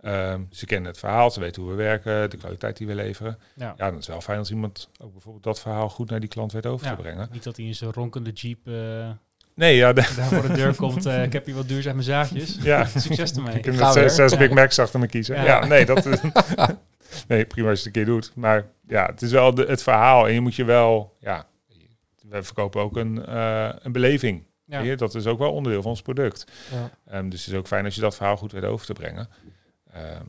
Ehm, 0.02 0.42
ze 0.52 0.66
kennen 0.66 0.90
het 0.90 1.00
verhaal, 1.00 1.32
ze 1.32 1.40
weten 1.40 1.62
hoe 1.62 1.72
we 1.72 1.78
werken, 1.78 2.30
de 2.30 2.38
kwaliteit 2.38 2.78
die 2.78 2.88
we 2.88 2.96
leveren. 2.96 3.38
Ja. 3.56 3.74
Ja, 3.78 3.86
dan 3.86 3.92
is 3.92 4.06
het 4.06 4.08
wel 4.08 4.22
fijn 4.22 4.38
als 4.40 4.52
iemand 4.52 4.90
ook 5.02 5.12
bijvoorbeeld 5.12 5.44
dat 5.44 5.60
verhaal 5.60 5.90
goed 5.90 6.10
naar 6.10 6.20
die 6.20 6.30
klant 6.30 6.52
weet 6.52 6.66
over 6.66 6.88
Ja. 6.88 6.96
te 6.96 7.02
brengen. 7.02 7.30
Niet 7.32 7.44
dat 7.44 7.58
hij 7.58 7.66
in 7.66 7.76
zijn 7.76 7.92
ronkende 7.94 8.32
jeep 8.32 8.68
eh, 8.68 9.10
Nee, 9.56 9.76
ja, 9.76 9.94
de, 9.94 10.14
daar 10.16 10.26
voor 10.28 10.42
de 10.48 10.54
deur 10.54 10.76
komt. 10.86 11.06
eh, 11.06 11.24
ik 11.24 11.34
heb 11.34 11.46
hier 11.46 11.56
wat 11.56 11.68
duurzame 11.68 12.02
zaadjes. 12.02 12.58
ja. 12.62 12.86
Succes 12.86 13.32
ermee. 13.34 13.56
Ik 13.58 13.66
heb 13.66 13.74
zes, 13.92 14.16
zes 14.16 14.38
Big 14.38 14.50
Macs 14.50 14.80
achter 14.80 15.00
me 15.00 15.08
kiezen. 15.08 15.36
Ja. 15.36 15.44
Ja, 15.44 15.66
nee, 15.66 15.86
dat 15.86 16.06
is... 16.06 16.20
nee, 17.28 17.46
prima 17.46 17.70
als 17.70 17.82
je 17.82 17.88
het 17.88 17.98
een 17.98 18.04
keer 18.04 18.14
doet. 18.14 18.32
Maar 18.36 18.66
ja, 18.88 19.06
het 19.06 19.22
is 19.22 19.32
wel 19.32 19.54
de, 19.54 19.66
het 19.66 19.84
verhaal. 19.84 20.28
En 20.28 20.34
je 20.34 20.42
moet 20.42 20.56
je 20.56 20.66
wel... 20.66 21.16
Ja, 21.20 21.48
we 22.30 22.44
verkopen 22.44 22.82
ook 22.82 22.98
een, 22.98 23.26
eh, 23.26 23.70
een 23.80 23.92
beleving. 23.92 24.44
Ja. 24.66 24.80
Je, 24.80 24.96
Dat 24.96 25.16
is 25.16 25.26
ook 25.26 25.40
wel 25.40 25.54
onderdeel 25.54 25.82
van 25.82 25.92
ons 25.92 26.02
product. 26.02 26.46
Ja. 26.72 26.92
Ehm, 27.14 27.30
dus 27.30 27.46
het 27.46 27.54
is 27.54 27.60
ook 27.60 27.68
fijn 27.68 27.86
als 27.86 27.96
je 27.96 28.02
dat 28.02 28.16
verhaal 28.16 28.38
goed 28.38 28.52
weet 28.52 28.64
over 28.64 28.86
te 28.86 28.94
brengen. 28.94 29.30
Ehm, 29.94 30.24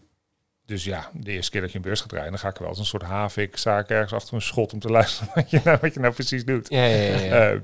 dus 0.65 0.85
ja, 0.85 1.11
de 1.15 1.33
eerste 1.33 1.51
keer 1.51 1.61
dat 1.61 1.71
je 1.71 1.77
een 1.77 1.83
beurs 1.83 2.01
gaat 2.01 2.09
draaien, 2.09 2.31
dan 2.31 2.39
ga 2.39 2.49
ik 2.49 2.57
wel 2.57 2.69
als 2.69 2.79
een 2.79 2.85
soort 2.85 3.03
havik, 3.03 3.57
ik 3.57 3.65
ergens 3.65 4.13
achter 4.13 4.35
een 4.35 4.43
schot 4.43 4.73
om 4.73 4.79
te 4.79 4.89
luisteren 4.99 5.33
wat 5.35 5.51
je 5.51 5.61
nou, 5.65 5.79
wat 5.81 5.95
je 5.95 6.01
nou 6.01 6.15
precies 6.15 6.45
doet. 6.45 6.69
Ja, 6.69 6.85
ja, 6.85 6.97
ja. 6.97 7.19
ja. 7.19 7.51
Ehm, 7.51 7.61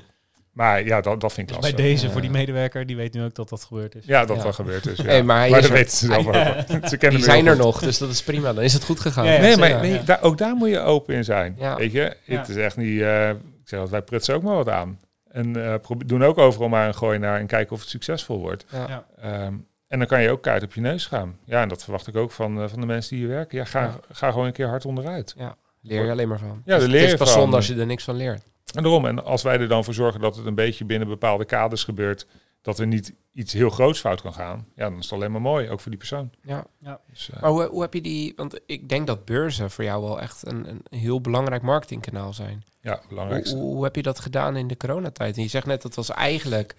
maar 0.54 0.84
ja, 0.84 1.00
dat, 1.00 1.20
dat 1.20 1.32
vind 1.32 1.48
ik 1.50 1.54
Dus 1.54 1.62
bij 1.62 1.70
lastig. 1.72 1.90
deze, 1.90 2.06
Ja. 2.06 2.12
voor 2.12 2.20
die 2.20 2.30
medewerker, 2.30 2.86
die 2.86 2.96
weet 2.96 3.14
nu 3.14 3.22
ook 3.24 3.34
dat 3.34 3.48
dat 3.48 3.62
gebeurd 3.64 3.94
is. 3.94 4.04
Ja, 4.06 4.24
dat 4.24 4.36
Ja. 4.36 4.42
dat 4.42 4.54
gebeurt 4.54 4.84
dus. 4.84 4.96
Ja. 4.98 5.04
Hey, 5.04 5.22
maar 5.22 5.38
hij 5.38 5.50
maar 5.50 5.58
is 5.58 5.64
dat 5.68 5.76
er- 5.76 5.82
weten 5.82 5.96
ze 5.96 6.06
zelf 6.06 6.26
ook. 6.26 6.34
Ja. 6.44 6.64
Ze 6.88 6.96
kennen 6.96 7.18
Die 7.20 7.28
zijn 7.30 7.46
er 7.46 7.56
nog, 7.56 7.80
dus 7.80 7.98
dat 7.98 8.10
is 8.10 8.22
prima. 8.22 8.52
Dan 8.52 8.64
is 8.64 8.72
het 8.72 8.84
goed 8.84 9.00
gegaan. 9.00 9.24
Ja, 9.26 9.32
ja, 9.32 9.40
Nee, 9.40 9.56
maar 9.56 9.80
nee, 9.80 9.92
Ja. 9.92 10.02
daar, 10.02 10.22
ook 10.22 10.38
daar 10.38 10.54
moet 10.54 10.68
je 10.68 10.78
open 10.78 11.14
in 11.14 11.24
zijn. 11.24 11.56
Ja. 11.58 11.76
Weet 11.76 11.92
je, 11.92 12.16
Ja. 12.24 12.38
het 12.38 12.48
is 12.48 12.56
echt 12.56 12.76
niet... 12.76 13.00
eh, 13.00 13.28
ik 13.30 13.36
zeg 13.64 13.80
dat 13.80 13.90
wij 13.90 14.02
prutsen 14.02 14.34
ook 14.34 14.42
maar 14.42 14.54
wat 14.56 14.68
aan. 14.68 14.98
En 15.30 15.64
eh, 15.66 15.74
doen 16.06 16.24
ook 16.24 16.38
overal 16.38 16.68
maar 16.68 16.86
een 16.86 16.94
gooi 16.94 17.18
naar 17.18 17.38
en 17.38 17.46
kijken 17.46 17.72
of 17.72 17.80
het 17.80 17.88
succesvol 17.88 18.38
wordt. 18.40 18.64
Ja. 18.70 18.86
Ja. 18.88 19.04
Ehm, 19.20 19.54
en 19.88 19.98
dan 19.98 20.06
kan 20.06 20.22
je 20.22 20.30
ook 20.30 20.42
kaart 20.42 20.62
op 20.62 20.74
je 20.74 20.80
neus 20.80 21.06
gaan. 21.06 21.38
Ja, 21.44 21.62
en 21.62 21.68
dat 21.68 21.82
verwacht 21.82 22.06
ik 22.06 22.16
ook 22.16 22.30
van, 22.32 22.62
eh, 22.62 22.68
van 22.68 22.80
de 22.80 22.86
mensen 22.86 23.16
die 23.16 23.24
hier 23.26 23.34
werken. 23.34 23.58
Ja, 23.58 23.64
ga, 23.64 23.80
Ja. 23.80 23.94
ga 24.12 24.30
gewoon 24.30 24.46
een 24.46 24.52
keer 24.52 24.68
hard 24.68 24.84
onderuit. 24.84 25.34
Leer 25.82 26.04
je 26.04 26.10
alleen 26.10 26.28
maar 26.28 26.38
van. 26.38 26.62
Ja, 26.64 26.78
Dus 26.78 26.86
leer 26.86 26.94
het 27.00 27.06
je 27.06 27.12
is 27.12 27.18
pas 27.18 27.30
van. 27.32 27.40
zonde 27.40 27.56
als 27.56 27.66
je 27.66 27.74
er 27.74 27.86
niks 27.86 28.04
van 28.04 28.16
leert. 28.16 28.42
En 28.72 28.82
daarom, 28.82 29.06
en 29.06 29.24
als 29.24 29.42
wij 29.42 29.58
er 29.58 29.68
dan 29.68 29.84
voor 29.84 29.94
zorgen 29.94 30.20
dat 30.20 30.36
het 30.36 30.46
een 30.46 30.54
beetje 30.54 30.84
binnen 30.84 31.08
bepaalde 31.08 31.44
kaders 31.44 31.84
gebeurt, 31.84 32.26
dat 32.62 32.78
er 32.78 32.86
niet 32.86 33.14
iets 33.32 33.52
heel 33.52 33.70
groots 33.70 34.00
fout 34.00 34.20
kan 34.20 34.32
gaan, 34.34 34.66
ja, 34.76 34.88
dan 34.88 34.98
is 34.98 35.04
het 35.04 35.12
alleen 35.12 35.32
maar 35.32 35.40
mooi, 35.40 35.70
ook 35.70 35.80
voor 35.80 35.90
die 35.90 35.98
persoon. 35.98 36.30
Ja. 36.42 36.66
Dus, 37.10 37.30
eh, 37.30 37.40
Maar 37.40 37.50
hoe, 37.50 37.64
hoe 37.66 37.82
heb 37.82 37.94
je 37.94 38.00
die... 38.00 38.32
Want 38.36 38.60
ik 38.66 38.88
denk 38.88 39.06
dat 39.06 39.24
beurzen 39.24 39.70
voor 39.70 39.84
jou 39.84 40.02
wel 40.02 40.20
echt 40.20 40.46
een, 40.46 40.68
een 40.68 40.98
heel 40.98 41.20
belangrijk 41.20 41.62
marketingkanaal 41.62 42.32
zijn. 42.32 42.64
ja, 42.80 42.96
Hoe, 42.98 43.08
belangrijk. 43.08 43.48
hoe, 43.48 43.60
hoe 43.60 43.84
heb 43.84 43.96
je 43.96 44.02
dat 44.02 44.20
gedaan 44.20 44.56
in 44.56 44.66
de 44.68 44.76
coronatijd? 44.76 45.36
En 45.36 45.42
je 45.42 45.48
zegt 45.48 45.66
net, 45.66 45.82
dat 45.82 45.94
was 45.94 46.10
eigenlijk 46.10 46.74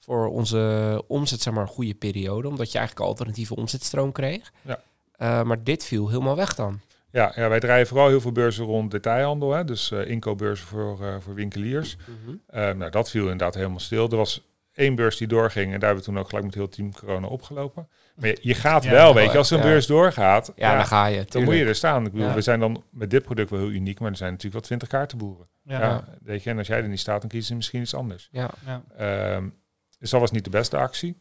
voor 0.00 0.26
onze 0.28 1.04
omzet 1.06 1.40
zeg 1.42 1.52
maar, 1.54 1.62
een 1.62 1.68
goede 1.68 1.94
periode. 1.94 2.48
Omdat 2.48 2.72
je 2.72 2.78
eigenlijk 2.78 3.08
alternatieve 3.08 3.56
omzetstroom 3.56 4.12
kreeg. 4.12 4.52
Ja. 4.62 4.80
Eh, 5.12 5.42
maar 5.42 5.64
dit 5.64 5.84
viel 5.84 6.08
helemaal 6.08 6.36
weg 6.36 6.54
dan. 6.54 6.80
Ja, 7.10 7.32
ja, 7.34 7.48
wij 7.48 7.60
draaien 7.60 7.86
vooral 7.86 8.08
heel 8.08 8.20
veel 8.20 8.32
beurzen 8.32 8.64
rond 8.64 8.90
detailhandel, 8.90 9.52
hè, 9.52 9.64
dus 9.64 9.90
eh 9.90 10.06
inkoopbeurzen 10.10 10.66
voor, 10.66 11.04
eh, 11.06 11.14
voor 11.20 11.34
winkeliers. 11.34 11.96
Eh, 12.46 12.72
nou, 12.72 12.90
dat 12.90 13.10
viel 13.10 13.22
inderdaad 13.22 13.54
helemaal 13.54 13.78
stil. 13.80 14.10
Er 14.10 14.16
was 14.16 14.46
één 14.72 14.94
beurs 14.94 15.16
die 15.16 15.26
doorging 15.26 15.64
en 15.72 15.80
daar 15.80 15.88
hebben 15.88 15.98
we 15.98 16.10
toen 16.10 16.18
ook 16.18 16.28
gelijk 16.28 16.44
met 16.46 16.54
heel 16.54 16.68
team 16.68 16.92
corona 16.94 17.26
opgelopen. 17.26 17.88
Maar 18.16 18.28
je, 18.28 18.38
je 18.40 18.54
gaat 18.54 18.84
Ja, 18.84 18.90
wel, 18.90 19.14
weet 19.14 19.32
je, 19.32 19.38
als 19.38 19.50
een 19.50 19.56
ja. 19.56 19.62
beurs 19.62 19.86
doorgaat, 19.86 20.52
Ja, 20.56 20.70
ja, 20.70 20.76
dan 20.76 20.86
ga 20.86 21.06
je. 21.06 21.24
dan 21.28 21.44
moet 21.44 21.54
je 21.54 21.64
er 21.64 21.74
staan. 21.74 22.06
Ik 22.06 22.12
bedoel, 22.12 22.26
Ja. 22.28 22.34
we 22.34 22.40
zijn 22.40 22.60
dan 22.60 22.82
met 22.90 23.10
dit 23.10 23.22
product 23.22 23.50
wel 23.50 23.58
heel 23.60 23.70
uniek, 23.70 24.00
maar 24.00 24.10
er 24.10 24.16
zijn 24.16 24.28
natuurlijk 24.32 24.54
wel 24.60 24.64
twintig 24.66 24.88
kaartenboeren. 24.88 25.48
Ja. 25.62 26.04
Weet 26.22 26.42
je, 26.42 26.50
en 26.50 26.58
als 26.58 26.66
jij 26.66 26.82
er 26.82 26.88
niet 26.88 27.00
staat, 27.00 27.20
dan 27.20 27.30
kiezen 27.30 27.48
ze 27.48 27.54
misschien 27.54 27.80
iets 27.80 27.94
anders. 27.94 28.28
Ja, 28.32 28.50
Ehm, 28.96 29.48
dus 29.98 30.10
dat 30.10 30.20
was 30.20 30.30
niet 30.30 30.44
de 30.44 30.50
beste 30.50 30.76
actie. 30.76 31.16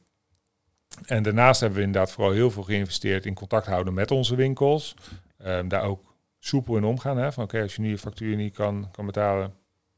En 1.05 1.23
daarnaast 1.23 1.59
hebben 1.59 1.79
we 1.79 1.85
inderdaad 1.85 2.11
vooral 2.11 2.33
heel 2.33 2.51
veel 2.51 2.63
geïnvesteerd 2.63 3.25
in 3.25 3.33
contact 3.33 3.65
houden 3.67 3.93
met 3.93 4.11
onze 4.11 4.35
winkels. 4.35 4.95
Ehm, 5.37 5.67
daar 5.67 5.83
ook 5.83 6.13
soepel 6.39 6.77
in 6.77 6.83
omgaan. 6.83 7.17
Hè? 7.17 7.31
Van 7.31 7.43
oké, 7.43 7.61
als 7.61 7.75
je 7.75 7.81
nu 7.81 7.89
je 7.89 7.97
factuur 7.97 8.35
niet 8.35 8.53
kan, 8.53 8.87
kan 8.91 9.05
betalen, 9.05 9.53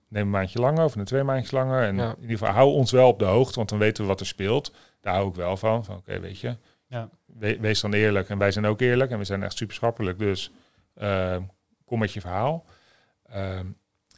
neem 0.08 0.24
een 0.24 0.30
maandje 0.30 0.60
langer 0.60 0.84
of 0.84 0.96
een 0.96 1.04
twee 1.06 1.24
maandjes 1.24 1.52
langer. 1.52 1.84
En 1.84 1.96
Ja. 1.98 2.10
in 2.10 2.22
ieder 2.22 2.38
geval 2.38 2.54
hou 2.54 2.70
ons 2.72 2.92
wel 2.92 3.08
op 3.08 3.20
de 3.20 3.26
hoogte, 3.26 3.56
want 3.56 3.70
dan 3.70 3.80
weten 3.80 4.04
we 4.04 4.10
wat 4.10 4.20
er 4.20 4.26
speelt. 4.26 4.74
Daar 5.02 5.14
hou 5.14 5.30
ik 5.30 5.36
wel 5.36 5.58
van. 5.58 5.86
Van 5.86 5.98
oké, 5.98 6.20
weet 6.20 6.40
je, 6.40 6.58
Ja. 6.88 7.10
we- 7.26 7.60
wees 7.60 7.82
dan 7.82 7.94
eerlijk. 7.94 8.30
En 8.30 8.38
wij 8.38 8.52
zijn 8.52 8.66
ook 8.66 8.82
eerlijk 8.82 9.12
en 9.12 9.18
we 9.18 9.24
zijn 9.24 9.44
echt 9.44 9.58
super 9.58 9.76
schappelijk. 9.76 10.20
Dus 10.20 10.52
ehm, 10.96 11.42
kom 11.86 12.00
met 12.00 12.14
je 12.14 12.22
verhaal. 12.22 12.66
Ehm, 13.26 13.66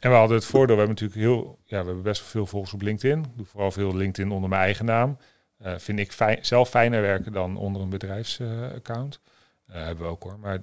en 0.00 0.10
we 0.10 0.16
hadden 0.16 0.36
het 0.36 0.46
voordeel, 0.46 0.76
we 0.76 0.82
hebben 0.82 1.00
natuurlijk 1.02 1.20
heel, 1.20 1.58
ja, 1.64 1.78
we 1.80 1.84
hebben 1.86 2.02
best 2.02 2.20
wel 2.20 2.30
veel 2.30 2.46
volgers 2.46 2.72
op 2.74 2.82
LinkedIn. 2.82 3.18
Ik 3.18 3.36
doe 3.36 3.46
vooral 3.46 3.70
veel 3.70 3.96
LinkedIn 3.96 4.32
onder 4.32 4.48
mijn 4.48 4.62
eigen 4.62 4.84
naam. 4.84 5.16
Eh, 5.58 5.74
vind 5.78 5.98
ik 5.98 6.12
fijn, 6.12 6.44
zelf 6.44 6.68
fijner 6.68 7.00
werken 7.02 7.32
dan 7.32 7.56
onder 7.56 7.82
een 7.82 7.88
bedrijfsaccount. 7.90 9.20
Eh 9.66 9.84
hebben 9.84 10.04
we 10.04 10.10
ook 10.10 10.22
hoor, 10.22 10.38
maar 10.38 10.58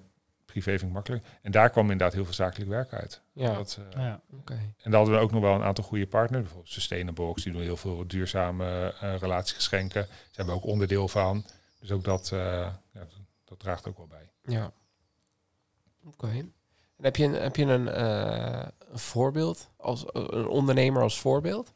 privé 0.52 0.70
vind 0.72 0.82
ik 0.82 0.92
makkelijk. 0.92 1.26
En 1.42 1.52
daar 1.52 1.70
kwam 1.70 1.84
inderdaad 1.84 2.14
heel 2.14 2.26
veel 2.26 2.34
zakelijk 2.34 2.70
werk 2.70 2.94
uit. 2.94 3.22
ja. 3.34 3.54
Dat, 3.54 3.80
eh, 3.94 4.02
Ja. 4.02 4.22
oké. 4.40 4.54
En 4.54 4.92
daar 4.92 5.00
hadden 5.00 5.16
we 5.18 5.22
ook 5.22 5.32
nog 5.32 5.42
wel 5.42 5.56
een 5.56 5.64
aantal 5.64 5.84
goede 5.84 6.08
partners. 6.08 6.42
Bijvoorbeeld 6.44 6.74
Sustainabox, 6.74 7.44
die 7.44 7.54
doen 7.54 7.62
heel 7.62 7.78
veel 7.78 8.08
duurzame 8.08 8.96
eh 9.02 9.16
relatiegeschenken. 9.20 10.04
Ze 10.06 10.36
hebben 10.36 10.56
ook 10.56 10.66
onderdeel 10.66 11.08
van. 11.08 11.46
Dus 11.80 11.92
ook 11.92 12.04
dat, 12.04 12.32
eh, 12.32 12.40
ja, 12.40 12.80
dat, 12.94 13.10
dat 13.46 13.60
draagt 13.60 13.88
ook 13.88 13.98
wel 13.98 14.08
bij. 14.08 14.30
Ja. 14.44 14.72
Oké. 16.06 16.28
En 16.28 17.06
heb 17.06 17.16
je 17.16 17.24
een, 17.26 17.34
heb 17.34 17.56
je 17.56 17.66
een, 17.66 17.88
eh, 17.88 18.68
een 18.92 19.00
voorbeeld, 19.00 19.70
als 19.78 20.06
een 20.14 20.48
ondernemer 20.48 21.02
als 21.02 21.20
voorbeeld? 21.20 21.72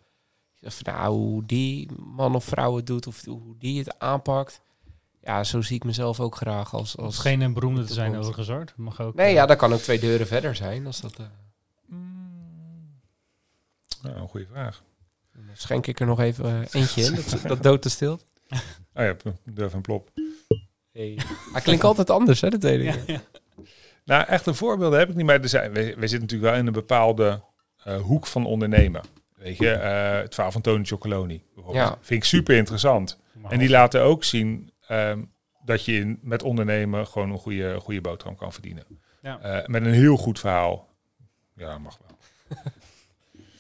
Van, 0.62 0.94
nou, 0.94 1.14
hoe 1.16 1.46
die 1.46 1.92
man 2.00 2.36
of 2.36 2.44
vrouw 2.44 2.76
het 2.76 2.88
doet, 2.88 3.08
of 3.08 3.26
hoe 3.26 3.58
die 3.58 3.80
het 3.80 4.00
aanpakt. 4.00 4.62
Ja, 5.26 5.44
zo 5.44 5.62
zie 5.62 5.76
ik 5.76 5.84
mezelf 5.84 6.20
ook 6.20 6.36
graag 6.36 6.74
als... 6.74 6.98
Als 6.98 7.20
geen 7.20 7.42
een 7.42 7.54
beroemde 7.54 7.84
te 7.84 7.94
zijn 7.94 8.16
overigens 8.18 8.48
hoor. 8.48 8.66
Dat 8.66 8.78
mag 8.78 9.02
ook. 9.02 9.16
Nee, 9.16 9.28
eh, 9.28 9.34
ja, 9.34 9.46
dat 9.46 9.58
kan 9.58 9.74
ook 9.74 9.80
twee 9.80 10.00
deuren 10.00 10.28
verder 10.28 10.56
zijn. 10.56 10.86
Als 10.86 11.02
dat, 11.02 11.14
eh, 11.20 11.26
Nou, 14.02 14.16
een 14.16 14.28
goede 14.28 14.46
vraag. 14.52 14.84
dan 15.34 15.44
schenk 15.54 15.88
ik 15.88 16.00
er 16.00 16.06
nog 16.06 16.20
even 16.20 16.46
eh, 16.46 16.82
eentje 16.82 17.02
in, 17.04 17.16
dat, 17.16 17.40
dat 17.48 17.64
doodt 17.64 17.84
de 17.84 17.90
stilte. 17.90 18.24
Oh 18.94 19.04
ja, 19.04 19.16
durf 19.44 19.74
en 19.74 19.82
plop. 19.82 20.10
Hey. 20.92 21.18
Hij 21.52 21.62
klinkt 21.62 21.84
altijd 21.84 22.10
anders, 22.10 22.42
hè, 22.42 22.50
de 22.50 22.58
tweede 22.58 22.84
Ja, 22.84 22.92
keer. 22.92 23.04
ja. 23.14 23.22
Nou, 24.06 24.26
echte 24.28 24.54
voorbeelden 24.54 25.00
heb 25.00 25.10
ik 25.10 25.16
niet, 25.16 25.26
maar 25.26 25.42
er 25.42 25.50
zijn, 25.50 25.72
we, 25.74 25.84
we 25.84 26.08
zitten 26.08 26.20
natuurlijk 26.20 26.50
wel 26.52 26.60
in 26.60 26.68
een 26.68 26.74
bepaalde 26.74 27.42
eh, 27.84 28.02
hoek 28.02 28.28
van 28.28 28.46
ondernemen. 28.46 29.02
Weet 29.36 29.58
je, 29.58 29.70
eh, 29.72 30.22
het 30.22 30.34
verhaal 30.34 30.52
van 30.52 30.62
Tony 30.62 30.84
Chocoloni 30.86 31.44
bijvoorbeeld. 31.56 31.88
Ja. 31.88 31.98
Vind 32.02 32.22
ik 32.22 32.24
super 32.30 32.56
interessant. 32.56 33.20
En 33.50 33.60
die 33.60 33.70
laten 33.70 34.02
ook 34.02 34.24
zien 34.24 34.72
ehm, 34.88 35.24
dat 35.66 35.86
je 35.86 35.94
in, 35.94 36.20
met 36.22 36.44
ondernemen 36.44 37.08
gewoon 37.08 37.32
een 37.32 37.38
goede, 37.38 37.80
goede 37.80 38.02
boterham 38.02 38.36
kan 38.36 38.54
verdienen. 38.54 38.86
Ja. 39.22 39.40
Eh, 39.40 39.68
met 39.68 39.86
een 39.86 39.94
heel 39.94 40.18
goed 40.18 40.40
verhaal. 40.40 40.90
Ja, 41.56 41.78
mag 41.78 41.98
wel. 41.98 42.18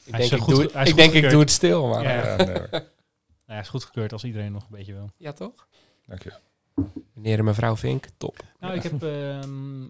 Ik 0.05 0.17
denk, 0.17 0.31
ik, 0.31 0.39
goed- 0.41 0.55
doe, 0.55 0.83
ik, 0.85 0.95
denk 0.95 1.13
ik 1.13 1.29
doe 1.29 1.39
het 1.39 1.51
stil, 1.51 1.87
maar... 1.87 2.03
Ja. 2.03 2.11
Ja, 2.11 2.27
Ja, 2.37 2.45
nee. 2.45 2.67
Nou, 3.45 3.55
hij 3.55 3.59
is 3.59 3.69
goedgekeurd 3.69 4.13
als 4.13 4.23
iedereen 4.23 4.51
nog 4.51 4.63
een 4.63 4.77
beetje 4.77 4.93
wil. 4.93 5.33
toch? 5.33 5.67
Dank 6.05 6.23
je. 6.23 6.33
Meneer 7.13 7.37
en 7.37 7.43
mevrouw 7.45 7.75
Vink, 7.75 8.05
top. 8.17 8.39
Nou, 8.59 8.73
ik 8.73 8.83
heb 8.83 9.03
ehm, 9.03 9.83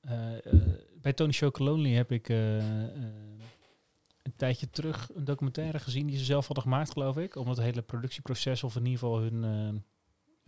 eh, 0.00 0.36
eh, 0.46 0.52
bij 0.94 1.12
Tony 1.12 1.32
Chocolonely 1.32 1.92
heb 1.92 2.12
ik 2.12 2.28
een 4.22 4.36
tijdje 4.36 4.70
terug 4.70 5.10
een 5.14 5.24
documentaire 5.24 5.78
gezien 5.78 6.06
die 6.06 6.18
ze 6.18 6.24
zelf 6.24 6.46
hadden 6.46 6.64
gemaakt, 6.64 6.92
geloof 6.92 7.16
ik. 7.16 7.36
Om 7.36 7.48
het 7.48 7.58
hele 7.58 7.82
productieproces 7.82 8.64
of 8.64 8.76
in 8.76 8.84
ieder 8.84 8.98
geval 8.98 9.18
hun, 9.18 9.44
eh, 9.44 9.80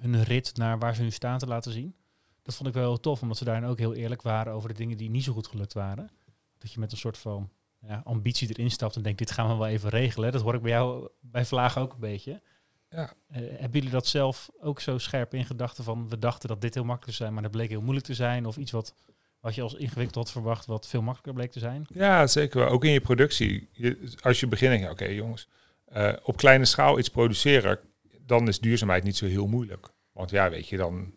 hun 0.02 0.22
rit 0.22 0.56
naar 0.56 0.78
waar 0.78 0.94
ze 0.94 1.02
nu 1.02 1.10
staan 1.10 1.38
te 1.38 1.46
laten 1.46 1.72
zien. 1.72 1.94
Dat 2.42 2.54
vond 2.54 2.68
ik 2.68 2.74
wel 2.74 2.88
heel 2.88 3.00
tof, 3.00 3.22
omdat 3.22 3.36
ze 3.36 3.44
daarin 3.44 3.64
ook 3.64 3.78
heel 3.78 3.94
eerlijk 3.94 4.22
waren 4.22 4.52
over 4.52 4.68
de 4.68 4.74
dingen 4.74 4.96
die 4.96 5.10
niet 5.10 5.24
zo 5.24 5.32
goed 5.32 5.46
gelukt 5.46 5.72
waren. 5.72 6.10
Dat 6.58 6.72
je 6.72 6.80
met 6.80 6.92
een 6.92 6.98
soort 6.98 7.18
van 7.18 7.50
ja, 7.86 8.00
ambitie 8.04 8.48
erin 8.48 8.70
stapt 8.70 8.96
en 8.96 9.02
denkt, 9.02 9.18
dit 9.18 9.30
gaan 9.30 9.48
we 9.48 9.54
wel 9.54 9.66
even 9.66 9.90
regelen. 9.90 10.32
Dat 10.32 10.42
hoor 10.42 10.54
ik 10.54 10.62
bij 10.62 10.70
jou 10.70 11.08
bij 11.20 11.44
Vlaag 11.44 11.78
ook 11.78 11.92
een 11.92 12.00
beetje. 12.00 12.42
Ja. 12.88 13.12
Eh, 13.28 13.40
hebben 13.40 13.70
jullie 13.72 13.90
dat 13.90 14.06
zelf 14.06 14.50
ook 14.60 14.80
zo 14.80 14.98
scherp 14.98 15.34
in 15.34 15.44
gedachten 15.44 15.84
van, 15.84 16.08
we 16.08 16.18
dachten 16.18 16.48
dat 16.48 16.60
dit 16.60 16.74
heel 16.74 16.84
makkelijk 16.84 17.16
zou 17.16 17.22
zijn, 17.22 17.32
maar 17.32 17.42
dat 17.42 17.52
bleek 17.52 17.68
heel 17.68 17.80
moeilijk 17.80 18.06
te 18.06 18.14
zijn? 18.14 18.46
Of 18.46 18.56
iets 18.56 18.70
wat, 18.70 18.94
wat 19.40 19.54
je 19.54 19.62
als 19.62 19.74
ingewikkeld 19.74 20.14
had 20.14 20.30
verwacht, 20.30 20.66
wat 20.66 20.88
veel 20.88 21.02
makkelijker 21.02 21.34
bleek 21.34 21.52
te 21.52 21.58
zijn? 21.58 21.86
Ja, 21.88 22.26
zeker. 22.26 22.66
Ook 22.66 22.84
in 22.84 22.92
je 22.92 23.00
productie. 23.00 23.68
Je, 23.72 24.12
als 24.20 24.40
je 24.40 24.46
begint, 24.46 24.90
oké 24.90 25.04
jongens, 25.04 25.48
eh, 25.84 26.12
op 26.22 26.36
kleine 26.36 26.64
schaal 26.64 26.98
iets 26.98 27.08
produceren, 27.08 27.78
dan 28.26 28.48
is 28.48 28.60
duurzaamheid 28.60 29.04
niet 29.04 29.16
zo 29.16 29.26
heel 29.26 29.46
moeilijk. 29.46 29.91
Want 30.12 30.30
ja, 30.30 30.50
weet 30.50 30.68
je, 30.68 30.76
dan 30.76 31.14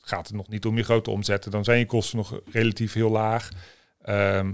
gaat 0.00 0.26
het 0.26 0.36
nog 0.36 0.48
niet 0.48 0.66
om 0.66 0.76
je 0.76 0.82
grote 0.82 1.10
omzetten. 1.10 1.50
Dan 1.50 1.64
zijn 1.64 1.78
je 1.78 1.86
kosten 1.86 2.16
nog 2.16 2.40
relatief 2.52 2.92
heel 2.92 3.10
laag. 3.10 3.48
Ehm, 4.02 4.52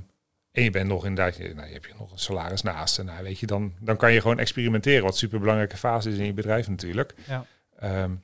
En 0.53 0.63
je 0.63 0.71
bent 0.71 0.89
nog 0.89 1.05
inderdaad, 1.07 1.37
je- 1.37 1.55
nou, 1.55 1.67
je 1.67 1.73
hebt 1.73 1.87
je 1.87 1.93
nog 1.99 2.13
een 2.13 2.19
salaris 2.19 2.63
naast. 2.63 2.99
En 2.99 3.05
nou, 3.05 3.23
weet 3.23 3.39
je, 3.39 3.47
dan, 3.47 3.75
dan 3.81 3.97
kan 3.97 4.13
je 4.13 4.21
gewoon 4.21 4.39
experimenteren. 4.39 5.03
Wat 5.03 5.13
een 5.13 5.19
superbelangrijke 5.19 5.77
fase 5.77 6.11
is 6.11 6.19
in 6.19 6.25
je 6.25 6.33
bedrijf 6.33 6.69
natuurlijk. 6.69 7.15
Ja. 7.27 7.47
Ehm, 7.79 8.11
maar 8.11 8.19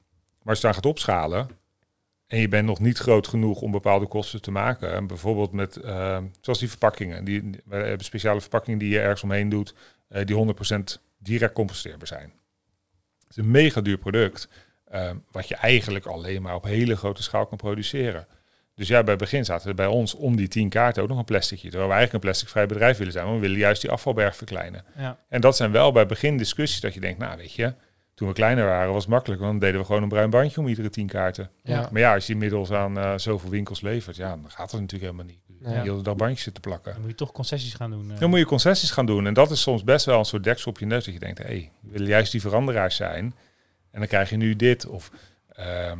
als 0.44 0.56
je 0.58 0.64
dan 0.64 0.74
gaat 0.74 0.86
opschalen 0.86 1.48
en 2.26 2.38
je 2.38 2.48
bent 2.48 2.66
nog 2.66 2.80
niet 2.80 2.98
groot 2.98 3.28
genoeg 3.28 3.60
om 3.60 3.70
bepaalde 3.70 4.06
kosten 4.06 4.42
te 4.42 4.50
maken. 4.50 4.92
En 4.92 5.06
bijvoorbeeld 5.06 5.52
met, 5.52 5.76
ehm, 5.76 6.24
zoals 6.40 6.58
die 6.58 6.68
verpakkingen. 6.68 7.24
Die, 7.24 7.50
we 7.64 7.76
hebben 7.76 8.04
speciale 8.04 8.40
verpakkingen 8.40 8.78
die 8.78 8.88
je 8.88 9.00
ergens 9.00 9.22
omheen 9.22 9.48
doet, 9.48 9.74
eh, 10.08 10.24
die 10.26 10.34
100% 10.36 11.00
direct 11.18 11.54
composteerbaar 11.54 12.06
zijn. 12.06 12.32
Het 13.20 13.30
is 13.30 13.36
een 13.36 13.50
mega 13.50 13.80
duur 13.80 13.98
product, 13.98 14.48
ehm, 14.90 15.16
wat 15.30 15.48
je 15.48 15.54
eigenlijk 15.54 16.06
alleen 16.06 16.42
maar 16.42 16.54
op 16.54 16.64
hele 16.64 16.96
grote 16.96 17.22
schaal 17.22 17.46
kan 17.46 17.56
produceren. 17.58 18.26
Dus 18.74 18.88
ja, 18.88 19.00
bij 19.02 19.10
het 19.12 19.22
begin 19.22 19.44
zaten 19.44 19.68
er 19.68 19.74
bij 19.74 19.86
ons 19.86 20.14
om 20.14 20.36
die 20.36 20.48
10 20.48 20.68
kaarten 20.68 21.02
ook 21.02 21.08
nog 21.08 21.18
een 21.18 21.24
plasticje. 21.24 21.68
Terwijl 21.68 21.88
we 21.88 21.94
eigenlijk 21.94 22.12
een 22.24 22.30
plasticvrij 22.30 22.66
bedrijf 22.66 22.98
willen 22.98 23.12
zijn, 23.12 23.24
maar 23.24 23.34
we 23.34 23.40
willen 23.40 23.58
juist 23.58 23.80
die 23.80 23.90
afvalberg 23.90 24.36
verkleinen. 24.36 24.84
Ja. 24.96 25.18
En 25.28 25.40
dat 25.40 25.56
zijn 25.56 25.70
wel 25.72 25.90
bij 25.92 26.00
het 26.00 26.10
begin 26.10 26.36
discussies 26.36 26.80
dat 26.80 26.94
je 26.94 27.00
denkt, 27.00 27.18
nou 27.18 27.36
weet 27.36 27.52
je, 27.52 27.74
toen 28.14 28.28
we 28.28 28.34
kleiner 28.34 28.64
waren 28.64 28.92
was 28.92 29.02
het 29.02 29.12
makkelijk, 29.12 29.40
want 29.40 29.52
dan 29.52 29.60
deden 29.60 29.80
we 29.80 29.86
gewoon 29.86 30.02
een 30.02 30.08
bruin 30.08 30.30
bandje 30.30 30.60
om 30.60 30.68
iedere 30.68 30.90
10 30.90 31.06
kaarten. 31.06 31.50
Ja. 31.62 31.88
Maar 31.92 32.00
ja, 32.00 32.14
als 32.14 32.26
je 32.26 32.32
inmiddels 32.32 32.70
aan 32.72 32.98
eh, 32.98 33.12
zoveel 33.16 33.50
winkels 33.50 33.80
levert, 33.80 34.16
ja, 34.16 34.28
dan 34.28 34.50
gaat 34.50 34.70
dat 34.70 34.80
natuurlijk 34.80 35.12
helemaal 35.12 35.34
niet. 35.34 35.40
Ja. 35.60 35.82
Je 35.82 35.90
hele 35.90 36.02
dag 36.02 36.16
bandjes 36.16 36.42
zitten 36.42 36.62
plakken. 36.62 36.92
Dan 36.92 37.00
moet 37.00 37.10
je 37.10 37.16
toch 37.16 37.32
concessies 37.32 37.74
gaan 37.74 37.90
doen. 37.90 38.10
eh. 38.12 38.18
Dan 38.18 38.30
moet 38.30 38.38
je 38.38 38.44
concessies 38.44 38.90
gaan 38.90 39.06
doen. 39.06 39.26
En 39.26 39.34
dat 39.34 39.50
is 39.50 39.60
soms 39.60 39.84
best 39.84 40.06
wel 40.06 40.18
een 40.18 40.24
soort 40.24 40.44
deksel 40.44 40.70
op 40.70 40.78
je 40.78 40.86
neus. 40.86 41.04
Dat 41.04 41.14
je 41.14 41.20
denkt, 41.20 41.38
hé, 41.38 41.44
hey, 41.44 41.70
we 41.80 41.90
willen 41.92 42.06
juist 42.08 42.32
die 42.32 42.40
veranderaars 42.40 42.96
zijn. 42.96 43.34
En 43.90 43.98
dan 43.98 44.08
krijg 44.08 44.30
je 44.30 44.36
nu 44.36 44.56
dit. 44.56 44.86
Of 44.86 45.10
ehm, 45.52 45.98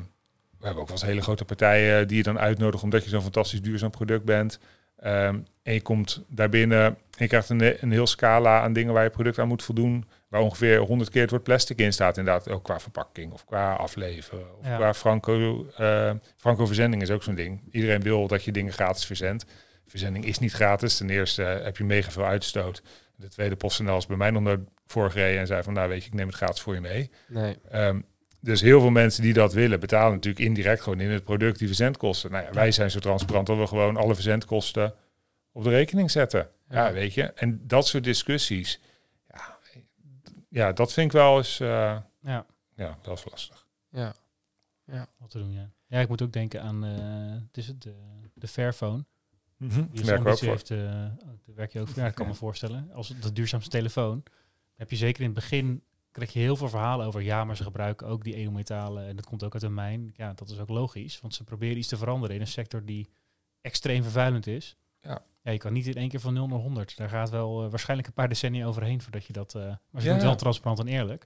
we 0.59 0.67
hebben 0.67 0.83
ook 0.83 0.89
wel 0.89 0.97
eens 0.97 1.07
hele 1.07 1.23
grote 1.23 1.45
partijen 1.45 2.09
die 2.09 2.17
je 2.17 2.23
dan 2.23 2.39
uitnodigen 2.39 2.85
omdat 2.85 3.05
je 3.05 3.11
zo'n 3.11 3.23
fantastisch 3.23 3.63
duurzaam 3.63 3.91
product 3.91 4.25
bent. 4.25 4.59
Ehm, 4.97 5.39
en 5.63 5.73
je 5.75 5.81
komt 5.83 6.25
daarbinnen 6.29 6.85
en 6.87 6.97
je 7.17 7.27
krijgt 7.27 7.49
een, 7.49 7.83
een 7.83 7.91
heel 7.93 8.07
scala 8.07 8.61
aan 8.61 8.73
dingen 8.73 8.93
waar 8.93 9.05
je 9.05 9.11
product 9.11 9.39
aan 9.39 9.49
moet 9.49 9.63
voldoen. 9.63 10.09
Waar 10.29 10.41
ongeveer 10.41 10.79
100 10.79 11.11
keer 11.11 11.21
het 11.23 11.31
woord 11.31 11.43
plastic 11.43 11.79
in 11.79 11.93
staat. 11.93 12.17
Inderdaad, 12.17 12.49
ook 12.51 12.65
qua 12.65 12.81
verpakking 12.81 13.33
of 13.33 13.45
qua 13.45 13.73
afleveren. 13.75 14.59
Of 14.59 14.67
Ja. 14.67 14.77
qua 14.77 14.95
Franco, 14.95 15.67
eh, 15.77 16.13
Franco 16.37 16.67
verzending 16.67 17.03
is 17.03 17.11
ook 17.11 17.23
zo'n 17.23 17.35
ding. 17.35 17.63
Iedereen 17.71 18.03
wil 18.03 18.27
dat 18.27 18.45
je 18.45 18.53
dingen 18.53 18.73
gratis 18.73 19.05
verzendt. 19.05 19.45
Verzending 19.87 20.25
is 20.25 20.39
niet 20.39 20.53
gratis. 20.53 20.97
Ten 20.97 21.11
eerste 21.11 21.43
heb 21.43 21.77
je 21.77 21.85
mega 21.85 22.11
veel 22.11 22.25
uitstoot. 22.25 22.83
De 23.21 23.29
tweede 23.29 23.57
PostNL 23.57 23.97
is 23.97 24.07
bij 24.07 24.17
mij 24.17 24.31
nog 24.31 24.43
nooit 24.43 24.61
voorgereden 24.87 25.41
en 25.41 25.47
zei 25.47 25.63
van, 25.63 25.73
nou 25.73 25.89
weet 25.89 26.01
je, 26.03 26.07
ik 26.09 26.15
neem 26.15 26.27
het 26.27 26.37
gratis 26.37 26.61
voor 26.61 26.75
je 26.75 26.81
mee. 26.81 27.11
Nee. 27.29 27.57
Ehm, 27.71 28.01
dus 28.41 28.61
heel 28.61 28.81
veel 28.81 28.91
mensen 28.91 29.23
die 29.23 29.33
dat 29.33 29.53
willen, 29.53 29.81
betalen 29.81 30.13
natuurlijk 30.13 30.45
indirect 30.45 30.83
gewoon 30.83 31.01
in 31.01 31.11
het 31.11 31.25
product 31.25 31.59
die 31.59 31.67
verzendkosten. 31.67 32.31
Nou 32.31 32.45
ja, 32.45 32.53
wij 32.53 32.73
zijn 32.73 32.91
zo 32.91 32.99
transparant 32.99 33.47
dat 33.47 33.59
we 33.59 33.67
gewoon 33.67 33.97
alle 33.97 34.15
verzendkosten 34.15 34.95
op 35.53 35.63
de 35.65 35.71
rekening 35.71 36.11
zetten. 36.11 36.49
Ja, 36.69 36.87
Ja. 36.87 36.93
weet 36.93 37.15
je. 37.15 37.23
En 37.23 37.61
dat 37.67 37.87
soort 37.87 38.05
discussies, 38.05 38.81
ja, 39.29 39.59
ja 40.49 40.73
dat 40.73 40.93
vind 40.93 41.07
ik 41.07 41.13
wel 41.13 41.37
eens, 41.37 41.61
eh, 41.61 41.99
Ja, 42.23 42.47
ja, 42.75 42.99
wel 43.03 43.11
eens 43.11 43.25
lastig. 43.31 43.67
Ja. 43.91 44.15
wat 45.19 45.31
te 45.31 45.39
doen, 45.39 45.53
ja. 45.53 45.71
Ja, 45.87 46.01
ik 46.01 46.09
moet 46.09 46.23
ook 46.23 46.33
denken 46.33 46.63
aan 46.63 46.85
eh, 46.85 47.41
het 47.47 47.57
is 47.57 47.67
het, 47.67 47.83
de, 47.83 47.95
de 48.35 48.49
Fairphone. 48.49 49.05
Ik 49.93 50.27
ook 50.27 50.39
voor. 50.39 50.49
heeft, 50.49 50.71
eh, 50.71 50.79
oh, 50.79 50.83
daar 50.85 51.55
werk 51.55 51.73
je 51.73 51.81
ook 51.81 51.87
voor. 51.89 51.99
Ja, 51.99 52.05
dat 52.05 52.15
kan 52.15 52.27
me 52.27 52.35
voorstellen. 52.35 52.91
Als 52.93 53.09
de 53.21 53.33
duurzaamste 53.33 53.71
telefoon, 53.71 54.23
heb 54.75 54.91
je 54.91 54.97
zeker 54.97 55.21
in 55.21 55.27
het 55.27 55.35
begin 55.35 55.83
krijg 56.13 56.33
je 56.33 56.39
heel 56.39 56.57
veel 56.57 56.69
verhalen 56.69 57.07
over. 57.07 57.23
Ja, 57.23 57.45
maar 57.45 57.57
ze 57.57 57.63
gebruiken 57.63 58.07
ook 58.07 58.25
die 58.25 58.35
edelmetalen 58.35 59.07
en 59.07 59.17
dat 59.17 59.27
komt 59.27 59.43
ook 59.45 59.55
uit 59.55 59.63
een 59.63 59.75
mijn. 59.75 60.13
Ja, 60.17 60.33
dat 60.35 60.49
is 60.51 60.59
ook 60.59 60.69
logisch, 60.69 61.21
want 61.21 61.35
ze 61.35 61.45
proberen 61.45 61.77
iets 61.77 61.89
te 61.89 61.97
veranderen 61.97 62.35
in 62.37 62.41
een 62.43 62.47
sector 62.49 62.85
die 62.85 63.09
extreem 63.61 64.03
vervuilend 64.03 64.47
is. 64.47 64.77
Ja. 65.03 65.23
Ja, 65.43 65.51
je 65.51 65.59
kan 65.59 65.73
niet 65.73 65.87
in 65.87 65.95
één 65.95 66.09
keer 66.09 66.21
van 66.21 66.35
0 66.35 66.49
naar 66.49 66.59
100. 66.59 66.97
Daar 66.97 67.09
gaat 67.09 67.31
wel 67.31 67.65
eh, 67.65 67.71
waarschijnlijk 67.71 68.09
een 68.09 68.15
paar 68.15 68.29
decennia 68.29 68.67
overheen 68.67 69.03
voordat 69.03 69.25
je 69.25 69.33
dat. 69.33 69.55
eh 69.55 69.63
maar 69.63 70.01
ze 70.01 70.01
Ja. 70.01 70.05
doen 70.05 70.13
het 70.15 70.23
wel 70.23 70.35
transparant 70.37 70.79
en 70.79 70.87
eerlijk. 70.89 71.21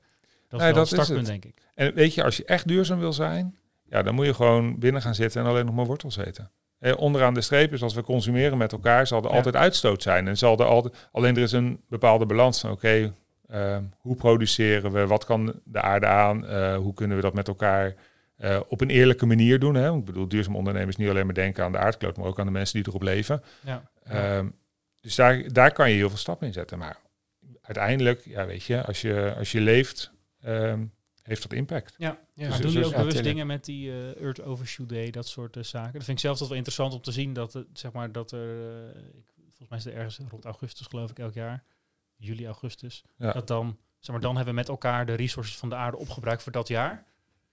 Dat 0.49 0.61
is 0.61 0.67
Nee, 0.67 0.75
wel 0.75 0.75
dat 0.75 0.85
is 0.85 0.89
startpunt, 1.05 1.19
het. 1.29 1.43
denk 1.43 1.45
ik. 1.45 1.63
En 1.75 1.95
weet 1.95 2.15
je, 2.15 2.25
als 2.25 2.37
je 2.37 2.45
echt 2.45 2.69
duurzaam 2.69 2.99
wil 2.99 3.13
zijn, 3.13 3.57
ja, 3.85 4.03
dan 4.03 4.15
moet 4.15 4.27
je 4.27 4.35
gewoon 4.35 4.79
binnen 4.79 5.03
gaan 5.03 5.15
zitten 5.15 5.43
en 5.43 5.49
alleen 5.49 5.67
nog 5.67 5.75
maar 5.75 5.87
wortels 5.87 6.17
eten. 6.17 6.51
Eh, 6.79 6.93
onderaan 6.97 7.35
de 7.35 7.41
streep 7.41 7.73
is 7.73 7.83
als 7.83 7.95
we 7.95 8.03
consumeren 8.03 8.59
met 8.59 8.73
elkaar, 8.73 9.07
zal 9.07 9.23
er 9.23 9.29
Ja. 9.31 9.35
altijd 9.37 9.57
uitstoot 9.57 10.03
zijn. 10.03 10.29
En 10.29 10.37
zal 10.37 10.59
er 10.59 10.67
altijd, 10.67 11.09
alleen 11.13 11.37
er 11.37 11.43
is 11.43 11.53
een 11.53 11.81
bepaalde 11.89 12.27
balans 12.27 12.61
van, 12.61 12.71
oké, 12.71 13.15
eh, 13.47 13.79
hoe 13.99 14.17
produceren 14.17 14.93
we, 14.93 15.07
wat 15.07 15.25
kan 15.25 15.61
de 15.65 15.81
aarde 15.81 16.07
aan, 16.07 16.47
eh, 16.47 16.77
hoe 16.77 16.95
kunnen 16.95 17.17
we 17.17 17.23
dat 17.23 17.35
met 17.35 17.49
elkaar 17.49 17.95
eh, 18.37 18.61
op 18.69 18.81
een 18.81 18.91
eerlijke 18.91 19.27
manier 19.27 19.59
doen. 19.59 19.75
Hè? 19.75 19.97
Ik 19.97 20.05
bedoel, 20.05 20.29
duurzaam 20.29 20.57
ondernemers 20.57 20.97
niet 20.97 21.09
alleen 21.09 21.25
maar 21.25 21.35
denken 21.35 21.65
aan 21.65 21.73
de 21.73 21.79
aardkloot, 21.79 22.17
maar 22.17 22.27
ook 22.27 22.39
aan 22.39 22.47
de 22.47 22.53
mensen 22.53 22.75
die 22.83 22.89
erop 22.89 23.03
leven. 23.03 23.43
Ja. 23.65 23.83
Ehm, 24.03 24.49
dus 25.01 25.15
daar, 25.15 25.53
daar 25.53 25.73
kan 25.73 25.91
je 25.91 25.97
heel 25.97 26.09
veel 26.09 26.19
stappen 26.19 26.47
in 26.47 26.53
zetten. 26.53 26.79
Maar 26.79 26.97
uiteindelijk, 27.63 28.21
ja, 28.25 28.47
weet 28.47 28.65
je, 28.65 28.85
als 28.85 29.01
je, 29.01 29.35
als 29.39 29.53
je 29.53 29.61
leeft, 29.61 30.13
ehm, 30.43 30.85
heeft 31.27 31.43
dat 31.43 31.53
impact. 31.53 31.95
Ja, 31.99 32.19
Ja, 32.35 32.49
dus- 32.49 32.57
doen 32.57 32.67
jullie 32.67 32.77
dus- 32.77 32.87
ook 32.87 32.93
ja, 32.93 32.99
bewust 32.99 33.23
dingen 33.23 33.47
met 33.47 33.65
die 33.65 33.91
eh, 33.91 34.23
Earth 34.23 34.43
Overshoot 34.43 34.89
Day, 34.89 35.11
dat 35.11 35.27
soort 35.27 35.57
eh, 35.57 35.63
zaken? 35.63 35.93
Dat 35.93 36.05
vind 36.05 36.19
ik 36.19 36.25
zelf 36.25 36.39
wel 36.39 36.53
interessant 36.53 36.93
om 36.95 37.01
te 37.01 37.13
zien 37.13 37.33
dat, 37.33 37.53
het, 37.53 37.67
zeg 37.73 37.93
maar, 37.93 38.13
dat 38.13 38.33
er, 38.33 38.61
eh, 38.95 39.01
ik, 39.19 39.33
volgens 39.37 39.69
mij 39.69 39.79
is 39.79 39.85
het 39.85 39.95
ergens 39.95 40.21
rond 40.31 40.45
augustus 40.45 40.87
geloof 40.87 41.11
ik 41.11 41.19
elk 41.19 41.35
jaar, 41.35 41.65
juli, 42.17 42.47
augustus, 42.47 43.05
Ja. 43.17 43.33
dat 43.33 43.47
dan, 43.47 43.79
zeg 43.99 44.11
maar, 44.11 44.21
dan 44.21 44.37
hebben 44.37 44.55
we 44.55 44.61
met 44.61 44.69
elkaar 44.69 45.07
de 45.07 45.15
resources 45.15 45.57
van 45.57 45.69
de 45.69 45.75
aarde 45.75 45.97
opgebruikt 45.97 46.43
voor 46.43 46.53
dat 46.53 46.69
jaar. 46.69 47.05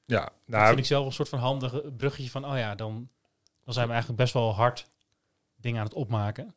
Ja, 0.05 0.23
dat 0.23 0.33
nou, 0.45 0.67
vind 0.67 0.79
ik 0.79 0.85
zelf 0.85 1.05
een 1.05 1.11
soort 1.11 1.29
van 1.29 1.39
handige 1.39 1.93
bruggetje 1.97 2.29
van, 2.29 2.45
oh 2.45 2.57
ja, 2.57 2.75
dan, 2.75 3.09
dan 3.63 3.73
zijn 3.73 3.85
we 3.85 3.91
eigenlijk 3.91 4.21
best 4.21 4.33
wel 4.33 4.53
hard 4.53 4.87
dingen 5.55 5.79
aan 5.79 5.85
het 5.85 5.95
opmaken. 5.95 6.55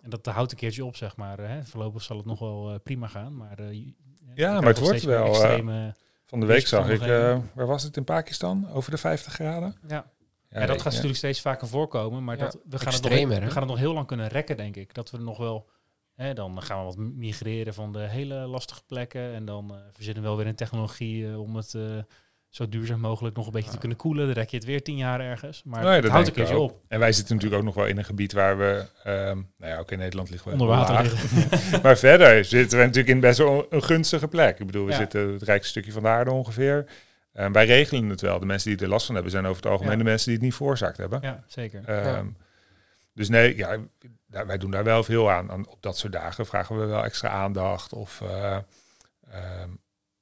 En 0.00 0.10
dat 0.10 0.26
houdt 0.26 0.52
een 0.52 0.58
keertje 0.58 0.84
op, 0.84 0.96
zeg 0.96 1.16
maar. 1.16 1.38
Hè. 1.38 1.64
Voorlopig 1.64 2.02
zal 2.02 2.16
het 2.16 2.26
nog 2.26 2.38
wel 2.38 2.78
prima 2.80 3.06
gaan, 3.06 3.36
maar... 3.36 3.54
krijgt 3.54 4.60
maar 4.60 4.62
het 4.62 4.78
wordt 4.78 5.02
wel, 5.02 5.26
Extreme, 5.26 5.94
Van 6.26 6.40
de 6.40 6.46
week 6.46 6.66
zag 6.66 6.88
ik, 6.88 7.00
eh, 7.00 7.38
waar 7.54 7.66
was 7.66 7.82
het 7.82 7.96
in 7.96 8.04
Pakistan? 8.04 8.70
Over 8.72 8.90
de 8.90 8.98
50 8.98 9.32
graden? 9.32 9.76
ja. 9.88 10.14
Ja, 10.48 10.66
dat 10.66 10.82
gaat 10.82 10.92
natuurlijk 10.92 11.18
steeds 11.18 11.40
vaker 11.40 11.68
voorkomen, 11.68 12.24
maar 12.24 12.36
Ja, 12.36 12.44
dat, 12.44 12.58
we, 12.64 12.78
gaan 12.78 12.92
het 12.92 13.02
nog, 13.02 13.12
we 13.12 13.50
gaan 13.50 13.62
het 13.62 13.70
nog 13.70 13.78
heel 13.78 13.92
lang 13.92 14.06
kunnen 14.06 14.28
rekken, 14.28 14.56
denk 14.56 14.76
ik. 14.76 14.94
Dat 14.94 15.10
we 15.10 15.18
nog 15.18 15.38
wel, 15.38 15.68
hè, 16.14 16.34
dan 16.34 16.62
gaan 16.62 16.78
we 16.78 16.84
wat 16.84 16.96
migreren 16.96 17.74
van 17.74 17.92
de 17.92 17.98
hele 18.08 18.34
lastige 18.34 18.82
plekken 18.86 19.34
en 19.34 19.44
dan 19.44 19.70
eh 19.74 19.80
verzinnen 19.92 20.22
we 20.22 20.28
wel 20.28 20.38
weer 20.38 20.46
een 20.46 20.54
technologie 20.54 21.28
eh, 21.28 21.40
om 21.40 21.56
het 21.56 21.74
eh, 21.74 21.82
zo 22.48 22.68
duurzaam 22.68 23.00
mogelijk 23.00 23.36
nog 23.36 23.46
een 23.46 23.52
beetje 23.52 23.70
te 23.70 23.78
kunnen 23.78 23.96
koelen. 23.96 24.24
Dan 24.26 24.34
rek 24.34 24.48
je 24.50 24.56
het 24.56 24.66
weer 24.66 24.82
tien 24.82 24.96
jaar 24.96 25.20
ergens, 25.20 25.62
maar 25.64 26.02
dat 26.02 26.10
houdt 26.10 26.36
een 26.36 26.46
ook. 26.46 26.70
op. 26.70 26.80
En 26.88 26.98
wij 26.98 27.12
zitten 27.12 27.34
natuurlijk 27.34 27.60
ook 27.62 27.66
nog 27.66 27.76
wel 27.76 27.86
in 27.86 27.98
een 27.98 28.04
gebied 28.04 28.32
waar 28.32 28.58
we, 28.58 28.84
ehm, 29.04 29.36
nou 29.58 29.72
ja, 29.72 29.78
ook 29.78 29.90
in 29.90 29.98
Nederland 29.98 30.30
liggen 30.30 30.48
we 30.52 30.58
Onder 30.62 30.76
water 30.76 31.12
maar 31.82 31.96
verder 31.98 32.44
zitten 32.44 32.78
we 32.78 32.84
natuurlijk 32.84 33.14
in 33.14 33.20
best 33.20 33.38
wel 33.38 33.66
een 33.70 33.82
gunstige 33.82 34.28
plek. 34.28 34.58
Ik 34.58 34.66
bedoel, 34.66 34.84
we 34.84 34.90
Ja. 34.90 34.96
zitten 34.96 35.32
het 35.32 35.42
rijkste 35.42 35.70
stukje 35.70 35.92
van 35.92 36.02
de 36.02 36.08
aarde 36.08 36.30
ongeveer. 36.30 36.86
Ehm, 37.32 37.52
wij 37.52 37.66
regelen 37.66 38.08
het 38.08 38.20
wel. 38.20 38.38
De 38.38 38.46
mensen 38.46 38.70
die 38.70 38.80
er 38.84 38.88
last 38.88 39.06
van 39.06 39.14
hebben 39.14 39.32
zijn 39.32 39.44
over 39.46 39.62
het 39.62 39.70
algemeen 39.72 39.92
Ja. 39.92 39.98
de 39.98 40.04
mensen 40.04 40.26
die 40.26 40.34
het 40.34 40.44
niet 40.44 40.54
veroorzaakt 40.54 40.96
hebben. 40.96 41.18
ja, 41.22 41.44
zeker. 41.46 41.82
Ehm, 41.86 42.26
Dus 43.14 43.28
nee, 43.28 43.56
ja, 43.56 43.78
wij 44.28 44.58
doen 44.58 44.70
daar 44.70 44.84
wel 44.84 45.02
veel 45.04 45.30
aan. 45.30 45.66
Op 45.68 45.76
dat 45.82 45.98
soort 45.98 46.12
dagen 46.12 46.46
vragen 46.46 46.78
we 46.78 46.84
wel 46.84 47.04
extra 47.04 47.28
aandacht. 47.28 47.92
Of 47.92 48.20
eh, 48.20 48.56
ehm, 49.30 49.68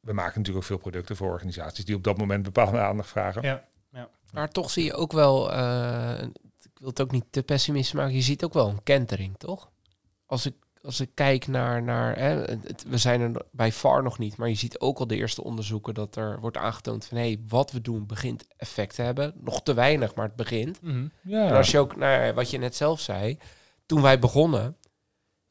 we 0.05 0.13
maken 0.13 0.39
natuurlijk 0.39 0.57
ook 0.57 0.71
veel 0.71 0.79
producten 0.91 1.17
voor 1.17 1.31
organisaties 1.31 1.85
die 1.85 1.95
op 1.95 2.05
dat 2.05 2.19
moment 2.19 2.43
bepaalde 2.43 2.79
aandacht 2.79 3.09
vragen. 3.09 3.43
Ja. 3.43 3.65
Maar 4.33 4.49
toch 4.51 4.71
zie 4.71 4.85
je 4.85 4.95
ook 4.95 5.13
wel, 5.13 5.53
eh, 5.53 6.23
ik 6.63 6.79
wil 6.79 6.89
het 6.89 7.01
ook 7.01 7.11
niet 7.11 7.25
te 7.31 7.43
pessimistisch 7.43 7.93
maken, 7.95 8.15
je 8.15 8.21
ziet 8.23 8.45
ook 8.45 8.53
wel 8.53 8.69
een 8.69 8.83
kentering, 8.83 9.39
toch? 9.39 9.71
Als 10.27 10.47
ik, 10.47 10.55
als 10.83 11.01
ik 11.01 11.11
kijk 11.15 11.47
naar, 11.47 11.83
naar 11.83 12.19
hè, 12.19 12.43
het- 12.43 12.85
we 12.89 12.99
zijn 12.99 13.21
er 13.21 13.43
bij 13.51 13.73
far 13.73 14.03
nog 14.03 14.19
niet, 14.19 14.37
maar 14.37 14.49
je 14.49 14.55
ziet 14.55 14.81
ook 14.81 14.99
al 14.99 15.07
de 15.07 15.17
eerste 15.17 15.45
onderzoeken 15.45 15.95
dat 15.95 16.17
er 16.17 16.41
wordt 16.41 16.57
aangetoond 16.57 17.05
van 17.05 17.17
hé, 17.19 17.25
hey, 17.25 17.41
wat 17.49 17.71
we 17.73 17.81
doen 17.81 18.07
begint 18.07 18.47
effect 18.57 18.95
te 18.95 19.03
hebben. 19.03 19.35
Nog 19.41 19.63
te 19.63 19.75
weinig, 19.75 20.15
maar 20.15 20.27
het 20.27 20.37
begint. 20.37 20.83
Mhm. 20.83 21.07
Ja, 21.23 21.47
En 21.49 21.55
als 21.55 21.71
je 21.71 21.79
ook 21.79 21.97
naar 21.97 22.35
wat 22.35 22.51
je 22.51 22.59
net 22.59 22.77
zelf 22.77 23.01
zei, 23.01 23.39
toen 23.87 24.03
wij 24.03 24.19
begonnen, 24.19 24.77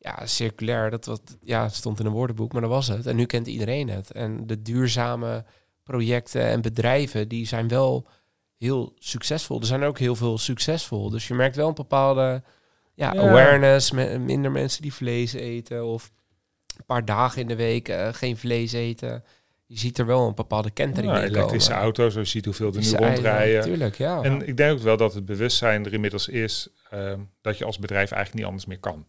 ja, 0.04 0.26
circulair, 0.26 0.90
dat 0.90 1.06
wat, 1.06 1.38
ja, 1.42 1.64
het 1.64 1.74
stond 1.76 2.00
in 2.00 2.06
een 2.06 2.12
woordenboek, 2.12 2.52
maar 2.54 2.62
dat 2.62 2.70
was 2.70 2.88
het. 2.88 3.06
En 3.06 3.16
nu 3.16 3.26
kent 3.26 3.48
iedereen 3.48 3.90
het. 3.90 4.12
En 4.12 4.48
de 4.48 4.62
duurzame 4.62 5.46
projecten 5.84 6.42
en 6.42 6.62
bedrijven, 6.62 7.28
die 7.28 7.48
zijn 7.48 7.68
wel 7.68 8.08
heel 8.58 8.94
succesvol. 8.96 9.60
Er 9.60 9.66
zijn 9.66 9.84
ook 9.84 10.00
heel 10.00 10.16
veel 10.16 10.38
succesvol. 10.38 11.10
Dus 11.10 11.28
je 11.28 11.34
merkt 11.34 11.56
wel 11.56 11.68
een 11.68 11.74
bepaalde 11.74 12.44
ja, 12.94 13.14
Ja. 13.14 13.20
awareness, 13.22 13.92
met 13.92 14.22
minder 14.22 14.52
mensen 14.52 14.82
die 14.82 14.94
vlees 14.94 15.34
eten 15.34 15.86
of 15.86 16.12
een 16.78 16.86
paar 16.86 17.06
dagen 17.06 17.42
in 17.42 17.48
de 17.48 17.56
week 17.56 17.88
eh, 17.90 18.08
geen 18.14 18.38
vlees 18.38 18.72
eten. 18.74 19.24
Je 19.66 19.78
ziet 19.80 19.98
er 19.98 20.06
wel 20.06 20.28
een 20.28 20.36
bepaalde 20.36 20.72
kentering 20.72 21.14
Ja, 21.14 21.22
in 21.22 21.28
elektrische 21.30 21.70
komen. 21.70 21.84
auto's, 21.84 22.14
je 22.14 22.26
ziet 22.26 22.46
hoeveel 22.46 22.74
er 22.74 22.80
nu 22.82 22.90
rondrijden. 22.90 23.62
Tuurlijk, 23.64 23.98
ja. 23.98 24.22
En 24.22 24.48
ik 24.48 24.58
denk 24.58 24.72
ook 24.72 24.84
wel 24.84 24.98
dat 24.98 25.14
het 25.14 25.26
bewustzijn 25.26 25.86
er 25.86 25.94
inmiddels 25.94 26.28
is 26.28 26.68
ehm, 26.90 27.20
dat 27.42 27.58
je 27.58 27.66
als 27.66 27.80
bedrijf 27.80 28.12
eigenlijk 28.12 28.34
niet 28.36 28.46
anders 28.46 28.66
meer 28.66 28.80
kan. 28.80 29.06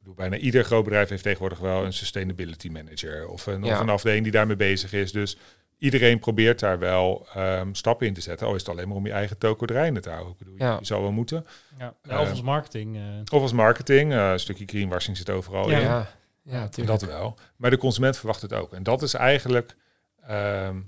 Ik 0.00 0.06
bedoel, 0.06 0.28
bijna 0.28 0.36
ieder 0.44 0.64
groot 0.64 0.84
bedrijf 0.84 1.08
heeft 1.08 1.22
tegenwoordig 1.22 1.58
wel 1.58 1.84
een 1.84 1.92
sustainability 1.92 2.68
manager 2.68 3.28
of 3.28 3.46
een, 3.46 3.64
Ja. 3.64 3.72
of 3.74 3.80
een 3.80 3.88
afdeling 3.88 4.22
die 4.22 4.32
daarmee 4.32 4.56
bezig 4.56 4.92
is. 4.92 5.12
Dus 5.12 5.36
iedereen 5.78 6.18
probeert 6.18 6.58
daar 6.60 6.78
wel 6.78 7.26
ehm, 7.34 7.72
stappen 7.74 8.06
in 8.06 8.14
te 8.14 8.20
zetten. 8.20 8.46
Al 8.46 8.54
is 8.54 8.60
het 8.60 8.70
alleen 8.70 8.88
maar 8.88 8.96
om 8.96 9.06
je 9.06 9.12
eigen 9.12 9.38
toko 9.38 9.66
draaiende 9.66 10.00
te 10.00 10.10
houden. 10.10 10.32
Ik 10.32 10.38
bedoel, 10.38 10.54
Ja. 10.58 10.76
je 10.78 10.86
zou 10.86 11.02
wel 11.02 11.12
moeten. 11.12 11.46
Ja, 11.78 11.94
ja, 12.02 12.14
of 12.16 12.20
Ehm, 12.20 12.30
als 12.30 12.42
marketing. 12.42 12.96
eh, 12.96 13.02
Of 13.34 13.42
als 13.42 13.52
marketing, 13.52 14.12
eh, 14.12 14.30
een 14.30 14.40
stukje 14.40 14.64
greenwashing 14.66 15.16
zit 15.16 15.30
overal 15.30 15.70
Ja. 15.70 15.76
in. 15.78 15.82
ja, 15.84 16.08
ja. 16.42 16.84
Dat 16.84 17.02
wel. 17.02 17.38
Maar 17.56 17.70
de 17.70 17.76
consument 17.78 18.16
verwacht 18.16 18.42
het 18.42 18.52
ook. 18.52 18.72
En 18.72 18.82
dat 18.82 19.02
is 19.02 19.14
eigenlijk, 19.14 19.76
ehm, 20.22 20.80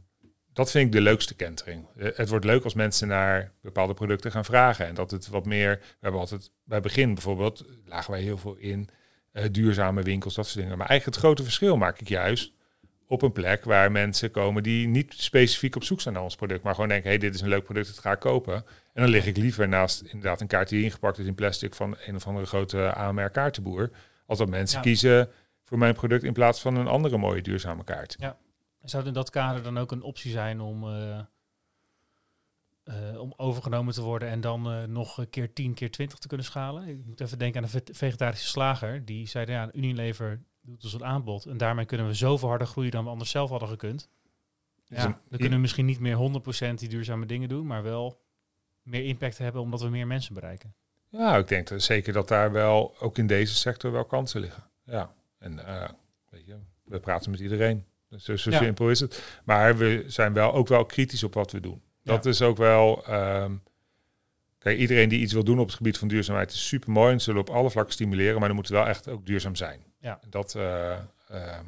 dat 0.53 0.71
vind 0.71 0.87
ik 0.87 0.93
de 0.93 1.01
leukste 1.01 1.35
kentering. 1.35 1.87
Eh, 1.97 2.09
Het 2.15 2.29
wordt 2.29 2.45
leuk 2.45 2.65
als 2.65 2.75
mensen 2.75 3.09
naar 3.09 3.53
bepaalde 3.63 3.95
producten 3.95 4.31
gaan 4.31 4.45
vragen. 4.45 4.87
En 4.87 4.95
dat 4.95 5.11
het 5.11 5.29
wat 5.29 5.47
meer, 5.47 5.77
we 5.81 5.85
hebben 6.01 6.21
altijd, 6.21 6.51
bij 6.65 6.81
begin 6.81 7.15
bijvoorbeeld, 7.15 7.65
lagen 7.85 8.11
wij 8.11 8.21
heel 8.21 8.39
veel 8.39 8.55
in 8.57 8.89
eh, 9.33 9.45
duurzame 9.51 10.03
winkels, 10.03 10.35
dat 10.35 10.47
soort 10.47 10.59
dingen. 10.65 10.79
Maar 10.79 10.89
eigenlijk 10.89 11.17
het 11.17 11.25
grote 11.27 11.43
verschil 11.43 11.77
maak 11.77 12.01
ik 12.01 12.09
juist 12.09 12.53
op 13.07 13.23
een 13.23 13.33
plek 13.33 13.65
waar 13.65 13.93
mensen 13.93 14.31
komen 14.31 14.63
die 14.63 14.87
niet 14.89 15.15
specifiek 15.17 15.77
op 15.77 15.85
zoek 15.85 16.01
zijn 16.01 16.15
naar 16.15 16.23
ons 16.23 16.37
product, 16.37 16.63
maar 16.63 16.75
gewoon 16.75 16.89
denken, 16.89 17.09
hey, 17.09 17.19
dit 17.19 17.35
is 17.35 17.41
een 17.41 17.49
leuk 17.49 17.65
product, 17.65 17.87
dat 17.87 17.99
ga 17.99 18.13
ik 18.13 18.19
kopen. 18.19 18.55
En 18.55 19.03
dan 19.03 19.09
lig 19.09 19.27
ik 19.27 19.37
liever 19.37 19.69
naast 19.69 20.01
inderdaad 20.01 20.41
een 20.41 20.47
kaart 20.47 20.69
die 20.69 20.85
ingepakt 20.85 21.19
is 21.19 21.27
in 21.27 21.35
plastic 21.35 21.75
van 21.75 21.97
een 22.07 22.15
of 22.15 22.27
andere 22.27 22.47
grote 22.47 22.93
AMR 22.95 23.31
kaartenboer, 23.31 23.91
als 24.27 24.39
dat 24.39 24.49
mensen 24.49 24.77
Ja. 24.79 24.83
kiezen 24.85 25.29
voor 25.65 25.79
mijn 25.79 25.95
product 25.95 26.23
in 26.23 26.33
plaats 26.33 26.61
van 26.61 26.77
een 26.77 26.87
andere 26.87 27.19
mooie 27.19 27.43
duurzame 27.43 27.85
kaart. 27.85 28.17
Zou 28.19 29.03
het 29.03 29.07
in 29.07 29.13
dat 29.13 29.31
kader 29.31 29.63
dan 29.63 29.79
ook 29.79 29.93
een 29.93 30.03
optie 30.03 30.31
zijn 30.31 30.61
om, 30.61 30.83
eh, 30.83 31.19
eh, 32.85 33.21
om 33.21 33.33
overgenomen 33.37 33.95
te 33.95 34.03
worden 34.03 34.29
en 34.29 34.41
dan 34.41 34.71
eh, 34.73 34.85
nog 34.85 35.19
een 35.19 35.31
keer 35.31 35.53
10 35.53 35.75
keer 35.75 35.91
20 35.91 36.19
te 36.19 36.29
kunnen 36.29 36.47
schalen? 36.47 36.89
Ik 36.89 37.05
moet 37.07 37.21
even 37.21 37.39
denken 37.39 37.59
aan 37.59 37.65
een 37.73 37.83
ve- 37.85 37.95
vegetarische 37.95 38.47
slager. 38.49 39.05
Die 39.05 39.27
zei, 39.29 39.51
ja, 39.51 39.71
Unilever 39.73 40.43
doet 40.63 40.85
ons 40.85 40.93
een 40.95 41.05
aanbod 41.05 41.47
en 41.47 41.57
daarmee 41.57 41.85
kunnen 41.85 42.07
we 42.07 42.15
zoveel 42.15 42.49
harder 42.49 42.67
groeien 42.67 42.91
dan 42.91 43.05
we 43.05 43.11
anders 43.11 43.31
zelf 43.31 43.51
hadden 43.51 43.69
gekund. 43.69 44.09
Dus 44.89 44.99
Ja, 44.99 45.05
dan 45.05 45.39
kunnen 45.39 45.51
we 45.53 45.59
misschien 45.59 45.87
niet 45.87 46.01
meer 46.01 46.17
100% 46.17 46.75
die 46.75 46.89
duurzame 46.89 47.27
dingen 47.27 47.49
doen, 47.49 47.67
maar 47.67 47.83
wel 47.83 48.21
meer 48.83 49.05
impact 49.05 49.39
hebben 49.39 49.61
omdat 49.63 49.81
we 49.81 49.89
meer 49.89 50.07
mensen 50.07 50.35
bereiken. 50.35 50.75
Ja, 51.09 51.37
ik 51.37 51.49
denk 51.49 51.69
dat, 51.69 51.83
zeker 51.83 52.13
dat 52.13 52.29
daar 52.29 52.53
wel, 52.53 52.95
ook 53.01 53.19
in 53.19 53.27
deze 53.27 53.55
sector, 53.55 53.93
wel 53.93 54.05
kansen 54.05 54.41
liggen. 54.41 54.63
Ja, 54.85 55.15
en 55.39 55.67
eh, 55.67 55.89
weet 56.29 56.47
je, 56.47 56.57
we 56.85 57.01
praten 57.01 57.31
met 57.31 57.41
iedereen. 57.41 57.85
Dus 58.09 58.25
zo, 58.25 58.37
zo 58.37 58.51
Ja. 58.51 58.59
simpel 58.59 58.91
is 58.91 59.01
het. 59.01 59.41
Maar 59.45 59.77
we 59.77 60.05
zijn 60.07 60.33
wel 60.33 60.53
ook 60.53 60.69
wel 60.69 60.85
kritisch 60.87 61.23
op 61.23 61.35
wat 61.35 61.53
we 61.53 61.61
doen. 61.61 61.83
Dat 62.03 62.27
is 62.27 62.43
ook 62.43 62.57
wel... 62.57 63.05
ehm, 63.07 63.53
kijk, 64.59 64.79
iedereen 64.79 65.09
die 65.09 65.21
iets 65.21 65.33
wil 65.33 65.45
doen 65.45 65.59
op 65.59 65.67
het 65.67 65.77
gebied 65.77 65.99
van 65.99 66.09
duurzaamheid 66.09 66.53
is 66.53 66.67
super 66.69 66.91
mooi. 66.91 67.13
En 67.13 67.21
zullen 67.21 67.41
op 67.41 67.51
alle 67.51 67.71
vlakken 67.71 67.93
stimuleren, 67.93 68.39
maar 68.39 68.47
dan 68.49 68.57
moet 68.57 68.69
het 68.69 68.77
wel 68.77 68.87
echt 68.87 69.09
ook 69.09 69.27
duurzaam 69.27 69.55
zijn. 69.57 69.83
Ja. 70.01 70.21
Dat, 70.29 70.55
eh, 70.55 70.91
ehm, 71.29 71.65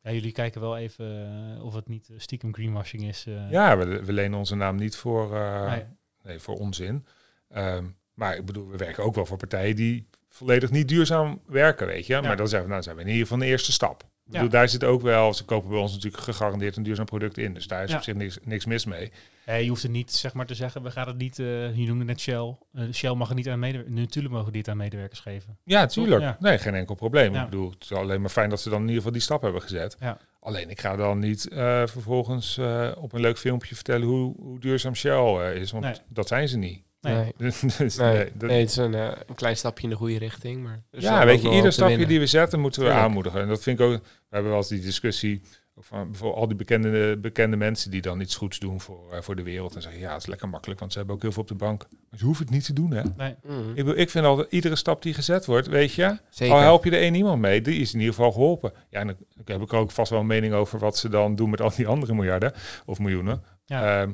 Ja, 0.00 0.12
jullie 0.12 0.32
kijken 0.32 0.60
wel 0.60 0.76
even 0.76 1.28
eh, 1.56 1.64
of 1.64 1.74
het 1.74 1.88
niet 1.88 2.08
eh, 2.08 2.18
stiekem 2.18 2.54
greenwashing 2.54 3.04
is. 3.04 3.24
ja, 3.50 3.76
we, 3.78 4.04
we 4.04 4.12
lenen 4.12 4.38
onze 4.38 4.54
naam 4.54 4.76
niet 4.76 4.96
voor, 4.96 5.36
eh, 5.36 5.66
Nee. 5.70 5.84
nee, 6.22 6.38
voor 6.38 6.54
onzin. 6.58 7.06
Ehm, 7.48 7.84
maar 8.14 8.36
ik 8.36 8.44
bedoel, 8.44 8.68
we 8.68 8.76
werken 8.76 9.04
ook 9.04 9.14
wel 9.14 9.26
voor 9.26 9.36
partijen 9.36 9.76
die 9.76 10.08
volledig 10.28 10.70
niet 10.70 10.88
duurzaam 10.88 11.40
werken, 11.46 11.86
weet 11.86 12.06
je. 12.06 12.20
Maar 12.20 12.36
dan 12.36 12.48
zeggen 12.48 12.62
we, 12.68 12.72
nou 12.72 12.82
zijn 12.84 12.96
we 12.96 13.02
in 13.02 13.08
ieder 13.08 13.22
geval 13.22 13.38
de 13.38 13.46
eerste 13.46 13.72
stap. 13.72 14.04
Ik 14.26 14.32
bedoel, 14.32 14.48
daar 14.48 14.68
zit 14.68 14.84
ook 14.84 15.02
wel, 15.02 15.34
ze 15.34 15.44
kopen 15.44 15.70
bij 15.70 15.78
ons 15.78 15.92
natuurlijk 15.92 16.22
gegarandeerd 16.22 16.76
een 16.76 16.82
duurzaam 16.82 17.04
product 17.04 17.38
in. 17.38 17.54
Dus 17.54 17.66
daar 17.66 17.84
is 17.84 17.90
Ja. 17.90 17.96
op 17.96 18.02
zich 18.02 18.14
niks, 18.14 18.38
niks 18.44 18.64
mis 18.64 18.84
mee. 18.84 19.12
Eh, 19.44 19.62
je 19.62 19.68
hoeft 19.68 19.82
er 19.82 19.88
niet 19.90 20.12
zeg 20.12 20.32
maar 20.34 20.46
te 20.46 20.54
zeggen, 20.54 20.82
we 20.82 20.90
gaan 20.90 21.06
het 21.06 21.16
niet, 21.16 21.38
eh, 21.38 21.76
je 21.76 21.86
noemde 21.86 22.04
net 22.04 22.20
Shell. 22.20 22.56
Eh, 22.74 22.82
Shell 22.92 23.14
mag 23.14 23.28
het 23.28 23.36
niet 23.36 23.48
aan 23.48 23.58
medewerkers, 23.58 23.96
natuurlijk 23.96 24.34
mogen 24.34 24.52
die 24.52 24.60
het 24.60 24.70
aan 24.70 24.76
medewerkers 24.76 25.20
geven. 25.20 25.56
Ja, 25.64 25.86
tuurlijk. 25.86 26.20
Ja. 26.22 26.36
Nee, 26.40 26.58
geen 26.58 26.74
enkel 26.74 26.94
probleem. 26.94 27.34
Ja. 27.34 27.44
Ik 27.44 27.50
bedoel, 27.50 27.70
het 27.70 27.82
is 27.82 27.92
alleen 27.92 28.20
maar 28.20 28.30
fijn 28.30 28.50
dat 28.50 28.60
ze 28.60 28.68
dan 28.68 28.78
in 28.78 28.84
ieder 28.84 28.96
geval 28.96 29.12
die 29.12 29.22
stap 29.22 29.42
hebben 29.42 29.62
gezet. 29.62 29.96
Ja. 30.00 30.18
Alleen, 30.40 30.70
ik 30.70 30.80
ga 30.80 30.96
dan 30.96 31.18
niet 31.18 31.48
eh, 31.48 31.86
vervolgens 31.86 32.58
eh, 32.58 32.90
op 32.98 33.12
een 33.12 33.20
leuk 33.20 33.38
filmpje 33.38 33.74
vertellen 33.74 34.06
hoe, 34.06 34.34
hoe 34.38 34.60
duurzaam 34.60 34.94
Shell 34.94 35.34
eh, 35.40 35.54
is. 35.60 35.70
Want 35.70 35.84
Nee. 35.84 35.94
dat 36.08 36.28
zijn 36.28 36.48
ze 36.48 36.56
niet. 36.58 36.82
Nee. 37.14 37.32
Nee. 37.36 37.50
dus, 37.78 37.96
Nee, 37.96 38.12
nee, 38.12 38.32
dat- 38.34 38.48
nee, 38.48 38.60
het 38.60 38.70
is 38.70 38.76
een, 38.76 38.94
eh, 38.94 39.10
een 39.26 39.34
klein 39.34 39.56
stapje 39.56 39.84
in 39.84 39.90
de 39.90 39.96
goede 39.96 40.18
richting. 40.18 40.62
Maar 40.62 40.82
Ja, 40.90 41.24
weet 41.26 41.42
je, 41.42 41.50
ieder 41.50 41.72
stapje 41.72 41.88
winnen. 41.90 42.08
die 42.08 42.18
we 42.18 42.26
zetten 42.26 42.60
moeten 42.60 42.80
we 42.80 42.86
Tuurlijk. 42.86 43.06
aanmoedigen. 43.06 43.40
En 43.40 43.48
dat 43.48 43.62
vind 43.62 43.80
ik 43.80 43.86
ook, 43.86 43.92
we 44.02 44.02
hebben 44.30 44.50
wel 44.50 44.60
eens 44.60 44.68
die 44.68 44.80
discussie 44.80 45.42
van 45.78 46.06
bijvoorbeeld 46.10 46.40
al 46.40 46.48
die 46.48 46.56
bekende, 46.56 47.18
bekende 47.18 47.56
mensen 47.56 47.90
die 47.90 48.00
dan 48.02 48.20
iets 48.20 48.36
goeds 48.36 48.58
doen 48.58 48.80
voor, 48.80 49.12
eh, 49.12 49.20
voor 49.22 49.36
de 49.36 49.42
wereld. 49.42 49.74
En 49.74 49.82
zeggen, 49.82 50.00
ja, 50.00 50.12
het 50.12 50.20
is 50.22 50.26
lekker 50.26 50.48
makkelijk, 50.48 50.80
want 50.80 50.92
ze 50.92 50.98
hebben 50.98 51.16
ook 51.16 51.22
heel 51.22 51.32
veel 51.32 51.42
op 51.42 51.48
de 51.48 51.54
bank. 51.54 51.86
Maar 52.10 52.18
ze 52.18 52.24
hoeven 52.24 52.44
het 52.44 52.54
niet 52.54 52.64
te 52.64 52.72
doen, 52.72 52.90
hè. 52.92 53.02
Nee. 53.16 53.34
Mhm. 53.42 53.88
Ik, 53.88 53.96
ik 53.96 54.10
vind 54.10 54.24
altijd, 54.24 54.52
iedere 54.52 54.76
stap 54.76 55.02
die 55.02 55.14
gezet 55.14 55.46
wordt, 55.46 55.66
weet 55.66 55.92
je, 55.92 56.18
Zeker. 56.30 56.54
al 56.54 56.60
help 56.60 56.84
je 56.84 56.90
er 56.90 57.00
één 57.00 57.14
iemand 57.14 57.40
mee, 57.40 57.60
die 57.60 57.80
is 57.80 57.92
in 57.94 57.98
ieder 58.00 58.14
geval 58.14 58.32
geholpen. 58.32 58.72
Ja, 58.90 59.00
en 59.00 59.06
dan 59.06 59.16
heb 59.44 59.60
ik 59.62 59.72
ook 59.72 59.90
vast 59.90 60.10
wel 60.10 60.20
een 60.20 60.26
mening 60.26 60.52
over 60.54 60.78
wat 60.78 60.96
ze 60.98 61.08
dan 61.08 61.34
doen 61.34 61.50
met 61.50 61.60
al 61.60 61.70
die 61.76 61.86
andere 61.86 62.14
miljarden 62.14 62.52
of 62.84 62.98
miljoenen. 62.98 63.42
Ja, 63.64 64.00
Ehm, 64.00 64.12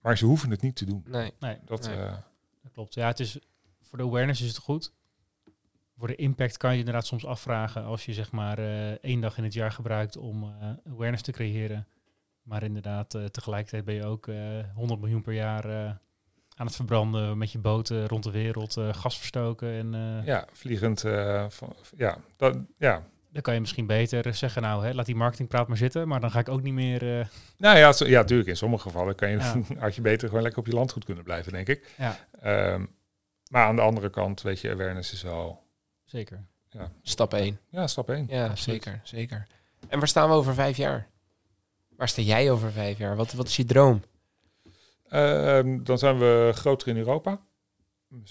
maar 0.00 0.18
ze 0.18 0.24
hoeven 0.26 0.50
het 0.50 0.62
niet 0.62 0.76
te 0.76 0.84
doen. 0.84 1.04
Nee. 1.08 1.32
nee, 1.40 1.56
Dat, 1.64 1.86
Nee. 1.86 1.96
eh, 1.96 2.02
dat 2.10 2.22
klopt. 2.74 2.94
Ja, 2.94 3.06
het 3.06 3.20
is, 3.20 3.38
voor 3.80 3.98
de 3.98 4.04
awareness 4.04 4.40
is 4.40 4.48
het 4.48 4.58
goed. 4.58 4.92
Voor 5.98 6.08
de 6.08 6.14
impact 6.14 6.56
kan 6.56 6.72
je 6.72 6.78
inderdaad 6.78 7.06
soms 7.06 7.26
afvragen 7.26 7.84
als 7.84 8.04
je 8.04 8.12
zeg 8.12 8.32
maar 8.32 8.58
eh, 8.58 8.90
één 8.90 9.20
dag 9.20 9.38
in 9.38 9.44
het 9.44 9.52
jaar 9.52 9.72
gebruikt 9.72 10.16
om 10.16 10.42
eh, 10.42 10.92
awareness 10.92 11.22
te 11.22 11.32
creëren. 11.32 11.86
Maar 12.42 12.62
inderdaad, 12.62 13.14
eh, 13.14 13.24
tegelijkertijd 13.24 13.84
ben 13.84 13.94
je 13.94 14.04
ook 14.04 14.28
eh 14.28 14.36
100 14.74 15.00
miljoen 15.00 15.22
per 15.22 15.32
jaar 15.32 15.66
aan 16.56 16.66
het 16.66 16.76
verbranden 16.76 17.38
met 17.38 17.52
je 17.52 17.58
boten 17.58 18.06
rond 18.06 18.24
de 18.24 18.30
wereld, 18.30 18.80
gas 18.90 19.18
verstoken. 19.18 19.68
En 19.68 20.22
ja, 20.24 20.46
vliegend. 20.52 21.00
ja, 21.96 22.18
dat, 22.36 22.56
ja, 22.76 23.02
dan 23.34 23.42
kan 23.42 23.54
je 23.54 23.60
misschien 23.60 23.86
beter 23.86 24.34
zeggen, 24.34 24.62
nou, 24.62 24.84
hè, 24.84 24.94
laat 24.94 25.06
die 25.06 25.14
marketingpraat 25.14 25.68
maar 25.68 25.76
zitten. 25.76 26.08
Maar 26.08 26.20
dan 26.20 26.30
ga 26.30 26.38
ik 26.38 26.48
ook 26.48 26.62
niet 26.62 26.72
meer... 26.74 27.18
eh, 27.20 27.26
Nou 27.56 27.78
ja, 27.78 27.92
zo, 27.92 28.06
ja, 28.06 28.20
natuurlijk. 28.20 28.48
In 28.48 28.56
sommige 28.56 28.82
gevallen 28.82 29.14
kan 29.14 29.30
je, 29.30 29.36
Ja. 29.38 29.60
had 29.78 29.94
je 29.94 30.00
beter 30.00 30.28
gewoon 30.28 30.42
lekker 30.42 30.60
op 30.60 30.66
je 30.66 30.72
landgoed 30.74 31.04
kunnen 31.04 31.24
blijven, 31.24 31.52
denk 31.52 31.68
ik. 31.68 31.94
ja, 31.98 32.16
Ehm, 32.40 32.84
maar 33.50 33.66
aan 33.66 33.76
de 33.76 33.82
andere 33.82 34.10
kant, 34.10 34.42
weet 34.42 34.60
je, 34.60 34.70
awareness 34.70 35.12
is 35.12 35.22
wel... 35.22 35.62
zeker. 36.04 36.46
Stap 37.02 37.34
1. 37.34 37.58
Ja, 37.68 37.86
stap 37.86 38.10
één. 38.10 38.26
Ja, 38.30 38.46
Absoluut. 38.46 38.82
zeker, 38.82 39.00
zeker. 39.04 39.46
En 39.88 39.98
waar 39.98 40.08
staan 40.08 40.28
we 40.28 40.34
over 40.34 40.54
vijf 40.54 40.76
jaar? 40.76 41.08
Waar 41.96 42.08
sta 42.08 42.22
jij 42.22 42.50
over 42.50 42.72
vijf 42.72 42.98
jaar? 42.98 43.16
Wat, 43.16 43.32
wat 43.32 43.48
is 43.48 43.56
je 43.56 43.64
droom? 43.64 44.02
Ehm, 45.08 45.82
dan 45.82 45.98
zijn 45.98 46.18
we 46.18 46.50
groter 46.54 46.88
in 46.88 46.96
Europa. 46.96 47.40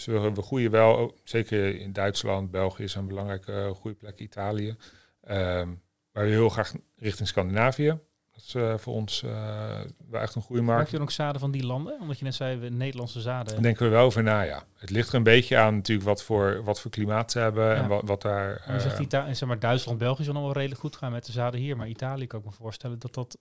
We, 0.05 0.31
we 0.33 0.41
groeien 0.41 0.71
wel, 0.71 1.17
zeker 1.23 1.79
in 1.79 1.93
Duitsland, 1.93 2.51
België 2.51 2.83
is 2.83 2.95
een 2.95 3.07
belangrijke 3.07 3.51
uh, 3.51 3.75
groeiplek, 3.75 4.19
Italië. 4.19 4.75
Ehm, 5.21 5.69
maar 6.11 6.23
we 6.23 6.29
heel 6.29 6.49
graag 6.49 6.73
richting 6.95 7.27
Scandinavië. 7.27 7.99
Dat 8.33 8.43
is 8.43 8.55
eh, 8.55 8.77
voor 8.77 8.93
ons 8.93 9.23
eh, 9.23 9.79
wel 10.09 10.21
echt 10.21 10.35
een 10.35 10.41
goede 10.41 10.61
Maak 10.61 10.85
je 10.85 10.91
dan 10.91 11.01
ook 11.01 11.11
zaden 11.11 11.41
van 11.41 11.51
die 11.51 11.65
landen? 11.65 11.97
Omdat 12.01 12.17
je 12.17 12.23
net 12.23 12.35
zei, 12.35 12.57
we 12.57 12.69
Nederlandse 12.69 13.21
zaden. 13.21 13.53
Daar 13.53 13.61
denken 13.61 13.85
we 13.85 13.91
wel 13.91 14.05
over 14.05 14.23
na, 14.23 14.41
ja. 14.41 14.63
Het 14.77 14.89
ligt 14.89 15.09
er 15.09 15.15
een 15.15 15.23
beetje 15.23 15.57
aan 15.57 15.75
natuurlijk 15.75 16.07
wat 16.07 16.23
voor, 16.23 16.63
wat 16.63 16.81
voor 16.81 16.91
klimaat 16.91 17.31
ze 17.31 17.39
hebben 17.39 17.65
Ja. 17.65 17.75
en 17.75 17.87
wat, 17.87 18.01
wat 18.05 18.21
daar... 18.21 18.63
Maar 18.65 18.75
je 18.75 18.81
zegt 18.81 18.95
eh, 18.95 19.01
Ita 19.01 19.33
zeg 19.33 19.47
maar 19.47 19.59
Duitsland, 19.59 19.97
België 19.97 20.23
zal 20.23 20.33
nog 20.33 20.43
wel 20.43 20.53
redelijk 20.53 20.79
goed 20.79 20.95
gaan 20.95 21.11
met 21.11 21.25
de 21.25 21.31
zaden 21.31 21.59
hier. 21.59 21.77
Maar 21.77 21.87
Italië 21.87 22.27
kan 22.27 22.39
ik 22.39 22.45
me 22.45 22.51
voorstellen 22.51 22.99
dat 22.99 23.13
dat, 23.13 23.37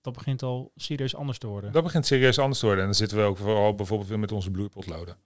dat 0.00 0.12
begint 0.12 0.42
al 0.42 0.72
serieus 0.76 1.14
anders 1.14 1.38
te 1.38 1.46
worden. 1.46 1.72
Dat 1.72 1.82
begint 1.82 2.06
serieus 2.06 2.38
anders 2.38 2.58
te 2.58 2.66
worden. 2.66 2.84
En 2.84 2.90
dan 2.90 2.98
zitten 2.98 3.18
we 3.18 3.24
ook 3.24 3.36
vooral 3.36 3.74
bijvoorbeeld 3.74 4.08
weer 4.08 4.18
met 4.18 4.32
onze 4.32 4.50
bloeipotloden. 4.50 5.16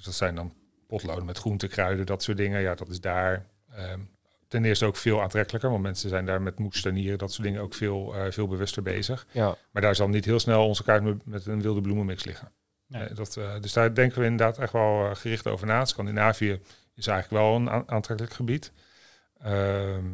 Dus 0.00 0.08
dat 0.08 0.18
zijn 0.18 0.34
dan 0.34 0.52
potloden 0.86 1.24
met 1.24 1.38
groente, 1.38 1.66
kruiden, 1.68 2.06
dat 2.06 2.22
soort 2.22 2.36
dingen. 2.36 2.60
Ja, 2.60 2.74
dat 2.74 2.88
is 2.88 3.00
daar 3.00 3.46
ehm, 3.74 4.00
ten 4.48 4.64
eerste 4.64 4.86
ook 4.86 4.96
veel 4.96 5.22
aantrekkelijker. 5.22 5.70
Want 5.70 5.82
mensen 5.82 6.08
zijn 6.08 6.24
daar 6.26 6.42
met 6.42 6.58
moestanieren, 6.58 7.18
dat 7.18 7.32
soort 7.32 7.46
dingen 7.46 7.62
ook 7.62 7.74
veel, 7.74 8.14
eh, 8.14 8.30
veel 8.32 8.48
bewuster 8.48 8.82
bezig. 8.82 9.26
Ja, 9.30 9.56
Maar 9.70 9.82
daar 9.82 9.94
zal 9.94 10.08
niet 10.08 10.24
heel 10.24 10.38
snel 10.40 10.66
onze 10.66 10.82
kaart 10.84 11.02
met, 11.02 11.26
met 11.26 11.46
een 11.46 11.62
wilde 11.62 11.80
bloemenmix 11.80 12.24
liggen. 12.24 12.52
Nee. 12.86 13.02
Eh, 13.02 13.16
dat, 13.16 13.36
eh, 13.36 13.60
dus 13.60 13.72
daar 13.72 13.94
denken 13.94 14.18
we 14.18 14.24
inderdaad 14.24 14.58
echt 14.58 14.72
wel 14.72 15.14
gericht 15.14 15.46
over 15.46 15.66
na. 15.66 15.84
Scandinavië 15.84 16.60
is 16.94 17.06
eigenlijk 17.06 17.42
wel 17.42 17.54
een 17.56 17.70
aantrekkelijk 17.88 18.34
gebied. 18.34 18.72
Ehm, 19.40 20.04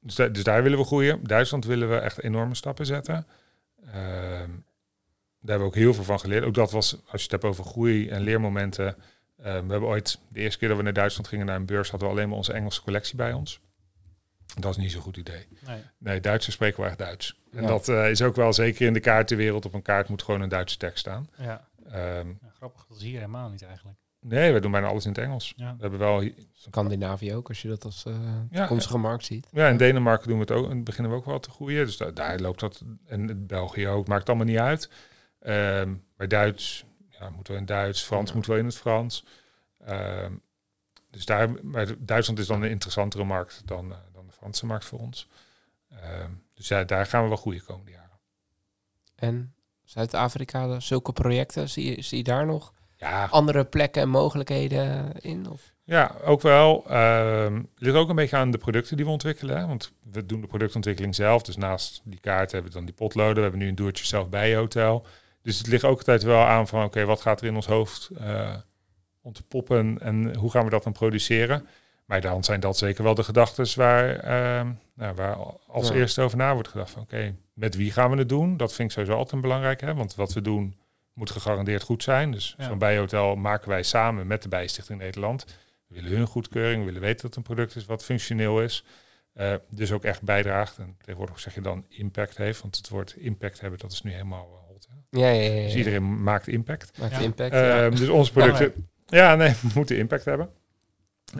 dus, 0.00 0.14
da- 0.14 0.28
dus 0.28 0.42
daar 0.44 0.62
willen 0.62 0.78
we 0.78 0.84
groeien. 0.84 1.24
Duitsland 1.26 1.64
willen 1.64 1.88
we 1.90 1.96
echt 1.96 2.22
enorme 2.22 2.54
stappen 2.54 2.86
zetten. 2.86 3.26
Daar 5.40 5.50
hebben 5.58 5.68
we 5.68 5.74
ook 5.74 5.82
heel 5.82 5.94
veel 5.94 6.04
van 6.04 6.20
geleerd. 6.20 6.44
Ook 6.44 6.54
dat 6.54 6.70
was, 6.70 6.92
als 6.92 7.10
je 7.10 7.22
het 7.22 7.30
hebt 7.30 7.44
over 7.44 7.64
groei 7.64 8.08
en 8.08 8.20
leermomenten. 8.20 8.96
ehm, 9.42 9.64
we 9.66 9.70
hebben 9.72 9.88
ooit, 9.88 10.18
de 10.28 10.40
eerste 10.40 10.58
keer 10.58 10.68
dat 10.68 10.76
we 10.76 10.82
naar 10.82 10.92
Duitsland 10.92 11.28
gingen 11.28 11.46
naar 11.46 11.56
een 11.56 11.66
beurs, 11.66 11.90
hadden 11.90 12.08
we 12.08 12.14
alleen 12.14 12.28
maar 12.28 12.36
onze 12.36 12.52
Engelse 12.52 12.82
collectie 12.82 13.16
bij 13.16 13.32
ons. 13.32 13.60
Dat 14.58 14.70
is 14.70 14.76
niet 14.76 14.92
zo'n 14.92 15.00
goed 15.02 15.16
idee. 15.16 15.46
Nee. 15.66 15.82
Nee, 15.98 16.20
Duitsers 16.20 16.54
spreken 16.54 16.80
wel 16.80 16.88
echt 16.88 16.98
Duits. 16.98 17.40
En 17.52 17.62
Ja. 17.62 17.68
dat 17.68 17.88
eh, 17.88 18.10
is 18.10 18.22
ook 18.22 18.36
wel 18.36 18.52
zeker 18.52 18.86
in 18.86 18.92
de 18.92 19.00
kaartenwereld. 19.00 19.64
Op 19.64 19.74
een 19.74 19.82
kaart 19.82 20.08
moet 20.08 20.22
gewoon 20.22 20.40
een 20.40 20.48
Duitse 20.48 20.76
tekst 20.76 20.98
staan. 20.98 21.28
Ja. 21.38 21.68
Ehm, 21.90 22.28
ja, 22.28 22.50
grappig. 22.56 22.86
Dat 22.88 22.96
is 22.96 23.02
hier 23.02 23.14
helemaal 23.14 23.48
niet 23.48 23.62
eigenlijk. 23.62 23.96
nee, 24.20 24.52
we 24.52 24.60
doen 24.60 24.70
bijna 24.70 24.86
alles 24.86 25.04
in 25.04 25.10
het 25.10 25.18
Engels. 25.20 25.52
Ja. 25.56 25.74
We 25.76 25.80
hebben 25.82 25.98
wel... 25.98 26.30
Scandinavië 26.52 27.34
ook, 27.34 27.48
als 27.48 27.62
je 27.62 27.68
dat 27.68 27.84
als 27.84 28.04
eh 28.04 28.12
Ja, 28.50 28.58
toekomstige 28.60 28.98
markt 28.98 29.24
ziet. 29.24 29.46
Ja, 29.52 29.68
in 29.68 29.76
Denemarken 29.76 30.28
doen 30.28 30.36
we 30.38 30.42
het 30.42 30.50
ook. 30.52 30.70
En 30.70 30.84
beginnen 30.84 31.12
we 31.12 31.18
ook 31.18 31.24
wel 31.24 31.40
te 31.40 31.50
groeien. 31.50 31.86
Dus 31.86 31.96
daar, 31.96 32.14
daar 32.14 32.38
loopt 32.40 32.60
dat. 32.60 32.82
En 33.06 33.28
in 33.30 33.46
België 33.46 33.88
ook. 33.88 34.08
Maakt 34.08 34.28
allemaal 34.28 34.46
niet 34.46 34.58
uit. 34.58 34.90
Ehm 35.40 35.94
bij 36.16 36.26
Duits 36.26 36.84
ja, 37.18 37.30
moeten 37.30 37.52
we 37.54 37.58
in 37.58 37.66
Duits. 37.66 38.02
Frans 38.02 38.28
Ja. 38.28 38.34
moeten 38.34 38.52
we 38.52 38.58
in 38.58 38.64
het 38.64 38.76
Frans. 38.76 39.24
Ehm, 39.84 40.32
dus 41.10 41.24
daar, 41.24 41.64
maar 41.64 41.86
Duitsland 41.98 42.38
is 42.38 42.46
dan 42.46 42.62
een 42.62 42.70
interessantere 42.70 43.24
markt 43.24 43.62
dan, 43.64 43.92
eh, 43.92 43.98
dan 44.12 44.26
de 44.26 44.32
Franse 44.32 44.66
markt 44.66 44.84
voor 44.84 44.98
ons. 44.98 45.28
Ehm, 45.90 46.30
dus 46.54 46.68
ja, 46.68 46.84
daar 46.84 47.06
gaan 47.06 47.22
we 47.22 47.28
wel 47.28 47.36
groeien 47.36 47.64
komende 47.64 47.90
jaren. 47.90 48.06
en 49.14 49.52
Zuid-Afrika, 49.84 50.80
zulke 50.80 51.12
projecten, 51.12 51.68
zie 51.68 51.96
je, 51.96 52.02
zie 52.02 52.18
je 52.18 52.24
daar 52.24 52.46
nog 52.46 52.72
Ja, 52.96 53.24
andere 53.30 53.64
plekken 53.64 54.02
en 54.02 54.08
mogelijkheden 54.08 55.12
in? 55.20 55.50
Of? 55.50 55.72
Ja, 55.84 56.14
ook 56.24 56.40
wel. 56.42 56.84
Het 56.88 57.62
ligt 57.76 57.96
ook 57.96 58.08
een 58.08 58.14
beetje 58.16 58.36
aan 58.36 58.50
de 58.50 58.58
producten 58.58 58.96
die 58.96 59.04
we 59.06 59.10
ontwikkelen. 59.10 59.56
Hè? 59.58 59.66
Want 59.66 59.92
we 60.10 60.26
doen 60.26 60.40
de 60.40 60.46
productontwikkeling 60.46 61.14
zelf. 61.14 61.42
Dus 61.42 61.56
naast 61.56 62.00
die 62.04 62.20
kaart 62.20 62.52
hebben 62.52 62.70
we 62.70 62.76
dan 62.76 62.86
die 62.86 62.94
potloden. 62.94 63.34
We 63.34 63.40
hebben 63.40 63.60
nu 63.60 63.68
een 63.68 63.74
doe-het-jezelf 63.74 64.28
bijenhotel. 64.28 65.06
Dus 65.42 65.58
het 65.58 65.66
ligt 65.66 65.84
ook 65.84 65.98
altijd 65.98 66.22
wel 66.22 66.44
aan 66.44 66.68
van... 66.68 66.84
oké, 66.84 67.04
wat 67.04 67.20
gaat 67.20 67.40
er 67.40 67.46
in 67.46 67.54
ons 67.54 67.66
hoofd 67.66 68.10
eh 68.18 68.54
ontpoppen 69.22 69.98
en 70.00 70.36
hoe 70.36 70.50
gaan 70.50 70.64
we 70.64 70.70
dat 70.70 70.82
dan 70.82 70.92
produceren? 70.92 71.66
Maar 72.04 72.20
dan 72.20 72.44
zijn 72.44 72.60
dat 72.60 72.78
zeker 72.78 73.04
wel 73.04 73.14
de 73.14 73.22
gedachten 73.22 73.76
waar, 73.78 74.16
ehm, 74.16 74.70
nou, 74.94 75.14
waar 75.14 75.36
als 75.66 75.88
Ja. 75.88 75.94
eerste 75.94 76.22
over 76.22 76.38
na 76.38 76.52
wordt 76.54 76.68
gedacht. 76.68 76.90
Van, 76.90 77.02
oké, 77.02 77.34
met 77.52 77.74
wie 77.74 77.92
gaan 77.92 78.10
we 78.10 78.16
het 78.16 78.28
doen? 78.28 78.56
Dat 78.56 78.74
vind 78.74 78.88
ik 78.88 78.94
sowieso 78.94 79.16
altijd 79.18 79.42
belangrijk. 79.42 79.80
Hè? 79.80 79.94
Want 79.94 80.14
wat 80.14 80.32
we 80.32 80.40
doen 80.40 80.76
moet 81.12 81.30
gegarandeerd 81.30 81.82
goed 81.82 82.02
zijn. 82.02 82.30
Dus 82.32 82.54
Ja. 82.58 82.64
zo'n 82.64 82.78
bijenhotel 82.78 83.36
maken 83.36 83.68
wij 83.68 83.82
samen 83.82 84.26
met 84.26 84.42
de 84.42 84.48
Bijstichting 84.48 84.98
Nederland. 84.98 85.44
We 85.86 85.94
willen 85.94 86.16
hun 86.18 86.26
goedkeuring, 86.26 86.78
we 86.78 86.84
willen 86.84 87.00
weten 87.00 87.16
dat 87.22 87.24
het 87.24 87.36
een 87.36 87.54
product 87.54 87.76
is 87.76 87.84
wat 87.84 88.04
functioneel 88.04 88.62
is. 88.62 88.84
Eh, 89.32 89.54
dus 89.70 89.92
ook 89.92 90.04
echt 90.04 90.22
bijdraagt. 90.22 90.78
En 90.78 90.96
tegenwoordig 90.98 91.40
zeg 91.40 91.54
je 91.54 91.60
dan 91.60 91.84
impact 91.88 92.36
heeft. 92.36 92.60
Want 92.62 92.76
het 92.76 92.88
woord 92.88 93.12
impact 93.16 93.60
hebben, 93.60 93.78
dat 93.78 93.92
is 93.92 94.02
nu 94.02 94.10
helemaal 94.12 94.48
eh? 94.67 94.67
Ja, 95.10 95.28
ja, 95.28 95.42
ja. 95.42 95.52
ja. 95.52 95.62
Dus 95.64 95.74
iedereen 95.74 96.22
maakt 96.22 96.48
impact. 96.48 96.98
Maakt 96.98 97.12
Ja. 97.12 97.18
impact. 97.18 97.52
ja. 97.52 97.84
Ehm, 97.84 97.96
dus 97.96 98.08
onze 98.08 98.32
producten, 98.32 98.88
ja, 99.06 99.34
nee, 99.34 99.54
moeten 99.74 99.98
impact 99.98 100.24
hebben. 100.24 100.50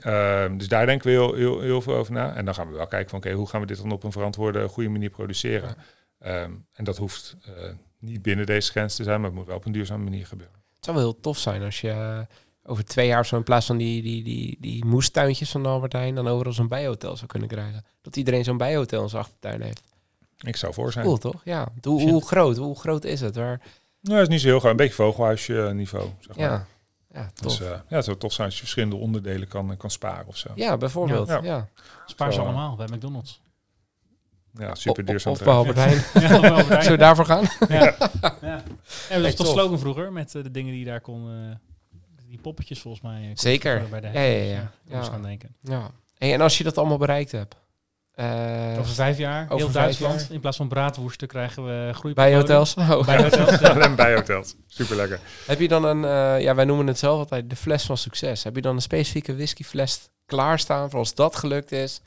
Ehm, 0.01 0.57
dus 0.57 0.69
daar 0.69 0.87
denken 0.87 1.07
we 1.07 1.13
heel, 1.13 1.35
heel, 1.35 1.61
heel 1.61 1.81
veel 1.83 1.95
over 1.95 2.13
na. 2.13 2.35
En 2.35 2.45
dan 2.45 2.55
gaan 2.55 2.69
we 2.71 2.77
wel 2.77 2.87
kijken 2.87 3.11
van, 3.11 3.19
oké, 3.19 3.33
hoe 3.33 3.49
gaan 3.49 3.61
we 3.61 3.67
dit 3.67 3.77
dan 3.77 3.93
op 3.93 4.05
een 4.05 4.13
verantwoorde, 4.13 4.69
goede 4.69 4.89
manier 4.89 5.11
produceren? 5.11 5.77
Ehm, 6.19 6.51
en 6.73 6.85
dat 6.85 6.97
hoeft 6.97 7.37
eh, 7.45 7.53
niet 7.99 8.23
binnen 8.23 8.47
deze 8.47 8.71
grens 8.71 8.97
te 8.97 9.03
zijn, 9.03 9.21
maar 9.21 9.29
het 9.29 9.39
moet 9.39 9.47
wel 9.47 9.57
op 9.57 9.65
een 9.65 9.73
duurzame 9.73 10.05
manier 10.05 10.27
gebeuren. 10.27 10.57
Het 10.75 10.85
zou 10.85 10.97
wel 10.97 11.07
heel 11.07 11.21
tof 11.21 11.39
zijn 11.39 11.63
als 11.63 11.81
je 11.81 11.91
eh, 11.91 12.19
over 12.63 12.85
twee 12.85 13.07
jaar 13.07 13.27
zo 13.27 13.37
in 13.37 13.43
plaats 13.43 13.67
van 13.67 13.77
die, 13.77 14.03
die, 14.03 14.23
die, 14.25 14.57
die 14.61 14.85
moestuintjes 14.85 15.51
van 15.51 15.63
de 15.63 15.69
Albert 15.69 15.93
Heijn 15.93 16.15
dan 16.15 16.29
overal 16.29 16.53
zo'n 16.53 16.69
bijhotel 16.69 17.17
zou 17.17 17.27
kunnen 17.27 17.49
krijgen. 17.49 17.85
Dat 18.03 18.17
iedereen 18.17 18.45
zo'n 18.45 18.57
bijhotel 18.57 19.03
in 19.03 19.09
zijn 19.09 19.23
achtertuin 19.23 19.63
heeft. 19.63 19.81
Ik 20.39 20.57
zou 20.57 20.75
voor 20.75 20.93
zijn. 20.93 21.05
Cool 21.05 21.17
toch? 21.19 21.41
Ja. 21.45 21.69
Hoe, 21.83 22.11
hoe 22.11 22.27
groot? 22.27 22.57
Hoe 22.57 22.79
groot 22.79 23.05
is 23.05 23.21
het? 23.21 23.37
Waar, 23.37 23.61
Nou, 24.01 24.19
dat 24.19 24.23
is 24.23 24.29
niet 24.29 24.41
zo 24.41 24.47
heel 24.47 24.59
groot. 24.59 24.71
Een 24.71 24.77
beetje 24.77 24.95
vogelhuisje 24.95 25.63
eh, 25.67 25.73
niveau, 25.73 26.09
zeg 26.21 26.37
maar. 26.37 26.47
ja. 26.51 26.67
Ja, 27.13 27.31
tof. 27.35 27.57
Dus 27.57 27.69
eh, 27.69 27.75
ja, 27.89 27.97
het 27.97 28.05
zou 28.05 28.17
tof 28.17 28.33
zijn 28.33 28.47
als 28.47 28.55
je 28.55 28.61
verschillende 28.63 28.97
onderdelen 28.97 29.49
kan, 29.49 29.77
kan 29.77 29.91
sparen 29.91 30.27
of 30.27 30.37
zo. 30.37 30.49
ja, 30.55 30.77
bijvoorbeeld. 30.77 31.29
Ja. 31.29 31.41
Ja. 31.43 31.69
Spaar 32.07 32.33
ze 32.33 32.41
allemaal 32.41 32.77
bij 32.77 32.87
McDonald's. 32.93 33.41
Ja, 34.53 34.75
super 34.75 35.05
duurzaam. 35.05 35.33
Of 35.33 35.39
bij 35.45 35.55
Albert 35.55 35.77
Heijn. 35.77 36.01
Zullen 36.13 36.91
we 36.91 36.97
daarvoor 36.97 37.25
gaan? 37.25 37.45
Ja. 37.69 37.79
ja. 37.79 38.37
ja 38.41 38.63
dat 39.09 39.23
was 39.23 39.35
toch 39.35 39.47
slogan 39.47 39.79
vroeger 39.79 40.13
met 40.13 40.35
eh, 40.35 40.43
de 40.43 40.51
dingen 40.51 40.71
die 40.71 40.81
je 40.81 40.87
daar 40.87 41.01
kon. 41.01 41.29
die 42.27 42.39
poppetjes 42.39 42.81
volgens 42.81 43.03
mij. 43.03 43.31
Zeker. 43.35 43.89
Bij 43.91 44.01
de 44.01 44.07
Ja, 44.13 44.21
ja, 44.21 44.43
ja. 44.45 44.71
moest 44.85 45.07
Ja. 45.07 45.13
gaan 45.13 45.23
denken. 45.23 45.57
Ja. 45.61 45.91
En 46.19 46.41
als 46.41 46.59
je 46.59 46.65
dat 46.65 46.79
allemaal 46.79 46.99
bereikt 46.99 47.33
hebt. 47.33 47.57
Eh, 48.19 48.79
Over 48.79 48.95
vijf 48.95 49.19
jaar, 49.19 49.45
over 49.45 49.57
heel 49.57 49.71
vijf 49.71 49.85
Duitsland. 49.85 50.21
jaar. 50.21 50.31
In 50.31 50.41
plaats 50.41 50.57
van 50.57 50.69
braadwoesten 50.69 51.29
krijgen 51.29 51.65
we 51.65 51.91
groei. 51.95 52.15
bij 52.15 52.35
hotels. 52.35 52.75
Oh. 52.75 53.05
Bij 53.05 53.23
hotels. 53.23 53.59
ja. 53.61 53.81
en 53.81 53.95
bij 53.95 54.15
hotels. 54.15 54.55
Super 54.67 54.97
lekker. 54.97 55.21
Heb 55.47 55.61
je 55.61 55.69
dan 55.69 55.85
een, 55.85 56.05
eh, 56.05 56.43
ja, 56.43 56.55
wij 56.55 56.65
noemen 56.65 56.87
het 56.87 56.99
zelf 56.99 57.19
altijd 57.19 57.51
de 57.51 57.57
fles 57.57 57.85
van 57.85 57.97
succes. 57.97 58.43
Heb 58.45 58.55
je 58.55 58.63
dan 58.63 58.75
een 58.75 58.83
specifieke 58.83 59.35
whiskyfles 59.35 60.09
klaarstaan 60.27 60.91
voor 60.91 60.99
als 60.99 61.15
dat 61.15 61.37
gelukt 61.37 61.73
is? 61.73 62.01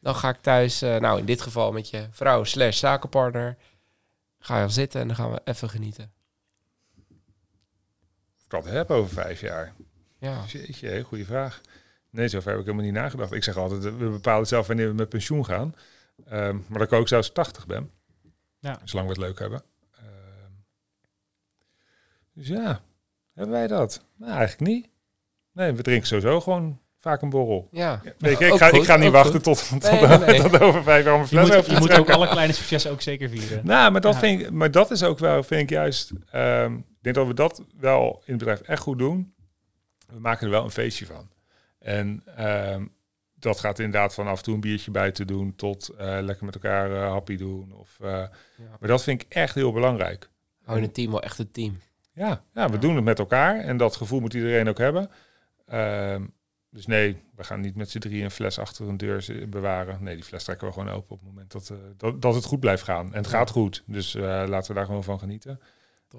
Dan 0.00 0.14
ga 0.14 0.28
ik 0.28 0.38
thuis, 0.40 0.82
eh, 0.82 0.96
nou 0.96 1.18
in 1.18 1.24
dit 1.24 1.40
geval 1.40 1.72
met 1.72 1.90
je 1.90 2.06
vrouw 2.10 2.44
slash 2.44 2.78
zakenpartner, 2.78 3.56
ga 4.38 4.62
je 4.62 4.68
zitten 4.68 5.00
en 5.00 5.06
dan 5.06 5.16
gaan 5.16 5.30
we 5.30 5.40
even 5.44 5.70
genieten. 5.70 6.12
Ik 8.44 8.48
dat 8.48 8.64
heb 8.64 8.90
over 8.90 9.12
vijf 9.12 9.40
jaar. 9.40 9.72
Ja, 10.18 10.44
Jeetje, 10.46 11.02
goede 11.02 11.24
vraag. 11.24 11.60
Nee, 12.10 12.28
zover 12.28 12.50
heb 12.50 12.58
ik 12.60 12.64
helemaal 12.66 12.86
niet 12.86 12.94
nagedacht. 12.94 13.32
Ik 13.32 13.44
zeg 13.44 13.56
altijd, 13.56 13.84
eh, 13.84 13.92
we 13.98 14.08
bepalen 14.08 14.46
zelf 14.46 14.66
wanneer 14.66 14.88
we 14.88 14.94
met 14.94 15.08
pensioen 15.08 15.44
gaan. 15.44 15.74
Ehm, 16.28 16.56
maar 16.68 16.78
dat 16.78 16.92
ik 16.92 16.98
ook 16.98 17.08
zelfs 17.08 17.32
80 17.32 17.66
ben. 17.66 17.90
Ja. 18.58 18.78
Zolang 18.84 19.08
we 19.08 19.14
het 19.14 19.22
leuk 19.22 19.38
hebben. 19.38 19.62
Ehm, 19.92 20.52
dus 22.34 22.48
ja, 22.48 22.80
hebben 23.34 23.52
wij 23.54 23.66
dat? 23.66 24.04
Nou, 24.16 24.32
eigenlijk 24.32 24.70
niet. 24.70 24.88
Nee, 25.52 25.72
we 25.72 25.82
drinken 25.82 26.06
sowieso 26.06 26.40
gewoon 26.40 26.80
vaak 26.98 27.22
een 27.22 27.30
borrel. 27.30 27.68
ja. 27.72 28.00
Weet 28.18 28.38
je, 28.38 28.46
ik, 28.46 28.54
ga, 28.54 28.70
ik 28.70 28.84
ga 28.84 28.96
niet 28.96 29.06
ook 29.06 29.12
wachten 29.12 29.32
goed. 29.32 29.42
tot, 29.42 29.68
tot, 29.68 29.82
Nee, 29.82 30.06
nee, 30.06 30.18
nee. 30.26 30.40
tot 30.40 30.60
over 30.60 30.82
vijf 30.82 31.04
jaar 31.04 31.14
om 31.14 31.20
een 31.20 31.26
Je 31.30 31.36
fles 31.46 31.56
moet, 31.56 31.66
je 31.66 31.78
moet 31.78 31.98
ook 31.98 32.10
alle 32.10 32.28
kleine 32.28 32.52
successen 32.52 32.90
ook 32.90 33.00
zeker 33.00 33.28
vieren. 33.28 33.66
Nou, 33.66 33.92
maar 33.92 34.00
dat, 34.00 34.12
Ja. 34.14 34.18
vind 34.18 34.40
ik, 34.40 34.50
maar 34.50 34.70
dat 34.70 34.90
is 34.90 35.02
ook 35.02 35.18
wel, 35.18 35.42
vind 35.42 35.60
ik 35.62 35.70
juist. 35.70 36.10
ehm, 36.30 36.74
ik 36.74 36.84
denk 37.00 37.14
dat 37.14 37.26
we 37.26 37.34
dat 37.34 37.62
wel 37.78 38.12
in 38.24 38.34
het 38.34 38.38
bedrijf 38.38 38.60
echt 38.60 38.82
goed 38.82 38.98
doen. 38.98 39.34
We 40.12 40.18
maken 40.20 40.44
er 40.46 40.52
wel 40.52 40.64
een 40.64 40.70
feestje 40.70 41.06
van. 41.06 41.28
En 41.80 42.22
ehm, 42.36 42.86
dat 43.34 43.60
gaat 43.60 43.78
inderdaad 43.78 44.14
van 44.14 44.26
af 44.26 44.38
en 44.38 44.44
toe 44.44 44.54
een 44.54 44.60
biertje 44.60 44.90
buiten 44.90 45.26
doen 45.26 45.54
tot 45.56 45.88
eh, 45.88 46.18
lekker 46.20 46.44
met 46.44 46.54
elkaar 46.54 46.92
eh, 46.92 47.10
happy 47.10 47.36
doen. 47.36 47.72
Of, 47.72 47.98
eh, 48.00 48.06
maar 48.80 48.88
dat 48.88 49.02
vind 49.02 49.22
ik 49.22 49.32
echt 49.32 49.54
heel 49.54 49.72
belangrijk. 49.72 50.30
Hou 50.64 50.76
in 50.78 50.84
het 50.84 50.94
team 50.94 51.10
wel 51.10 51.22
echt 51.22 51.38
een 51.38 51.50
team. 51.50 51.78
Ja, 52.12 52.42
ja 52.52 52.66
we 52.66 52.72
Ja. 52.74 52.78
doen 52.80 52.94
het 52.94 53.04
met 53.04 53.18
elkaar 53.18 53.60
en 53.60 53.76
dat 53.76 53.96
gevoel 53.96 54.20
moet 54.20 54.34
iedereen 54.34 54.68
ook 54.68 54.78
hebben. 54.78 55.10
Ehm, 55.66 56.26
dus 56.70 56.86
nee, 56.86 57.22
we 57.36 57.44
gaan 57.44 57.60
niet 57.60 57.74
met 57.76 57.90
z'n 57.90 57.98
drieën 57.98 58.24
een 58.24 58.30
fles 58.30 58.58
achter 58.58 58.88
een 58.88 58.96
deur 58.96 59.46
bewaren. 59.48 60.02
Nee, 60.02 60.14
die 60.14 60.24
fles 60.24 60.44
trekken 60.44 60.66
we 60.66 60.72
gewoon 60.72 60.88
open 60.88 61.10
op 61.10 61.18
het 61.18 61.28
moment 61.28 61.52
dat, 61.52 61.70
eh, 61.70 61.76
dat, 61.96 62.22
dat 62.22 62.34
het 62.34 62.44
goed 62.44 62.60
blijft 62.60 62.82
gaan. 62.82 63.06
En 63.06 63.22
het 63.22 63.30
Ja. 63.30 63.38
gaat 63.38 63.50
goed, 63.50 63.82
dus 63.86 64.14
eh, 64.14 64.22
laten 64.22 64.68
we 64.68 64.74
daar 64.74 64.86
gewoon 64.86 65.04
van 65.04 65.18
genieten. 65.18 65.60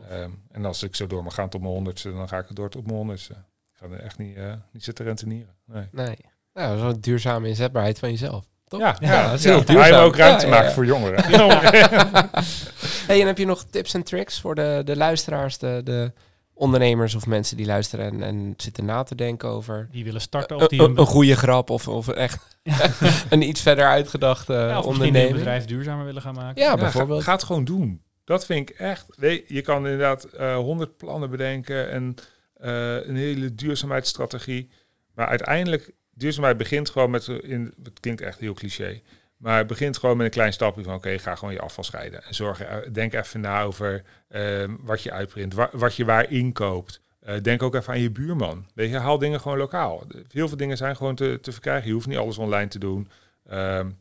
Ehm, 0.09 0.31
en 0.51 0.65
als 0.65 0.83
ik 0.83 0.95
zo 0.95 1.07
door 1.07 1.23
mag 1.23 1.33
gaan 1.33 1.49
tot 1.49 1.61
mijn 1.61 1.73
honderdste, 1.73 2.11
dan 2.13 2.27
ga 2.27 2.37
ik 2.37 2.47
het 2.47 2.55
door 2.55 2.69
tot 2.69 2.85
mijn 2.85 2.97
honderdste. 2.97 3.35
Ik 3.81 3.87
ga 3.87 3.95
er 3.95 4.03
echt 4.03 4.17
niet, 4.17 4.35
eh, 4.37 4.53
niet 4.71 4.83
zitten 4.83 5.05
rentenieren. 5.05 5.53
Nee. 5.65 5.87
Nee. 5.91 6.17
Nou, 6.53 6.67
dat 6.67 6.75
is 6.75 6.81
wel 6.81 6.91
een 6.91 7.01
duurzame 7.01 7.47
inzetbaarheid 7.47 7.99
van 7.99 8.09
jezelf. 8.09 8.45
Toch? 8.67 8.79
Ja, 8.79 8.95
Ja, 8.99 9.11
ja, 9.13 9.29
dat 9.29 9.33
is 9.39 9.43
ja. 9.43 9.49
heel 9.49 9.57
Maar 9.57 9.75
duurzaam. 9.75 10.03
ook 10.03 10.15
ruimte 10.15 10.45
Ja, 10.45 10.51
ja, 10.51 10.53
maken 10.53 10.69
ja. 10.69 10.75
voor 10.75 10.85
jongeren. 10.85 11.23
Hey, 13.07 13.21
en 13.21 13.27
heb 13.27 13.37
je 13.37 13.45
nog 13.45 13.65
tips 13.69 13.93
en 13.93 14.03
tricks 14.03 14.41
voor 14.41 14.55
de, 14.55 14.81
de 14.85 14.95
luisteraars, 14.95 15.57
de, 15.57 15.81
de 15.83 16.11
ondernemers 16.53 17.15
of 17.15 17.25
mensen 17.25 17.57
die 17.57 17.65
luisteren 17.65 18.05
en, 18.05 18.23
en 18.23 18.53
zitten 18.57 18.85
na 18.85 19.03
te 19.03 19.15
denken 19.15 19.49
over 19.49 19.87
Die 19.91 20.03
willen 20.03 20.21
starten 20.21 20.55
of 20.55 20.67
die 20.67 20.81
een, 20.81 20.97
goede 20.97 21.35
grap 21.35 21.69
of, 21.69 21.87
of 21.87 22.07
echt 22.07 22.57
een 23.29 23.41
iets 23.41 23.61
verder 23.61 23.85
uitgedachte 23.85 24.53
ja, 24.53 24.79
onderneming? 24.81 25.35
bedrijf 25.35 25.65
duurzamer 25.65 26.05
willen 26.05 26.21
gaan 26.21 26.35
maken. 26.35 26.61
Ja, 26.61 26.69
Ja, 26.69 26.75
bijvoorbeeld. 26.77 27.19
Ga, 27.19 27.25
ga 27.25 27.31
het 27.31 27.43
gewoon 27.43 27.63
doen. 27.63 28.01
Dat 28.23 28.45
vind 28.45 28.69
ik 28.69 28.75
echt. 28.75 29.05
Je 29.47 29.61
kan 29.61 29.77
inderdaad 29.77 30.23
eh, 30.23 30.55
honderd 30.55 30.97
plannen 30.97 31.29
bedenken 31.29 31.91
en 31.91 32.15
eh, 32.61 33.05
een 33.07 33.15
hele 33.15 33.55
duurzaamheidsstrategie. 33.55 34.69
Maar 35.15 35.27
uiteindelijk, 35.27 35.91
duurzaamheid 36.13 36.57
begint 36.57 36.89
gewoon 36.89 37.09
met, 37.11 37.27
in, 37.27 37.73
het 37.83 37.99
klinkt 37.99 38.21
echt 38.21 38.39
heel 38.39 38.53
cliché, 38.53 39.01
maar 39.37 39.57
het 39.57 39.67
begint 39.67 39.97
gewoon 39.97 40.17
met 40.17 40.25
een 40.25 40.31
klein 40.31 40.53
stapje 40.53 40.83
van 40.83 40.93
oké, 40.93 41.19
ga 41.19 41.35
gewoon 41.35 41.53
je 41.53 41.59
afval 41.61 41.83
scheiden. 41.83 42.23
En 42.23 42.35
zorg, 42.35 42.57
denk 42.91 43.13
even 43.13 43.41
na 43.41 43.63
over 43.63 44.03
ehm, 44.27 44.75
wat 44.79 45.01
je 45.03 45.11
uitprint, 45.11 45.53
wa- 45.53 45.69
wat 45.73 45.95
je 45.95 46.05
waar 46.05 46.31
inkoopt. 46.31 47.01
Eh, 47.19 47.41
denk 47.41 47.63
ook 47.63 47.75
even 47.75 47.93
aan 47.93 47.99
je 48.01 48.11
buurman. 48.11 48.65
Weet 48.73 48.89
je, 48.89 48.97
haal 48.97 49.17
dingen 49.17 49.39
gewoon 49.41 49.57
lokaal. 49.57 50.07
Heel 50.31 50.47
veel 50.47 50.57
dingen 50.57 50.77
zijn 50.77 50.95
gewoon 50.95 51.15
te, 51.15 51.37
te 51.41 51.51
verkrijgen. 51.51 51.87
Je 51.87 51.93
hoeft 51.93 52.07
niet 52.07 52.17
alles 52.17 52.37
online 52.37 52.67
te 52.67 52.79
doen. 52.79 53.09
Ehm, 53.45 53.91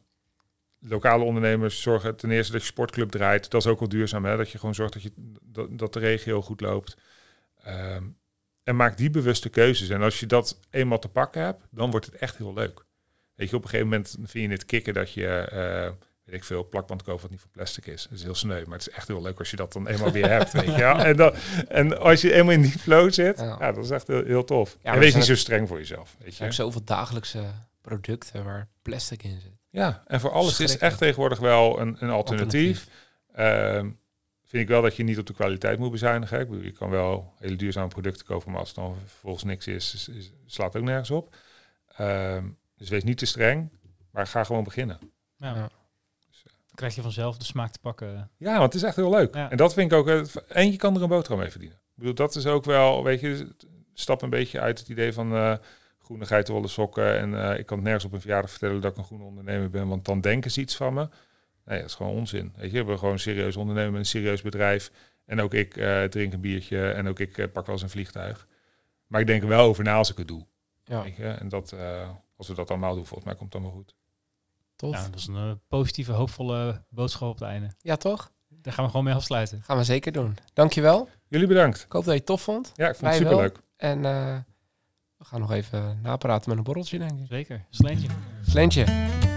lokale 0.81 1.25
ondernemers 1.25 1.83
zorgen 1.83 2.17
ten 2.17 2.31
eerste 2.31 2.53
dat 2.53 2.61
je 2.61 2.67
sportclub 2.67 3.11
draait. 3.11 3.51
Dat 3.51 3.61
is 3.65 3.71
ook 3.71 3.79
wel 3.79 3.89
duurzaam, 3.89 4.25
hè? 4.25 4.37
dat 4.37 4.51
je 4.51 4.59
gewoon 4.59 4.75
zorgt 4.75 4.93
dat, 4.93 5.03
je, 5.03 5.13
dat, 5.43 5.79
dat 5.79 5.93
de 5.93 5.99
regio 5.99 6.43
goed 6.43 6.61
loopt. 6.61 6.97
Ehm, 7.63 8.05
en 8.65 8.77
maak 8.77 8.97
die 8.97 9.11
bewuste 9.11 9.49
keuzes. 9.49 9.89
En 9.89 10.03
als 10.03 10.21
je 10.21 10.27
dat 10.27 10.59
eenmaal 10.71 10.99
te 10.99 11.09
pakken 11.09 11.43
hebt, 11.43 11.63
dan 11.71 11.91
wordt 11.91 12.07
het 12.07 12.15
echt 12.15 12.37
heel 12.37 12.53
leuk. 12.55 12.85
Weet 13.35 13.51
je, 13.51 13.57
op 13.57 13.63
een 13.63 13.69
gegeven 13.69 13.91
moment 13.91 14.17
vind 14.25 14.47
je 14.47 14.53
het 14.53 14.65
kicken 14.67 14.95
dat 14.95 15.13
je, 15.13 15.27
eh, 15.27 15.91
weet 16.25 16.35
ik 16.35 16.45
veel, 16.45 16.69
plakband 16.69 17.03
koopt 17.03 17.23
wat 17.23 17.31
niet 17.31 17.41
van 17.41 17.51
plastic 17.51 17.87
is. 17.87 18.03
Dat 18.03 18.19
is 18.19 18.23
heel 18.25 18.35
sneu, 18.35 18.63
maar 18.67 18.79
het 18.79 18.87
is 18.89 18.95
echt 18.95 19.09
heel 19.09 19.23
leuk 19.23 19.39
als 19.39 19.51
je 19.51 19.57
dat 19.57 19.73
dan 19.73 19.87
eenmaal 19.87 20.11
weer 20.13 20.29
hebt, 20.31 20.53
weet 20.53 20.65
je 20.65 20.77
wel. 20.77 20.97
En, 21.11 21.17
dan, 21.17 21.33
en 21.69 21.99
als 21.99 22.21
je 22.21 22.33
eenmaal 22.33 22.53
in 22.55 22.63
die 22.63 22.79
flow 22.79 23.13
zit, 23.13 23.39
Ja. 23.39 23.57
ja, 23.61 23.73
dat 23.73 23.85
is 23.85 23.91
echt 23.91 24.07
heel, 24.07 24.25
heel 24.25 24.45
tof. 24.45 24.77
maar 24.83 24.93
en 24.95 24.99
wees 25.01 25.15
niet 25.15 25.25
zo 25.25 25.35
streng 25.35 25.69
voor 25.69 25.79
jezelf, 25.79 26.15
weet 26.19 26.27
Er 26.27 26.27
je. 26.27 26.33
zijn 26.35 26.49
ook 26.49 26.55
zoveel 26.55 26.85
dagelijkse 26.85 27.43
producten 27.81 28.45
waar 28.45 28.69
plastic 28.83 29.23
in 29.23 29.41
zit. 29.41 29.53
Ja, 29.71 30.03
en 30.07 30.21
voor 30.21 30.31
alles 30.31 30.61
is 30.61 30.79
echt 30.79 30.99
tegenwoordig 30.99 31.39
wel 31.39 31.81
een, 31.81 31.97
een 32.01 32.11
alternatief. 32.11 32.87
Ehm, 33.33 33.91
vind 34.51 34.63
ik 34.63 34.69
wel 34.69 34.83
dat 34.83 34.97
je 34.97 35.03
niet 35.03 35.19
op 35.19 35.27
de 35.27 35.33
kwaliteit 35.33 35.79
moet 35.79 35.91
bezuinigen. 35.91 36.37
hè. 36.37 36.43
Ik 36.43 36.49
bedoel, 36.49 36.65
je 36.65 36.71
kan 36.73 36.91
wel 36.91 37.33
hele 37.39 37.57
duurzame 37.57 37.89
producten 37.89 38.27
kopen, 38.27 38.51
maar 38.51 38.61
als 38.61 38.69
het 38.69 38.79
dan 38.79 38.97
vervolgens 39.07 39.45
niks 39.45 39.67
is, 39.67 39.95
is, 39.95 40.09
is- 40.09 40.33
slaat 40.47 40.77
ook 40.77 40.83
nergens 40.85 41.11
op. 41.11 41.37
Ehm, 41.97 42.45
dus 42.77 42.89
wees 42.89 43.05
niet 43.05 43.19
te 43.19 43.27
streng, 43.27 43.71
maar 44.11 44.27
ga 44.27 44.45
gewoon 44.45 44.65
beginnen. 44.65 44.99
Ja. 45.37 45.55
Ja. 45.55 45.71
Dan 46.45 46.75
krijg 46.89 46.95
je 46.95 47.03
vanzelf 47.03 47.37
de 47.39 47.45
smaak 47.45 47.73
te 47.73 47.79
pakken. 47.79 48.31
Ja, 48.37 48.53
want 48.59 48.73
het 48.73 48.75
is 48.83 48.89
echt 48.89 48.97
heel 48.97 49.11
leuk. 49.11 49.35
Ja. 49.35 49.51
En 49.51 49.57
dat 49.57 49.75
vind 49.75 49.93
ik 49.93 49.99
ook. 49.99 50.09
eh, 50.09 50.21
En 50.49 50.71
je 50.71 50.77
kan 50.77 50.97
er 50.97 51.03
een 51.03 51.09
boterham 51.09 51.41
mee 51.41 51.51
verdienen. 51.51 51.77
Ik 51.79 51.93
bedoel, 51.95 52.15
dat 52.15 52.35
is 52.37 52.47
ook 52.47 52.65
wel, 52.65 53.05
weet 53.05 53.21
je, 53.21 53.49
stap 53.95 54.23
een 54.23 54.31
beetje 54.31 54.61
uit 54.61 54.79
het 54.79 54.89
idee 54.89 55.13
van 55.13 55.35
eh 55.35 55.55
groene 56.03 56.27
geitenwolle 56.27 56.69
sokken. 56.69 57.19
En 57.19 57.43
eh, 57.51 57.59
ik 57.59 57.67
kan 57.67 57.83
nergens 57.83 58.05
op 58.05 58.13
een 58.13 58.21
verjaardag 58.21 58.51
vertellen 58.51 58.81
dat 58.81 58.91
ik 58.93 58.99
een 58.99 59.05
groene 59.05 59.25
ondernemer 59.25 59.71
ben, 59.71 59.89
want 59.89 60.05
dan 60.05 60.21
denken 60.21 60.51
ze 60.51 60.61
iets 60.61 60.77
van 60.77 60.95
me. 60.95 61.09
Nee, 61.71 61.81
dat 61.81 61.89
is 61.89 61.95
gewoon 61.95 62.13
onzin. 62.13 62.53
Weet 62.57 62.65
je, 62.65 62.71
we 62.71 62.77
hebben 62.77 62.99
gewoon 62.99 63.13
een 63.15 63.21
serieus 63.21 63.57
ondernemen, 63.57 63.99
een 63.99 64.07
serieus 64.07 64.43
bedrijf. 64.43 64.91
En 65.25 65.41
ook 65.41 65.55
ik 65.55 65.77
eh, 65.77 66.03
drink 66.05 66.33
een 66.33 66.41
biertje 66.41 66.91
en 66.91 67.09
ook 67.09 67.19
ik 67.19 67.39
eh, 67.39 67.47
pak 67.53 67.67
wel 67.67 67.75
eens 67.75 67.83
een 67.85 67.91
vliegtuig. 67.91 68.47
Maar 69.07 69.21
ik 69.21 69.27
denk 69.27 69.43
er 69.43 69.49
wel 69.49 69.65
over 69.65 69.85
na 69.85 69.95
als 69.95 70.11
ik 70.11 70.17
het 70.17 70.29
doe. 70.29 70.47
Ja, 70.85 71.03
Weet 71.03 71.17
je? 71.17 71.29
En 71.29 71.49
dat, 71.49 71.73
eh, 71.73 72.11
als 72.37 72.49
we 72.49 72.55
dat 72.55 72.71
allemaal 72.71 72.95
doen, 72.95 73.07
volgens 73.07 73.25
mij 73.25 73.35
komt 73.35 73.53
het 73.53 73.63
allemaal 73.63 73.79
goed. 73.81 73.95
tof. 74.77 74.95
Ja, 74.95 75.09
dat 75.09 75.19
is 75.21 75.27
een 75.27 75.61
positieve, 75.69 76.13
hoopvolle 76.13 76.83
boodschap 76.89 77.29
op 77.29 77.35
het 77.39 77.49
einde. 77.49 77.71
Ja, 77.79 77.97
toch? 77.97 78.31
Daar 78.49 78.73
gaan 78.73 78.85
we 78.85 78.91
gewoon 78.91 79.05
mee 79.07 79.15
afsluiten. 79.15 79.63
Gaan 79.63 79.77
we 79.77 79.85
zeker 79.85 80.13
doen. 80.13 80.37
Dankjewel. 80.53 81.09
Jullie 81.29 81.47
bedankt. 81.47 81.77
Ik 81.85 81.93
hoop 81.93 82.05
dat 82.05 82.13
je 82.13 82.19
het 82.19 82.27
tof 82.27 82.43
vond. 82.43 82.73
Ja, 82.75 82.89
ik 82.89 82.95
vond 82.97 83.13
het 83.13 83.23
Wij 83.23 83.31
wel. 83.31 83.39
superleuk. 83.41 83.67
En 83.77 84.05
eh, 84.05 84.39
we 85.17 85.25
gaan 85.25 85.41
nog 85.41 85.53
even 85.53 85.99
napraten 86.03 86.49
met 86.49 86.59
een 86.59 86.65
borreltje, 86.65 86.99
denk 86.99 87.21
ik. 87.21 87.27
Zeker. 87.29 87.65
Sleentje. 87.71 88.09
Slentje, 88.43 88.85